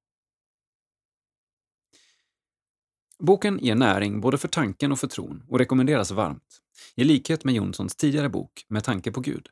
Boken 3.20 3.60
ger 3.60 3.76
näring 3.76 4.22
både 4.22 4.38
för 4.38 4.48
tanken 4.48 4.91
och 4.91 5.00
för 5.00 5.08
tron 5.08 5.44
och 5.50 5.60
rekommenderas 5.60 6.12
varmt, 6.12 6.60
i 6.95 7.04
likhet 7.04 7.44
med 7.44 7.56
Jonssons 7.56 7.95
tidigare 7.95 8.30
bok 8.30 8.66
Med 8.68 8.84
tanke 8.84 9.12
på 9.12 9.22
Gud, 9.22 9.50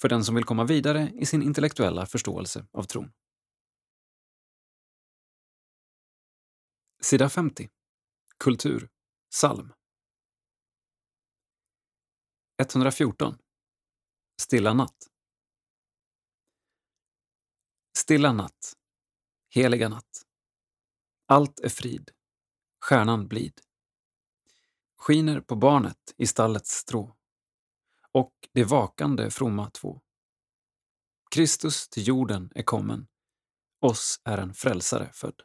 för 0.00 0.08
den 0.08 0.24
som 0.24 0.34
vill 0.34 0.44
komma 0.44 0.64
vidare 0.64 1.12
i 1.14 1.26
sin 1.26 1.42
intellektuella 1.42 2.06
förståelse 2.06 2.66
av 2.72 2.82
tron. 2.82 3.12
Sida 7.00 7.28
50. 7.28 7.68
Kultur. 8.38 8.88
Psalm. 9.30 9.72
114. 12.62 13.38
Stilla 14.40 14.74
natt. 14.74 15.06
Stilla 17.98 18.32
natt. 18.32 18.72
Heliga 19.48 19.88
natt. 19.88 20.26
Allt 21.26 21.60
är 21.60 21.68
frid. 21.68 22.10
Stjärnan 22.80 23.28
blid. 23.28 23.60
Skiner 24.96 25.40
på 25.40 25.56
barnet 25.56 26.14
i 26.16 26.26
stallets 26.26 26.70
strå 26.70 27.16
och 28.12 28.32
det 28.52 28.64
vakande 28.64 29.30
fromma 29.30 29.70
två. 29.70 30.02
Kristus 31.30 31.88
till 31.88 32.08
jorden 32.08 32.52
är 32.54 32.62
kommen, 32.62 33.08
oss 33.80 34.20
är 34.24 34.38
en 34.38 34.54
frälsare 34.54 35.10
född. 35.12 35.42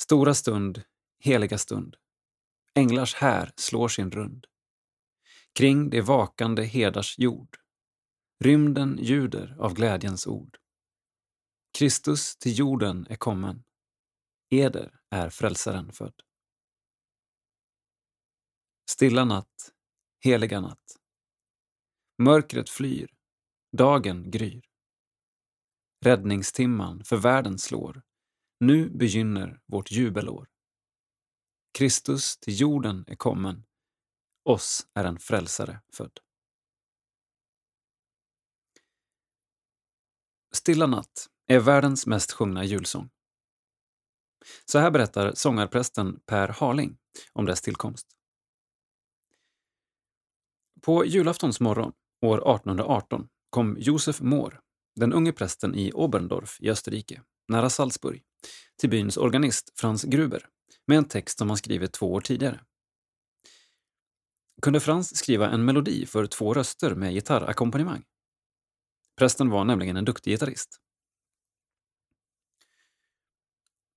Stora 0.00 0.34
stund, 0.34 0.82
heliga 1.18 1.58
stund, 1.58 1.96
änglars 2.74 3.14
här 3.14 3.52
slår 3.56 3.88
sin 3.88 4.10
rund. 4.10 4.46
Kring 5.52 5.90
det 5.90 6.00
vakande 6.00 6.64
hedars 6.64 7.18
jord, 7.18 7.56
rymden 8.44 8.98
ljuder 9.02 9.56
av 9.58 9.74
glädjens 9.74 10.26
ord. 10.26 10.58
Kristus 11.78 12.36
till 12.36 12.58
jorden 12.58 13.06
är 13.10 13.16
kommen, 13.16 13.64
eder 14.50 15.00
är 15.10 15.30
frälsaren 15.30 15.92
född. 15.92 16.22
Stilla 18.90 19.24
natt, 19.24 19.72
heliga 20.20 20.60
natt. 20.60 20.96
Mörkret 22.18 22.70
flyr, 22.70 23.14
dagen 23.72 24.30
gryr. 24.30 24.70
Räddningstimman 26.04 27.04
för 27.04 27.16
världen 27.16 27.58
slår. 27.58 28.02
Nu 28.60 28.90
begynner 28.90 29.60
vårt 29.66 29.90
jubelår. 29.90 30.48
Kristus 31.78 32.36
till 32.38 32.60
jorden 32.60 33.04
är 33.06 33.16
kommen. 33.16 33.64
Oss 34.44 34.86
är 34.94 35.04
en 35.04 35.18
frälsare 35.18 35.80
född. 35.92 36.18
Stilla 40.52 40.86
natt 40.86 41.26
är 41.46 41.60
världens 41.60 42.06
mest 42.06 42.32
sjungna 42.32 42.64
julsång. 42.64 43.10
Så 44.64 44.78
här 44.78 44.90
berättar 44.90 45.34
sångarprästen 45.34 46.20
Per 46.26 46.48
Harling 46.48 46.98
om 47.32 47.46
dess 47.46 47.62
tillkomst. 47.62 48.06
På 50.82 51.04
julaftons 51.04 51.60
morgon, 51.60 51.92
år 52.22 52.36
1818, 52.36 53.28
kom 53.50 53.76
Josef 53.78 54.20
Mohr, 54.20 54.60
den 54.96 55.12
unge 55.12 55.32
prästen 55.32 55.74
i 55.74 55.92
Oberndorf 55.92 56.56
i 56.60 56.70
Österrike, 56.70 57.22
nära 57.48 57.70
Salzburg, 57.70 58.22
till 58.80 58.90
byns 58.90 59.16
organist 59.16 59.72
Franz 59.80 60.04
Gruber 60.04 60.46
med 60.86 60.98
en 60.98 61.04
text 61.04 61.38
som 61.38 61.48
han 61.48 61.56
skrivit 61.56 61.92
två 61.92 62.12
år 62.12 62.20
tidigare. 62.20 62.60
Kunde 64.62 64.80
Frans 64.80 65.16
skriva 65.16 65.50
en 65.50 65.64
melodi 65.64 66.06
för 66.06 66.26
två 66.26 66.54
röster 66.54 66.94
med 66.94 67.12
gitarrackompanjemang? 67.12 68.04
Prästen 69.16 69.50
var 69.50 69.64
nämligen 69.64 69.96
en 69.96 70.04
duktig 70.04 70.30
gitarrist. 70.30 70.80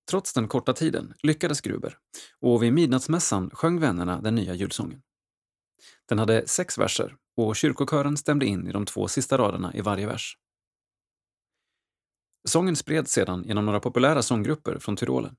Trots 0.09 0.33
den 0.33 0.47
korta 0.47 0.73
tiden 0.73 1.13
lyckades 1.23 1.61
Gruber 1.61 1.97
och 2.39 2.63
vid 2.63 2.73
midnattsmässan 2.73 3.49
sjöng 3.49 3.79
vännerna 3.79 4.21
den 4.21 4.35
nya 4.35 4.53
julsången. 4.53 5.01
Den 6.09 6.19
hade 6.19 6.47
sex 6.47 6.77
verser 6.77 7.15
och 7.37 7.55
kyrkokören 7.55 8.17
stämde 8.17 8.45
in 8.45 8.67
i 8.67 8.71
de 8.71 8.85
två 8.85 9.07
sista 9.07 9.37
raderna 9.37 9.73
i 9.73 9.81
varje 9.81 10.07
vers. 10.07 10.37
Sången 12.47 12.75
spreds 12.75 13.11
sedan 13.11 13.43
genom 13.43 13.65
några 13.65 13.79
populära 13.79 14.21
sånggrupper 14.21 14.79
från 14.79 14.95
Tyrolen. 14.95 15.35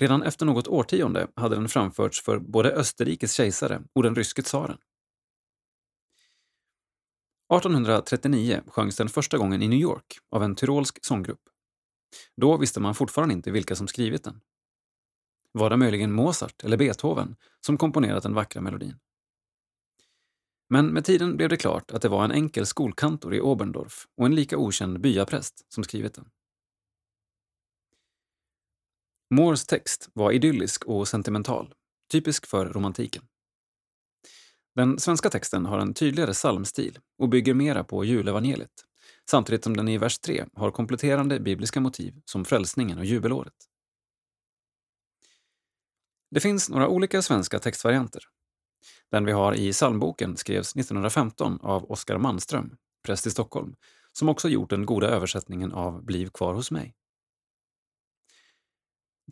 Redan 0.00 0.22
efter 0.22 0.46
något 0.46 0.68
årtionde 0.68 1.28
hade 1.34 1.56
den 1.56 1.68
framförts 1.68 2.22
för 2.22 2.38
både 2.38 2.72
Österrikes 2.72 3.32
kejsare 3.32 3.82
och 3.94 4.02
den 4.02 4.14
ryske 4.14 4.42
tsaren. 4.42 4.78
1839 7.54 8.62
sjöngs 8.66 8.96
den 8.96 9.08
första 9.08 9.38
gången 9.38 9.62
i 9.62 9.68
New 9.68 9.78
York 9.78 10.18
av 10.30 10.42
en 10.42 10.54
tyrolsk 10.54 11.04
sånggrupp. 11.04 11.40
Då 12.36 12.56
visste 12.56 12.80
man 12.80 12.94
fortfarande 12.94 13.34
inte 13.34 13.50
vilka 13.50 13.76
som 13.76 13.88
skrivit 13.88 14.24
den. 14.24 14.40
Var 15.52 15.70
det 15.70 15.76
möjligen 15.76 16.12
Mozart 16.12 16.64
eller 16.64 16.76
Beethoven 16.76 17.36
som 17.66 17.78
komponerat 17.78 18.22
den 18.22 18.34
vackra 18.34 18.60
melodin? 18.60 18.98
Men 20.70 20.86
med 20.86 21.04
tiden 21.04 21.36
blev 21.36 21.48
det 21.48 21.56
klart 21.56 21.90
att 21.90 22.02
det 22.02 22.08
var 22.08 22.24
en 22.24 22.32
enkel 22.32 22.66
skolkantor 22.66 23.34
i 23.34 23.40
Oberndorf 23.40 24.06
och 24.16 24.26
en 24.26 24.34
lika 24.34 24.58
okänd 24.58 25.00
byapräst 25.00 25.72
som 25.72 25.84
skrivit 25.84 26.14
den. 26.14 26.28
Moores 29.34 29.66
text 29.66 30.10
var 30.12 30.32
idyllisk 30.32 30.84
och 30.84 31.08
sentimental, 31.08 31.74
typisk 32.12 32.46
för 32.46 32.66
romantiken. 32.66 33.24
Den 34.74 34.98
svenska 34.98 35.30
texten 35.30 35.66
har 35.66 35.78
en 35.78 35.94
tydligare 35.94 36.32
psalmstil 36.32 36.98
och 37.18 37.28
bygger 37.28 37.54
mera 37.54 37.84
på 37.84 38.04
julevangeliet, 38.04 38.84
samtidigt 39.30 39.64
som 39.64 39.76
den 39.76 39.88
i 39.88 39.98
vers 39.98 40.18
3 40.18 40.44
har 40.54 40.70
kompletterande 40.70 41.40
bibliska 41.40 41.80
motiv 41.80 42.14
som 42.24 42.44
frälsningen 42.44 42.98
och 42.98 43.04
jubelåret. 43.04 43.54
Det 46.30 46.40
finns 46.40 46.70
några 46.70 46.88
olika 46.88 47.22
svenska 47.22 47.58
textvarianter. 47.58 48.22
Den 49.10 49.24
vi 49.24 49.32
har 49.32 49.54
i 49.54 49.72
psalmboken 49.72 50.36
skrevs 50.36 50.76
1915 50.76 51.58
av 51.62 51.90
Oskar 51.90 52.18
Manström, 52.18 52.76
präst 53.06 53.26
i 53.26 53.30
Stockholm, 53.30 53.74
som 54.12 54.28
också 54.28 54.48
gjort 54.48 54.70
den 54.70 54.86
goda 54.86 55.08
översättningen 55.08 55.72
av 55.72 56.04
Bliv 56.04 56.28
kvar 56.28 56.54
hos 56.54 56.70
mig. 56.70 56.94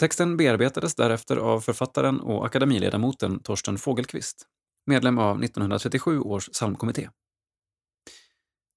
Texten 0.00 0.36
bearbetades 0.36 0.94
därefter 0.94 1.36
av 1.36 1.60
författaren 1.60 2.20
och 2.20 2.46
akademiledamoten 2.46 3.42
Torsten 3.42 3.78
Fogelqvist, 3.78 4.46
medlem 4.86 5.18
av 5.18 5.44
1937 5.44 6.20
års 6.20 6.48
psalmkommitté. 6.48 7.10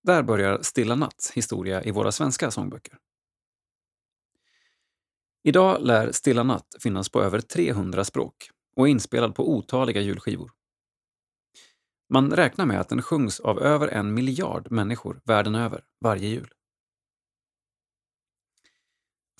Där 0.03 0.23
börjar 0.23 0.61
Stilla 0.61 0.95
natt, 0.95 1.31
historia 1.35 1.83
i 1.83 1.91
våra 1.91 2.11
svenska 2.11 2.51
sångböcker. 2.51 2.97
Idag 5.49 5.81
lär 5.81 6.11
Stilla 6.11 6.43
natt 6.43 6.75
finnas 6.79 7.09
på 7.09 7.21
över 7.21 7.41
300 7.41 8.03
språk 8.03 8.49
och 8.75 8.87
är 8.87 8.91
inspelad 8.91 9.35
på 9.35 9.51
otaliga 9.51 10.01
julskivor. 10.01 10.51
Man 12.09 12.31
räknar 12.31 12.65
med 12.65 12.79
att 12.79 12.89
den 12.89 13.01
sjungs 13.01 13.39
av 13.39 13.59
över 13.59 13.87
en 13.87 14.13
miljard 14.13 14.71
människor 14.71 15.21
världen 15.25 15.55
över 15.55 15.83
varje 16.01 16.27
jul. 16.27 16.51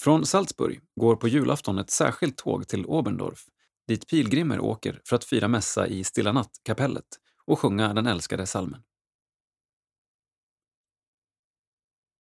Från 0.02 0.26
Salzburg 0.26 0.82
går 0.96 1.16
på 1.16 1.28
julafton 1.28 1.80
ett 1.80 1.90
särskilt 1.90 2.38
tåg 2.38 2.68
till 2.68 2.86
Oberndorf 2.86 3.46
dit 3.88 4.08
pilgrimer 4.08 4.60
åker 4.60 5.02
för 5.06 5.16
att 5.16 5.26
fira 5.26 5.48
mässa 5.48 5.88
i 5.88 6.04
Stilla 6.04 6.32
natt-kapellet 6.32 7.20
och 7.46 7.60
sjunga 7.60 7.94
den 7.94 8.08
älskade 8.08 8.48
salmen. 8.48 8.82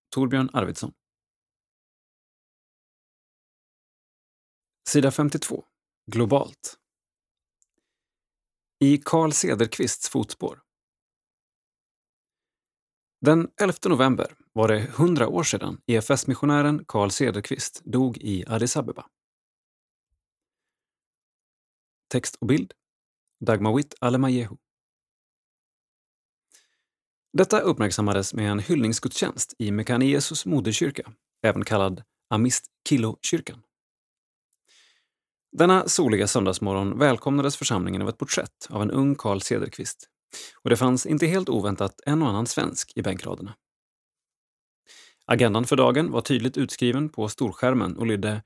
Torbjörn 0.10 0.50
Arvidsson 0.54 0.94
Sida 4.90 5.12
52. 5.12 5.64
Globalt. 6.12 6.78
I 8.80 8.98
Carl 8.98 9.32
Cederqvists 9.32 10.10
fotspår. 10.10 10.62
Den 13.22 13.52
11 13.62 13.74
november 13.86 14.36
var 14.54 14.68
det 14.68 14.80
100 14.80 15.28
år 15.28 15.44
sedan 15.44 15.82
EFS-missionären 15.88 16.86
Carl 16.88 17.12
Cederqvist 17.12 17.82
dog 17.86 18.18
i 18.18 18.46
Addis 18.48 18.78
Abeba. 18.78 19.06
Text 22.08 22.36
och 22.36 22.48
bild 22.48 22.74
Dagmawit 23.46 23.96
Alemayehu. 24.02 24.58
Detta 27.34 27.60
uppmärksammades 27.60 28.34
med 28.34 28.52
en 28.52 28.60
hyllningsgudstjänst 28.60 29.54
i 29.58 29.72
Mekane 29.72 30.06
Jesus 30.06 30.46
moderkyrka, 30.46 31.14
även 31.44 31.66
kallad 31.66 32.04
Amist 32.30 32.66
Kilo-kyrkan. 32.90 33.64
Denna 35.52 35.88
soliga 35.88 36.28
söndagsmorgon 36.28 37.00
välkomnades 37.00 37.58
församlingen 37.58 38.02
av 38.02 38.10
ett 38.10 38.18
porträtt 38.18 38.68
av 38.70 38.82
en 38.82 38.92
ung 38.92 39.16
Carl 39.16 39.42
Cederqvist. 39.42 40.10
Och 40.62 40.70
det 40.70 40.78
fanns 40.78 41.06
inte 41.06 41.28
helt 41.28 41.50
oväntat 41.50 42.02
en 42.06 42.22
och 42.22 42.30
annan 42.30 42.48
svensk 42.48 42.92
i 42.96 43.02
bänkraderna. 43.02 43.56
Agendan 45.26 45.66
för 45.66 45.76
dagen 45.76 46.12
var 46.12 46.22
tydligt 46.22 46.58
utskriven 46.58 47.10
på 47.10 47.30
storskärmen 47.30 47.98
och 47.98 48.08
lydde 48.08 48.44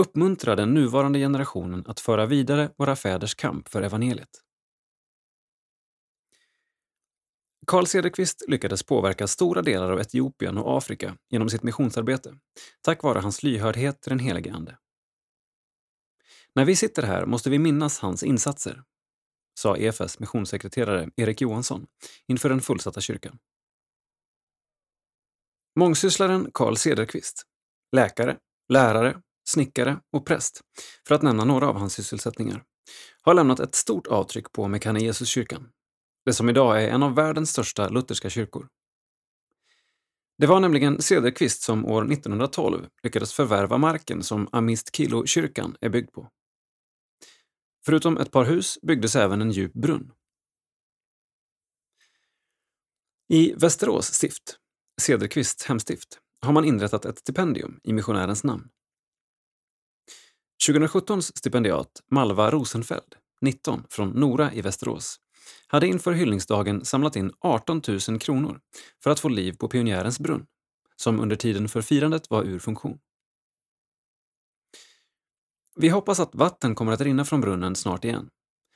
Uppmuntra 0.00 0.56
den 0.56 0.74
nuvarande 0.74 1.18
generationen 1.18 1.84
att 1.86 2.00
föra 2.00 2.26
vidare 2.26 2.70
våra 2.76 2.96
fäders 2.96 3.34
kamp 3.34 3.68
för 3.68 3.82
evangeliet. 3.82 4.28
Carl 7.66 7.86
Cederqvist 7.86 8.44
lyckades 8.48 8.82
påverka 8.82 9.26
stora 9.26 9.62
delar 9.62 9.92
av 9.92 10.00
Etiopien 10.00 10.58
och 10.58 10.78
Afrika 10.78 11.16
genom 11.30 11.48
sitt 11.48 11.62
missionsarbete, 11.62 12.34
tack 12.82 13.02
vare 13.02 13.18
hans 13.18 13.42
lyhördhet 13.42 14.00
till 14.00 14.10
den 14.10 14.18
helige 14.18 14.52
Ande. 14.52 14.76
När 16.56 16.64
vi 16.64 16.76
sitter 16.76 17.02
här 17.02 17.26
måste 17.26 17.50
vi 17.50 17.58
minnas 17.58 17.98
hans 17.98 18.22
insatser. 18.22 18.82
sa 19.60 19.76
EFS 19.76 20.18
missionssekreterare 20.18 21.10
Erik 21.16 21.40
Johansson 21.40 21.86
inför 22.28 22.48
den 22.48 22.60
fullsatta 22.60 23.00
kyrkan. 23.00 23.38
Mångsysslaren 25.78 26.50
Carl 26.54 26.76
Cederqvist, 26.76 27.42
läkare, 27.96 28.36
lärare, 28.68 29.22
snickare 29.48 30.00
och 30.12 30.26
präst, 30.26 30.60
för 31.08 31.14
att 31.14 31.22
nämna 31.22 31.44
några 31.44 31.68
av 31.68 31.76
hans 31.76 31.94
sysselsättningar, 31.94 32.64
har 33.22 33.34
lämnat 33.34 33.60
ett 33.60 33.74
stort 33.74 34.06
avtryck 34.06 34.52
på 34.52 34.68
Mekane 34.68 35.00
Jesuskyrkan, 35.00 35.68
det 36.24 36.32
som 36.32 36.48
idag 36.48 36.84
är 36.84 36.88
en 36.88 37.02
av 37.02 37.14
världens 37.14 37.50
största 37.50 37.88
lutherska 37.88 38.30
kyrkor. 38.30 38.68
Det 40.38 40.46
var 40.46 40.60
nämligen 40.60 41.02
Cederqvist 41.02 41.62
som 41.62 41.86
år 41.86 42.12
1912 42.12 42.86
lyckades 43.02 43.32
förvärva 43.32 43.78
marken 43.78 44.22
som 44.22 44.48
Amist 44.52 44.96
Kilo-kyrkan 44.96 45.76
är 45.80 45.88
byggd 45.88 46.12
på. 46.12 46.30
Förutom 47.86 48.18
ett 48.18 48.30
par 48.30 48.44
hus 48.44 48.78
byggdes 48.82 49.16
även 49.16 49.40
en 49.40 49.50
djup 49.50 49.72
brunn. 49.72 50.12
I 53.28 53.52
Västerås 53.52 54.06
stift, 54.06 54.56
Cederqvists 55.00 55.64
hemstift, 55.64 56.18
har 56.40 56.52
man 56.52 56.64
inrättat 56.64 57.04
ett 57.04 57.18
stipendium 57.18 57.80
i 57.82 57.92
missionärens 57.92 58.44
namn. 58.44 58.68
2017 60.66 61.22
stipendiat 61.22 62.02
Malva 62.10 62.50
Rosenfeld, 62.50 63.14
19, 63.40 63.84
från 63.90 64.08
Nora 64.08 64.52
i 64.52 64.60
Västerås, 64.60 65.16
hade 65.66 65.86
inför 65.86 66.12
hyllningsdagen 66.12 66.84
samlat 66.84 67.16
in 67.16 67.32
18 67.40 67.82
000 68.08 68.20
kronor 68.20 68.60
för 69.02 69.10
att 69.10 69.20
få 69.20 69.28
liv 69.28 69.52
på 69.52 69.68
pionjärens 69.68 70.20
brunn, 70.20 70.46
som 70.96 71.20
under 71.20 71.36
tiden 71.36 71.68
för 71.68 71.82
firandet 71.82 72.30
var 72.30 72.44
ur 72.44 72.58
funktion. 72.58 72.98
Vi 75.78 75.88
hoppas 75.88 76.20
att 76.20 76.34
vatten 76.34 76.74
kommer 76.74 76.92
att 76.92 77.00
rinna 77.00 77.24
från 77.24 77.40
brunnen 77.40 77.76
snart 77.76 78.04
igen, 78.04 78.28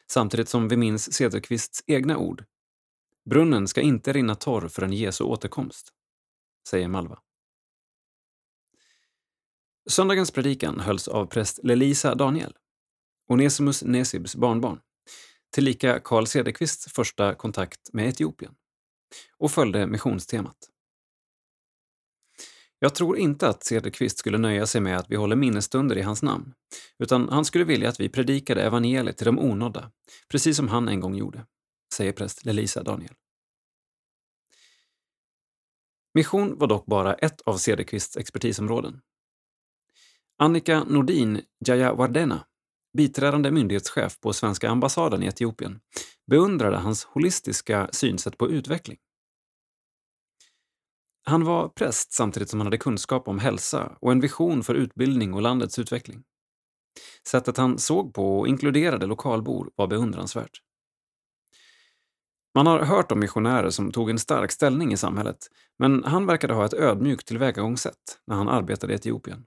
samtidigt 0.06 0.48
som 0.48 0.68
vi 0.68 0.76
minns 0.76 1.12
Cederqvists 1.12 1.84
egna 1.86 2.18
ord. 2.18 2.44
Brunnen 3.30 3.68
ska 3.68 3.80
inte 3.80 4.12
rinna 4.12 4.34
torr 4.34 4.68
förrän 4.68 4.92
Jesu 4.92 5.24
återkomst, 5.24 5.92
säger 6.68 6.88
Malva. 6.88 7.18
Söndagens 9.90 10.30
predikan 10.30 10.80
hölls 10.80 11.08
av 11.08 11.26
präst 11.26 11.60
Lelisa 11.62 12.14
Daniel, 12.14 12.56
Onesimus 13.28 13.82
Nesibs 13.82 14.36
barnbarn, 14.36 14.80
tillika 15.50 16.00
Carl 16.00 16.26
Cederqvists 16.26 16.92
första 16.92 17.34
kontakt 17.34 17.92
med 17.92 18.08
Etiopien, 18.08 18.54
och 19.38 19.50
följde 19.50 19.86
missionstemat. 19.86 20.56
Jag 22.82 22.94
tror 22.94 23.18
inte 23.18 23.48
att 23.48 23.64
Cederqvist 23.64 24.18
skulle 24.18 24.38
nöja 24.38 24.66
sig 24.66 24.80
med 24.80 24.96
att 24.96 25.10
vi 25.10 25.16
håller 25.16 25.36
minnesstunder 25.36 25.98
i 25.98 26.02
hans 26.02 26.22
namn, 26.22 26.54
utan 26.98 27.28
han 27.28 27.44
skulle 27.44 27.64
vilja 27.64 27.88
att 27.88 28.00
vi 28.00 28.08
predikade 28.08 28.62
evangeliet 28.62 29.16
till 29.16 29.26
de 29.26 29.38
onådda, 29.38 29.90
precis 30.28 30.56
som 30.56 30.68
han 30.68 30.88
en 30.88 31.00
gång 31.00 31.14
gjorde, 31.14 31.46
säger 31.94 32.12
präst 32.12 32.44
Lelisa 32.44 32.82
Daniel. 32.82 33.14
Mission 36.14 36.58
var 36.58 36.66
dock 36.66 36.86
bara 36.86 37.14
ett 37.14 37.40
av 37.40 37.56
Cederqvists 37.56 38.16
expertisområden. 38.16 39.00
Annika 40.38 40.84
Nordin 40.84 41.40
Jayawardena, 41.66 42.46
biträdande 42.96 43.50
myndighetschef 43.50 44.20
på 44.20 44.32
svenska 44.32 44.68
ambassaden 44.68 45.22
i 45.22 45.26
Etiopien, 45.26 45.80
beundrade 46.30 46.76
hans 46.76 47.04
holistiska 47.04 47.88
synsätt 47.92 48.38
på 48.38 48.50
utveckling. 48.50 48.98
Han 51.24 51.44
var 51.44 51.68
präst 51.68 52.12
samtidigt 52.12 52.48
som 52.48 52.60
han 52.60 52.66
hade 52.66 52.78
kunskap 52.78 53.28
om 53.28 53.38
hälsa 53.38 53.96
och 54.00 54.12
en 54.12 54.20
vision 54.20 54.62
för 54.62 54.74
utbildning 54.74 55.34
och 55.34 55.42
landets 55.42 55.78
utveckling. 55.78 56.22
Sättet 57.26 57.56
han 57.56 57.78
såg 57.78 58.14
på 58.14 58.38
och 58.38 58.48
inkluderade 58.48 59.06
lokalbor 59.06 59.70
var 59.74 59.86
beundransvärt. 59.86 60.60
Man 62.54 62.66
har 62.66 62.80
hört 62.80 63.12
om 63.12 63.20
missionärer 63.20 63.70
som 63.70 63.92
tog 63.92 64.10
en 64.10 64.18
stark 64.18 64.52
ställning 64.52 64.92
i 64.92 64.96
samhället, 64.96 65.46
men 65.78 66.04
han 66.04 66.26
verkade 66.26 66.54
ha 66.54 66.64
ett 66.64 66.74
ödmjukt 66.74 67.26
tillvägagångssätt 67.26 68.18
när 68.26 68.36
han 68.36 68.48
arbetade 68.48 68.92
i 68.92 68.96
Etiopien, 68.96 69.44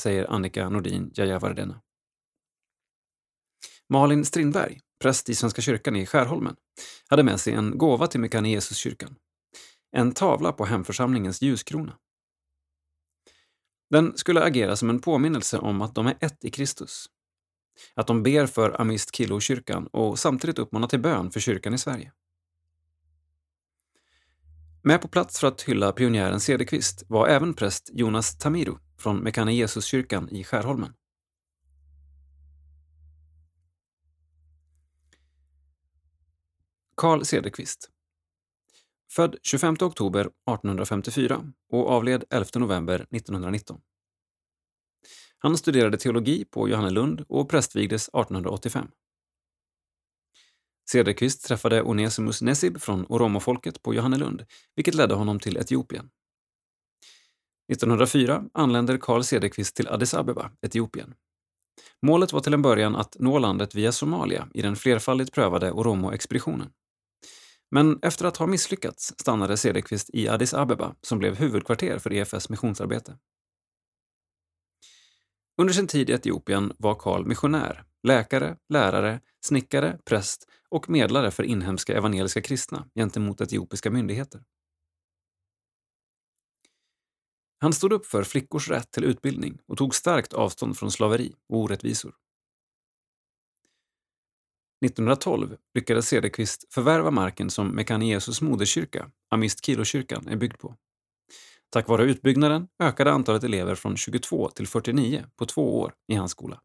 säger 0.00 0.30
Annika 0.30 0.68
Nordin 0.68 1.10
Jajavardena. 1.14 1.80
Malin 3.88 4.24
Strindberg, 4.24 4.80
präst 5.02 5.28
i 5.28 5.34
Svenska 5.34 5.62
kyrkan 5.62 5.96
i 5.96 6.06
Skärholmen, 6.06 6.56
hade 7.08 7.22
med 7.22 7.40
sig 7.40 7.52
en 7.52 7.78
gåva 7.78 8.06
till 8.06 8.20
Mekane 8.20 8.50
Jesuskyrkan. 8.50 9.16
En 9.90 10.12
tavla 10.12 10.52
på 10.52 10.64
hemförsamlingens 10.64 11.42
ljuskrona. 11.42 11.98
Den 13.90 14.16
skulle 14.16 14.42
agera 14.42 14.76
som 14.76 14.90
en 14.90 15.00
påminnelse 15.00 15.58
om 15.58 15.82
att 15.82 15.94
de 15.94 16.06
är 16.06 16.16
ett 16.20 16.44
i 16.44 16.50
Kristus. 16.50 17.06
Att 17.94 18.06
de 18.06 18.22
ber 18.22 18.46
för 18.46 18.80
Amist 18.80 19.14
Kilo-kyrkan 19.16 19.86
och 19.86 20.18
samtidigt 20.18 20.58
uppmanar 20.58 20.88
till 20.88 21.00
bön 21.00 21.30
för 21.30 21.40
kyrkan 21.40 21.74
i 21.74 21.78
Sverige. 21.78 22.12
Med 24.82 25.02
på 25.02 25.08
plats 25.08 25.40
för 25.40 25.46
att 25.46 25.62
hylla 25.62 25.92
pionjären 25.92 26.40
Cederqvist 26.40 27.02
var 27.08 27.28
även 27.28 27.54
präst 27.54 27.90
Jonas 27.92 28.38
Tamiru 28.38 28.74
från 28.98 29.16
Mekane 29.16 29.54
Jesuskyrkan 29.54 30.28
i 30.28 30.44
Skärholmen. 30.44 30.92
Carl 36.94 37.24
Cederqvist 37.24 37.90
Född 39.10 39.36
25 39.42 39.76
oktober 39.80 40.20
1854 40.20 41.52
och 41.72 41.90
avled 41.90 42.24
11 42.30 42.46
november 42.54 42.94
1919. 42.94 43.80
Han 45.38 45.58
studerade 45.58 45.98
teologi 45.98 46.44
på 46.44 46.68
Johannelund 46.68 47.24
och 47.28 47.50
prästvigdes 47.50 48.08
1885. 48.08 48.88
Cederqvist 50.90 51.44
träffade 51.44 51.82
Onesimus 51.82 52.42
Nesib 52.42 52.80
från 52.80 53.06
oromofolket 53.08 53.82
på 53.82 53.94
Johannelund, 53.94 54.44
vilket 54.76 54.94
ledde 54.94 55.14
honom 55.14 55.40
till 55.40 55.56
Etiopien. 55.56 56.10
1904 57.72 58.44
anländer 58.54 58.98
Carl 58.98 59.24
Cederqvist 59.24 59.76
till 59.76 59.88
Addis 59.88 60.14
Abeba, 60.14 60.50
Etiopien. 60.62 61.14
Målet 62.02 62.32
var 62.32 62.40
till 62.40 62.54
en 62.54 62.62
början 62.62 62.96
att 62.96 63.16
nå 63.18 63.38
landet 63.38 63.74
via 63.74 63.92
Somalia 63.92 64.48
i 64.54 64.62
den 64.62 64.76
flerfaldigt 64.76 65.32
prövade 65.32 65.72
Oromo-expeditionen. 65.72 66.70
Men 67.70 67.98
efter 68.02 68.24
att 68.24 68.36
ha 68.36 68.46
misslyckats 68.46 69.14
stannade 69.18 69.56
Cederqvist 69.56 70.10
i 70.12 70.28
Addis 70.28 70.54
Abeba 70.54 70.94
som 71.02 71.18
blev 71.18 71.36
huvudkvarter 71.36 71.98
för 71.98 72.12
EFS 72.12 72.48
missionsarbete. 72.48 73.18
Under 75.60 75.74
sin 75.74 75.86
tid 75.86 76.10
i 76.10 76.12
Etiopien 76.12 76.72
var 76.78 76.94
Karl 76.94 77.26
missionär, 77.26 77.84
läkare, 78.02 78.56
lärare, 78.68 79.20
snickare, 79.40 79.98
präst 80.04 80.48
och 80.68 80.90
medlare 80.90 81.30
för 81.30 81.42
inhemska 81.42 81.96
evangeliska 81.96 82.42
kristna 82.42 82.88
gentemot 82.94 83.40
etiopiska 83.40 83.90
myndigheter. 83.90 84.42
Han 87.60 87.72
stod 87.72 87.92
upp 87.92 88.06
för 88.06 88.22
flickors 88.22 88.70
rätt 88.70 88.90
till 88.90 89.04
utbildning 89.04 89.58
och 89.66 89.78
tog 89.78 89.94
starkt 89.94 90.32
avstånd 90.32 90.78
från 90.78 90.90
slaveri 90.90 91.34
och 91.48 91.58
orättvisor. 91.58 92.14
1912 94.84 95.56
lyckades 95.74 96.08
Cederqvist 96.08 96.74
förvärva 96.74 97.10
marken 97.10 97.50
som 97.50 97.68
Mekane 97.68 98.06
Jesus 98.06 98.40
moderkyrka, 98.40 99.10
Amist 99.30 99.64
Kilokyrkan, 99.64 100.28
är 100.28 100.36
byggd 100.36 100.58
på. 100.58 100.74
Tack 101.70 101.88
vare 101.88 102.04
utbyggnaden 102.04 102.68
ökade 102.82 103.12
antalet 103.12 103.44
elever 103.44 103.74
från 103.74 103.96
22 103.96 104.48
till 104.48 104.66
49 104.66 105.26
på 105.36 105.46
två 105.46 105.80
år 105.80 105.94
i 106.06 106.14
hans 106.14 106.30
skola. 106.30 106.60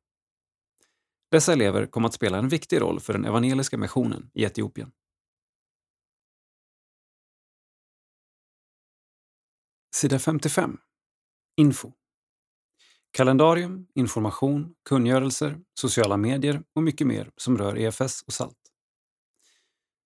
Dessa 1.31 1.53
elever 1.53 1.85
kom 1.85 2.05
att 2.05 2.13
spela 2.13 2.37
en 2.37 2.49
viktig 2.49 2.81
roll 2.81 2.99
för 2.99 3.13
den 3.13 3.25
evangeliska 3.25 3.77
missionen 3.77 4.29
i 4.33 4.43
Etiopien. 4.43 4.91
Sida 9.95 10.19
55. 10.19 10.77
Info. 11.57 11.91
Kalendarium, 13.13 13.87
information, 13.95 14.75
kungörelser, 14.89 15.59
sociala 15.73 16.17
medier 16.17 16.63
och 16.73 16.83
mycket 16.83 17.07
mer 17.07 17.31
som 17.37 17.57
rör 17.57 17.77
EFS 17.77 18.21
och 18.21 18.33
SALT. 18.33 18.57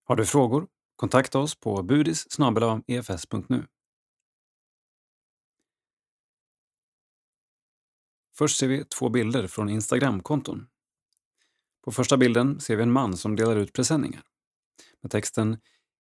Har 0.03 0.15
du 0.15 0.25
frågor? 0.25 0.67
Kontakta 0.95 1.39
oss 1.39 1.55
på 1.55 1.84
budis 1.84 2.27
efs.nu. 2.88 3.57
E 3.57 3.63
Först 8.38 8.57
ser 8.57 8.67
vi 8.67 8.85
två 8.85 9.09
bilder 9.09 9.47
från 9.47 9.69
Instagramkonton. 9.69 10.67
På 11.84 11.91
första 11.91 12.17
bilden 12.17 12.59
ser 12.59 12.75
vi 12.75 12.84
en 12.84 12.91
man 12.91 13.17
som 13.17 13.35
delar 13.35 13.55
ut 13.55 13.73
presenningar. 13.73 14.23
Med 15.01 15.11
texten 15.11 15.57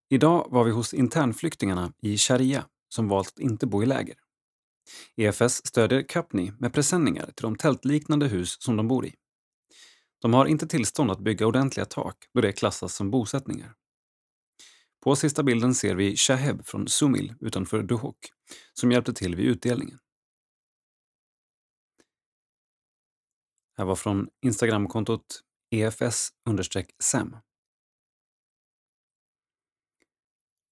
“Idag 0.09 0.47
var 0.49 0.63
vi 0.63 0.71
hos 0.71 0.93
internflyktingarna 0.93 1.93
i 2.01 2.17
Sharia 2.17 2.65
som 2.89 3.07
valt 3.07 3.27
att 3.27 3.39
inte 3.39 3.67
bo 3.67 3.83
i 3.83 3.85
läger. 3.85 4.26
EFS 5.15 5.67
stödjer 5.67 6.03
Kapni 6.03 6.53
med 6.59 6.73
presenningar 6.73 7.25
till 7.25 7.43
de 7.43 7.55
tältliknande 7.55 8.27
hus 8.27 8.61
som 8.61 8.77
de 8.77 8.87
bor 8.87 9.05
i. 9.05 9.15
De 10.21 10.33
har 10.33 10.45
inte 10.45 10.67
tillstånd 10.67 11.11
att 11.11 11.19
bygga 11.19 11.47
ordentliga 11.47 11.85
tak 11.85 12.17
då 12.33 12.41
det 12.41 12.51
klassas 12.51 12.95
som 12.95 13.11
bosättningar. 13.11 13.73
På 15.03 15.15
sista 15.15 15.43
bilden 15.43 15.75
ser 15.75 15.95
vi 15.95 16.15
Shaheb 16.15 16.65
från 16.65 16.87
Sumil 16.87 17.35
utanför 17.41 17.83
Duhok 17.83 18.17
som 18.73 18.91
hjälpte 18.91 19.13
till 19.13 19.35
vid 19.35 19.45
utdelningen. 19.45 19.99
Här 23.77 23.85
var 23.85 23.95
från 23.95 24.27
Instagramkontot 24.41 25.41
EFS-SEM. 25.75 27.37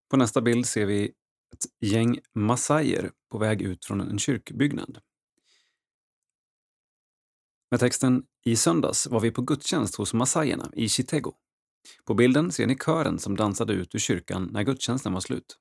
På 0.09 0.17
nästa 0.17 0.41
bild 0.41 0.65
ser 0.65 0.85
vi 0.85 1.13
ett 1.55 1.65
gäng 1.91 2.19
massajer 2.33 3.11
på 3.31 3.37
väg 3.37 3.61
ut 3.61 3.85
från 3.85 4.01
en 4.01 4.19
kyrkbyggnad. 4.19 4.99
Med 7.71 7.79
texten 7.79 8.23
“I 8.45 8.55
söndags 8.55 9.07
var 9.07 9.19
vi 9.19 9.31
på 9.31 9.41
gudstjänst 9.41 9.95
hos 9.95 10.13
massajerna 10.13 10.71
i 10.73 10.89
Chitego”. 10.89 11.33
På 12.05 12.13
bilden 12.13 12.51
ser 12.51 12.67
ni 12.67 12.77
kören 12.77 13.19
som 13.19 13.35
dansade 13.35 13.73
ut 13.73 13.95
ur 13.95 13.99
kyrkan 13.99 14.49
när 14.51 14.63
gudstjänsten 14.63 15.13
var 15.13 15.21
slut. 15.21 15.59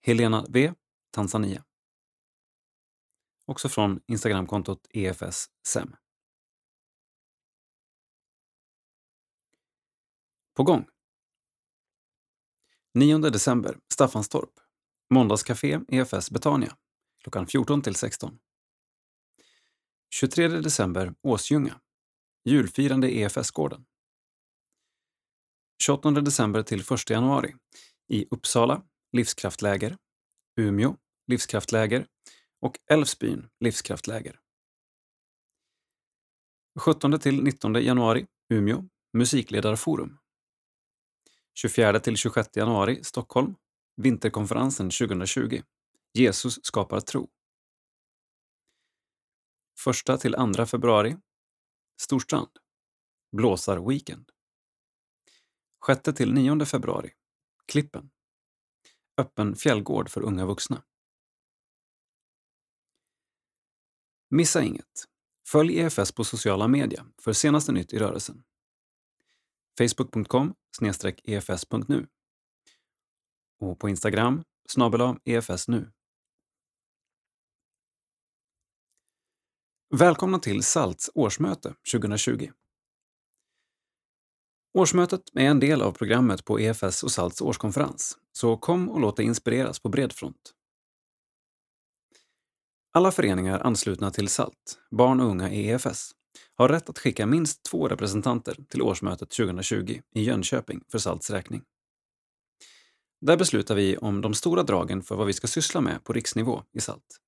Helena 0.00 0.46
V, 0.48 0.74
Tanzania. 1.10 1.64
Också 3.46 3.68
från 3.68 4.00
Instagramkontot 4.06 4.86
EFS 4.90 5.46
SEM. 5.66 5.96
På 10.54 10.62
gång. 10.62 10.91
9 12.94 13.20
december, 13.20 13.78
Staffanstorp. 13.92 14.50
Måndagscafé 15.14 15.80
EFS 15.88 16.30
Betania. 16.30 16.76
Klockan 17.22 17.46
14 17.46 17.82
till 17.82 17.94
16. 17.94 18.38
23 20.14 20.48
december, 20.48 21.14
Åsljunga. 21.22 21.80
Julfirande 22.44 23.10
EFS-gården. 23.10 23.84
28 25.82 26.10
december 26.10 26.62
till 26.62 26.80
1 26.80 27.10
januari. 27.10 27.54
I 28.08 28.26
Uppsala, 28.30 28.82
Livskraftläger. 29.12 29.96
Umeå, 30.60 30.96
Livskraftläger. 31.26 32.06
Och 32.60 32.78
Älvsbyn, 32.90 33.48
Livskraftläger. 33.60 34.40
17 36.80 37.18
till 37.20 37.42
19 37.42 37.74
januari, 37.74 38.26
Umeå, 38.48 38.84
Musikledarforum. 39.12 40.18
24 41.54 42.00
till 42.00 42.16
26 42.16 42.56
januari, 42.56 43.04
Stockholm, 43.04 43.54
Vinterkonferensen 43.96 44.90
2020. 44.90 45.62
Jesus 46.14 46.64
skapar 46.64 47.00
tro. 47.00 47.30
1 50.10 50.20
till 50.20 50.32
2 50.32 50.66
februari, 50.66 51.16
Storstrand, 52.00 52.50
Blåsar-weekend. 53.36 54.30
6 55.86 56.16
till 56.16 56.32
9 56.32 56.64
februari, 56.64 57.10
Klippen, 57.66 58.10
Öppen 59.16 59.56
fjällgård 59.56 60.10
för 60.10 60.20
unga 60.20 60.46
vuxna. 60.46 60.82
Missa 64.30 64.62
inget. 64.62 65.04
Följ 65.48 65.78
EFS 65.78 66.12
på 66.12 66.24
sociala 66.24 66.68
medier 66.68 67.04
för 67.22 67.32
senaste 67.32 67.72
nytt 67.72 67.92
i 67.92 67.98
rörelsen. 67.98 68.42
Facebook.com 69.78 70.54
efs.nu 71.24 72.06
och 73.60 73.78
på 73.78 73.88
Instagram 73.88 74.44
snabel 74.68 75.16
efsnu. 75.24 75.92
Välkomna 79.94 80.38
till 80.38 80.62
SALTs 80.62 81.10
årsmöte 81.14 81.74
2020. 81.92 82.50
Årsmötet 84.78 85.22
är 85.34 85.44
en 85.44 85.60
del 85.60 85.82
av 85.82 85.92
programmet 85.92 86.44
på 86.44 86.60
EFS 86.60 87.02
och 87.02 87.10
SALTs 87.10 87.40
årskonferens, 87.40 88.18
så 88.32 88.56
kom 88.56 88.88
och 88.88 89.00
låt 89.00 89.16
dig 89.16 89.26
inspireras 89.26 89.80
på 89.80 89.88
bred 89.88 90.12
front. 90.12 90.54
Alla 92.92 93.12
föreningar 93.12 93.58
anslutna 93.60 94.10
till 94.10 94.28
SALT, 94.28 94.78
barn 94.90 95.20
och 95.20 95.26
unga 95.26 95.50
i 95.50 95.68
EFS, 95.68 96.10
har 96.54 96.68
rätt 96.68 96.88
att 96.88 96.98
skicka 96.98 97.26
minst 97.26 97.62
två 97.62 97.88
representanter 97.88 98.56
till 98.68 98.82
årsmötet 98.82 99.30
2020 99.30 100.00
i 100.14 100.22
Jönköping 100.22 100.84
för 100.88 100.98
SALTs 100.98 101.30
räkning. 101.30 101.62
Där 103.20 103.36
beslutar 103.36 103.74
vi 103.74 103.96
om 103.96 104.20
de 104.20 104.34
stora 104.34 104.62
dragen 104.62 105.02
för 105.02 105.16
vad 105.16 105.26
vi 105.26 105.32
ska 105.32 105.46
syssla 105.46 105.80
med 105.80 106.04
på 106.04 106.12
riksnivå 106.12 106.62
i 106.72 106.80
SALT. 106.80 107.18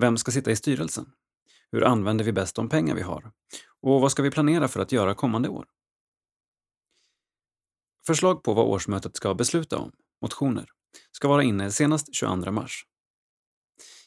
Vem 0.00 0.16
ska 0.16 0.32
sitta 0.32 0.50
i 0.50 0.56
styrelsen? 0.56 1.12
Hur 1.70 1.84
använder 1.84 2.24
vi 2.24 2.32
bäst 2.32 2.56
de 2.56 2.68
pengar 2.68 2.94
vi 2.94 3.02
har? 3.02 3.32
Och 3.80 4.00
vad 4.00 4.12
ska 4.12 4.22
vi 4.22 4.30
planera 4.30 4.68
för 4.68 4.80
att 4.80 4.92
göra 4.92 5.14
kommande 5.14 5.48
år? 5.48 5.66
Förslag 8.06 8.42
på 8.42 8.54
vad 8.54 8.66
årsmötet 8.66 9.16
ska 9.16 9.34
besluta 9.34 9.78
om, 9.78 9.92
motioner, 10.22 10.68
ska 11.12 11.28
vara 11.28 11.42
inne 11.42 11.70
senast 11.70 12.14
22 12.14 12.50
mars. 12.50 12.86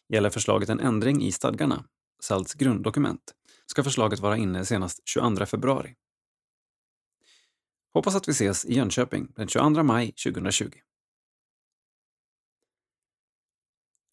Gäller 0.09 0.29
förslaget 0.29 0.69
en 0.69 0.79
ändring 0.79 1.23
i 1.23 1.31
stadgarna, 1.31 1.85
SALTs 2.21 2.53
grunddokument, 2.53 3.33
ska 3.71 3.83
förslaget 3.83 4.19
vara 4.19 4.37
inne 4.37 4.65
senast 4.65 5.01
22 5.05 5.45
februari. 5.45 5.95
Hoppas 7.93 8.15
att 8.15 8.27
vi 8.27 8.31
ses 8.31 8.65
i 8.65 8.73
Jönköping 8.73 9.31
den 9.35 9.47
22 9.47 9.83
maj 9.83 10.11
2020. 10.11 10.71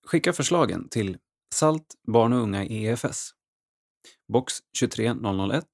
Skicka 0.07 0.33
förslagen 0.33 0.89
till 0.89 1.19
SALT 1.55 1.95
barn 2.07 2.33
och 2.33 2.39
unga 2.39 2.65
i 2.65 2.87
EFS. 2.87 3.31
Box 4.33 4.55
23001 4.81 5.65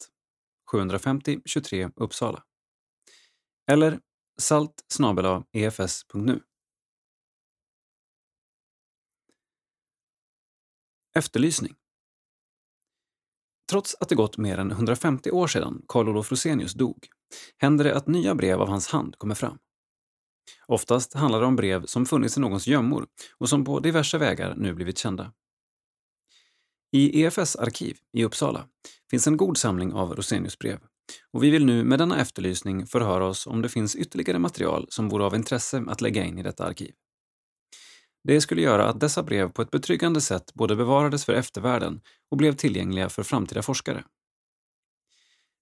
750 0.71 1.41
23 1.45 1.91
Uppsala. 1.97 2.45
Eller 3.71 4.01
salt 4.41 4.75
efs.nu. 5.53 6.41
Efterlysning. 11.17 11.77
Trots 13.71 13.97
att 14.01 14.09
det 14.09 14.15
gått 14.15 14.39
mer 14.39 14.59
än 14.59 14.71
150 14.71 15.31
år 15.31 15.47
sedan 15.47 15.83
Carl 15.89 16.09
Olof 16.09 16.31
Rosenius 16.31 16.75
dog 16.75 17.07
händer 17.59 17.85
det 17.85 17.97
att 17.97 18.07
nya 18.07 18.35
brev 18.35 18.61
av 18.61 18.69
hans 18.69 18.89
hand 18.89 19.19
kommer 19.19 19.35
fram. 19.35 19.59
Oftast 20.67 21.15
handlar 21.15 21.41
det 21.41 21.47
om 21.47 21.57
brev 21.57 21.87
som 21.87 22.07
funnits 22.07 22.37
i 22.37 22.41
någons 22.41 22.67
gömmor 22.67 23.07
och 23.39 23.49
som 23.49 23.65
på 23.65 23.81
diverse 23.81 24.19
vägar 24.19 24.55
nu 24.57 24.75
blivit 24.75 24.99
kända. 24.99 25.33
I 26.93 27.23
EFS 27.23 27.57
arkiv 27.57 27.97
i 28.13 28.25
Uppsala 28.25 28.67
finns 29.11 29.27
en 29.27 29.37
god 29.37 29.57
samling 29.57 29.93
av 29.93 30.15
Rosenius 30.15 30.59
brev 30.59 30.79
och 31.33 31.45
vi 31.45 31.51
vill 31.51 31.67
nu 31.67 31.85
med 31.85 31.99
denna 31.99 32.21
efterlysning 32.21 32.87
förhöra 32.87 33.27
oss 33.27 33.47
om 33.47 33.63
det 33.63 33.69
finns 33.69 33.97
ytterligare 33.97 34.39
material 34.39 34.87
som 34.89 35.09
vore 35.09 35.25
av 35.25 35.35
intresse 35.35 35.85
att 35.89 36.01
lägga 36.01 36.25
in 36.25 36.39
i 36.39 36.43
detta 36.43 36.65
arkiv. 36.65 36.93
Det 38.25 38.41
skulle 38.41 38.63
göra 38.63 38.89
att 38.89 39.01
dessa 39.01 39.23
brev 39.23 39.49
på 39.53 39.63
ett 39.63 39.71
betryggande 39.71 40.21
sätt 40.21 40.55
både 40.55 40.77
bevarades 40.77 41.25
för 41.25 41.33
eftervärlden 41.33 42.01
och 42.31 42.37
blev 42.37 42.53
tillgängliga 42.53 43.09
för 43.09 43.23
framtida 43.23 43.63
forskare. 43.63 44.05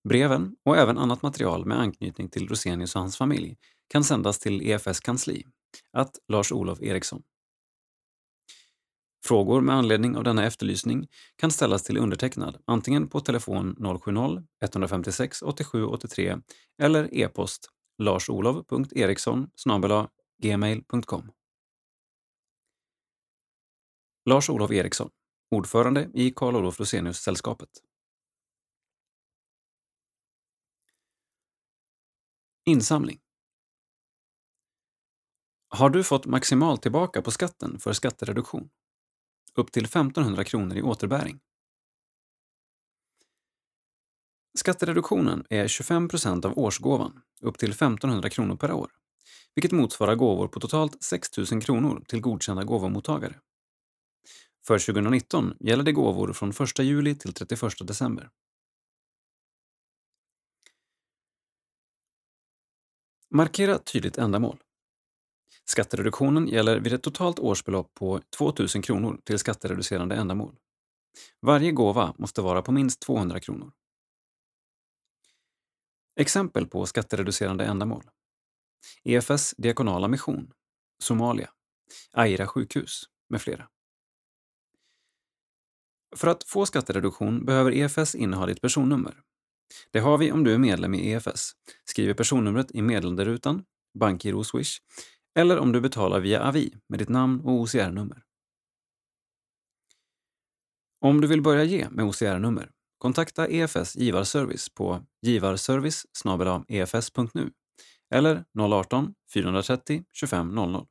Breven, 0.09 0.57
och 0.65 0.77
även 0.77 0.99
annat 0.99 1.23
material 1.23 1.67
med 1.67 1.81
anknytning 1.81 2.29
till 2.29 2.49
Rosenius 2.49 2.95
och 2.95 3.01
hans 3.01 3.17
familj, 3.17 3.57
kan 3.89 4.05
sändas 4.05 4.39
till 4.39 4.63
EFS 4.63 5.01
kansli, 5.01 5.45
att 5.93 6.19
Lars-Olof 6.29 6.83
Eriksson. 6.83 7.23
Frågor 9.27 9.61
med 9.61 9.75
anledning 9.75 10.17
av 10.17 10.25
denna 10.25 10.47
efterlysning 10.47 11.07
kan 11.37 11.51
ställas 11.51 11.83
till 11.83 11.99
undertecknad 11.99 12.57
antingen 12.65 13.09
på 13.09 13.21
telefon 13.21 13.77
070-156 13.79 15.45
87 15.45 15.85
83 15.85 16.37
eller 16.83 17.15
e-post 17.15 17.71
larsolov.eriksson 17.99 19.51
gmail.com. 20.43 21.31
Lars-Olof 24.29 24.71
Eriksson, 24.71 25.11
ordförande 25.51 26.11
i 26.15 26.31
Karl 26.31 26.57
Olof 26.57 26.81
Rosenius-sällskapet. 26.81 27.69
Insamling. 32.65 33.21
Har 35.69 35.91
du 35.91 36.05
fått 36.05 36.27
maximalt 36.27 36.83
tillbaka 36.83 37.23
på 37.23 37.31
skatten 37.31 37.79
för 37.79 37.93
skattereduktion? 37.93 38.71
Upp 39.55 39.73
till 39.73 39.85
1500 39.85 40.45
kronor 40.45 40.77
i 40.77 40.83
återbäring. 40.83 41.41
Skattereduktionen 44.59 45.47
är 45.51 45.67
25% 45.67 46.47
av 46.47 46.59
årsgåvan, 46.59 47.23
upp 47.41 47.59
till 47.59 47.71
1500 47.71 48.31
kronor 48.31 48.57
per 48.57 48.73
år, 48.73 48.91
vilket 49.55 49.73
motsvarar 49.73 50.15
gåvor 50.15 50.49
på 50.49 50.61
totalt 50.61 51.03
6 51.03 51.39
000 51.53 51.63
kronor 51.63 52.05
till 52.09 52.21
godkända 52.21 52.65
gåvomottagare. 52.65 53.41
För 54.67 54.79
2019 54.79 55.57
gäller 55.61 55.85
det 55.85 55.93
gåvor 55.93 56.33
från 56.33 56.51
1 56.51 56.79
juli 56.79 57.15
till 57.15 57.33
31 57.33 57.61
december. 57.81 58.31
Markera 63.31 63.79
tydligt 63.79 64.19
ändamål. 64.19 64.63
Skattereduktionen 65.65 66.49
gäller 66.49 66.81
vid 66.81 66.93
ett 66.93 67.03
totalt 67.03 67.39
årsbelopp 67.39 67.95
på 67.95 68.21
2 68.37 68.53
000 68.59 68.69
kronor 68.69 69.21
till 69.25 69.39
skattereducerande 69.39 70.15
ändamål. 70.15 70.57
Varje 71.41 71.73
gåva 71.73 72.15
måste 72.19 72.41
vara 72.41 72.63
på 72.63 72.73
minst 72.73 73.01
200 73.01 73.41
kronor. 73.41 73.73
Exempel 76.17 76.67
på 76.67 76.87
skattereducerande 76.87 77.65
ändamål. 77.65 78.05
EFS 79.05 79.55
diakonala 79.59 80.09
mission, 80.09 80.53
Somalia, 80.99 81.51
Aira 82.13 82.47
sjukhus 82.47 83.05
med 83.29 83.41
flera. 83.41 83.69
För 86.17 86.29
att 86.29 86.45
få 86.45 86.67
skattereduktion 86.67 87.45
behöver 87.45 87.73
EFS 87.73 88.15
inneha 88.15 88.47
ditt 88.47 88.61
personnummer. 88.61 89.15
Det 89.93 89.99
har 89.99 90.19
vi 90.19 90.33
om 90.33 90.45
du 90.45 90.55
är 90.55 90.59
medlem 90.59 90.95
i 90.95 91.11
EFS. 91.11 91.53
Skriver 91.85 92.15
personnumret 92.15 92.71
i 92.71 92.83
meddelanderutan, 92.83 93.65
bankgiro 93.99 94.45
Swish, 94.45 94.79
eller 95.39 95.59
om 95.59 95.73
du 95.73 95.81
betalar 95.81 96.21
via 96.21 96.43
Avi 96.43 96.75
med 96.89 96.99
ditt 96.99 97.09
namn 97.09 97.41
och 97.41 97.53
OCR-nummer. 97.53 98.23
Om 101.01 101.21
du 101.21 101.29
vill 101.29 101.43
börja 101.43 101.65
ge 101.65 101.89
med 101.91 102.05
OCR-nummer, 102.05 102.71
kontakta 102.99 103.49
EFS 103.49 103.97
givarservice 103.97 104.69
på 104.75 105.07
givarservice 105.23 106.07
efs.nu 106.69 107.51
eller 108.15 108.45
018-430 108.55 110.05
25 110.13 110.55
00. 110.55 110.87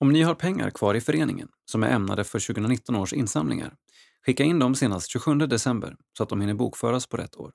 Om 0.00 0.12
ni 0.12 0.22
har 0.22 0.34
pengar 0.34 0.70
kvar 0.70 0.94
i 0.94 1.00
föreningen 1.00 1.48
som 1.64 1.82
är 1.82 1.88
ämnade 1.88 2.24
för 2.24 2.46
2019 2.46 2.96
års 2.96 3.12
insamlingar, 3.12 3.76
skicka 4.26 4.44
in 4.44 4.58
dem 4.58 4.74
senast 4.74 5.10
27 5.10 5.34
december 5.34 5.96
så 6.16 6.22
att 6.22 6.28
de 6.28 6.40
hinner 6.40 6.54
bokföras 6.54 7.06
på 7.06 7.16
rätt 7.16 7.36
år. 7.36 7.52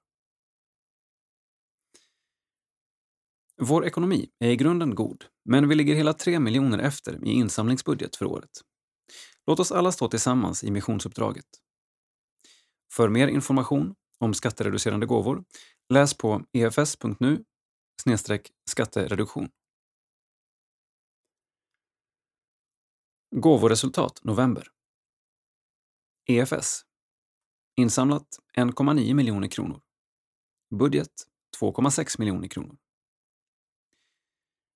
Vår 3.61 3.85
ekonomi 3.85 4.29
är 4.39 4.49
i 4.49 4.55
grunden 4.55 4.95
god, 4.95 5.25
men 5.45 5.69
vi 5.69 5.75
ligger 5.75 5.95
hela 5.95 6.13
3 6.13 6.39
miljoner 6.39 6.79
efter 6.79 7.27
i 7.27 7.31
insamlingsbudget 7.31 8.15
för 8.15 8.25
året. 8.25 8.49
Låt 9.47 9.59
oss 9.59 9.71
alla 9.71 9.91
stå 9.91 10.07
tillsammans 10.07 10.63
i 10.63 10.71
missionsuppdraget. 10.71 11.45
För 12.93 13.09
mer 13.09 13.27
information 13.27 13.95
om 14.19 14.33
skattereducerande 14.33 15.05
gåvor, 15.05 15.43
läs 15.93 16.13
på 16.13 16.43
efs.nu 16.53 17.43
skattereduktion. 18.69 19.49
Gåvoresultat 23.35 24.23
november. 24.23 24.67
EFS. 26.27 26.81
Insamlat 27.77 28.27
1,9 28.57 29.13
miljoner 29.13 29.47
kronor. 29.47 29.81
Budget 30.79 31.09
2,6 31.61 32.19
miljoner 32.19 32.47
kronor. 32.47 32.75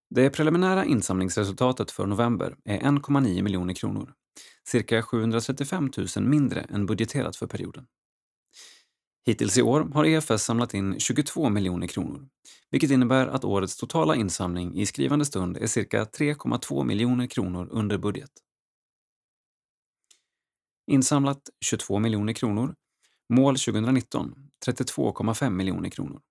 Det 0.10 0.30
preliminära 0.30 0.86
insamlingsresultatet 0.86 1.92
för 1.92 2.06
november 2.06 2.58
är 2.66 2.80
1,9 2.80 3.42
miljoner 3.42 3.74
kronor, 3.74 4.14
cirka 4.68 5.02
735 5.02 5.92
000 6.18 6.26
mindre 6.26 6.62
än 6.62 6.86
budgeterat 6.86 7.36
för 7.36 7.48
perioden. 7.48 7.86
Hittills 9.26 9.58
i 9.58 9.62
år 9.62 9.82
har 9.94 10.06
EFS 10.06 10.44
samlat 10.44 10.74
in 10.74 11.00
22 11.00 11.50
miljoner 11.50 11.88
kronor, 11.88 12.28
vilket 12.72 12.92
innebär 12.92 13.28
att 13.28 13.46
årets 13.46 13.78
totala 13.78 14.16
insamling 14.16 14.76
i 14.80 14.86
skrivande 14.86 15.26
stund 15.26 15.58
är 15.58 15.68
cirka 15.68 16.04
3,2 16.04 16.84
miljoner 16.84 17.28
kronor 17.28 17.68
under 17.72 17.98
budget. 17.98 18.32
Insamlat 20.90 21.50
22 21.66 22.00
miljoner 22.00 22.34
kronor. 22.34 22.76
Mål 23.34 23.58
2019 23.58 24.36
32,5 24.68 25.50
miljoner 25.50 25.90
kronor. 25.90 26.22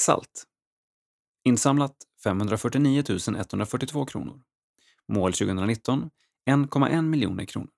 Salt. 0.00 0.44
Insamlat 1.44 1.96
549 2.24 3.04
142 3.38 4.06
kronor. 4.06 4.42
Mål 5.08 5.32
2019 5.32 6.10
1,1 6.50 7.02
miljoner 7.02 7.44
kronor. 7.44 7.70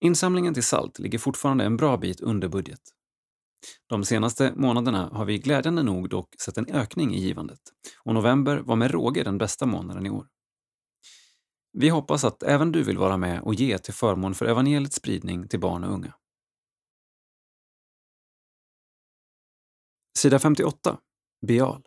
Insamlingen 0.00 0.54
till 0.54 0.64
salt 0.64 0.98
ligger 0.98 1.18
fortfarande 1.18 1.64
en 1.64 1.76
bra 1.76 1.96
bit 1.96 2.20
under 2.20 2.48
budget. 2.48 2.80
De 3.86 4.04
senaste 4.04 4.52
månaderna 4.56 5.08
har 5.12 5.24
vi 5.24 5.38
glädjande 5.38 5.82
nog 5.82 6.08
dock 6.10 6.34
sett 6.40 6.58
en 6.58 6.70
ökning 6.70 7.14
i 7.14 7.20
givandet 7.20 7.60
och 8.04 8.14
november 8.14 8.56
var 8.56 8.76
med 8.76 8.90
råge 8.90 9.22
den 9.22 9.38
bästa 9.38 9.66
månaden 9.66 10.06
i 10.06 10.10
år. 10.10 10.26
Vi 11.78 11.88
hoppas 11.88 12.24
att 12.24 12.42
även 12.42 12.72
du 12.72 12.82
vill 12.82 12.98
vara 12.98 13.16
med 13.16 13.42
och 13.42 13.54
ge 13.54 13.78
till 13.78 13.94
förmån 13.94 14.34
för 14.34 14.46
evangeliets 14.46 14.96
spridning 14.96 15.48
till 15.48 15.60
barn 15.60 15.84
och 15.84 15.92
unga. 15.92 16.14
Sida 20.18 20.38
58. 20.38 21.00
Bial. 21.46 21.86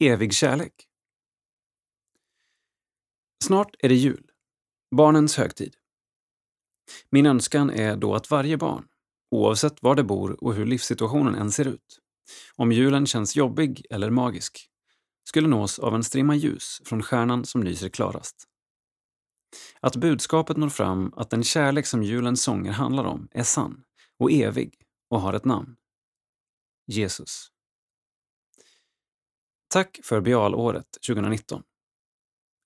Evig 0.00 0.34
kärlek. 0.34 0.88
Snart 3.44 3.76
är 3.78 3.88
det 3.88 3.94
jul, 3.94 4.30
barnens 4.96 5.36
högtid. 5.36 5.76
Min 7.10 7.26
önskan 7.26 7.70
är 7.70 7.96
då 7.96 8.14
att 8.14 8.30
varje 8.30 8.56
barn, 8.56 8.88
oavsett 9.30 9.82
var 9.82 9.94
det 9.94 10.04
bor 10.04 10.44
och 10.44 10.54
hur 10.54 10.66
livssituationen 10.66 11.34
än 11.34 11.52
ser 11.52 11.68
ut, 11.68 12.00
om 12.56 12.72
julen 12.72 13.06
känns 13.06 13.36
jobbig 13.36 13.86
eller 13.90 14.10
magisk, 14.10 14.70
skulle 15.28 15.48
nås 15.48 15.78
av 15.78 15.94
en 15.94 16.04
strimma 16.04 16.34
ljus 16.34 16.82
från 16.84 17.02
stjärnan 17.02 17.44
som 17.44 17.62
lyser 17.62 17.88
klarast. 17.88 18.48
Att 19.80 19.96
budskapet 19.96 20.56
når 20.56 20.68
fram 20.68 21.12
att 21.16 21.30
den 21.30 21.44
kärlek 21.44 21.86
som 21.86 22.02
julens 22.02 22.42
sånger 22.42 22.72
handlar 22.72 23.04
om 23.04 23.28
är 23.30 23.42
sann 23.42 23.84
och 24.18 24.32
evig 24.32 24.74
och 25.10 25.20
har 25.20 25.32
ett 25.32 25.44
namn. 25.44 25.76
Jesus. 26.86 27.48
Tack 29.68 30.00
för 30.02 30.20
Bialåret 30.20 30.98
2019. 31.06 31.62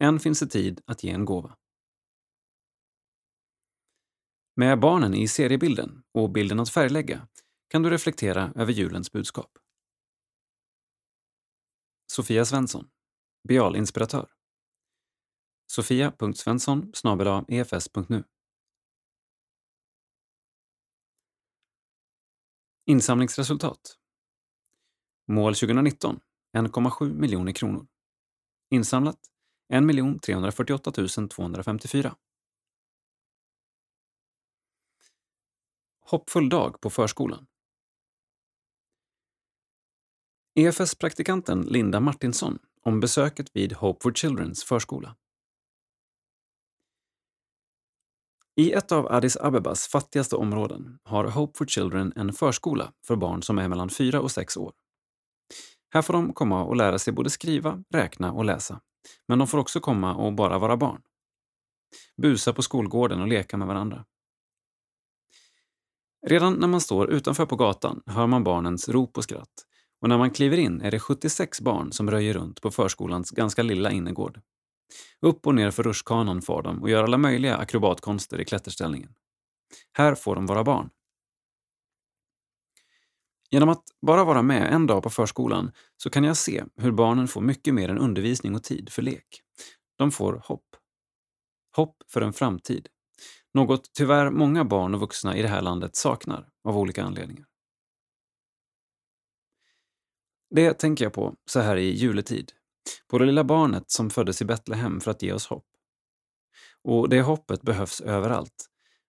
Än 0.02 0.20
finns 0.20 0.40
det 0.40 0.46
tid 0.46 0.80
att 0.86 1.04
ge 1.04 1.10
en 1.10 1.24
gåva. 1.24 1.56
Med 4.56 4.80
barnen 4.80 5.14
i 5.14 5.28
seriebilden 5.28 6.02
och 6.14 6.30
bilden 6.30 6.60
att 6.60 6.70
färglägga 6.70 7.28
kan 7.68 7.82
du 7.82 7.90
reflektera 7.90 8.52
över 8.56 8.72
julens 8.72 9.12
budskap. 9.12 9.50
Sofia 12.10 12.44
Svensson, 12.44 12.90
Bialinspiratör. 13.48 14.30
Sofia.svensson 15.66 16.92
efs.nu 17.48 18.24
Insamlingsresultat 22.86 23.98
Mål 25.28 25.54
2019 25.54 26.20
1,7 26.56 27.12
miljoner 27.12 27.52
kronor. 27.52 27.86
Insamlat 28.70 29.20
1 29.72 29.82
348 30.22 30.92
254. 31.30 32.16
Hoppfull 36.00 36.48
dag 36.48 36.80
på 36.80 36.90
förskolan. 36.90 37.46
EFS-praktikanten 40.54 41.62
Linda 41.62 42.00
Martinsson 42.00 42.58
om 42.82 43.00
besöket 43.00 43.46
vid 43.56 43.72
Hope 43.72 44.02
for 44.02 44.12
Childrens 44.12 44.64
förskola. 44.64 45.16
I 48.56 48.72
ett 48.72 48.92
av 48.92 49.12
Addis 49.12 49.36
Abebas 49.36 49.88
fattigaste 49.88 50.36
områden 50.36 50.98
har 51.02 51.24
Hope 51.24 51.58
for 51.58 51.66
Children 51.66 52.12
en 52.16 52.32
förskola 52.32 52.92
för 53.06 53.16
barn 53.16 53.42
som 53.42 53.58
är 53.58 53.68
mellan 53.68 53.90
4 53.90 54.20
och 54.20 54.30
6 54.30 54.56
år. 54.56 54.72
Här 55.90 56.02
får 56.02 56.12
de 56.12 56.32
komma 56.32 56.64
och 56.64 56.76
lära 56.76 56.98
sig 56.98 57.12
både 57.12 57.30
skriva, 57.30 57.84
räkna 57.90 58.32
och 58.32 58.44
läsa. 58.44 58.80
Men 59.28 59.38
de 59.38 59.48
får 59.48 59.58
också 59.58 59.80
komma 59.80 60.14
och 60.14 60.32
bara 60.32 60.58
vara 60.58 60.76
barn. 60.76 61.02
Busa 62.22 62.52
på 62.52 62.62
skolgården 62.62 63.20
och 63.20 63.28
leka 63.28 63.56
med 63.56 63.68
varandra. 63.68 64.04
Redan 66.26 66.54
när 66.54 66.68
man 66.68 66.80
står 66.80 67.10
utanför 67.10 67.46
på 67.46 67.56
gatan 67.56 68.02
hör 68.06 68.26
man 68.26 68.44
barnens 68.44 68.88
rop 68.88 69.16
och 69.16 69.24
skratt 69.24 69.66
och 70.00 70.08
när 70.08 70.18
man 70.18 70.30
kliver 70.30 70.56
in 70.56 70.80
är 70.80 70.90
det 70.90 70.98
76 70.98 71.60
barn 71.60 71.92
som 71.92 72.10
röjer 72.10 72.34
runt 72.34 72.60
på 72.60 72.70
förskolans 72.70 73.30
ganska 73.30 73.62
lilla 73.62 73.90
innergård. 73.90 74.40
Upp 75.20 75.46
och 75.46 75.54
ner 75.54 75.70
för 75.70 75.82
rutschkanan 75.82 76.42
far 76.42 76.62
de 76.62 76.82
och 76.82 76.90
gör 76.90 77.04
alla 77.04 77.18
möjliga 77.18 77.56
akrobatkonster 77.56 78.40
i 78.40 78.44
klätterställningen. 78.44 79.14
Här 79.92 80.14
får 80.14 80.34
de 80.34 80.46
vara 80.46 80.64
barn. 80.64 80.90
Genom 83.50 83.68
att 83.68 83.84
bara 84.06 84.24
vara 84.24 84.42
med 84.42 84.72
en 84.72 84.86
dag 84.86 85.02
på 85.02 85.10
förskolan 85.10 85.72
så 85.96 86.10
kan 86.10 86.24
jag 86.24 86.36
se 86.36 86.64
hur 86.76 86.92
barnen 86.92 87.28
får 87.28 87.40
mycket 87.40 87.74
mer 87.74 87.88
än 87.88 87.98
undervisning 87.98 88.54
och 88.54 88.62
tid 88.62 88.92
för 88.92 89.02
lek. 89.02 89.42
De 89.98 90.10
får 90.10 90.42
hopp. 90.44 90.66
Hopp 91.76 91.96
för 92.12 92.20
en 92.20 92.32
framtid. 92.32 92.88
Något 93.54 93.90
tyvärr 93.92 94.30
många 94.30 94.64
barn 94.64 94.94
och 94.94 95.00
vuxna 95.00 95.36
i 95.36 95.42
det 95.42 95.48
här 95.48 95.62
landet 95.62 95.96
saknar 95.96 96.48
av 96.64 96.78
olika 96.78 97.04
anledningar. 97.04 97.49
Det 100.50 100.74
tänker 100.74 101.04
jag 101.04 101.12
på 101.12 101.36
så 101.46 101.60
här 101.60 101.76
i 101.76 101.90
juletid. 101.90 102.52
På 103.06 103.18
det 103.18 103.26
lilla 103.26 103.44
barnet 103.44 103.90
som 103.90 104.10
föddes 104.10 104.42
i 104.42 104.44
Betlehem 104.44 105.00
för 105.00 105.10
att 105.10 105.22
ge 105.22 105.32
oss 105.32 105.46
hopp. 105.46 105.66
Och 106.82 107.08
det 107.08 107.22
hoppet 107.22 107.62
behövs 107.62 108.00
överallt. 108.00 108.66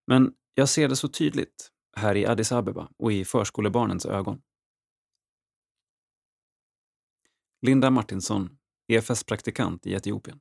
Men 0.08 0.34
jag 0.54 0.70
ser 0.70 0.90
det 0.90 0.96
så 0.96 1.08
tydligt 1.08 1.72
här 1.98 2.16
i 2.16 2.26
Addis 2.26 2.52
Abeba 2.52 2.92
och 2.98 3.14
i 3.14 3.26
förskolebarnens 3.26 4.06
ögon. 4.06 4.42
Linda 7.62 7.90
Martinsson, 7.90 8.58
EFS-praktikant 8.88 9.88
i 9.88 9.94
Etiopien. 9.94 10.40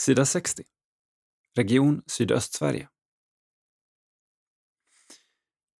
Sida 0.00 0.26
60. 0.26 0.62
Region 1.54 2.02
Sydöstsverige. 2.06 2.88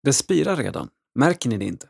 Det 0.03 0.13
spirar 0.13 0.57
redan, 0.57 0.91
märker 1.15 1.49
ni 1.51 1.57
det 1.57 1.65
inte? 1.65 1.89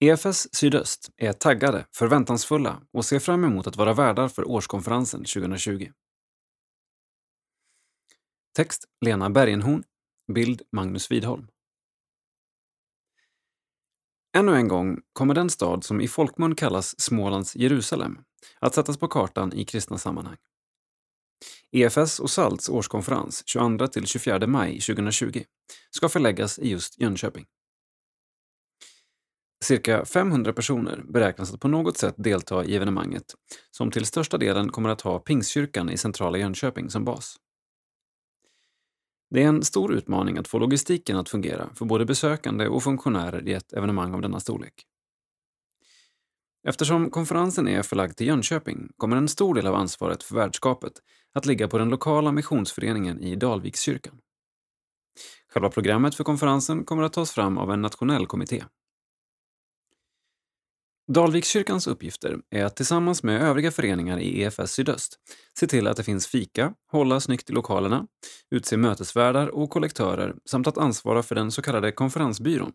EFS 0.00 0.54
Sydöst 0.54 1.10
är 1.16 1.32
taggade, 1.32 1.86
förväntansfulla 1.92 2.82
och 2.92 3.04
ser 3.04 3.18
fram 3.18 3.44
emot 3.44 3.66
att 3.66 3.76
vara 3.76 3.92
värdar 3.92 4.28
för 4.28 4.48
årskonferensen 4.48 5.20
2020. 5.20 5.90
Text 8.56 8.84
Lena 9.00 9.30
Bergenhorn. 9.30 9.84
Bild 10.32 10.62
Magnus 10.72 11.10
Widholm. 11.10 11.46
Ännu 14.36 14.56
en 14.56 14.68
gång 14.68 15.00
kommer 15.12 15.34
den 15.34 15.50
stad 15.50 15.84
som 15.84 16.00
i 16.00 16.08
folkmun 16.08 16.54
kallas 16.54 17.00
Smålands 17.00 17.56
Jerusalem 17.56 18.18
att 18.58 18.74
sättas 18.74 18.96
på 18.96 19.08
kartan 19.08 19.52
i 19.52 19.64
kristna 19.64 19.98
sammanhang. 19.98 20.36
EFS 21.72 22.20
och 22.20 22.30
SALTs 22.30 22.68
årskonferens 22.68 23.44
22-24 23.46 24.46
maj 24.46 24.80
2020 24.80 25.42
ska 25.90 26.08
förläggas 26.08 26.58
i 26.58 26.70
just 26.70 27.00
Jönköping. 27.00 27.44
Cirka 29.64 30.04
500 30.04 30.52
personer 30.52 31.02
beräknas 31.08 31.52
att 31.52 31.60
på 31.60 31.68
något 31.68 31.98
sätt 31.98 32.14
delta 32.18 32.64
i 32.64 32.76
evenemanget 32.76 33.34
som 33.70 33.90
till 33.90 34.06
största 34.06 34.38
delen 34.38 34.68
kommer 34.68 34.88
att 34.88 35.00
ha 35.00 35.18
Pingstkyrkan 35.18 35.90
i 35.90 35.96
centrala 35.96 36.38
Jönköping 36.38 36.90
som 36.90 37.04
bas. 37.04 37.36
Det 39.30 39.42
är 39.42 39.48
en 39.48 39.62
stor 39.62 39.94
utmaning 39.94 40.38
att 40.38 40.48
få 40.48 40.58
logistiken 40.58 41.16
att 41.16 41.28
fungera 41.28 41.70
för 41.74 41.84
både 41.84 42.04
besökande 42.04 42.68
och 42.68 42.82
funktionärer 42.82 43.48
i 43.48 43.52
ett 43.52 43.72
evenemang 43.72 44.14
av 44.14 44.20
denna 44.20 44.40
storlek. 44.40 44.74
Eftersom 46.68 47.10
konferensen 47.10 47.68
är 47.68 47.82
förlagd 47.82 48.16
till 48.16 48.26
Jönköping 48.26 48.88
kommer 48.96 49.16
en 49.16 49.28
stor 49.28 49.54
del 49.54 49.66
av 49.66 49.74
ansvaret 49.74 50.22
för 50.22 50.34
värdskapet 50.34 50.92
att 51.34 51.46
ligga 51.46 51.68
på 51.68 51.78
den 51.78 51.88
lokala 51.88 52.32
missionsföreningen 52.32 53.20
i 53.20 53.36
Dalvikskyrkan. 53.36 54.18
Själva 55.52 55.70
programmet 55.70 56.14
för 56.14 56.24
konferensen 56.24 56.84
kommer 56.84 57.02
att 57.02 57.12
tas 57.12 57.30
fram 57.30 57.58
av 57.58 57.72
en 57.72 57.82
nationell 57.82 58.26
kommitté. 58.26 58.64
Dalvikskyrkans 61.12 61.86
uppgifter 61.86 62.38
är 62.50 62.64
att 62.64 62.76
tillsammans 62.76 63.22
med 63.22 63.42
övriga 63.42 63.70
föreningar 63.70 64.18
i 64.18 64.42
EFS 64.42 64.72
Sydöst 64.72 65.18
se 65.58 65.66
till 65.66 65.86
att 65.86 65.96
det 65.96 66.04
finns 66.04 66.26
fika, 66.26 66.74
hålla 66.92 67.20
snyggt 67.20 67.50
i 67.50 67.52
lokalerna, 67.52 68.06
utse 68.50 68.76
mötesvärdar 68.76 69.48
och 69.48 69.70
kollektörer 69.70 70.34
samt 70.50 70.66
att 70.66 70.78
ansvara 70.78 71.22
för 71.22 71.34
den 71.34 71.50
så 71.50 71.62
kallade 71.62 71.92
konferensbyrån, 71.92 72.72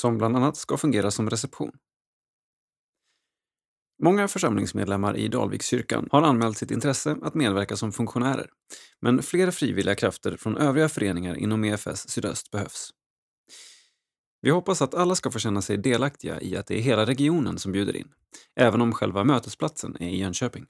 som 0.00 0.18
bland 0.18 0.36
annat 0.36 0.56
ska 0.56 0.76
fungera 0.76 1.10
som 1.10 1.30
reception. 1.30 1.72
Många 4.02 4.28
församlingsmedlemmar 4.28 5.16
i 5.16 5.28
Dalvikskyrkan 5.28 6.08
har 6.10 6.22
anmält 6.22 6.58
sitt 6.58 6.70
intresse 6.70 7.16
att 7.22 7.34
medverka 7.34 7.76
som 7.76 7.92
funktionärer, 7.92 8.50
men 9.00 9.22
fler 9.22 9.50
frivilliga 9.50 9.94
krafter 9.94 10.36
från 10.36 10.56
övriga 10.56 10.88
föreningar 10.88 11.34
inom 11.34 11.64
EFS 11.64 12.08
Sydöst 12.08 12.50
behövs. 12.50 12.90
Vi 14.42 14.50
hoppas 14.50 14.82
att 14.82 14.94
alla 14.94 15.14
ska 15.14 15.30
få 15.30 15.38
känna 15.38 15.62
sig 15.62 15.76
delaktiga 15.76 16.40
i 16.40 16.56
att 16.56 16.66
det 16.66 16.78
är 16.78 16.82
hela 16.82 17.06
regionen 17.06 17.58
som 17.58 17.72
bjuder 17.72 17.96
in, 17.96 18.08
även 18.56 18.80
om 18.80 18.92
själva 18.92 19.24
mötesplatsen 19.24 19.96
är 20.00 20.08
i 20.08 20.18
Jönköping. 20.18 20.66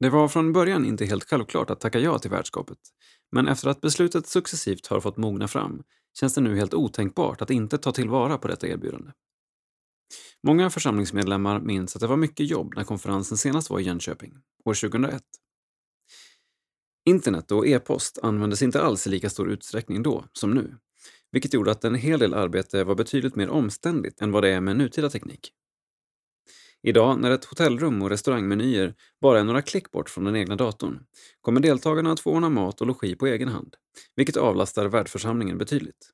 Det 0.00 0.10
var 0.10 0.28
från 0.28 0.52
början 0.52 0.84
inte 0.84 1.04
helt 1.04 1.24
självklart 1.24 1.70
att 1.70 1.80
tacka 1.80 1.98
ja 1.98 2.18
till 2.18 2.30
värdskapet, 2.30 2.78
men 3.32 3.48
efter 3.48 3.68
att 3.68 3.80
beslutet 3.80 4.26
successivt 4.26 4.86
har 4.86 5.00
fått 5.00 5.16
mogna 5.16 5.48
fram 5.48 5.82
känns 6.20 6.34
det 6.34 6.40
nu 6.40 6.56
helt 6.56 6.74
otänkbart 6.74 7.42
att 7.42 7.50
inte 7.50 7.78
ta 7.78 7.92
tillvara 7.92 8.38
på 8.38 8.48
detta 8.48 8.66
erbjudande. 8.66 9.10
Många 10.42 10.70
församlingsmedlemmar 10.70 11.60
minns 11.60 11.96
att 11.96 12.00
det 12.00 12.06
var 12.06 12.16
mycket 12.16 12.50
jobb 12.50 12.72
när 12.76 12.84
konferensen 12.84 13.38
senast 13.38 13.70
var 13.70 13.80
i 13.80 13.82
Jönköping, 13.82 14.32
år 14.64 14.74
2001. 14.74 15.22
Internet 17.08 17.50
och 17.50 17.66
e-post 17.66 18.18
användes 18.22 18.62
inte 18.62 18.82
alls 18.82 19.06
i 19.06 19.10
lika 19.10 19.30
stor 19.30 19.50
utsträckning 19.50 20.02
då 20.02 20.24
som 20.32 20.50
nu, 20.50 20.76
vilket 21.32 21.54
gjorde 21.54 21.70
att 21.70 21.84
en 21.84 21.94
hel 21.94 22.18
del 22.18 22.34
arbete 22.34 22.84
var 22.84 22.94
betydligt 22.94 23.36
mer 23.36 23.48
omständigt 23.48 24.20
än 24.20 24.32
vad 24.32 24.42
det 24.42 24.48
är 24.48 24.60
med 24.60 24.76
nutida 24.76 25.10
teknik. 25.10 25.52
Idag, 26.82 27.20
när 27.20 27.30
ett 27.30 27.44
hotellrum 27.44 28.02
och 28.02 28.10
restaurangmenyer 28.10 28.94
bara 29.20 29.40
är 29.40 29.44
några 29.44 29.62
klick 29.62 29.90
bort 29.90 30.10
från 30.10 30.24
den 30.24 30.36
egna 30.36 30.56
datorn, 30.56 31.00
kommer 31.40 31.60
deltagarna 31.60 32.12
att 32.12 32.20
få 32.20 32.32
ordna 32.32 32.48
mat 32.48 32.80
och 32.80 32.86
logi 32.86 33.14
på 33.16 33.26
egen 33.26 33.48
hand, 33.48 33.74
vilket 34.16 34.36
avlastar 34.36 34.86
värdförsamlingen 34.86 35.58
betydligt. 35.58 36.10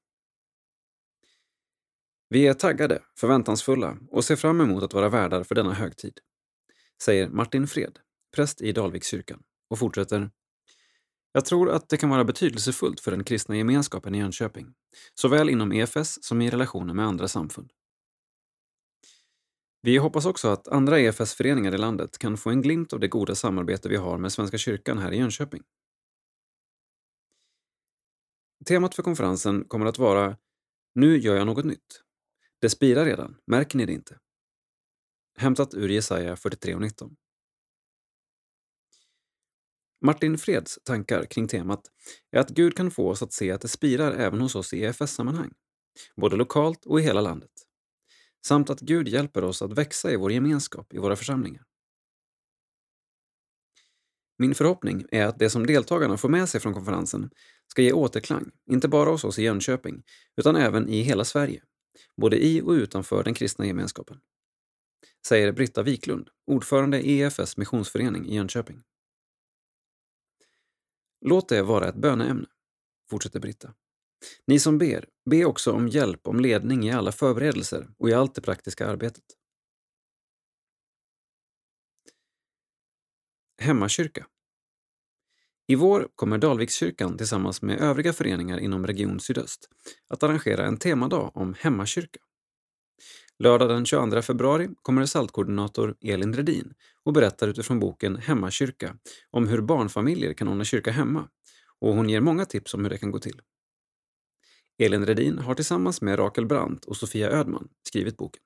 Vi 2.28 2.46
är 2.46 2.54
taggade, 2.54 3.02
förväntansfulla 3.18 3.98
och 4.10 4.24
ser 4.24 4.36
fram 4.36 4.60
emot 4.60 4.82
att 4.82 4.94
vara 4.94 5.08
värdar 5.08 5.44
för 5.44 5.54
denna 5.54 5.72
högtid, 5.72 6.18
säger 7.02 7.28
Martin 7.28 7.66
Fred, 7.66 7.98
präst 8.36 8.60
i 8.60 8.72
Dalvikskyrkan 8.72 9.42
och 9.70 9.78
fortsätter 9.78 10.30
jag 11.36 11.44
tror 11.44 11.70
att 11.70 11.88
det 11.88 11.96
kan 11.96 12.10
vara 12.10 12.24
betydelsefullt 12.24 13.00
för 13.00 13.10
den 13.10 13.24
kristna 13.24 13.56
gemenskapen 13.56 14.14
i 14.14 14.18
Jönköping, 14.18 14.74
såväl 15.14 15.50
inom 15.50 15.72
EFS 15.72 16.24
som 16.24 16.42
i 16.42 16.50
relationer 16.50 16.94
med 16.94 17.06
andra 17.06 17.28
samfund. 17.28 17.70
Vi 19.82 19.96
hoppas 19.96 20.26
också 20.26 20.48
att 20.48 20.68
andra 20.68 21.00
EFS-föreningar 21.00 21.74
i 21.74 21.78
landet 21.78 22.18
kan 22.18 22.36
få 22.36 22.50
en 22.50 22.62
glimt 22.62 22.92
av 22.92 23.00
det 23.00 23.08
goda 23.08 23.34
samarbete 23.34 23.88
vi 23.88 23.96
har 23.96 24.18
med 24.18 24.32
Svenska 24.32 24.58
kyrkan 24.58 24.98
här 24.98 25.12
i 25.12 25.16
Jönköping. 25.18 25.62
Temat 28.66 28.94
för 28.94 29.02
konferensen 29.02 29.64
kommer 29.64 29.86
att 29.86 29.98
vara 29.98 30.36
Nu 30.94 31.18
gör 31.18 31.36
jag 31.36 31.46
något 31.46 31.64
nytt. 31.64 32.03
Det 32.64 32.70
spirar 32.70 33.04
redan, 33.04 33.36
märker 33.46 33.78
ni 33.78 33.86
det 33.86 33.92
inte? 33.92 34.18
Hämtat 35.36 35.74
ur 35.74 35.88
Jesaja 35.88 36.34
43.19. 36.34 37.14
Martin 40.04 40.38
Freds 40.38 40.78
tankar 40.84 41.24
kring 41.24 41.48
temat 41.48 41.80
är 42.30 42.40
att 42.40 42.50
Gud 42.50 42.76
kan 42.76 42.90
få 42.90 43.08
oss 43.08 43.22
att 43.22 43.32
se 43.32 43.50
att 43.50 43.60
det 43.60 43.68
spirar 43.68 44.12
även 44.12 44.40
hos 44.40 44.54
oss 44.54 44.72
i 44.74 44.84
EFS-sammanhang, 44.84 45.52
både 46.16 46.36
lokalt 46.36 46.86
och 46.86 47.00
i 47.00 47.02
hela 47.02 47.20
landet. 47.20 47.50
Samt 48.46 48.70
att 48.70 48.80
Gud 48.80 49.08
hjälper 49.08 49.44
oss 49.44 49.62
att 49.62 49.78
växa 49.78 50.10
i 50.10 50.16
vår 50.16 50.32
gemenskap 50.32 50.94
i 50.94 50.98
våra 50.98 51.16
församlingar. 51.16 51.64
Min 54.38 54.54
förhoppning 54.54 55.04
är 55.10 55.26
att 55.26 55.38
det 55.38 55.50
som 55.50 55.66
deltagarna 55.66 56.16
får 56.16 56.28
med 56.28 56.48
sig 56.48 56.60
från 56.60 56.74
konferensen 56.74 57.30
ska 57.66 57.82
ge 57.82 57.92
återklang, 57.92 58.50
inte 58.70 58.88
bara 58.88 59.10
hos 59.10 59.24
oss 59.24 59.38
i 59.38 59.42
Jönköping, 59.42 60.02
utan 60.36 60.56
även 60.56 60.88
i 60.88 61.00
hela 61.02 61.24
Sverige, 61.24 61.62
både 62.16 62.44
i 62.44 62.62
och 62.62 62.70
utanför 62.70 63.24
den 63.24 63.34
kristna 63.34 63.66
gemenskapen. 63.66 64.20
Säger 65.26 65.52
Britta 65.52 65.82
Wiklund, 65.82 66.28
ordförande 66.46 67.00
i 67.00 67.20
EFS 67.20 67.56
missionsförening 67.56 68.26
i 68.28 68.34
Jönköping. 68.34 68.82
Låt 71.20 71.48
det 71.48 71.62
vara 71.62 71.88
ett 71.88 71.94
böneämne, 71.94 72.46
fortsätter 73.10 73.40
Britta. 73.40 73.74
Ni 74.46 74.58
som 74.58 74.78
ber, 74.78 75.08
be 75.30 75.44
också 75.44 75.72
om 75.72 75.88
hjälp 75.88 76.28
om 76.28 76.40
ledning 76.40 76.84
i 76.84 76.92
alla 76.92 77.12
förberedelser 77.12 77.88
och 77.98 78.08
i 78.08 78.12
allt 78.12 78.34
det 78.34 78.40
praktiska 78.40 78.86
arbetet. 78.86 79.24
Hemmakyrka 83.58 84.26
i 85.66 85.74
vår 85.74 86.08
kommer 86.14 86.38
Dalvikskyrkan 86.38 87.16
tillsammans 87.16 87.62
med 87.62 87.80
övriga 87.80 88.12
föreningar 88.12 88.58
inom 88.58 88.86
Region 88.86 89.20
Sydöst 89.20 89.68
att 90.08 90.22
arrangera 90.22 90.66
en 90.66 90.76
temadag 90.76 91.30
om 91.34 91.54
hemmakyrka. 91.58 92.20
Lördag 93.38 93.68
den 93.68 93.86
22 93.86 94.22
februari 94.22 94.68
kommer 94.82 95.06
saltkoordinator 95.06 95.96
Elin 96.00 96.34
Redin 96.34 96.74
och 97.04 97.12
berättar 97.12 97.48
utifrån 97.48 97.80
boken 97.80 98.16
Hemmakyrka 98.16 98.96
om 99.30 99.48
hur 99.48 99.60
barnfamiljer 99.60 100.34
kan 100.34 100.48
ordna 100.48 100.64
kyrka 100.64 100.90
hemma 100.90 101.28
och 101.80 101.94
hon 101.94 102.08
ger 102.08 102.20
många 102.20 102.44
tips 102.44 102.74
om 102.74 102.82
hur 102.82 102.90
det 102.90 102.98
kan 102.98 103.10
gå 103.10 103.18
till. 103.18 103.40
Elin 104.78 105.06
Redin 105.06 105.38
har 105.38 105.54
tillsammans 105.54 106.00
med 106.00 106.18
Rakel 106.18 106.46
Brandt 106.46 106.84
och 106.84 106.96
Sofia 106.96 107.30
Ödman 107.30 107.68
skrivit 107.82 108.16
boken. 108.16 108.42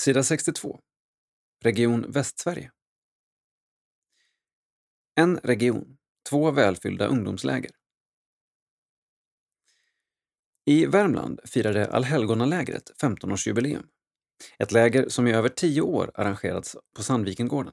Sida 0.00 0.22
62. 0.22 0.80
Region 1.64 2.04
Västsverige. 2.08 2.73
En 5.16 5.38
region, 5.38 5.96
två 6.28 6.50
välfyllda 6.50 7.06
ungdomsläger. 7.06 7.70
I 10.64 10.86
Värmland 10.86 11.40
firade 11.44 11.90
Allhelgonalägret 11.90 12.90
15-årsjubileum. 13.02 13.86
Ett 14.58 14.72
läger 14.72 15.08
som 15.08 15.26
i 15.26 15.32
över 15.32 15.48
tio 15.48 15.80
år 15.80 16.10
arrangerats 16.14 16.76
på 16.96 17.02
Sandvikengården. 17.02 17.72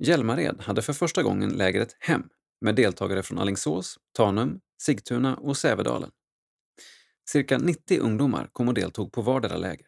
Hjälmared 0.00 0.60
hade 0.60 0.82
för 0.82 0.92
första 0.92 1.22
gången 1.22 1.50
lägret 1.50 1.96
Hem 2.00 2.28
med 2.60 2.74
deltagare 2.74 3.22
från 3.22 3.38
Allingsås, 3.38 3.98
Tanum, 4.12 4.60
Sigtuna 4.82 5.36
och 5.36 5.56
Sävedalen. 5.56 6.10
Cirka 7.28 7.58
90 7.58 8.00
ungdomar 8.00 8.48
kom 8.52 8.68
och 8.68 8.74
deltog 8.74 9.12
på 9.12 9.22
vardera 9.22 9.56
läger. 9.56 9.86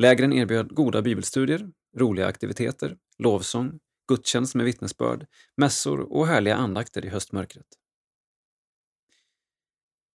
Lägren 0.00 0.32
erbjöd 0.32 0.74
goda 0.74 1.02
bibelstudier, 1.02 1.70
roliga 1.96 2.26
aktiviteter, 2.26 2.96
lovsång, 3.18 3.78
gudstjänst 4.08 4.54
med 4.54 4.66
vittnesbörd, 4.66 5.26
mässor 5.56 6.00
och 6.00 6.26
härliga 6.26 6.56
andakter 6.56 7.04
i 7.04 7.08
höstmörkret. 7.08 7.66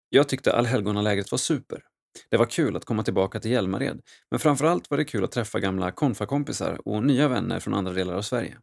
Jag 0.09 0.29
tyckte 0.29 0.53
allhelgonalägret 0.53 1.31
var 1.31 1.37
super. 1.37 1.83
Det 2.29 2.37
var 2.37 2.45
kul 2.45 2.75
att 2.75 2.85
komma 2.85 3.03
tillbaka 3.03 3.39
till 3.39 3.51
Hjälmared, 3.51 4.01
men 4.31 4.39
framförallt 4.39 4.89
var 4.89 4.97
det 4.97 5.05
kul 5.05 5.23
att 5.23 5.31
träffa 5.31 5.59
gamla 5.59 5.91
konfakompisar 5.91 6.87
och 6.87 7.03
nya 7.03 7.27
vänner 7.27 7.59
från 7.59 7.73
andra 7.73 7.93
delar 7.93 8.13
av 8.13 8.21
Sverige. 8.21 8.57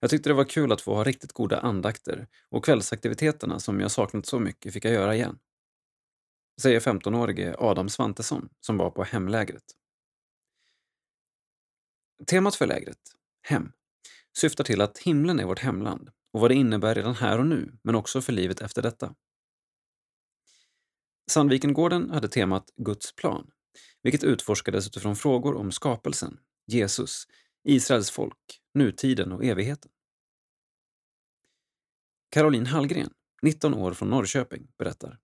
Jag 0.00 0.10
tyckte 0.10 0.30
det 0.30 0.34
var 0.34 0.44
kul 0.44 0.72
att 0.72 0.80
få 0.80 0.94
ha 0.94 1.04
riktigt 1.04 1.32
goda 1.32 1.60
andakter 1.60 2.26
och 2.50 2.64
kvällsaktiviteterna 2.64 3.60
som 3.60 3.80
jag 3.80 3.90
saknat 3.90 4.26
så 4.26 4.38
mycket 4.38 4.72
fick 4.72 4.84
jag 4.84 4.92
göra 4.92 5.14
igen. 5.14 5.38
Säger 6.60 6.80
15-årige 6.80 7.56
Adam 7.58 7.88
Svantesson 7.88 8.48
som 8.60 8.76
var 8.76 8.90
på 8.90 9.04
hemlägret. 9.04 9.64
Temat 12.26 12.54
för 12.54 12.66
lägret, 12.66 12.98
hem, 13.42 13.72
syftar 14.38 14.64
till 14.64 14.80
att 14.80 14.98
himlen 14.98 15.40
är 15.40 15.44
vårt 15.44 15.58
hemland 15.58 16.10
och 16.32 16.40
vad 16.40 16.50
det 16.50 16.54
innebär 16.54 16.94
redan 16.94 17.14
här 17.14 17.38
och 17.38 17.46
nu, 17.46 17.78
men 17.82 17.94
också 17.94 18.20
för 18.20 18.32
livet 18.32 18.60
efter 18.60 18.82
detta. 18.82 19.14
Sandvikengården 21.30 22.10
hade 22.10 22.28
temat 22.28 22.70
Guds 22.76 23.16
plan, 23.16 23.50
vilket 24.02 24.24
utforskades 24.24 24.86
utifrån 24.86 25.16
frågor 25.16 25.56
om 25.56 25.72
skapelsen, 25.72 26.38
Jesus, 26.66 27.26
Israels 27.64 28.10
folk, 28.10 28.60
nutiden 28.74 29.32
och 29.32 29.44
evigheten. 29.44 29.90
Caroline 32.30 32.66
Hallgren, 32.66 33.10
19 33.42 33.74
år 33.74 33.92
från 33.92 34.10
Norrköping, 34.10 34.68
berättar. 34.78 35.18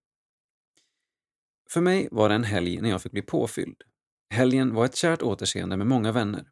För 1.71 1.81
mig 1.81 2.09
var 2.11 2.29
det 2.29 2.35
en 2.35 2.45
helg 2.45 2.81
när 2.81 2.91
jag 2.91 3.03
fick 3.03 3.13
bli 3.13 3.23
påfylld. 3.23 3.83
Helgen 4.31 4.75
var 4.75 4.85
ett 4.85 4.97
kärt 4.97 5.23
återseende 5.23 5.77
med 5.77 5.87
många 5.87 6.13
vänner. 6.13 6.51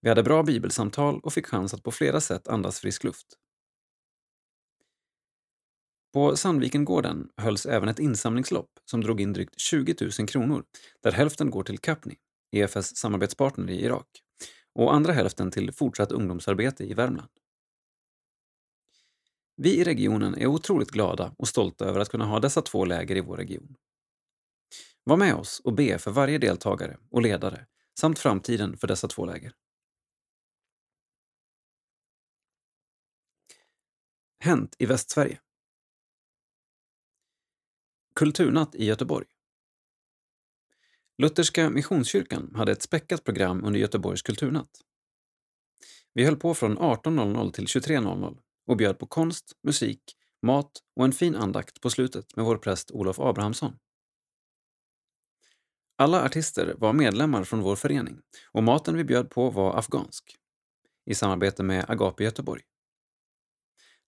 Vi 0.00 0.08
hade 0.08 0.22
bra 0.22 0.42
bibelsamtal 0.42 1.20
och 1.20 1.32
fick 1.32 1.46
chans 1.46 1.74
att 1.74 1.82
på 1.82 1.90
flera 1.90 2.20
sätt 2.20 2.48
andas 2.48 2.80
frisk 2.80 3.04
luft. 3.04 3.26
På 6.12 6.36
Sandvikengården 6.36 7.28
hölls 7.36 7.66
även 7.66 7.88
ett 7.88 7.98
insamlingslopp 7.98 8.70
som 8.84 9.00
drog 9.00 9.20
in 9.20 9.32
drygt 9.32 9.60
20 9.60 9.94
000 10.18 10.28
kronor, 10.28 10.64
där 11.02 11.12
hälften 11.12 11.50
går 11.50 11.62
till 11.62 11.78
Capni, 11.78 12.16
EFS 12.52 12.96
samarbetspartner 12.96 13.70
i 13.70 13.84
Irak, 13.84 14.06
och 14.74 14.94
andra 14.94 15.12
hälften 15.12 15.50
till 15.50 15.72
fortsatt 15.72 16.12
ungdomsarbete 16.12 16.84
i 16.84 16.94
Värmland. 16.94 17.30
Vi 19.56 19.80
i 19.80 19.84
regionen 19.84 20.34
är 20.34 20.46
otroligt 20.46 20.90
glada 20.90 21.34
och 21.38 21.48
stolta 21.48 21.84
över 21.84 22.00
att 22.00 22.08
kunna 22.08 22.24
ha 22.24 22.40
dessa 22.40 22.62
två 22.62 22.84
läger 22.84 23.16
i 23.16 23.20
vår 23.20 23.36
region. 23.36 23.74
Var 25.04 25.16
med 25.16 25.34
oss 25.34 25.60
och 25.64 25.72
be 25.72 25.98
för 25.98 26.10
varje 26.10 26.38
deltagare 26.38 26.98
och 27.10 27.22
ledare 27.22 27.66
samt 28.00 28.18
framtiden 28.18 28.76
för 28.76 28.86
dessa 28.86 29.08
två 29.08 29.26
läger. 29.26 29.52
Hänt 34.42 34.76
i 34.78 34.86
Västsverige 34.86 35.40
Kulturnatt 38.14 38.74
i 38.74 38.84
Göteborg 38.84 39.26
Lutherska 41.18 41.70
Missionskyrkan 41.70 42.54
hade 42.54 42.72
ett 42.72 42.82
späckat 42.82 43.24
program 43.24 43.64
under 43.64 43.80
Göteborgs 43.80 44.22
kulturnatt. 44.22 44.70
Vi 46.12 46.24
höll 46.24 46.36
på 46.36 46.54
från 46.54 46.78
18.00 46.78 47.52
till 47.52 47.64
23.00 47.64 48.38
och 48.66 48.76
bjöd 48.76 48.98
på 48.98 49.06
konst, 49.06 49.52
musik, 49.62 50.02
mat 50.42 50.72
och 50.96 51.04
en 51.04 51.12
fin 51.12 51.36
andakt 51.36 51.80
på 51.80 51.90
slutet 51.90 52.36
med 52.36 52.44
vår 52.44 52.56
präst 52.56 52.90
Olof 52.90 53.20
Abrahamsson. 53.20 53.76
Alla 55.96 56.24
artister 56.24 56.74
var 56.78 56.92
medlemmar 56.92 57.44
från 57.44 57.60
vår 57.60 57.76
förening 57.76 58.20
och 58.52 58.62
maten 58.62 58.96
vi 58.96 59.04
bjöd 59.04 59.30
på 59.30 59.50
var 59.50 59.78
afghansk, 59.78 60.36
i 61.06 61.14
samarbete 61.14 61.62
med 61.62 61.90
Agape 61.90 62.24
Göteborg. 62.24 62.62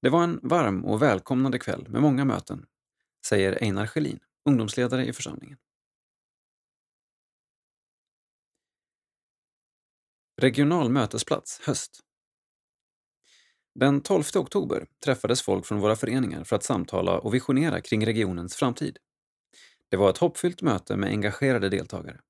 Det 0.02 0.10
var 0.10 0.24
en 0.24 0.40
varm 0.42 0.84
och 0.84 1.02
välkomnande 1.02 1.58
kväll 1.58 1.88
med 1.88 2.02
många 2.02 2.24
möten, 2.24 2.66
säger 3.26 3.62
Einar 3.62 3.86
Schelin, 3.86 4.20
ungdomsledare 4.44 5.06
i 5.06 5.12
församlingen. 5.12 5.58
Regional 10.40 10.90
mötesplats 10.90 11.60
höst 11.66 12.02
den 13.74 14.00
12 14.00 14.22
oktober 14.36 14.86
träffades 15.04 15.42
folk 15.42 15.66
från 15.66 15.80
våra 15.80 15.96
föreningar 15.96 16.44
för 16.44 16.56
att 16.56 16.64
samtala 16.64 17.18
och 17.18 17.34
visionera 17.34 17.80
kring 17.80 18.06
regionens 18.06 18.56
framtid. 18.56 18.98
Det 19.88 19.96
var 19.96 20.10
ett 20.10 20.18
hoppfyllt 20.18 20.62
möte 20.62 20.96
med 20.96 21.10
engagerade 21.10 21.68
deltagare. 21.68 22.20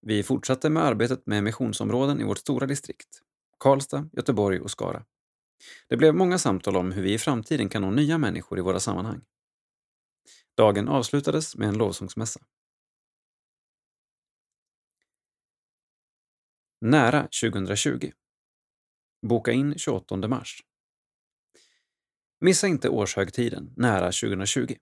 Vi 0.00 0.22
fortsatte 0.22 0.70
med 0.70 0.84
arbetet 0.84 1.26
med 1.26 1.44
missionsområden 1.44 2.20
i 2.20 2.24
vårt 2.24 2.38
stora 2.38 2.66
distrikt, 2.66 3.22
Karlstad, 3.58 4.08
Göteborg 4.12 4.60
och 4.60 4.70
Skara. 4.70 5.04
Det 5.88 5.96
blev 5.96 6.14
många 6.14 6.38
samtal 6.38 6.76
om 6.76 6.92
hur 6.92 7.02
vi 7.02 7.14
i 7.14 7.18
framtiden 7.18 7.68
kan 7.68 7.82
nå 7.82 7.90
nya 7.90 8.18
människor 8.18 8.58
i 8.58 8.62
våra 8.62 8.80
sammanhang. 8.80 9.20
Dagen 10.56 10.88
avslutades 10.88 11.56
med 11.56 11.68
en 11.68 11.78
lovsångsmässa. 11.78 12.40
Nära 16.80 17.28
2020 17.42 18.12
Boka 19.26 19.52
in 19.52 19.78
28 19.78 20.28
mars. 20.28 20.62
Missa 22.40 22.66
inte 22.66 22.88
årshögtiden 22.88 23.72
nära 23.76 24.06
2020. 24.06 24.74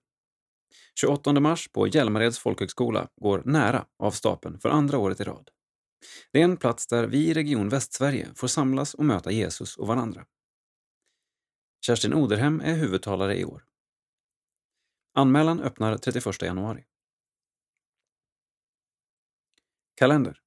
28 0.99 1.39
mars 1.39 1.71
på 1.71 1.87
Hjälmareds 1.87 2.39
folkhögskola 2.39 3.07
går 3.15 3.41
Nära 3.45 3.85
av 3.99 4.11
stapeln 4.11 4.59
för 4.59 4.69
andra 4.69 4.97
året 4.97 5.19
i 5.19 5.23
rad. 5.23 5.49
Det 6.31 6.39
är 6.39 6.43
en 6.43 6.57
plats 6.57 6.87
där 6.87 7.07
vi 7.07 7.27
i 7.27 7.33
Region 7.33 7.69
Västsverige 7.69 8.27
får 8.35 8.47
samlas 8.47 8.93
och 8.93 9.05
möta 9.05 9.31
Jesus 9.31 9.77
och 9.77 9.87
varandra. 9.87 10.25
Kerstin 11.85 12.13
Oderhem 12.13 12.61
är 12.61 12.75
huvudtalare 12.75 13.39
i 13.39 13.45
år. 13.45 13.65
Anmälan 15.13 15.59
öppnar 15.59 15.97
31 15.97 16.41
januari. 16.41 16.85
Kalender 19.95 20.41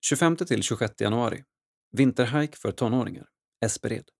25 0.00 0.36
till 0.36 0.62
26 0.62 1.00
januari 1.00 1.44
Vinterhike 1.90 2.56
för 2.56 2.72
tonåringar, 2.72 3.28
Espered. 3.60 4.10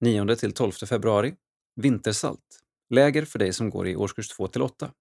9 0.00 0.36
till 0.36 0.54
12 0.54 0.72
februari 0.72 1.36
Vintersalt, 1.74 2.62
läger 2.90 3.24
för 3.24 3.38
dig 3.38 3.52
som 3.52 3.70
går 3.70 3.88
i 3.88 3.96
årskurs 3.96 4.28
2 4.28 4.48
till 4.48 4.62
8. 4.62 4.94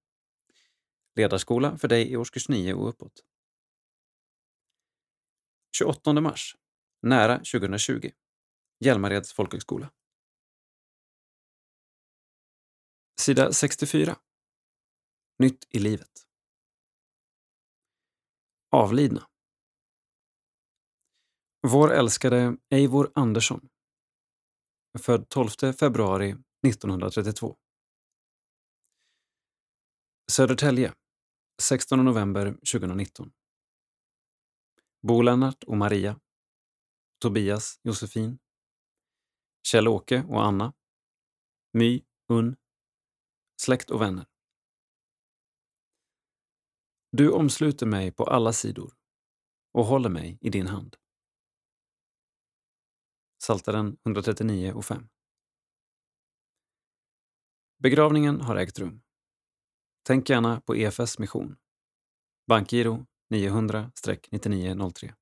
Ledarskola 1.16 1.78
för 1.78 1.88
dig 1.88 2.12
i 2.12 2.18
årskurs 2.18 2.50
9 2.50 2.74
och 2.74 2.90
uppåt. 2.90 3.24
28 5.78 6.14
mars, 6.14 6.56
nära 7.02 7.38
2020. 7.38 8.12
Hjälmareds 8.84 9.34
folkhögskola. 9.34 9.92
Sida 13.20 13.54
64. 13.54 14.20
Nytt 15.40 15.66
i 15.70 15.80
livet. 15.80 16.28
Avlidna. 18.70 19.28
Vår 21.68 21.94
älskade 21.94 22.58
Eivor 22.70 23.12
Andersson. 23.16 23.70
Född 25.00 25.30
12 25.30 25.74
februari 25.80 26.36
1932. 26.68 27.58
Södertälje. 30.32 30.94
16 31.62 32.06
november 32.06 32.52
2019. 32.52 33.32
Bo-Lennart 35.02 35.64
och 35.64 35.78
Maria. 35.78 36.20
Tobias, 37.20 37.80
Josefin. 37.84 38.40
Kjell-Åke 39.64 40.24
och 40.30 40.46
Anna. 40.46 40.74
My, 41.74 42.04
Unn. 42.28 42.56
Släkt 43.62 43.90
och 43.92 44.02
vänner. 44.02 44.26
Du 47.12 47.32
omsluter 47.32 47.86
mig 47.86 48.12
på 48.12 48.24
alla 48.24 48.54
sidor 48.54 48.94
och 49.72 49.86
håller 49.86 50.10
mig 50.10 50.38
i 50.42 50.50
din 50.50 50.68
hand. 50.68 50.96
Saltaren 53.44 53.98
139 54.06 54.74
och 54.74 54.86
5. 54.86 55.10
Begravningen 57.78 58.42
har 58.42 58.56
ägt 58.56 58.80
rum. 58.80 59.02
Tänk 60.04 60.30
gärna 60.30 60.62
på 60.62 60.76
EFS 60.76 61.20
mission. 61.20 61.58
Bankgiro 62.48 63.06
900-9903. 63.34 65.14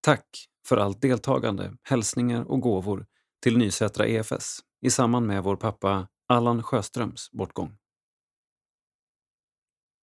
Tack 0.00 0.49
för 0.66 0.76
allt 0.76 1.02
deltagande, 1.02 1.76
hälsningar 1.82 2.44
och 2.44 2.60
gåvor 2.60 3.06
till 3.42 3.58
Nysätra 3.58 4.06
EFS 4.06 4.60
i 4.80 4.90
samband 4.90 5.26
med 5.26 5.42
vår 5.42 5.56
pappa 5.56 6.08
Allan 6.26 6.62
Sjöströms 6.62 7.30
bortgång. 7.30 7.78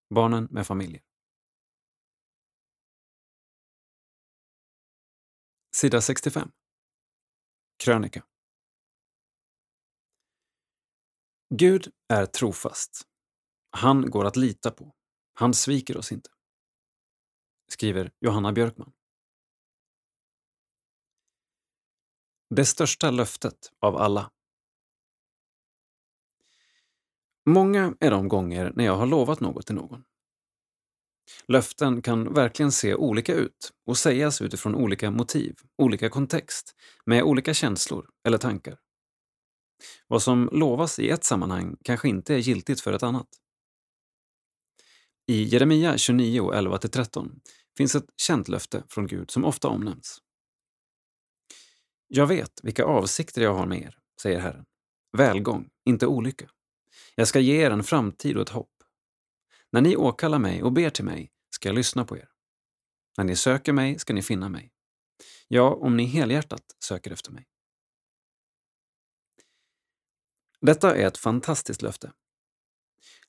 Barnen 0.09 0.47
med 0.51 0.67
familjer. 0.67 1.01
Sida 5.75 6.01
65. 6.01 6.51
Krönika. 7.83 8.23
Gud 11.49 11.91
är 12.07 12.25
trofast. 12.25 13.07
Han 13.69 14.09
går 14.09 14.25
att 14.25 14.35
lita 14.35 14.71
på. 14.71 14.95
Han 15.33 15.53
sviker 15.53 15.97
oss 15.97 16.11
inte. 16.11 16.29
Skriver 17.67 18.11
Johanna 18.19 18.53
Björkman. 18.53 18.91
Det 22.49 22.65
största 22.65 23.11
löftet 23.11 23.71
av 23.79 23.97
alla. 23.97 24.31
Många 27.45 27.95
är 27.99 28.11
de 28.11 28.27
gånger 28.27 28.71
när 28.75 28.85
jag 28.85 28.95
har 28.95 29.05
lovat 29.05 29.39
något 29.39 29.65
till 29.65 29.75
någon. 29.75 30.03
Löften 31.47 32.01
kan 32.01 32.33
verkligen 32.33 32.71
se 32.71 32.95
olika 32.95 33.33
ut 33.33 33.71
och 33.85 33.97
sägas 33.97 34.41
utifrån 34.41 34.75
olika 34.75 35.11
motiv, 35.11 35.55
olika 35.77 36.09
kontext, 36.09 36.75
med 37.05 37.23
olika 37.23 37.53
känslor 37.53 38.09
eller 38.27 38.37
tankar. 38.37 38.77
Vad 40.07 40.23
som 40.23 40.49
lovas 40.51 40.99
i 40.99 41.09
ett 41.09 41.23
sammanhang 41.23 41.77
kanske 41.83 42.09
inte 42.09 42.33
är 42.33 42.37
giltigt 42.37 42.81
för 42.81 42.93
ett 42.93 43.03
annat. 43.03 43.27
I 45.27 45.43
Jeremia 45.43 45.97
29, 45.97 46.51
11-13 46.53 47.31
finns 47.77 47.95
ett 47.95 48.07
känt 48.17 48.47
löfte 48.47 48.83
från 48.89 49.07
Gud 49.07 49.31
som 49.31 49.45
ofta 49.45 49.67
omnämns. 49.67 50.21
Jag 52.07 52.27
vet 52.27 52.59
vilka 52.63 52.83
avsikter 52.85 53.41
jag 53.41 53.53
har 53.53 53.65
med 53.65 53.81
er, 53.81 53.97
säger 54.21 54.39
Herren. 54.39 54.65
Välgång, 55.17 55.69
inte 55.85 56.07
olycka. 56.07 56.49
Jag 57.15 57.27
ska 57.27 57.39
ge 57.39 57.65
er 57.65 57.71
en 57.71 57.83
framtid 57.83 58.35
och 58.35 58.41
ett 58.41 58.49
hopp. 58.49 58.83
När 59.71 59.81
ni 59.81 59.95
åkallar 59.95 60.39
mig 60.39 60.63
och 60.63 60.71
ber 60.71 60.89
till 60.89 61.05
mig 61.05 61.31
ska 61.49 61.69
jag 61.69 61.75
lyssna 61.75 62.05
på 62.05 62.17
er. 62.17 62.29
När 63.17 63.23
ni 63.23 63.35
söker 63.35 63.73
mig 63.73 63.99
ska 63.99 64.13
ni 64.13 64.21
finna 64.21 64.49
mig. 64.49 64.71
Ja, 65.47 65.73
om 65.73 65.97
ni 65.97 66.05
helhjärtat 66.05 66.63
söker 66.83 67.11
efter 67.11 67.31
mig. 67.31 67.47
Detta 70.61 70.95
är 70.95 71.07
ett 71.07 71.17
fantastiskt 71.17 71.81
löfte. 71.81 72.11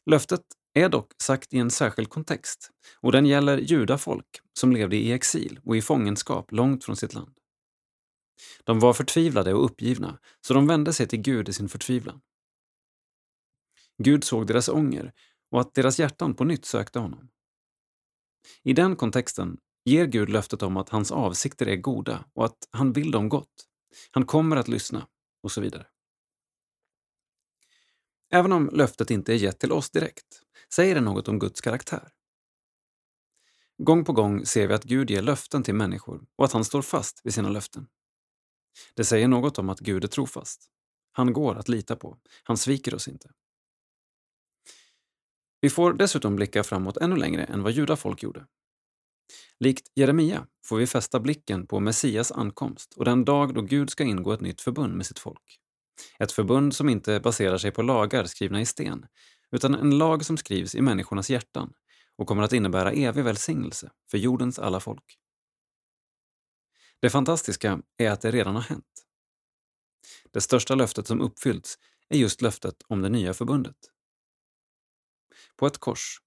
Löftet 0.06 0.42
är 0.74 0.88
dock 0.88 1.12
sagt 1.22 1.54
i 1.54 1.58
en 1.58 1.70
särskild 1.70 2.08
kontext 2.08 2.70
och 3.00 3.12
den 3.12 3.26
gäller 3.26 3.58
judafolk 3.58 4.40
som 4.52 4.72
levde 4.72 4.96
i 4.96 5.12
exil 5.12 5.60
och 5.64 5.76
i 5.76 5.82
fångenskap 5.82 6.52
långt 6.52 6.84
från 6.84 6.96
sitt 6.96 7.14
land. 7.14 7.37
De 8.64 8.80
var 8.80 8.92
förtvivlade 8.92 9.54
och 9.54 9.64
uppgivna, 9.64 10.18
så 10.40 10.54
de 10.54 10.66
vände 10.66 10.92
sig 10.92 11.08
till 11.08 11.20
Gud 11.20 11.48
i 11.48 11.52
sin 11.52 11.68
förtvivlan. 11.68 12.20
Gud 13.98 14.24
såg 14.24 14.46
deras 14.46 14.68
ånger 14.68 15.12
och 15.50 15.60
att 15.60 15.74
deras 15.74 15.98
hjärtan 15.98 16.34
på 16.34 16.44
nytt 16.44 16.64
sökte 16.64 16.98
honom. 16.98 17.28
I 18.62 18.72
den 18.72 18.96
kontexten 18.96 19.58
ger 19.84 20.06
Gud 20.06 20.28
löftet 20.28 20.62
om 20.62 20.76
att 20.76 20.88
hans 20.88 21.12
avsikter 21.12 21.68
är 21.68 21.76
goda 21.76 22.24
och 22.34 22.44
att 22.44 22.68
han 22.70 22.92
vill 22.92 23.10
dem 23.10 23.28
gott. 23.28 23.66
Han 24.10 24.26
kommer 24.26 24.56
att 24.56 24.68
lyssna 24.68 25.08
och 25.42 25.52
så 25.52 25.60
vidare. 25.60 25.86
Även 28.30 28.52
om 28.52 28.70
löftet 28.72 29.10
inte 29.10 29.32
är 29.32 29.36
gett 29.36 29.58
till 29.58 29.72
oss 29.72 29.90
direkt, 29.90 30.42
säger 30.74 30.94
det 30.94 31.00
något 31.00 31.28
om 31.28 31.38
Guds 31.38 31.60
karaktär. 31.60 32.12
Gång 33.82 34.04
på 34.04 34.12
gång 34.12 34.46
ser 34.46 34.66
vi 34.66 34.74
att 34.74 34.84
Gud 34.84 35.10
ger 35.10 35.22
löften 35.22 35.62
till 35.62 35.74
människor 35.74 36.26
och 36.36 36.44
att 36.44 36.52
han 36.52 36.64
står 36.64 36.82
fast 36.82 37.20
vid 37.24 37.34
sina 37.34 37.48
löften. 37.48 37.86
Det 38.94 39.04
säger 39.04 39.28
något 39.28 39.58
om 39.58 39.68
att 39.68 39.80
Gud 39.80 40.04
är 40.04 40.08
trofast. 40.08 40.70
Han 41.12 41.32
går 41.32 41.56
att 41.56 41.68
lita 41.68 41.96
på. 41.96 42.18
Han 42.42 42.56
sviker 42.56 42.94
oss 42.94 43.08
inte. 43.08 43.30
Vi 45.60 45.70
får 45.70 45.92
dessutom 45.92 46.36
blicka 46.36 46.64
framåt 46.64 46.96
ännu 46.96 47.16
längre 47.16 47.44
än 47.44 47.62
vad 47.62 47.72
judafolk 47.72 48.22
gjorde. 48.22 48.46
Likt 49.60 49.92
Jeremia 49.94 50.46
får 50.64 50.76
vi 50.76 50.86
fästa 50.86 51.20
blicken 51.20 51.66
på 51.66 51.80
Messias 51.80 52.32
ankomst 52.32 52.94
och 52.96 53.04
den 53.04 53.24
dag 53.24 53.54
då 53.54 53.62
Gud 53.62 53.90
ska 53.90 54.04
ingå 54.04 54.32
ett 54.32 54.40
nytt 54.40 54.60
förbund 54.60 54.94
med 54.94 55.06
sitt 55.06 55.18
folk. 55.18 55.58
Ett 56.18 56.32
förbund 56.32 56.74
som 56.74 56.88
inte 56.88 57.20
baserar 57.20 57.58
sig 57.58 57.70
på 57.70 57.82
lagar 57.82 58.24
skrivna 58.24 58.60
i 58.60 58.66
sten, 58.66 59.06
utan 59.50 59.74
en 59.74 59.98
lag 59.98 60.24
som 60.24 60.36
skrivs 60.36 60.74
i 60.74 60.80
människornas 60.80 61.30
hjärtan 61.30 61.72
och 62.16 62.26
kommer 62.26 62.42
att 62.42 62.52
innebära 62.52 62.92
evig 62.92 63.24
välsignelse 63.24 63.90
för 64.10 64.18
jordens 64.18 64.58
alla 64.58 64.80
folk. 64.80 65.18
Det 67.00 67.10
fantastiska 67.10 67.82
är 67.96 68.10
att 68.10 68.20
det 68.20 68.30
redan 68.30 68.54
har 68.54 68.62
hänt. 68.62 69.06
Det 70.30 70.40
största 70.40 70.74
löftet 70.74 71.06
som 71.06 71.20
uppfyllts 71.20 71.78
är 72.08 72.18
just 72.18 72.42
löftet 72.42 72.82
om 72.88 73.02
det 73.02 73.08
nya 73.08 73.34
förbundet. 73.34 73.76
På 75.56 75.66
ett 75.66 75.78
kors, 75.78 76.22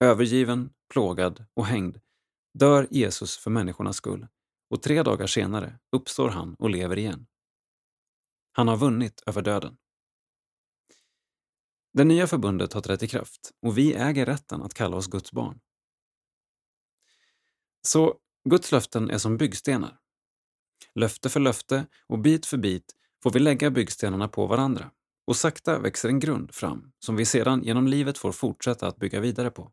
övergiven, 0.00 0.70
plågad 0.92 1.44
och 1.54 1.66
hängd, 1.66 2.00
dör 2.54 2.86
Jesus 2.90 3.38
för 3.38 3.50
människornas 3.50 3.96
skull 3.96 4.26
och 4.70 4.82
tre 4.82 5.02
dagar 5.02 5.26
senare 5.26 5.78
uppstår 5.92 6.28
han 6.28 6.54
och 6.54 6.70
lever 6.70 6.98
igen. 6.98 7.26
Han 8.52 8.68
har 8.68 8.76
vunnit 8.76 9.22
över 9.26 9.42
döden. 9.42 9.76
Det 11.92 12.04
nya 12.04 12.26
förbundet 12.26 12.72
har 12.72 12.80
trätt 12.80 13.02
i 13.02 13.08
kraft 13.08 13.52
och 13.62 13.78
vi 13.78 13.94
äger 13.94 14.26
rätten 14.26 14.62
att 14.62 14.74
kalla 14.74 14.96
oss 14.96 15.06
Guds 15.06 15.32
barn. 15.32 15.60
Så 17.82 18.18
Guds 18.48 18.72
löften 18.72 19.10
är 19.10 19.18
som 19.18 19.36
byggstenar. 19.36 20.01
Löfte 20.94 21.28
för 21.28 21.40
löfte 21.40 21.86
och 22.06 22.18
bit 22.18 22.46
för 22.46 22.56
bit 22.56 22.94
får 23.22 23.30
vi 23.30 23.38
lägga 23.38 23.70
byggstenarna 23.70 24.28
på 24.28 24.46
varandra 24.46 24.90
och 25.26 25.36
sakta 25.36 25.78
växer 25.78 26.08
en 26.08 26.20
grund 26.20 26.54
fram 26.54 26.92
som 26.98 27.16
vi 27.16 27.24
sedan 27.24 27.62
genom 27.62 27.86
livet 27.86 28.18
får 28.18 28.32
fortsätta 28.32 28.86
att 28.86 28.96
bygga 28.96 29.20
vidare 29.20 29.50
på. 29.50 29.72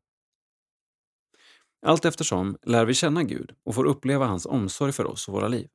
Allt 1.86 2.06
eftersom 2.06 2.57
lär 2.61 2.86
vi 2.86 2.94
känna 2.94 3.23
Gud 3.23 3.56
och 3.64 3.76
får 3.76 3.86
uppleva 3.86 4.26
hans 4.26 4.45
omsorg 4.45 4.91
för 4.91 5.06
oss 5.06 5.27
och 5.27 5.34
våra 5.34 5.48
liv. 5.48 5.69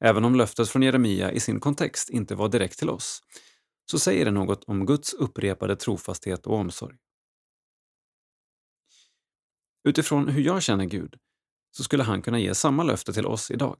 Även 0.00 0.24
om 0.24 0.34
löftet 0.34 0.68
från 0.68 0.82
Jeremia 0.82 1.32
i 1.32 1.40
sin 1.40 1.60
kontext 1.60 2.10
inte 2.10 2.34
var 2.34 2.48
direkt 2.48 2.78
till 2.78 2.90
oss, 2.90 3.22
så 3.90 3.98
säger 3.98 4.24
det 4.24 4.30
något 4.30 4.64
om 4.64 4.86
Guds 4.86 5.14
upprepade 5.14 5.76
trofasthet 5.76 6.46
och 6.46 6.54
omsorg. 6.54 6.96
Utifrån 9.84 10.28
hur 10.28 10.42
jag 10.42 10.62
känner 10.62 10.84
Gud 10.84 11.16
så 11.76 11.84
skulle 11.84 12.02
han 12.02 12.22
kunna 12.22 12.38
ge 12.38 12.54
samma 12.54 12.82
löfte 12.82 13.12
till 13.12 13.26
oss 13.26 13.50
idag. 13.50 13.76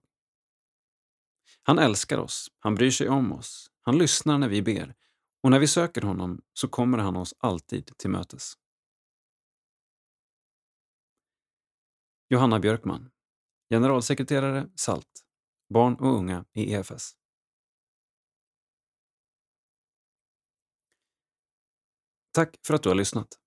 Han 1.63 1.79
älskar 1.79 2.19
oss, 2.19 2.51
han 2.59 2.75
bryr 2.75 2.91
sig 2.91 3.09
om 3.09 3.33
oss, 3.33 3.71
han 3.81 3.99
lyssnar 3.99 4.39
när 4.39 4.49
vi 4.49 4.63
ber 4.63 4.95
och 5.43 5.51
när 5.51 5.59
vi 5.59 5.67
söker 5.67 6.03
honom 6.03 6.43
så 6.53 6.69
kommer 6.69 6.99
han 6.99 7.17
oss 7.17 7.35
alltid 7.39 7.99
till 7.99 8.11
mötes. 8.11 8.55
Johanna 12.29 12.61
Björkman, 12.61 13.11
generalsekreterare 13.71 14.69
SALT, 14.75 15.25
barn 15.75 15.95
och 15.95 16.15
unga 16.15 16.45
i 16.53 16.73
EFS. 16.73 17.17
Tack 22.33 22.57
för 22.67 22.75
att 22.75 22.83
du 22.83 22.89
har 22.89 22.97
lyssnat. 22.97 23.46